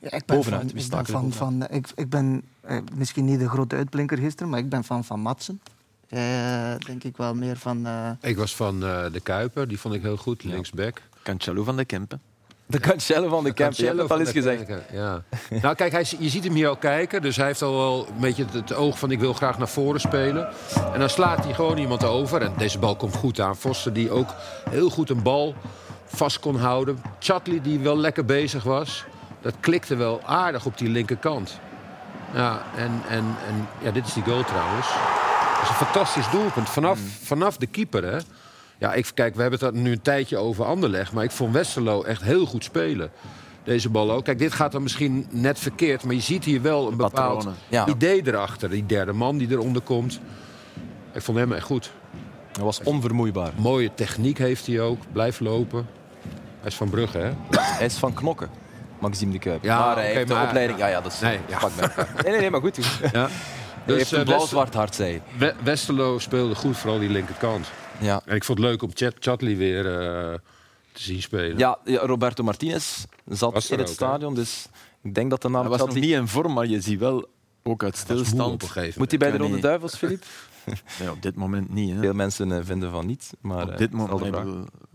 Ja, 0.00 0.10
ik 0.12 0.24
ben 0.24 0.36
bovenuit? 0.36 0.70
Van, 0.70 0.78
ik, 0.80 0.88
ben 0.90 1.06
van, 1.06 1.32
van, 1.32 1.68
ik, 1.70 1.86
ik 1.94 2.08
ben 2.10 2.42
eh, 2.60 2.78
misschien 2.94 3.24
niet 3.24 3.38
de 3.38 3.48
grote 3.48 3.76
uitblinker 3.76 4.18
gisteren, 4.18 4.48
maar 4.50 4.58
ik 4.58 4.68
ben 4.68 4.84
van 4.84 5.04
Van 5.04 5.20
Matsen. 5.20 5.60
Eh, 6.08 6.74
denk 6.86 7.04
ik 7.04 7.16
wel 7.16 7.34
meer 7.34 7.56
van... 7.56 7.86
eh, 7.86 8.10
Ik 8.20 8.36
was 8.36 8.56
van 8.56 8.84
eh, 8.84 9.12
de 9.12 9.20
Kuiper, 9.20 9.68
die 9.68 9.78
vond 9.78 9.94
ik 9.94 10.02
heel 10.02 10.16
goed, 10.16 10.44
linksback. 10.44 11.02
Cancelo 11.22 11.64
van 11.64 11.76
de 11.76 11.84
Kempen. 11.84 12.20
De 12.68 12.80
Cancelo 12.80 13.28
van 13.28 13.44
de 13.44 13.52
Kemp, 13.52 13.72
je 13.72 13.86
hebt 13.86 13.98
het 13.98 14.10
al 14.10 14.18
eens 14.18 14.32
de 14.32 14.34
gezegd. 14.34 14.68
Ja. 14.92 15.22
nou, 15.62 15.74
kijk, 15.74 15.92
hij, 15.92 16.04
je 16.18 16.28
ziet 16.28 16.44
hem 16.44 16.52
hier 16.52 16.68
al 16.68 16.76
kijken. 16.76 17.22
Dus 17.22 17.36
hij 17.36 17.46
heeft 17.46 17.62
al 17.62 17.76
wel 17.76 18.06
een 18.06 18.20
beetje 18.20 18.44
het, 18.44 18.52
het 18.52 18.74
oog 18.74 18.98
van 18.98 19.10
ik 19.10 19.20
wil 19.20 19.32
graag 19.32 19.58
naar 19.58 19.68
voren 19.68 20.00
spelen. 20.00 20.48
En 20.92 20.98
dan 20.98 21.08
slaat 21.08 21.44
hij 21.44 21.54
gewoon 21.54 21.78
iemand 21.78 22.04
over. 22.04 22.42
En 22.42 22.52
deze 22.56 22.78
bal 22.78 22.96
komt 22.96 23.14
goed 23.14 23.40
aan. 23.40 23.56
Vossen 23.56 23.92
die 23.92 24.10
ook 24.10 24.34
heel 24.70 24.90
goed 24.90 25.10
een 25.10 25.22
bal 25.22 25.54
vast 26.04 26.38
kon 26.38 26.56
houden. 26.56 27.02
Chatley 27.18 27.60
die 27.60 27.78
wel 27.78 27.96
lekker 27.96 28.24
bezig 28.24 28.62
was. 28.62 29.04
Dat 29.40 29.54
klikte 29.60 29.96
wel 29.96 30.20
aardig 30.24 30.66
op 30.66 30.78
die 30.78 30.88
linkerkant. 30.88 31.58
Ja, 32.34 32.62
en, 32.76 33.02
en, 33.08 33.24
en 33.48 33.68
ja, 33.78 33.90
dit 33.90 34.06
is 34.06 34.12
die 34.12 34.22
goal 34.22 34.44
trouwens. 34.44 34.86
Dat 35.54 35.62
is 35.62 35.68
een 35.68 35.74
fantastisch 35.74 36.30
doelpunt. 36.30 36.68
Vanaf, 36.68 36.98
vanaf 37.22 37.56
de 37.56 37.66
keeper, 37.66 38.04
hè. 38.04 38.18
Ja, 38.78 38.94
ik, 38.94 39.10
kijk, 39.14 39.34
we 39.34 39.40
hebben 39.42 39.60
het 39.60 39.74
nu 39.74 39.92
een 39.92 40.02
tijdje 40.02 40.36
over 40.36 40.64
Anderlecht. 40.64 41.12
Maar 41.12 41.24
ik 41.24 41.30
vond 41.30 41.52
Westerlo 41.52 42.02
echt 42.02 42.22
heel 42.22 42.46
goed 42.46 42.64
spelen. 42.64 43.10
Deze 43.64 43.88
bal 43.88 44.10
ook. 44.12 44.24
Kijk, 44.24 44.38
dit 44.38 44.52
gaat 44.52 44.72
dan 44.72 44.82
misschien 44.82 45.26
net 45.30 45.58
verkeerd. 45.58 46.04
Maar 46.04 46.14
je 46.14 46.20
ziet 46.20 46.44
hier 46.44 46.62
wel 46.62 46.88
een 46.90 46.96
bepaald. 46.96 47.48
Ja. 47.68 47.86
idee 47.86 48.22
erachter. 48.26 48.70
Die 48.70 48.86
derde 48.86 49.12
man 49.12 49.38
die 49.38 49.50
eronder 49.50 49.82
komt. 49.82 50.20
Ik 51.12 51.22
vond 51.22 51.38
hem 51.38 51.52
echt 51.52 51.64
goed. 51.64 51.90
Dat 52.52 52.62
was 52.62 52.80
onvermoeibaar. 52.82 53.52
Mooie 53.56 53.94
techniek 53.94 54.38
heeft 54.38 54.66
hij 54.66 54.80
ook. 54.80 54.98
Blijft 55.12 55.40
lopen. 55.40 55.86
Hij 56.58 56.68
is 56.70 56.74
van 56.74 56.90
Brugge, 56.90 57.18
hè? 57.18 57.30
Hij 57.60 57.86
is 57.86 57.94
van 57.94 58.14
Knokken, 58.14 58.50
Maxime 58.98 59.32
de 59.32 59.38
Kuip. 59.38 59.64
Ja, 59.64 59.78
maar 59.78 59.96
hij 59.96 60.12
heeft 60.12 60.28
de 60.28 60.34
maar- 60.34 60.46
opleiding... 60.46 60.78
Ja, 60.78 60.86
ja, 60.86 61.00
dat 61.00 61.12
is... 61.12 61.20
Nee, 61.20 61.38
ja. 61.48 61.58
Nee, 62.22 62.32
nee, 62.32 62.40
nee, 62.40 62.50
maar 62.50 62.60
goed. 62.60 62.76
Ja. 62.76 62.84
Hij 63.12 63.26
Dus, 63.84 63.96
heeft 63.96 64.12
eh, 64.12 64.18
een 64.18 64.24
Wester- 64.24 64.24
blauw-zwart 64.24 64.74
hart, 64.74 64.94
zei 64.94 65.10
hij. 65.10 65.22
We- 65.38 65.54
Westerlo 65.64 66.18
speelde 66.18 66.54
goed, 66.54 66.76
vooral 66.76 66.98
die 66.98 67.08
linkerkant. 67.10 67.66
Ja. 68.00 68.22
En 68.24 68.36
ik 68.36 68.44
vond 68.44 68.58
het 68.58 68.68
leuk 68.68 68.82
om 68.82 68.90
Chat 68.94 69.14
Chatley 69.18 69.56
weer 69.56 69.86
eh, 69.86 70.34
te 70.92 71.02
zien 71.02 71.22
spelen. 71.22 71.58
Ja, 71.58 71.78
ja, 71.84 71.98
Roberto 71.98 72.44
Martinez 72.44 73.04
zat 73.26 73.70
in 73.70 73.78
het 73.78 73.88
ook, 73.88 73.94
stadion, 73.94 74.34
dus 74.34 74.68
ik 75.02 75.14
denk 75.14 75.30
dat 75.30 75.42
de 75.42 75.48
naam 75.48 75.60
Hij 75.60 75.70
was 75.70 75.80
nog 75.80 75.94
niet 75.94 76.04
in 76.04 76.28
vorm, 76.28 76.52
maar 76.52 76.66
je 76.66 76.80
ziet 76.80 76.98
wel 76.98 77.28
ook 77.62 77.82
uit 77.82 77.96
stilstand. 77.96 78.52
op 78.52 78.62
een 78.62 78.68
gegeven 78.68 79.00
Moet 79.00 79.10
hij 79.10 79.18
bij 79.18 79.30
de 79.30 79.48
niet. 79.48 79.62
Duivels, 79.62 79.94
Filip? 79.94 80.24
Nee, 81.00 81.10
op 81.10 81.22
dit 81.22 81.34
moment 81.34 81.70
niet. 81.70 81.94
Hè. 81.94 82.00
Veel 82.00 82.12
mensen 82.12 82.52
eh, 82.52 82.58
vinden 82.62 82.90
van 82.90 83.06
niet, 83.06 83.30
maar 83.40 83.62
op 83.62 83.70
eh, 83.70 83.76
dit 83.76 83.92
moment, 83.92 84.36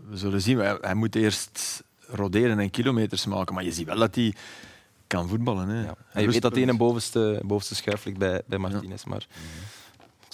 we 0.08 0.16
zullen 0.16 0.40
zien. 0.40 0.58
Hij, 0.58 0.78
hij 0.80 0.94
moet 0.94 1.14
eerst 1.14 1.82
roderen 2.06 2.58
en 2.58 2.70
kilometers 2.70 3.26
maken, 3.26 3.54
maar 3.54 3.64
je 3.64 3.72
ziet 3.72 3.86
wel 3.86 3.98
dat 3.98 4.14
hij 4.14 4.34
kan 5.06 5.28
voetballen. 5.28 5.68
Hè. 5.68 5.82
Ja. 5.82 5.94
En 6.12 6.22
je 6.22 6.28
weet 6.28 6.42
dat 6.42 6.52
hij 6.52 6.62
in 6.62 6.68
een 6.68 6.76
bovenste, 6.76 7.40
bovenste 7.44 7.74
schuif 7.74 8.04
ligt 8.04 8.18
bij, 8.18 8.42
bij 8.46 8.58
Martinez, 8.58 9.04
maar 9.04 9.26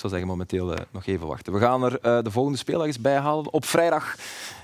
zou 0.00 0.12
zeggen 0.12 0.28
momenteel 0.28 0.74
eh, 0.74 0.84
nog 0.90 1.06
even 1.06 1.26
wachten. 1.26 1.52
We 1.52 1.58
gaan 1.58 1.84
er 1.84 2.00
eh, 2.00 2.22
de 2.22 2.30
volgende 2.30 2.58
speeldag 2.58 2.86
eens 2.86 3.00
bij 3.00 3.16
halen. 3.16 3.52
Op 3.52 3.64
vrijdag 3.64 4.16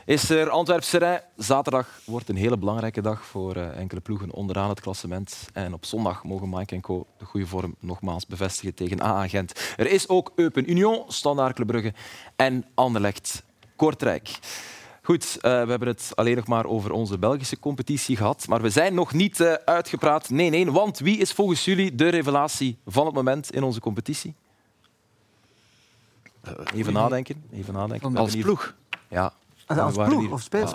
is 0.05 0.31
er 0.31 0.51
Antwerpse 0.51 0.99
Rij. 0.99 1.25
Zaterdag 1.37 2.01
wordt 2.05 2.29
een 2.29 2.37
hele 2.37 2.57
belangrijke 2.59 3.01
dag 3.01 3.25
voor 3.25 3.57
eh, 3.57 3.79
enkele 3.79 4.01
ploegen 4.01 4.33
onderaan 4.33 4.69
het 4.69 4.81
klassement. 4.81 5.49
En 5.53 5.75
op 5.75 5.85
zondag 5.85 6.25
mogen 6.25 6.49
Mike 6.49 6.75
en 6.75 6.81
Co 6.81 7.07
de 7.19 7.25
goede 7.25 7.47
vorm 7.47 7.75
nogmaals 7.81 8.27
bevestigen 8.27 8.75
tegen 8.75 9.03
AA 9.03 9.29
Gent. 9.29 9.75
Er 9.77 9.91
is 9.91 10.09
ook 10.09 10.33
Eupen 10.35 10.71
Union, 10.71 11.05
Standaard 11.09 11.55
Club 11.55 11.67
Brugge 11.67 11.95
en 12.37 12.65
Anderlecht 12.75 13.43
Kortrijk. 13.77 14.39
Goed, 15.03 15.39
we 15.41 15.49
hebben 15.49 15.89
het 15.89 16.13
alleen 16.15 16.37
nog 16.37 16.47
maar 16.47 16.65
over 16.65 16.93
onze 16.93 17.19
Belgische 17.19 17.59
competitie 17.59 18.17
gehad. 18.17 18.47
Maar 18.49 18.63
we 18.63 18.71
zijn 18.71 18.95
nog 18.95 19.13
niet 19.13 19.61
uitgepraat. 19.65 20.31
Nee, 20.31 20.51
nee, 20.51 20.71
want 20.71 20.99
wie 20.99 21.19
is 21.19 21.33
volgens 21.33 21.65
jullie 21.65 21.95
de 21.95 22.09
revelatie 22.09 22.79
van 22.87 23.07
het 23.07 23.15
moment 23.15 23.53
in 23.53 23.63
onze 23.63 23.81
competitie? 23.81 24.35
Even 26.75 26.93
nadenken. 26.93 27.45
Even 27.53 27.75
nadenken. 27.75 28.17
Als 28.17 28.37
ploeg. 28.37 28.75
Ja. 29.09 29.33
als 29.67 29.95
ploeg 29.95 30.21
hier- 30.21 30.33
of 30.33 30.41
speler? 30.41 30.65
Als 30.67 30.75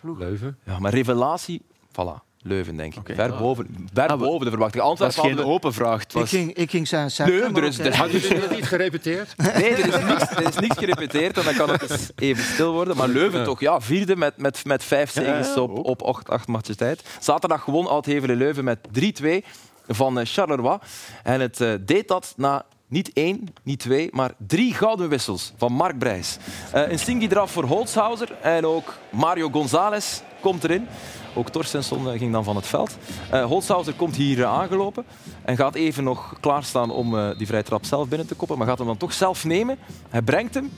ploeg. 0.00 0.18
Leuven. 0.18 0.58
Ja, 0.64 0.78
maar 0.78 0.92
revelatie, 0.92 1.62
voilà. 1.90 2.28
Leuven, 2.42 2.76
denk 2.76 2.94
ik. 2.94 3.14
Ver, 3.14 3.36
boven, 3.36 3.88
ver 3.92 4.08
Ah, 4.08 4.18
boven 4.18 4.44
de 4.44 4.50
verwachting. 4.50 4.84
Dat 4.84 4.92
is 4.92 5.00
Antwerpen 5.00 5.20
geen 5.20 5.30
hadden 5.30 5.46
we- 5.46 5.52
open 5.52 5.72
vraag. 5.72 6.00
Het 6.02 6.12
Ik 6.14 6.20
was, 6.20 6.28
ging, 6.28 6.54
ik 6.54 6.70
ging 6.70 6.88
zijn 6.88 7.10
maar 7.52 7.62
er 7.62 7.68
is- 7.68 7.78
er- 7.78 8.40
dit 8.40 8.50
niet 8.50 8.66
gerepeteerd? 8.66 9.34
Nee, 9.54 9.70
er 9.74 9.78
is, 9.78 10.04
niks, 10.04 10.30
er 10.30 10.48
is 10.48 10.54
niks 10.56 10.76
gerepeteerd 10.78 11.38
en 11.38 11.44
dan 11.44 11.54
kan 11.54 11.70
het 11.70 11.90
eens 11.90 12.10
even 12.16 12.44
stil 12.44 12.72
worden. 12.72 12.96
Maar 12.96 13.08
Leuven 13.08 13.44
toch, 13.44 13.60
ja, 13.60 13.80
vierde 13.80 14.16
met, 14.16 14.36
met, 14.36 14.64
met 14.64 14.84
vijf 14.84 15.10
zegens 15.10 15.56
op, 15.56 15.70
ook. 15.78 15.86
op 15.86 16.02
acht, 16.02 16.28
acht 16.28 16.48
tijd. 16.74 17.02
Zaterdag 17.20 17.64
won 17.64 17.86
Oud-Hevelen 17.86 18.36
Leuven 18.36 18.64
met 18.64 18.78
3-2 18.92 19.44
van 19.86 20.18
eh, 20.18 20.26
Charleroi. 20.26 20.78
En 21.22 21.40
het 21.40 21.60
eh, 21.60 21.72
deed 21.80 22.08
dat 22.08 22.32
na 22.36 22.64
niet 22.90 23.12
één, 23.12 23.44
niet 23.62 23.78
twee, 23.78 24.08
maar 24.12 24.32
drie 24.46 24.74
gouden 24.74 25.08
wissels 25.08 25.52
van 25.56 25.72
Mark 25.72 25.98
Brijs. 25.98 26.36
Eh 26.72 26.90
een 26.90 26.98
stinky 26.98 27.28
draf 27.28 27.50
voor 27.50 27.64
Holzhauser 27.64 28.32
en 28.42 28.66
ook 28.66 28.98
Mario 29.10 29.48
González 29.50 30.20
komt 30.40 30.64
erin. 30.64 30.86
Ook 31.34 31.48
Torstensson 31.48 32.10
eh, 32.10 32.18
ging 32.18 32.32
dan 32.32 32.44
van 32.44 32.56
het 32.56 32.66
veld. 32.66 32.96
Eh 33.30 33.44
Holzhauser 33.44 33.94
komt 33.94 34.16
hier 34.16 34.44
aangelopen 34.44 35.04
en 35.44 35.56
gaat 35.56 35.74
even 35.74 36.04
nog 36.04 36.34
klaarstaan 36.40 36.90
om 36.90 37.34
die 37.36 37.46
vrije 37.46 37.62
trap 37.62 37.84
zelf 37.84 38.08
binnen 38.08 38.26
te 38.26 38.34
koppen, 38.34 38.58
maar 38.58 38.66
gaat 38.66 38.78
hem 38.78 38.86
dan 38.86 38.96
toch 38.96 39.12
zelf 39.12 39.44
nemen. 39.44 39.78
Hij 40.08 40.22
brengt 40.22 40.54
hem 40.54 40.70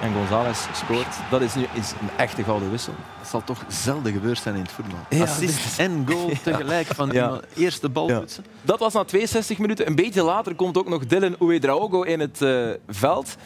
en 0.00 0.12
González 0.14 0.66
scoort. 0.72 1.16
Dat 1.30 1.40
is 1.40 1.54
nu 1.54 1.66
is 1.72 1.90
een 2.00 2.08
echte 2.16 2.44
gouden 2.44 2.70
wissel. 2.70 2.94
dat 3.18 3.28
zal 3.28 3.44
toch 3.44 3.64
zelden 3.68 4.12
gebeurd 4.12 4.38
zijn 4.38 4.54
in 4.54 4.60
het 4.62 4.72
voetbal. 4.72 4.98
Ja, 5.08 5.22
Assist 5.22 5.78
en 5.78 6.04
goal 6.08 6.30
tegelijk 6.42 6.86
van 6.86 7.10
Ja. 7.10 7.22
iemand. 7.24 7.44
eerste 7.56 7.88
bal 7.88 8.08
Ja. 8.08 8.22
Dat 8.62 8.78
was 8.78 8.92
na 8.92 9.04
62 9.04 9.58
minuten. 9.58 9.86
Een 9.86 9.94
beetje 9.94 10.22
later 10.22 10.54
komt 10.54 10.78
ook 10.78 10.88
nog 10.88 11.06
Dylan 11.06 11.36
Uedraogo 11.40 12.02
in 12.02 12.20
het 12.20 12.42
eh, 12.42 12.68
veld. 12.88 13.36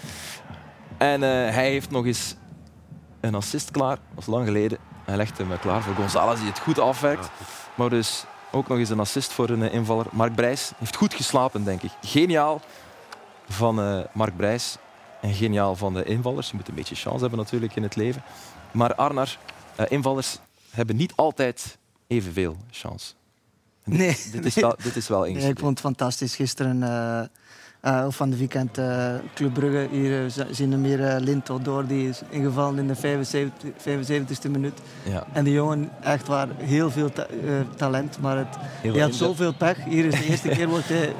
En 0.98 1.22
eh, 1.22 1.28
hij 1.30 1.70
heeft 1.70 1.90
nog 1.90 2.06
eens 2.06 2.34
een 3.20 3.34
assist 3.34 3.70
klaar. 3.70 3.96
Dat 3.96 4.14
was 4.14 4.26
lang 4.26 4.46
geleden. 4.46 4.78
Hij 5.04 5.16
legt 5.16 5.38
hem 5.38 5.52
eh, 5.52 5.58
klaar 5.60 5.82
voor 5.82 5.94
González, 5.94 6.38
die 6.38 6.48
het 6.48 6.58
goed 6.58 6.78
afwerkt. 6.78 7.30
Maar 7.74 7.90
dus 7.90 8.24
ook 8.50 8.68
nog 8.68 8.78
eens 8.78 8.88
een 8.90 9.00
assist 9.00 9.32
voor 9.32 9.48
een 9.48 9.70
invaller. 9.72 10.06
Mark 10.10 10.34
Brijs 10.34 10.72
heeft 10.78 10.96
goed 10.96 11.14
geslapen, 11.14 11.64
denk 11.64 11.82
ik. 11.82 11.90
Geniaal 12.02 12.60
van 13.48 13.80
eh, 13.80 13.98
Mark 14.12 14.36
Brijs. 14.36 14.76
En 15.20 15.34
geniaal 15.34 15.76
van 15.76 15.94
de 15.94 16.04
invallers. 16.04 16.50
Je 16.50 16.56
moet 16.56 16.68
een 16.68 16.74
beetje 16.74 16.94
chance 16.94 17.20
hebben 17.20 17.38
natuurlijk 17.38 17.76
in 17.76 17.82
het 17.82 17.96
leven. 17.96 18.22
Maar 18.70 18.94
Arnar, 18.94 19.38
eh, 19.76 19.86
invallers 19.88 20.38
hebben 20.70 20.96
niet 20.96 21.12
altijd 21.16 21.78
evenveel 22.06 22.56
chance. 22.70 23.12
En 23.84 23.96
Nee, 23.96 24.16
Dit 24.32 24.44
is 24.44 24.54
wel, 24.54 24.76
dit 24.82 24.96
is 24.96 25.08
wel 25.08 25.20
Nee, 25.20 25.48
ik 25.48 25.58
vond 25.58 25.70
het 25.70 25.80
fantastisch. 25.80 26.36
Gisteren 26.36 26.82
eh, 26.82 27.22
of 28.06 28.16
van 28.16 28.30
de 28.30 28.36
weekend 28.36 28.78
eh 28.78 29.14
Club 29.34 29.52
Brugge. 29.54 29.88
Hier 29.90 30.24
eh, 30.24 30.44
zien 30.50 30.70
we 30.70 30.76
meer 30.76 31.04
eh, 31.04 31.20
Linto 31.20 31.58
door. 31.62 31.86
Die 31.86 32.08
is 32.08 32.20
ingevallen 32.30 32.78
in 32.78 32.86
de 32.86 32.94
75, 32.94 33.70
75ste 33.78 34.50
minuut. 34.50 34.78
Ja. 35.02 35.24
En 35.32 35.44
die 35.44 35.52
jongen, 35.52 35.90
echt 36.02 36.26
waar, 36.28 36.48
heel 36.56 36.90
veel 36.90 37.12
ta- 37.12 37.26
talent. 37.76 38.18
Maar 38.20 38.36
het, 38.36 38.56
Heel 38.80 38.92
hij 38.92 39.02
had 39.02 39.14
zoveel 39.14 39.52
pech. 39.54 39.84
Hier 39.84 40.04
is 40.04 40.14
de 40.20 40.24
eerste 40.30 40.48
keer 40.48 40.68
wordt 40.68 40.88
hij 40.88 41.12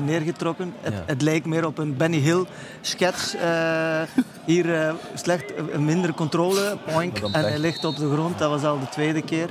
neergetrokken. 0.00 0.72
Het, 0.80 0.92
Ja. 0.92 1.02
het 1.06 1.22
lijkt 1.22 1.46
meer 1.46 1.66
op 1.66 1.78
een 1.78 1.96
Benny 1.96 2.18
Hill 2.18 2.44
sketch. 2.80 3.34
Hier 4.44 4.94
slecht, 5.14 5.44
minder 5.78 6.14
controle. 6.14 6.76
Oink, 6.94 7.12
Maar 7.12 7.20
dan 7.20 7.32
en 7.32 7.48
hij 7.48 7.58
ligt 7.58 7.84
op 7.84 7.96
de 7.96 8.12
grond. 8.12 8.38
Dat 8.38 8.50
was 8.50 8.62
al 8.64 8.80
de 8.80 8.88
tweede 8.88 9.22
keer. 9.22 9.48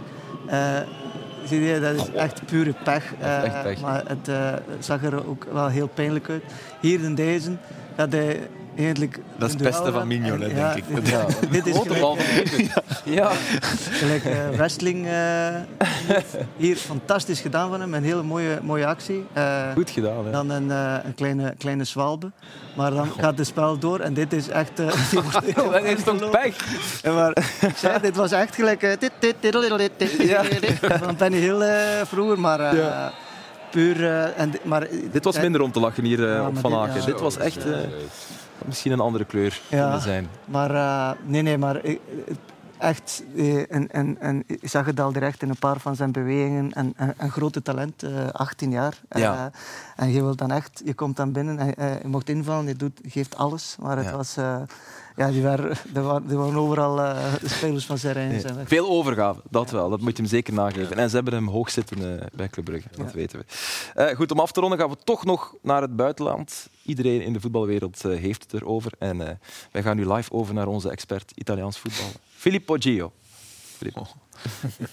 Eh, 1.46 1.50
zie 1.52 1.62
je, 1.62 1.80
dat 1.80 1.94
is 1.96 2.12
echt 2.14 2.46
pure 2.46 2.74
pech. 2.84 3.04
Echt 3.22 3.54
Eh, 3.54 3.62
pech. 3.62 3.82
maar 3.82 4.04
het 4.08 4.28
eh, 4.28 4.54
zag 4.80 5.04
er 5.04 5.28
ook 5.28 5.46
wel 5.52 5.68
heel 5.68 5.88
pijnlijk 5.88 6.30
uit. 6.30 6.44
Hier 6.80 7.04
in 7.04 7.16
deze, 7.16 7.52
dat 7.96 8.12
hij 8.12 8.40
eigenlijk... 8.78 9.20
Dat 9.38 9.48
is 9.48 9.54
het 9.54 9.64
beste 9.64 9.92
van. 9.92 10.08
Mignolet, 10.08 10.50
En 10.50 10.56
denk 10.56 10.58
ja, 10.58 10.74
ik. 10.76 10.84
Dit, 10.96 11.08
Ja, 11.10 11.26
dit 11.52 11.66
is 11.68 11.74
grote 11.74 11.88
gelijk, 11.88 12.02
bal 12.02 12.16
van 12.16 12.26
keeper. 12.44 12.84
Ja. 13.04 13.32
gelijk 13.92 14.26
eh, 14.26 14.50
wrestling. 14.50 15.08
eh, 15.08 15.56
hier, 16.58 16.76
fantastisch 16.76 17.40
gedaan 17.40 17.70
van 17.70 17.80
hem. 17.82 17.94
Een 17.94 18.04
hele 18.04 18.24
mooie, 18.24 18.60
mooie 18.62 18.86
actie. 18.86 19.26
Eh, 19.34 19.72
Goed 19.74 19.90
gedaan. 19.90 20.26
Hè. 20.26 20.32
dan 20.32 20.50
een, 20.50 20.72
eh, 20.72 20.96
een 21.04 21.16
kleine, 21.16 21.54
kleine 21.58 21.84
zwalbe. 21.84 22.32
Maar 22.76 22.92
dan 22.92 23.12
gaat 23.18 23.38
het 23.38 23.48
spel 23.48 23.78
door 23.78 24.00
en 24.00 24.14
dit 24.14 24.34
is 24.34 24.50
echt... 24.50 24.80
Eh, 24.80 24.86
Dat 25.72 25.84
is 25.84 26.04
toch 26.04 26.30
pech? 26.30 26.56
Dit 28.02 28.16
was 28.16 28.32
echt 28.32 28.56
gelijk... 28.56 28.84
Eh, 28.84 28.90
dit, 28.90 29.12
dit, 29.20 29.36
dit, 29.40 29.52
dit, 29.52 30.00
dit, 30.00 30.62
dit, 30.62 30.80
Van 31.04 31.16
Penny 31.16 31.38
Hill 31.38 31.64
vroeger, 32.06 32.40
maar... 32.40 32.60
Eh, 32.60 33.06
puur, 33.72 34.06
en, 34.32 34.54
maar, 34.64 34.88
dit 35.12 35.24
was 35.24 35.40
minder 35.40 35.62
om 35.62 35.72
te 35.72 35.80
lachen 35.80 36.04
hier 36.04 36.48
op 36.48 36.58
Van 36.58 36.76
Aken. 36.76 37.06
Dit, 37.06 37.20
was 37.20 37.38
echt... 37.38 37.66
Misschien 38.66 38.92
een 38.92 39.00
andere 39.00 39.26
kleur 39.26 39.60
ja, 39.68 40.00
zijn. 40.00 40.30
Maar 40.46 41.16
nee, 41.26 41.42
nee, 41.42 41.58
maar 41.58 41.82
echt, 42.78 43.24
eh, 43.36 43.72
en, 43.74 43.92
en, 43.92 44.18
en 44.20 44.44
ik 44.48 44.70
zag 44.70 44.86
het 44.86 45.00
al 45.00 45.12
direct 45.12 45.42
in 45.42 45.50
een 45.50 45.60
paar 45.60 45.80
van 45.80 45.96
zijn 45.96 46.12
bewegingen. 46.12 46.74
En, 46.74 46.94
en, 46.96 47.14
een 47.18 47.32
grote 47.32 47.62
talent, 47.62 48.04
eh 48.04 48.28
18 48.32 48.72
jaar. 48.72 48.98
Eh, 49.08 49.22
Ja. 49.22 49.52
en 49.96 50.12
je 50.12 50.22
wilt 50.22 50.38
dan 50.38 50.52
echt, 50.52 50.82
je 50.86 50.94
komt 50.94 51.16
dan 51.18 51.32
binnen 51.32 51.58
en 51.60 51.76
eh, 51.76 52.02
je 52.02 52.08
mocht 52.08 52.30
invallen, 52.30 52.68
je 52.68 52.76
doet, 52.76 53.00
geeft 53.06 53.36
alles. 53.38 53.76
Maar 53.80 53.98
het 53.98 54.06
Ja. 54.06 54.16
was, 54.16 54.38
eh, 54.38 54.62
ja, 55.16 55.30
die 55.32 55.44
waren, 55.44 55.70
er 55.94 56.02
waren, 56.04 56.30
er 56.30 56.38
waren 56.38 56.56
overal 56.56 57.02
eh, 57.02 57.34
de 57.42 57.50
spelers 57.50 57.86
van 57.86 57.98
zijn 57.98 58.42
weg. 58.56 58.68
Veel 58.68 58.90
overgave, 58.90 59.42
dat 59.50 59.70
wel. 59.72 59.90
Dat 59.90 60.02
moet 60.02 60.16
je 60.16 60.22
hem 60.22 60.32
zeker 60.32 60.54
nageven. 60.54 60.98
En 60.98 61.10
ze 61.10 61.16
hebben 61.16 61.34
hem 61.34 61.48
hoog 61.48 61.70
zitten 61.70 62.20
eh, 62.22 62.26
bij 62.36 62.48
Club 62.50 62.66
Brugge, 62.66 62.88
dat 62.98 63.12
weten 63.14 63.40
we. 63.40 63.46
Eh, 63.94 64.16
goed, 64.16 64.32
om 64.32 64.40
af 64.40 64.52
te 64.52 64.60
ronden 64.60 64.80
gaan 64.80 64.90
we 64.90 64.98
toch 65.04 65.26
nog 65.26 65.54
naar 65.62 65.82
het 65.82 65.96
buitenland. 65.96 66.70
Iedereen 66.84 67.22
in 67.22 67.34
de 67.34 67.40
voetbalwereld 67.40 68.06
eh, 68.06 68.18
heeft 68.20 68.44
het 68.52 68.62
erover. 68.62 68.92
En 69.00 69.28
eh, 69.28 69.36
wij 69.72 69.82
gaan 69.84 69.96
nu 69.96 70.12
live 70.14 70.32
over 70.32 70.54
naar 70.54 70.68
onze 70.68 70.90
expert 70.90 71.32
Italiaans 71.36 71.80
voetbal, 71.80 72.06
Filippo 72.46 72.76
Gio. 72.80 73.12
Filippo. 73.78 74.08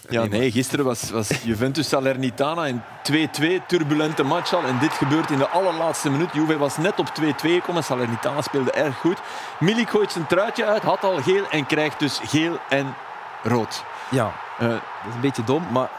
Ja, 0.09 0.25
nee, 0.25 0.51
gisteren 0.51 0.85
was, 0.85 1.09
was 1.09 1.29
Juventus 1.43 1.87
Salernitana 1.87 2.65
in 2.65 2.81
2-2, 3.11 3.65
turbulente 3.67 4.23
match 4.23 4.53
al. 4.53 4.63
En 4.63 4.79
dit 4.79 4.93
gebeurt 4.93 5.29
in 5.29 5.37
de 5.37 5.47
allerlaatste 5.47 6.09
minuut. 6.09 6.33
Juve 6.33 6.57
was 6.57 6.77
net 6.77 6.99
op 6.99 7.07
2-2 7.07 7.13
gekomen. 7.35 7.83
Salernitana 7.83 8.41
speelde 8.41 8.71
erg 8.71 8.97
goed. 8.97 9.17
Milik 9.59 9.89
gooit 9.89 10.11
zijn 10.11 10.27
truitje 10.27 10.65
uit, 10.65 10.83
had 10.83 11.03
al 11.03 11.21
geel 11.21 11.49
en 11.49 11.65
krijgt 11.65 11.99
dus 11.99 12.19
geel 12.23 12.57
en 12.69 12.95
rood. 13.43 13.83
Ja, 14.11 14.33
Eh, 14.59 14.67
dat 14.67 14.79
is 15.07 15.13
een 15.15 15.21
beetje 15.21 15.43
dom, 15.43 15.71
maar... 15.71 15.89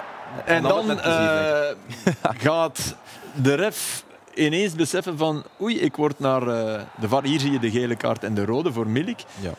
en 0.45 0.63
dan 0.63 0.85
plezier, 0.85 1.77
eh, 2.05 2.23
gaat 2.47 2.95
de 3.35 3.55
ref 3.55 4.05
ineens 4.35 4.75
beseffen 4.75 5.19
van 5.19 5.45
oei, 5.61 5.81
ik 5.81 5.97
word 5.97 6.19
naar 6.19 6.43
eh, 6.43 6.83
de 7.01 7.09
VAR. 7.09 7.25
Hier 7.25 7.41
zie 7.41 7.53
je 7.53 7.59
de 7.59 7.71
gele 7.71 7.97
kaart 7.97 8.25
en 8.25 8.35
de 8.35 8.45
rode 8.45 8.73
voor 8.73 8.87
Milik. 8.87 9.25
Ja. 9.41 9.51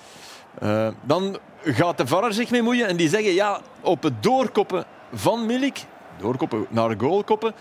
Eh, 0.60 0.88
dan 1.02 1.38
gaat 1.64 1.98
de 1.98 2.08
VAR 2.08 2.24
er 2.24 2.34
zich 2.34 2.50
mee 2.52 2.62
moeien 2.62 2.88
en 2.88 2.96
die 2.96 3.10
zeggen 3.10 3.34
ja, 3.34 3.60
op 3.82 4.04
het 4.04 4.24
doorkoppen 4.24 4.86
van 5.14 5.46
Milik, 5.46 5.86
doorkoppen 6.18 6.66
naar 6.70 6.96
goal 6.98 7.24
koppen, 7.24 7.54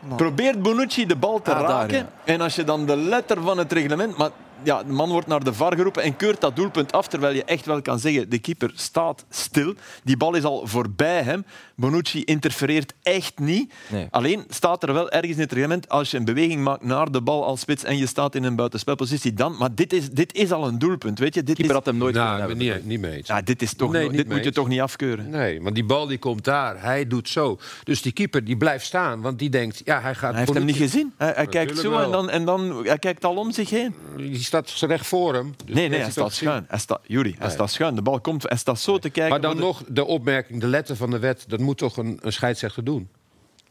Nou. 0.00 0.14
probeert 0.16 0.62
Bonucci 0.62 1.06
de 1.06 1.16
bal 1.16 1.42
te 1.42 1.54
Ah, 1.54 1.60
daar, 1.60 1.68
raken. 1.68 1.96
ja. 1.96 2.08
En 2.24 2.40
als 2.40 2.54
je 2.54 2.64
dan 2.64 2.86
de 2.86 2.96
letter 2.96 3.42
van 3.42 3.58
het 3.58 3.72
reglement... 3.72 4.16
Maar 4.16 4.30
ja, 4.62 4.82
de 4.82 4.92
man 4.92 5.08
wordt 5.10 5.26
naar 5.26 5.44
de 5.44 5.52
VAR 5.52 5.74
geroepen 5.76 6.02
en 6.02 6.16
keurt 6.16 6.40
dat 6.40 6.56
doelpunt 6.56 6.92
af, 6.92 7.08
terwijl 7.08 7.34
je 7.34 7.44
echt 7.44 7.66
wel 7.66 7.82
kan 7.82 7.98
zeggen, 7.98 8.30
de 8.30 8.38
keeper 8.38 8.72
staat 8.74 9.24
stil. 9.30 9.74
Die 10.04 10.16
bal 10.16 10.34
is 10.34 10.44
al 10.44 10.66
voorbij 10.66 11.22
hem. 11.22 11.44
Bonucci 11.76 12.24
interfereert 12.24 12.92
echt 13.02 13.38
niet. 13.38 13.72
Nee. 13.88 14.06
Alleen 14.10 14.44
staat 14.48 14.82
er 14.82 14.92
wel 14.92 15.10
ergens 15.10 15.34
in 15.36 15.40
het 15.42 15.52
reglement, 15.52 15.88
als 15.88 16.10
je 16.10 16.16
een 16.16 16.24
beweging 16.24 16.62
maakt 16.62 16.82
naar 16.84 17.10
de 17.12 17.20
bal 17.20 17.44
als 17.44 17.60
spits 17.60 17.84
en 17.84 17.96
je 17.96 18.06
staat 18.06 18.34
in 18.34 18.44
een 18.44 18.56
buitenspelpositie, 18.56 19.32
dan... 19.34 19.56
Maar 19.56 19.74
dit 19.74 19.92
is, 19.92 20.10
dit 20.10 20.34
is 20.34 20.52
al 20.52 20.66
een 20.66 20.78
doelpunt, 20.78 21.18
weet 21.18 21.34
je. 21.34 21.42
Dit 21.42 21.54
keeper 21.56 21.64
is, 21.74 21.78
had 21.78 21.86
hem 21.86 21.96
nooit 21.96 22.14
Nou, 22.14 22.26
kunnen 22.36 22.50
ik 22.50 22.56
ben 22.58 22.66
hebben. 22.66 22.88
niet, 22.88 22.98
niet 23.00 23.08
mee 23.10 23.16
eens. 23.16 23.26
ja, 23.28 23.40
dit 23.42 23.62
is 23.62 23.74
toch, 23.74 23.92
Nee, 23.92 24.06
no- 24.10 24.16
dit 24.16 24.28
moet 24.28 24.44
je 24.44 24.52
toch 24.52 24.68
niet 24.68 24.80
afkeuren. 24.80 25.30
Nee, 25.30 25.62
want 25.62 25.74
die 25.74 25.84
bal 25.84 26.06
die 26.06 26.18
komt 26.18 26.44
daar, 26.44 26.82
hij 26.82 27.06
doet 27.06 27.28
zo. 27.28 27.58
Dus 27.84 28.02
die 28.02 28.12
keeper 28.12 28.44
die 28.44 28.56
blijft 28.56 28.84
staan, 28.86 29.20
want 29.20 29.38
die 29.38 29.50
denkt, 29.50 29.80
ja, 29.84 30.00
hij 30.00 30.14
gaat... 30.14 30.30
Hij 30.30 30.40
heeft 30.40 30.54
hem 30.54 30.64
niet 30.64 30.76
gezien. 30.76 31.12
Hij, 31.16 31.32
hij 31.36 31.46
kijkt 31.46 31.78
zo 31.78 31.98
en 31.98 32.10
dan, 32.10 32.30
en 32.30 32.44
dan 32.44 32.86
hij 32.86 32.98
kijkt 32.98 33.24
al 33.24 33.34
om 33.36 33.52
zich 33.52 33.70
heen. 33.70 33.94
Die 34.16 34.42
staat 34.46 34.70
recht 34.80 35.06
voor 35.06 35.34
hem. 35.34 35.54
Dus 35.64 35.74
Nee, 35.74 35.88
nee, 35.88 36.00
hij 36.00 36.10
staat 36.10 36.32
schuin. 36.32 36.64
Hij 36.68 36.78
staat, 36.78 37.00
Juri, 37.06 37.30
hij 37.30 37.38
Nee. 37.46 37.50
staat 37.50 37.70
schuin. 37.70 37.94
De 37.94 38.02
bal 38.02 38.20
komt, 38.20 38.42
hij 38.42 38.56
staat 38.58 38.80
zo 38.80 38.98
te 38.98 39.10
kijken. 39.10 39.30
Maar 39.30 39.40
dan 39.40 39.56
de- 39.56 39.62
nog 39.62 39.82
de 39.88 40.04
opmerking, 40.04 40.60
de 40.60 40.66
letter 40.66 40.96
van 40.96 41.10
de 41.10 41.18
wet, 41.18 41.44
dat 41.48 41.60
moet 41.60 41.78
toch 41.78 41.96
een, 41.96 42.18
een 42.22 42.32
scheidsrechter 42.32 42.84
doen? 42.84 43.08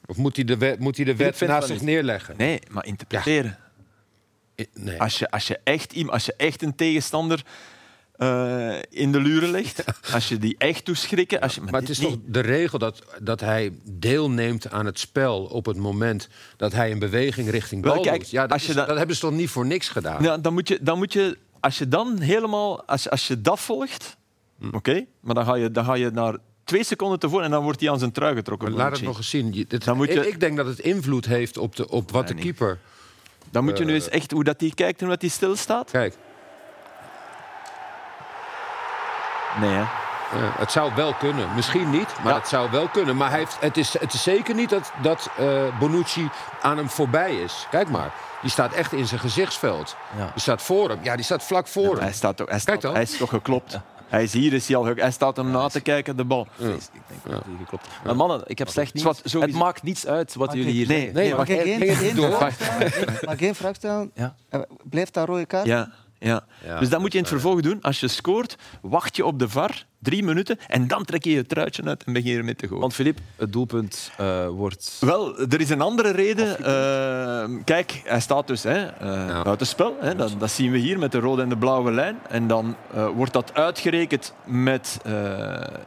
Of 0.05 0.17
moet 0.17 0.35
hij 0.35 0.45
de 0.45 0.57
wet, 0.57 0.79
moet 0.79 0.95
hij 0.95 1.05
de 1.05 1.15
wet 1.15 1.39
naast 1.39 1.67
zich 1.67 1.75
niet. 1.75 1.85
neerleggen? 1.85 2.35
Nee, 2.37 2.59
maar 2.71 2.85
interpreteren. 2.85 3.57
Nee. 4.73 5.01
Als, 5.01 5.19
je, 5.19 5.31
als, 5.31 5.47
je 5.47 5.59
echt, 5.63 5.93
als 6.07 6.25
je 6.25 6.33
echt 6.37 6.61
een 6.61 6.75
tegenstander 6.75 7.43
eh, 8.17 8.75
in 8.89 9.11
de 9.11 9.19
luren 9.19 9.51
legt, 9.51 9.83
als 10.13 10.27
je 10.29 10.37
die 10.37 10.55
echt 10.57 10.85
doet 10.85 10.97
schrikken... 10.97 11.41
Als 11.41 11.55
je, 11.55 11.61
Maar 11.61 11.81
het 11.81 11.89
is 11.89 11.99
toch 11.99 12.17
de 12.25 12.39
regel 12.39 12.79
dat, 12.79 13.01
dat 13.21 13.39
hij 13.39 13.71
deelneemt 13.83 14.71
aan 14.71 14.85
het 14.85 14.99
spel 14.99 15.43
op 15.43 15.65
het 15.65 15.77
moment 15.77 16.27
dat 16.57 16.71
hij 16.73 16.91
een 16.91 16.99
beweging 16.99 17.49
richting 17.49 17.81
bal 17.81 18.03
doet. 18.03 18.29
Ja, 18.29 18.41
dat, 18.41 18.51
als 18.51 18.61
je 18.63 18.69
is- 18.69 18.75
dat- 18.75 18.87
dat 18.87 18.97
hebben 18.97 19.15
ze 19.15 19.21
toch 19.21 19.31
niet 19.31 19.49
voor 19.49 19.65
niks 19.65 19.89
gedaan? 19.89 20.23
Ja, 20.23 20.37
dan 20.37 20.53
moet 20.53 20.67
je, 20.67 20.79
dan 20.81 20.97
moet 20.97 21.13
je, 21.13 21.37
als 21.59 21.77
je 21.77 21.87
dan 21.87 22.19
helemaal, 22.19 22.85
als, 22.85 23.03
je- 23.03 23.09
als 23.09 23.27
je 23.27 23.41
dat 23.41 23.59
volgt, 23.59 24.17
Hm. 24.59 24.75
oké, 24.75 25.05
maar 25.19 25.35
dan 25.35 25.45
ga, 25.45 25.55
je, 25.55 25.71
dan 25.71 25.85
ga 25.85 25.93
je 25.93 26.09
naar 26.09 26.35
twee 26.63 26.83
seconden 26.83 27.19
tevoren 27.19 27.45
en 27.45 27.51
dan 27.51 27.63
wordt 27.63 27.79
hij 27.79 27.89
aan 27.91 27.99
zijn 27.99 28.11
trui 28.11 28.35
getrokken. 28.35 28.69
Maar 28.69 28.77
laat 28.77 28.91
het 28.91 29.01
nog 29.01 29.17
eens 29.17 29.29
zien. 29.29 29.53
Je- 29.53 29.65
dit- 29.67 29.83
Dan 29.85 29.97
moet 29.97 30.07
je- 30.07 30.13
ik, 30.19 30.25
ik 30.33 30.39
denk 30.39 30.57
dat 30.57 30.65
het 30.65 30.79
invloed 30.79 31.25
heeft 31.25 31.57
op, 31.57 31.75
de, 31.75 31.89
op 31.89 32.11
wat 32.11 32.25
Nee, 32.25 32.35
de 32.35 32.41
keeper... 32.41 32.79
Dan 33.51 33.63
moet 33.63 33.77
je 33.77 33.83
nu 33.83 33.89
Eh. 33.89 33.95
eens 33.95 34.09
echt 34.09 34.31
hoe 34.31 34.43
dat 34.43 34.59
hij 34.61 34.71
kijkt 34.75 34.99
en 34.99 35.05
hoe 35.05 35.13
dat 35.13 35.21
hij 35.21 35.29
stilstaat. 35.31 35.91
Kijk, 35.91 36.15
Nee, 39.61 39.69
hè? 39.73 39.81
eh, 39.81 39.87
het 40.57 40.71
zou 40.71 40.91
wel 40.95 41.13
kunnen. 41.13 41.47
Misschien 41.55 41.89
niet, 41.89 42.07
maar 42.23 42.33
Ja. 42.33 42.39
het 42.39 42.47
zou 42.47 42.71
wel 42.71 42.87
kunnen. 42.87 43.15
Maar 43.17 43.29
hij 43.29 43.39
heeft, 43.39 43.57
het, 43.59 43.77
is, 43.77 43.99
het 43.99 44.13
is 44.13 44.23
zeker 44.23 44.55
niet 44.55 44.69
dat, 44.69 44.91
dat 45.01 45.29
eh, 45.37 45.47
Bonucci 45.79 46.29
aan 46.61 46.77
hem 46.77 46.89
voorbij 46.89 47.35
is. 47.35 47.67
Kijk 47.71 47.89
maar, 47.89 48.13
die 48.41 48.49
staat 48.51 48.73
echt 48.73 48.91
in 48.93 49.05
zijn 49.07 49.19
gezichtsveld. 49.19 49.95
Ja. 50.17 50.23
Die 50.33 50.41
staat 50.41 50.61
voor 50.61 50.89
hem. 50.89 50.99
Ja, 51.01 51.15
die 51.15 51.25
staat 51.25 51.43
vlak 51.43 51.67
voor 51.67 51.91
hem. 51.93 51.99
Hij, 51.99 52.13
staat, 52.13 52.37
toch- 52.37 52.49
hij, 52.49 52.59
Kijk 52.59 52.61
staat, 52.69 52.81
dan. 52.81 52.93
hij 52.93 53.01
is 53.01 53.17
toch 53.17 53.29
geklopt. 53.29 53.79
Hij 54.05 54.23
is 54.23 54.33
hier, 54.33 54.53
is 54.53 54.67
hij 54.67 54.77
al 54.77 54.83
ge- 54.83 54.93
Hij 54.95 55.11
staat 55.11 55.37
hem 55.37 55.51
na 55.51 55.67
te 55.67 55.81
kijken, 55.81 56.17
de 56.17 56.23
bal. 56.25 56.47
Ik 56.57 56.65
denk 56.65 56.79
dat 57.23 57.43
hij 57.45 57.53
geklopt. 57.59 57.87
Maar 58.03 58.15
mannen, 58.15 58.41
ik 58.45 58.57
heb 58.57 58.67
slecht 58.69 58.93
nieuws. 58.93 59.21
Het 59.23 59.53
maakt 59.53 59.83
niets 59.83 60.07
uit 60.07 60.35
wat 60.35 60.53
jullie 60.53 60.71
hier 60.71 60.87
Nee, 60.87 60.97
zeggen. 60.97 61.13
nee, 61.13 61.35
maar 61.35 62.15
door? 62.29 62.37
vraag 62.37 62.53
stellen? 62.53 62.91
Mag 63.25 63.33
ik 63.33 63.41
één 63.41 63.55
vraag 63.55 63.75
stellen? 63.75 64.11
Ja. 64.13 64.35
Eh, 64.49 64.59
Blijft 64.83 65.13
dat 65.13 65.27
rode 65.27 65.45
kaart? 65.45 65.65
Ja, 65.65 65.89
ja. 66.19 66.45
Ja. 66.65 66.79
Dus 66.79 66.89
dat 66.89 66.99
moet 66.99 67.11
je 67.11 67.17
in 67.17 67.23
het 67.23 67.33
vervolg 67.33 67.61
doen. 67.61 67.81
Als 67.81 67.99
je 67.99 68.07
scoort, 68.07 68.57
wacht 68.81 69.15
je 69.15 69.25
op 69.25 69.39
de 69.39 69.49
VAR, 69.49 69.85
drie 69.99 70.23
minuten, 70.23 70.57
en 70.67 70.87
dan 70.87 71.05
trek 71.05 71.23
je 71.23 71.31
je 71.31 71.45
truitje 71.45 71.83
uit 71.83 72.03
en 72.03 72.13
begin 72.13 72.31
je 72.31 72.37
ermee 72.37 72.55
te 72.55 72.65
gooien. 72.65 72.81
Want 72.81 72.93
Filip, 72.93 73.19
het 73.35 73.53
doelpunt 73.53 74.11
eh, 74.17 74.47
wordt... 74.47 74.97
Wel, 74.99 75.39
er 75.39 75.61
is 75.61 75.69
een 75.69 75.81
andere 75.81 76.11
reden. 76.11 76.57
Eh, 76.57 77.63
kijk, 77.63 78.01
hij 78.05 78.19
staat 78.19 78.47
dus 78.47 78.63
hè, 78.63 78.77
Ja. 78.77 79.41
buitenspel. 79.43 79.97
Hè, 79.99 80.15
dat, 80.15 80.35
dat 80.39 80.51
zien 80.51 80.71
we 80.71 80.77
hier 80.77 80.99
met 80.99 81.11
de 81.11 81.19
rode 81.19 81.41
en 81.41 81.49
de 81.49 81.57
blauwe 81.57 81.91
lijn. 81.91 82.17
En 82.29 82.47
dan 82.47 82.75
wordt 83.15 83.33
dat 83.33 83.53
uitgerekend 83.53 84.33
met 84.45 84.99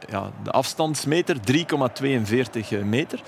ja, 0.09 0.31
de 0.43 0.51
afstandsmeter, 0.51 1.35
3,42 1.51 2.85
meter. 2.85 3.21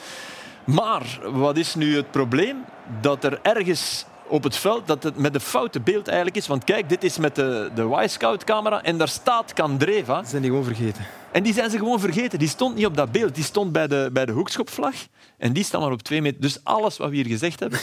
Maar 0.65 1.19
wat 1.31 1.57
is 1.57 1.75
nu 1.75 1.95
het 1.95 2.11
probleem? 2.11 2.65
Dat 3.01 3.23
er 3.23 3.39
ergens 3.41 4.05
op 4.31 4.43
het 4.43 4.55
veld 4.55 4.87
dat 4.87 5.03
het 5.03 5.17
met 5.17 5.35
een 5.35 5.41
foute 5.41 5.79
beeld 5.79 6.07
eigenlijk 6.07 6.37
is. 6.37 6.47
Want 6.47 6.63
kijk, 6.63 6.89
dit 6.89 7.03
is 7.03 7.17
met 7.17 7.35
de, 7.35 7.69
de 7.75 7.97
Y-Scout-camera 8.03 8.83
en 8.83 8.97
daar 8.97 9.07
staat 9.07 9.53
Candreva. 9.53 10.23
Ze 10.23 10.29
zijn 10.29 10.41
die 10.41 10.51
gewoon 10.51 10.65
vergeten. 10.65 11.05
En 11.31 11.43
die 11.43 11.53
zijn 11.53 11.69
ze 11.69 11.77
gewoon 11.77 11.99
vergeten. 11.99 12.39
Die 12.39 12.47
stond 12.47 12.75
niet 12.75 12.85
op 12.85 12.95
dat 12.97 13.11
beeld. 13.11 13.35
Die 13.35 13.43
stond 13.43 13.71
bij 13.71 13.87
de, 13.87 14.09
bij 14.13 14.25
de 14.25 14.31
hoekschopvlag. 14.31 14.93
En 15.37 15.53
die 15.53 15.63
staat 15.63 15.81
maar 15.81 15.91
op 15.91 16.01
twee 16.01 16.21
meter. 16.21 16.41
Dus 16.41 16.63
alles 16.63 16.97
wat 16.97 17.09
we 17.09 17.15
hier 17.15 17.25
gezegd 17.25 17.59
hebben, 17.59 17.79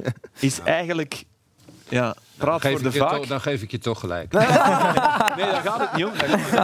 is 0.38 0.60
eigenlijk... 0.60 1.24
Ja, 1.88 2.04
Dan 2.04 2.14
praat 2.36 2.60
geef, 2.60 2.70
voor 2.70 2.80
ik 2.80 2.92
de 2.92 2.98
je 2.98 3.04
vaak. 3.04 3.16
toch, 3.16 3.26
dan 3.26 3.40
geef 3.40 3.62
ik 3.62 3.70
je 3.70 3.78
toch 3.78 4.00
gelijk. 4.00 4.32
Nee, 5.36 5.46
daar 5.50 5.62
gaat 5.64 5.80
het 5.80 5.92
niet 5.92 6.04
om. 6.04 6.12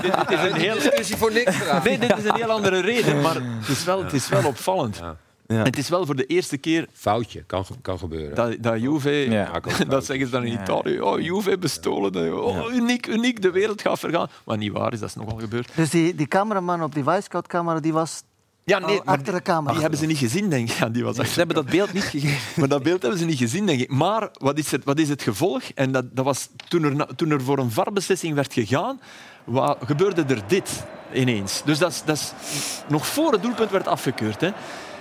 Dit, 0.03 0.29
dit 0.29 0.39
is 0.39 0.51
een 0.51 0.57
heel... 0.57 0.75
discussie 0.75 1.17
voor 1.17 1.33
niks 1.33 1.57
gedaan. 1.57 1.83
Nee, 1.85 1.99
dit 1.99 2.19
is 2.19 2.25
een 2.25 2.35
heel 2.35 2.51
andere 2.51 2.81
reden. 2.81 3.21
Maar 3.21 3.35
het 3.35 3.69
is 3.69 3.85
wel, 3.85 4.05
het 4.05 4.13
is 4.13 4.29
wel 4.29 4.47
opvallend. 4.47 4.97
Ja. 4.97 5.17
Ja. 5.55 5.63
Het 5.63 5.79
is 5.79 5.89
wel 5.89 6.07
voor 6.07 6.17
de 6.17 6.27
eerste 6.27 6.57
keer 6.57 6.87
Foutje, 6.93 7.43
kan, 7.47 7.65
kan 7.83 7.99
gebeuren. 7.99 8.35
dat, 8.35 8.57
dat 8.61 8.81
Juve... 8.81 9.11
Ja. 9.11 9.61
Dat 9.89 10.05
zeggen 10.05 10.27
ze 10.27 10.33
dan 10.33 10.45
in. 10.45 10.53
Italië. 10.53 11.01
Oh, 11.01 11.21
Juve 11.21 11.59
bestolen. 11.59 12.43
Oh, 12.45 12.75
uniek, 12.75 13.07
uniek. 13.07 13.43
De 13.43 13.51
wereld 13.51 13.81
gaat 13.83 13.99
vergaan. 13.99 14.29
Wat 14.45 14.59
niet 14.59 14.73
waar 14.73 14.93
is, 14.93 15.01
dat 15.01 15.09
is 15.09 15.15
nogal 15.15 15.39
gebeurd. 15.39 15.71
Dus 15.75 15.91
die, 15.91 16.15
die 16.15 16.27
cameraman 16.27 16.83
op 16.83 16.95
die 16.95 17.05
Wisecout-camera, 17.05 17.81
die 17.81 17.93
was 17.93 18.23
Ja, 18.65 18.79
nee, 18.79 19.01
maar 19.05 19.17
achter 19.17 19.33
de 19.35 19.43
camera. 19.43 19.73
die 19.73 19.81
hebben 19.81 19.99
ze 19.99 20.07
niet 20.07 20.19
gezien, 20.19 20.49
denk 20.51 20.71
ik. 20.71 20.77
Ja, 20.77 20.89
die 20.89 21.05
was 21.05 21.15
Ze 21.15 21.21
achter 21.21 21.37
hebben 21.37 21.57
dat 21.57 21.67
beeld 21.67 21.93
niet 21.93 22.03
gegeven. 22.05 22.39
Maar 22.61 22.69
dat 22.69 22.83
beeld 22.83 23.01
hebben 23.03 23.21
ze 23.21 23.27
niet 23.27 23.39
gezien, 23.39 23.67
denk 23.67 23.81
ik. 23.81 23.91
Maar 23.91 24.29
wat 24.33 24.59
is 24.59 24.71
het, 24.71 24.85
wat 24.85 24.99
is 24.99 25.09
het 25.09 25.23
gevolg? 25.23 25.63
En 25.75 25.93
dat, 25.93 26.05
dat 26.17 26.25
was 26.25 26.49
toen 26.69 26.83
er, 26.83 27.15
toen 27.17 27.31
er 27.31 27.43
voor 27.43 27.59
een 27.59 27.71
VAR-beslissing 27.71 28.35
werd 28.35 28.53
gegaan, 28.53 29.01
wa- 29.45 29.77
gebeurde 29.85 30.23
er 30.35 30.43
dit 30.47 30.85
ineens. 31.15 31.63
Dus 31.65 31.79
dat 31.79 31.91
is, 31.91 32.03
dat 32.05 32.17
is 32.17 32.33
nog 32.89 33.07
voor 33.07 33.33
het 33.33 33.43
doelpunt 33.43 33.71
werd 33.71 33.87
afgekeurd. 33.89 34.41
Hè. 34.41 34.51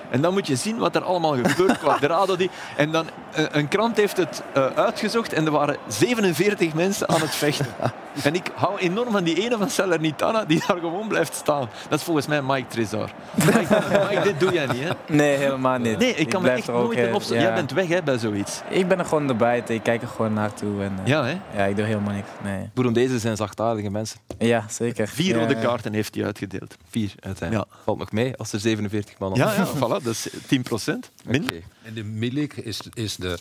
En 0.10 0.22
dan 0.22 0.34
moet 0.34 0.48
je 0.48 0.56
zien 0.56 0.78
wat 0.78 0.96
er 0.96 1.04
allemaal 1.04 1.36
gebeurt 1.36 1.78
qua 1.78 1.98
draden. 2.08 2.38
Die, 2.38 2.50
en 2.78 2.92
dan, 2.92 3.06
eh, 3.34 3.46
een 3.52 3.68
krant 3.68 3.98
heeft 3.98 4.18
het 4.18 4.44
uh, 4.58 4.66
uitgezocht 4.66 5.34
en 5.34 5.46
er 5.46 5.52
waren 5.52 5.78
47 5.88 6.74
mensen 6.74 7.10
aan 7.10 7.22
het 7.22 7.36
vechten. 7.36 7.68
En 8.24 8.34
ik 8.34 8.52
hou 8.56 8.80
enorm 8.80 9.12
van 9.12 9.24
die 9.24 9.44
ene 9.44 9.58
van 9.58 9.70
Salernitana 9.70 10.46
die 10.46 10.64
daar 10.68 10.78
gewoon 10.78 11.08
blijft 11.08 11.36
staan. 11.36 11.70
Dat 11.90 12.00
is 12.00 12.06
volgens 12.06 12.28
mij 12.28 12.42
Mike 12.42 12.68
Trezor. 12.68 13.10
Mike, 13.46 13.68
Mike, 14.10 14.22
dit 14.24 14.40
doe 14.40 14.54
jij 14.54 14.66
niet, 14.66 14.84
hè? 14.84 14.90
Nee, 15.08 15.38
helemaal 15.38 15.78
niet. 15.78 15.98
Nee, 15.98 16.16
ik 16.16 16.30
kan 16.30 16.42
me 16.42 16.50
echt 16.50 16.68
nooit 16.68 16.98
in 16.98 17.14
opzetten. 17.14 17.38
Ja. 17.38 17.44
Jij 17.44 17.54
bent 17.54 17.72
weg 17.72 17.88
hè, 17.88 18.04
bij 18.04 18.18
zoiets. 18.18 18.62
Ik 18.70 18.88
ben 18.88 19.00
er 19.00 19.06
gewoon 19.06 19.30
erbij. 19.30 19.64
Ik 19.68 19.84
kijk 19.84 20.02
er 20.02 20.08
gewoon 20.08 20.34
naartoe. 20.34 20.84
En, 20.84 20.92
uh, 21.02 21.08
ja, 21.08 21.26
hè? 21.26 21.38
Ja, 21.56 21.64
ik 21.64 21.76
doe 21.76 21.86
helemaal 21.86 22.14
niks. 22.14 22.28
Nee. 22.44 22.70
Burundezen 22.74 23.20
zijn 23.20 23.36
zachtaardige 23.36 23.90
mensen. 23.90 24.20
Ja, 24.38 24.66
zeker. 24.70 25.08
Vier 25.08 25.36
rode 25.36 25.56
kaarten 25.56 25.94
heeft 25.94 26.16
hij 26.16 26.26
uitgedeeld. 26.26 26.76
Vier 26.90 27.12
uiteindelijk. 27.20 27.70
Ja. 27.72 27.78
Valt 27.84 27.98
nog 27.98 28.12
mee 28.12 28.38
als 28.38 28.54
er 28.54 28.60
47 28.60 29.20
man 29.20 29.32
op 29.32 29.38
Ja, 29.38 29.54
ja 29.54 29.68
voilà, 29.68 29.97
dat 30.04 30.14
is 30.14 30.28
10 30.48 30.62
procent. 30.62 31.12
Okay. 31.28 31.64
En 31.84 31.94
de 31.94 32.04
Milik 32.04 32.54
is, 32.58 32.80
is 32.94 33.16
de 33.16 33.38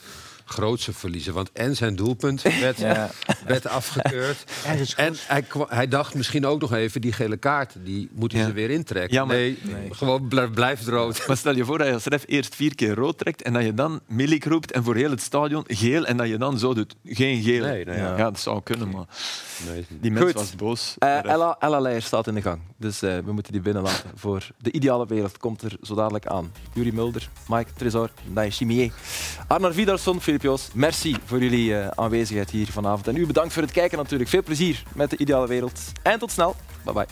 grootste 0.47 0.93
verliezer. 0.93 1.33
Want 1.33 1.53
en 1.53 1.77
zijn 1.77 1.97
doelpunt 1.97 2.43
werd, 2.61 2.79
ja. 2.79 3.11
werd 3.47 3.67
afgekeurd. 3.67 4.45
en 4.97 5.15
hij, 5.27 5.45
hij, 5.69 5.89
dacht 5.89 6.15
misschien 6.15 6.47
ook 6.47 6.61
nog 6.61 6.73
even, 6.73 7.01
die 7.01 7.13
gele 7.13 7.37
kaart, 7.37 7.75
die 7.85 8.09
moeten 8.13 8.45
ze 8.45 8.53
weer 8.53 8.71
intrekken. 8.71 9.15
Ja, 9.15 9.25
maar, 9.25 9.37
nee, 9.37 9.59
nee, 9.63 9.95
gewoon 9.95 10.29
blijft 10.55 10.87
rood. 10.89 11.27
Maar 11.27 11.37
stel 11.37 11.57
je 11.57 11.65
voor 11.65 11.79
dat 11.79 11.87
je 11.87 11.93
als 11.93 12.05
ref 12.05 12.25
eerst 12.27 12.55
vier 12.55 12.75
keer 12.75 12.95
rood 12.95 13.19
trekt 13.19 13.43
en 13.43 13.53
dat 13.53 13.65
je 13.65 13.75
dan 13.75 14.01
Milik 14.07 14.45
roept 14.45 14.73
en 14.73 14.85
voor 14.85 14.95
heel 14.95 15.11
het 15.11 15.21
stadion 15.21 15.65
geel 15.67 16.07
en 16.07 16.17
dat 16.17 16.29
je 16.29 16.37
dan 16.37 16.59
zo 16.59 16.75
doet. 16.75 16.95
Geen 17.05 17.43
geel. 17.43 17.65
Nee, 17.65 17.87
ja. 17.87 17.95
ja. 17.95 18.17
dat 18.17 18.41
zou 18.41 18.63
kunnen, 18.63 18.89
maar 18.91 19.07
die 20.01 20.11
mens 20.11 20.33
was 20.33 20.55
boos. 20.55 20.95
Uh, 20.99 21.25
Ella, 21.25 21.57
Ella 21.59 21.81
Leijer 21.81 22.03
staat 22.03 22.27
in 22.27 22.35
de 22.35 22.43
gang, 22.43 22.61
dus 22.77 23.03
uh, 23.03 23.19
we 23.25 23.33
moeten 23.33 23.53
die 23.53 23.61
binnenlaten 23.61 24.11
voor 24.15 24.49
de 24.59 24.73
ideale 24.73 25.07
wereld. 25.07 25.39
Komt 25.39 25.63
er 25.63 25.77
zo 25.83 25.95
dadelijk 25.95 26.27
aan. 26.27 26.53
Juri 26.73 26.93
Mulder, 26.93 27.29
Mike 27.49 27.71
Tresor, 27.77 28.11
Naye 28.33 28.51
Chimier, 28.51 28.93
Arnar 29.47 29.73
Vidarsson, 29.73 30.21
Merci 30.75 31.17
voor 31.25 31.39
jullie 31.39 31.79
eh, 31.79 31.89
aanwezigheid 31.89 32.51
hier 32.51 32.67
vanavond. 32.67 33.09
En 33.09 33.17
u 33.17 33.27
bedankt 33.27 33.53
voor 33.53 33.63
het 33.63 33.73
kijken 33.73 33.99
natuurlijk. 33.99 34.31
Veel 34.31 34.43
plezier 34.43 34.83
met 34.95 35.11
de 35.11 35.17
ideale 35.17 35.47
wereld. 35.47 35.81
En 36.03 36.19
tot 36.19 36.31
snel. 36.31 36.57
Bye 36.85 36.93
bye. 36.93 37.07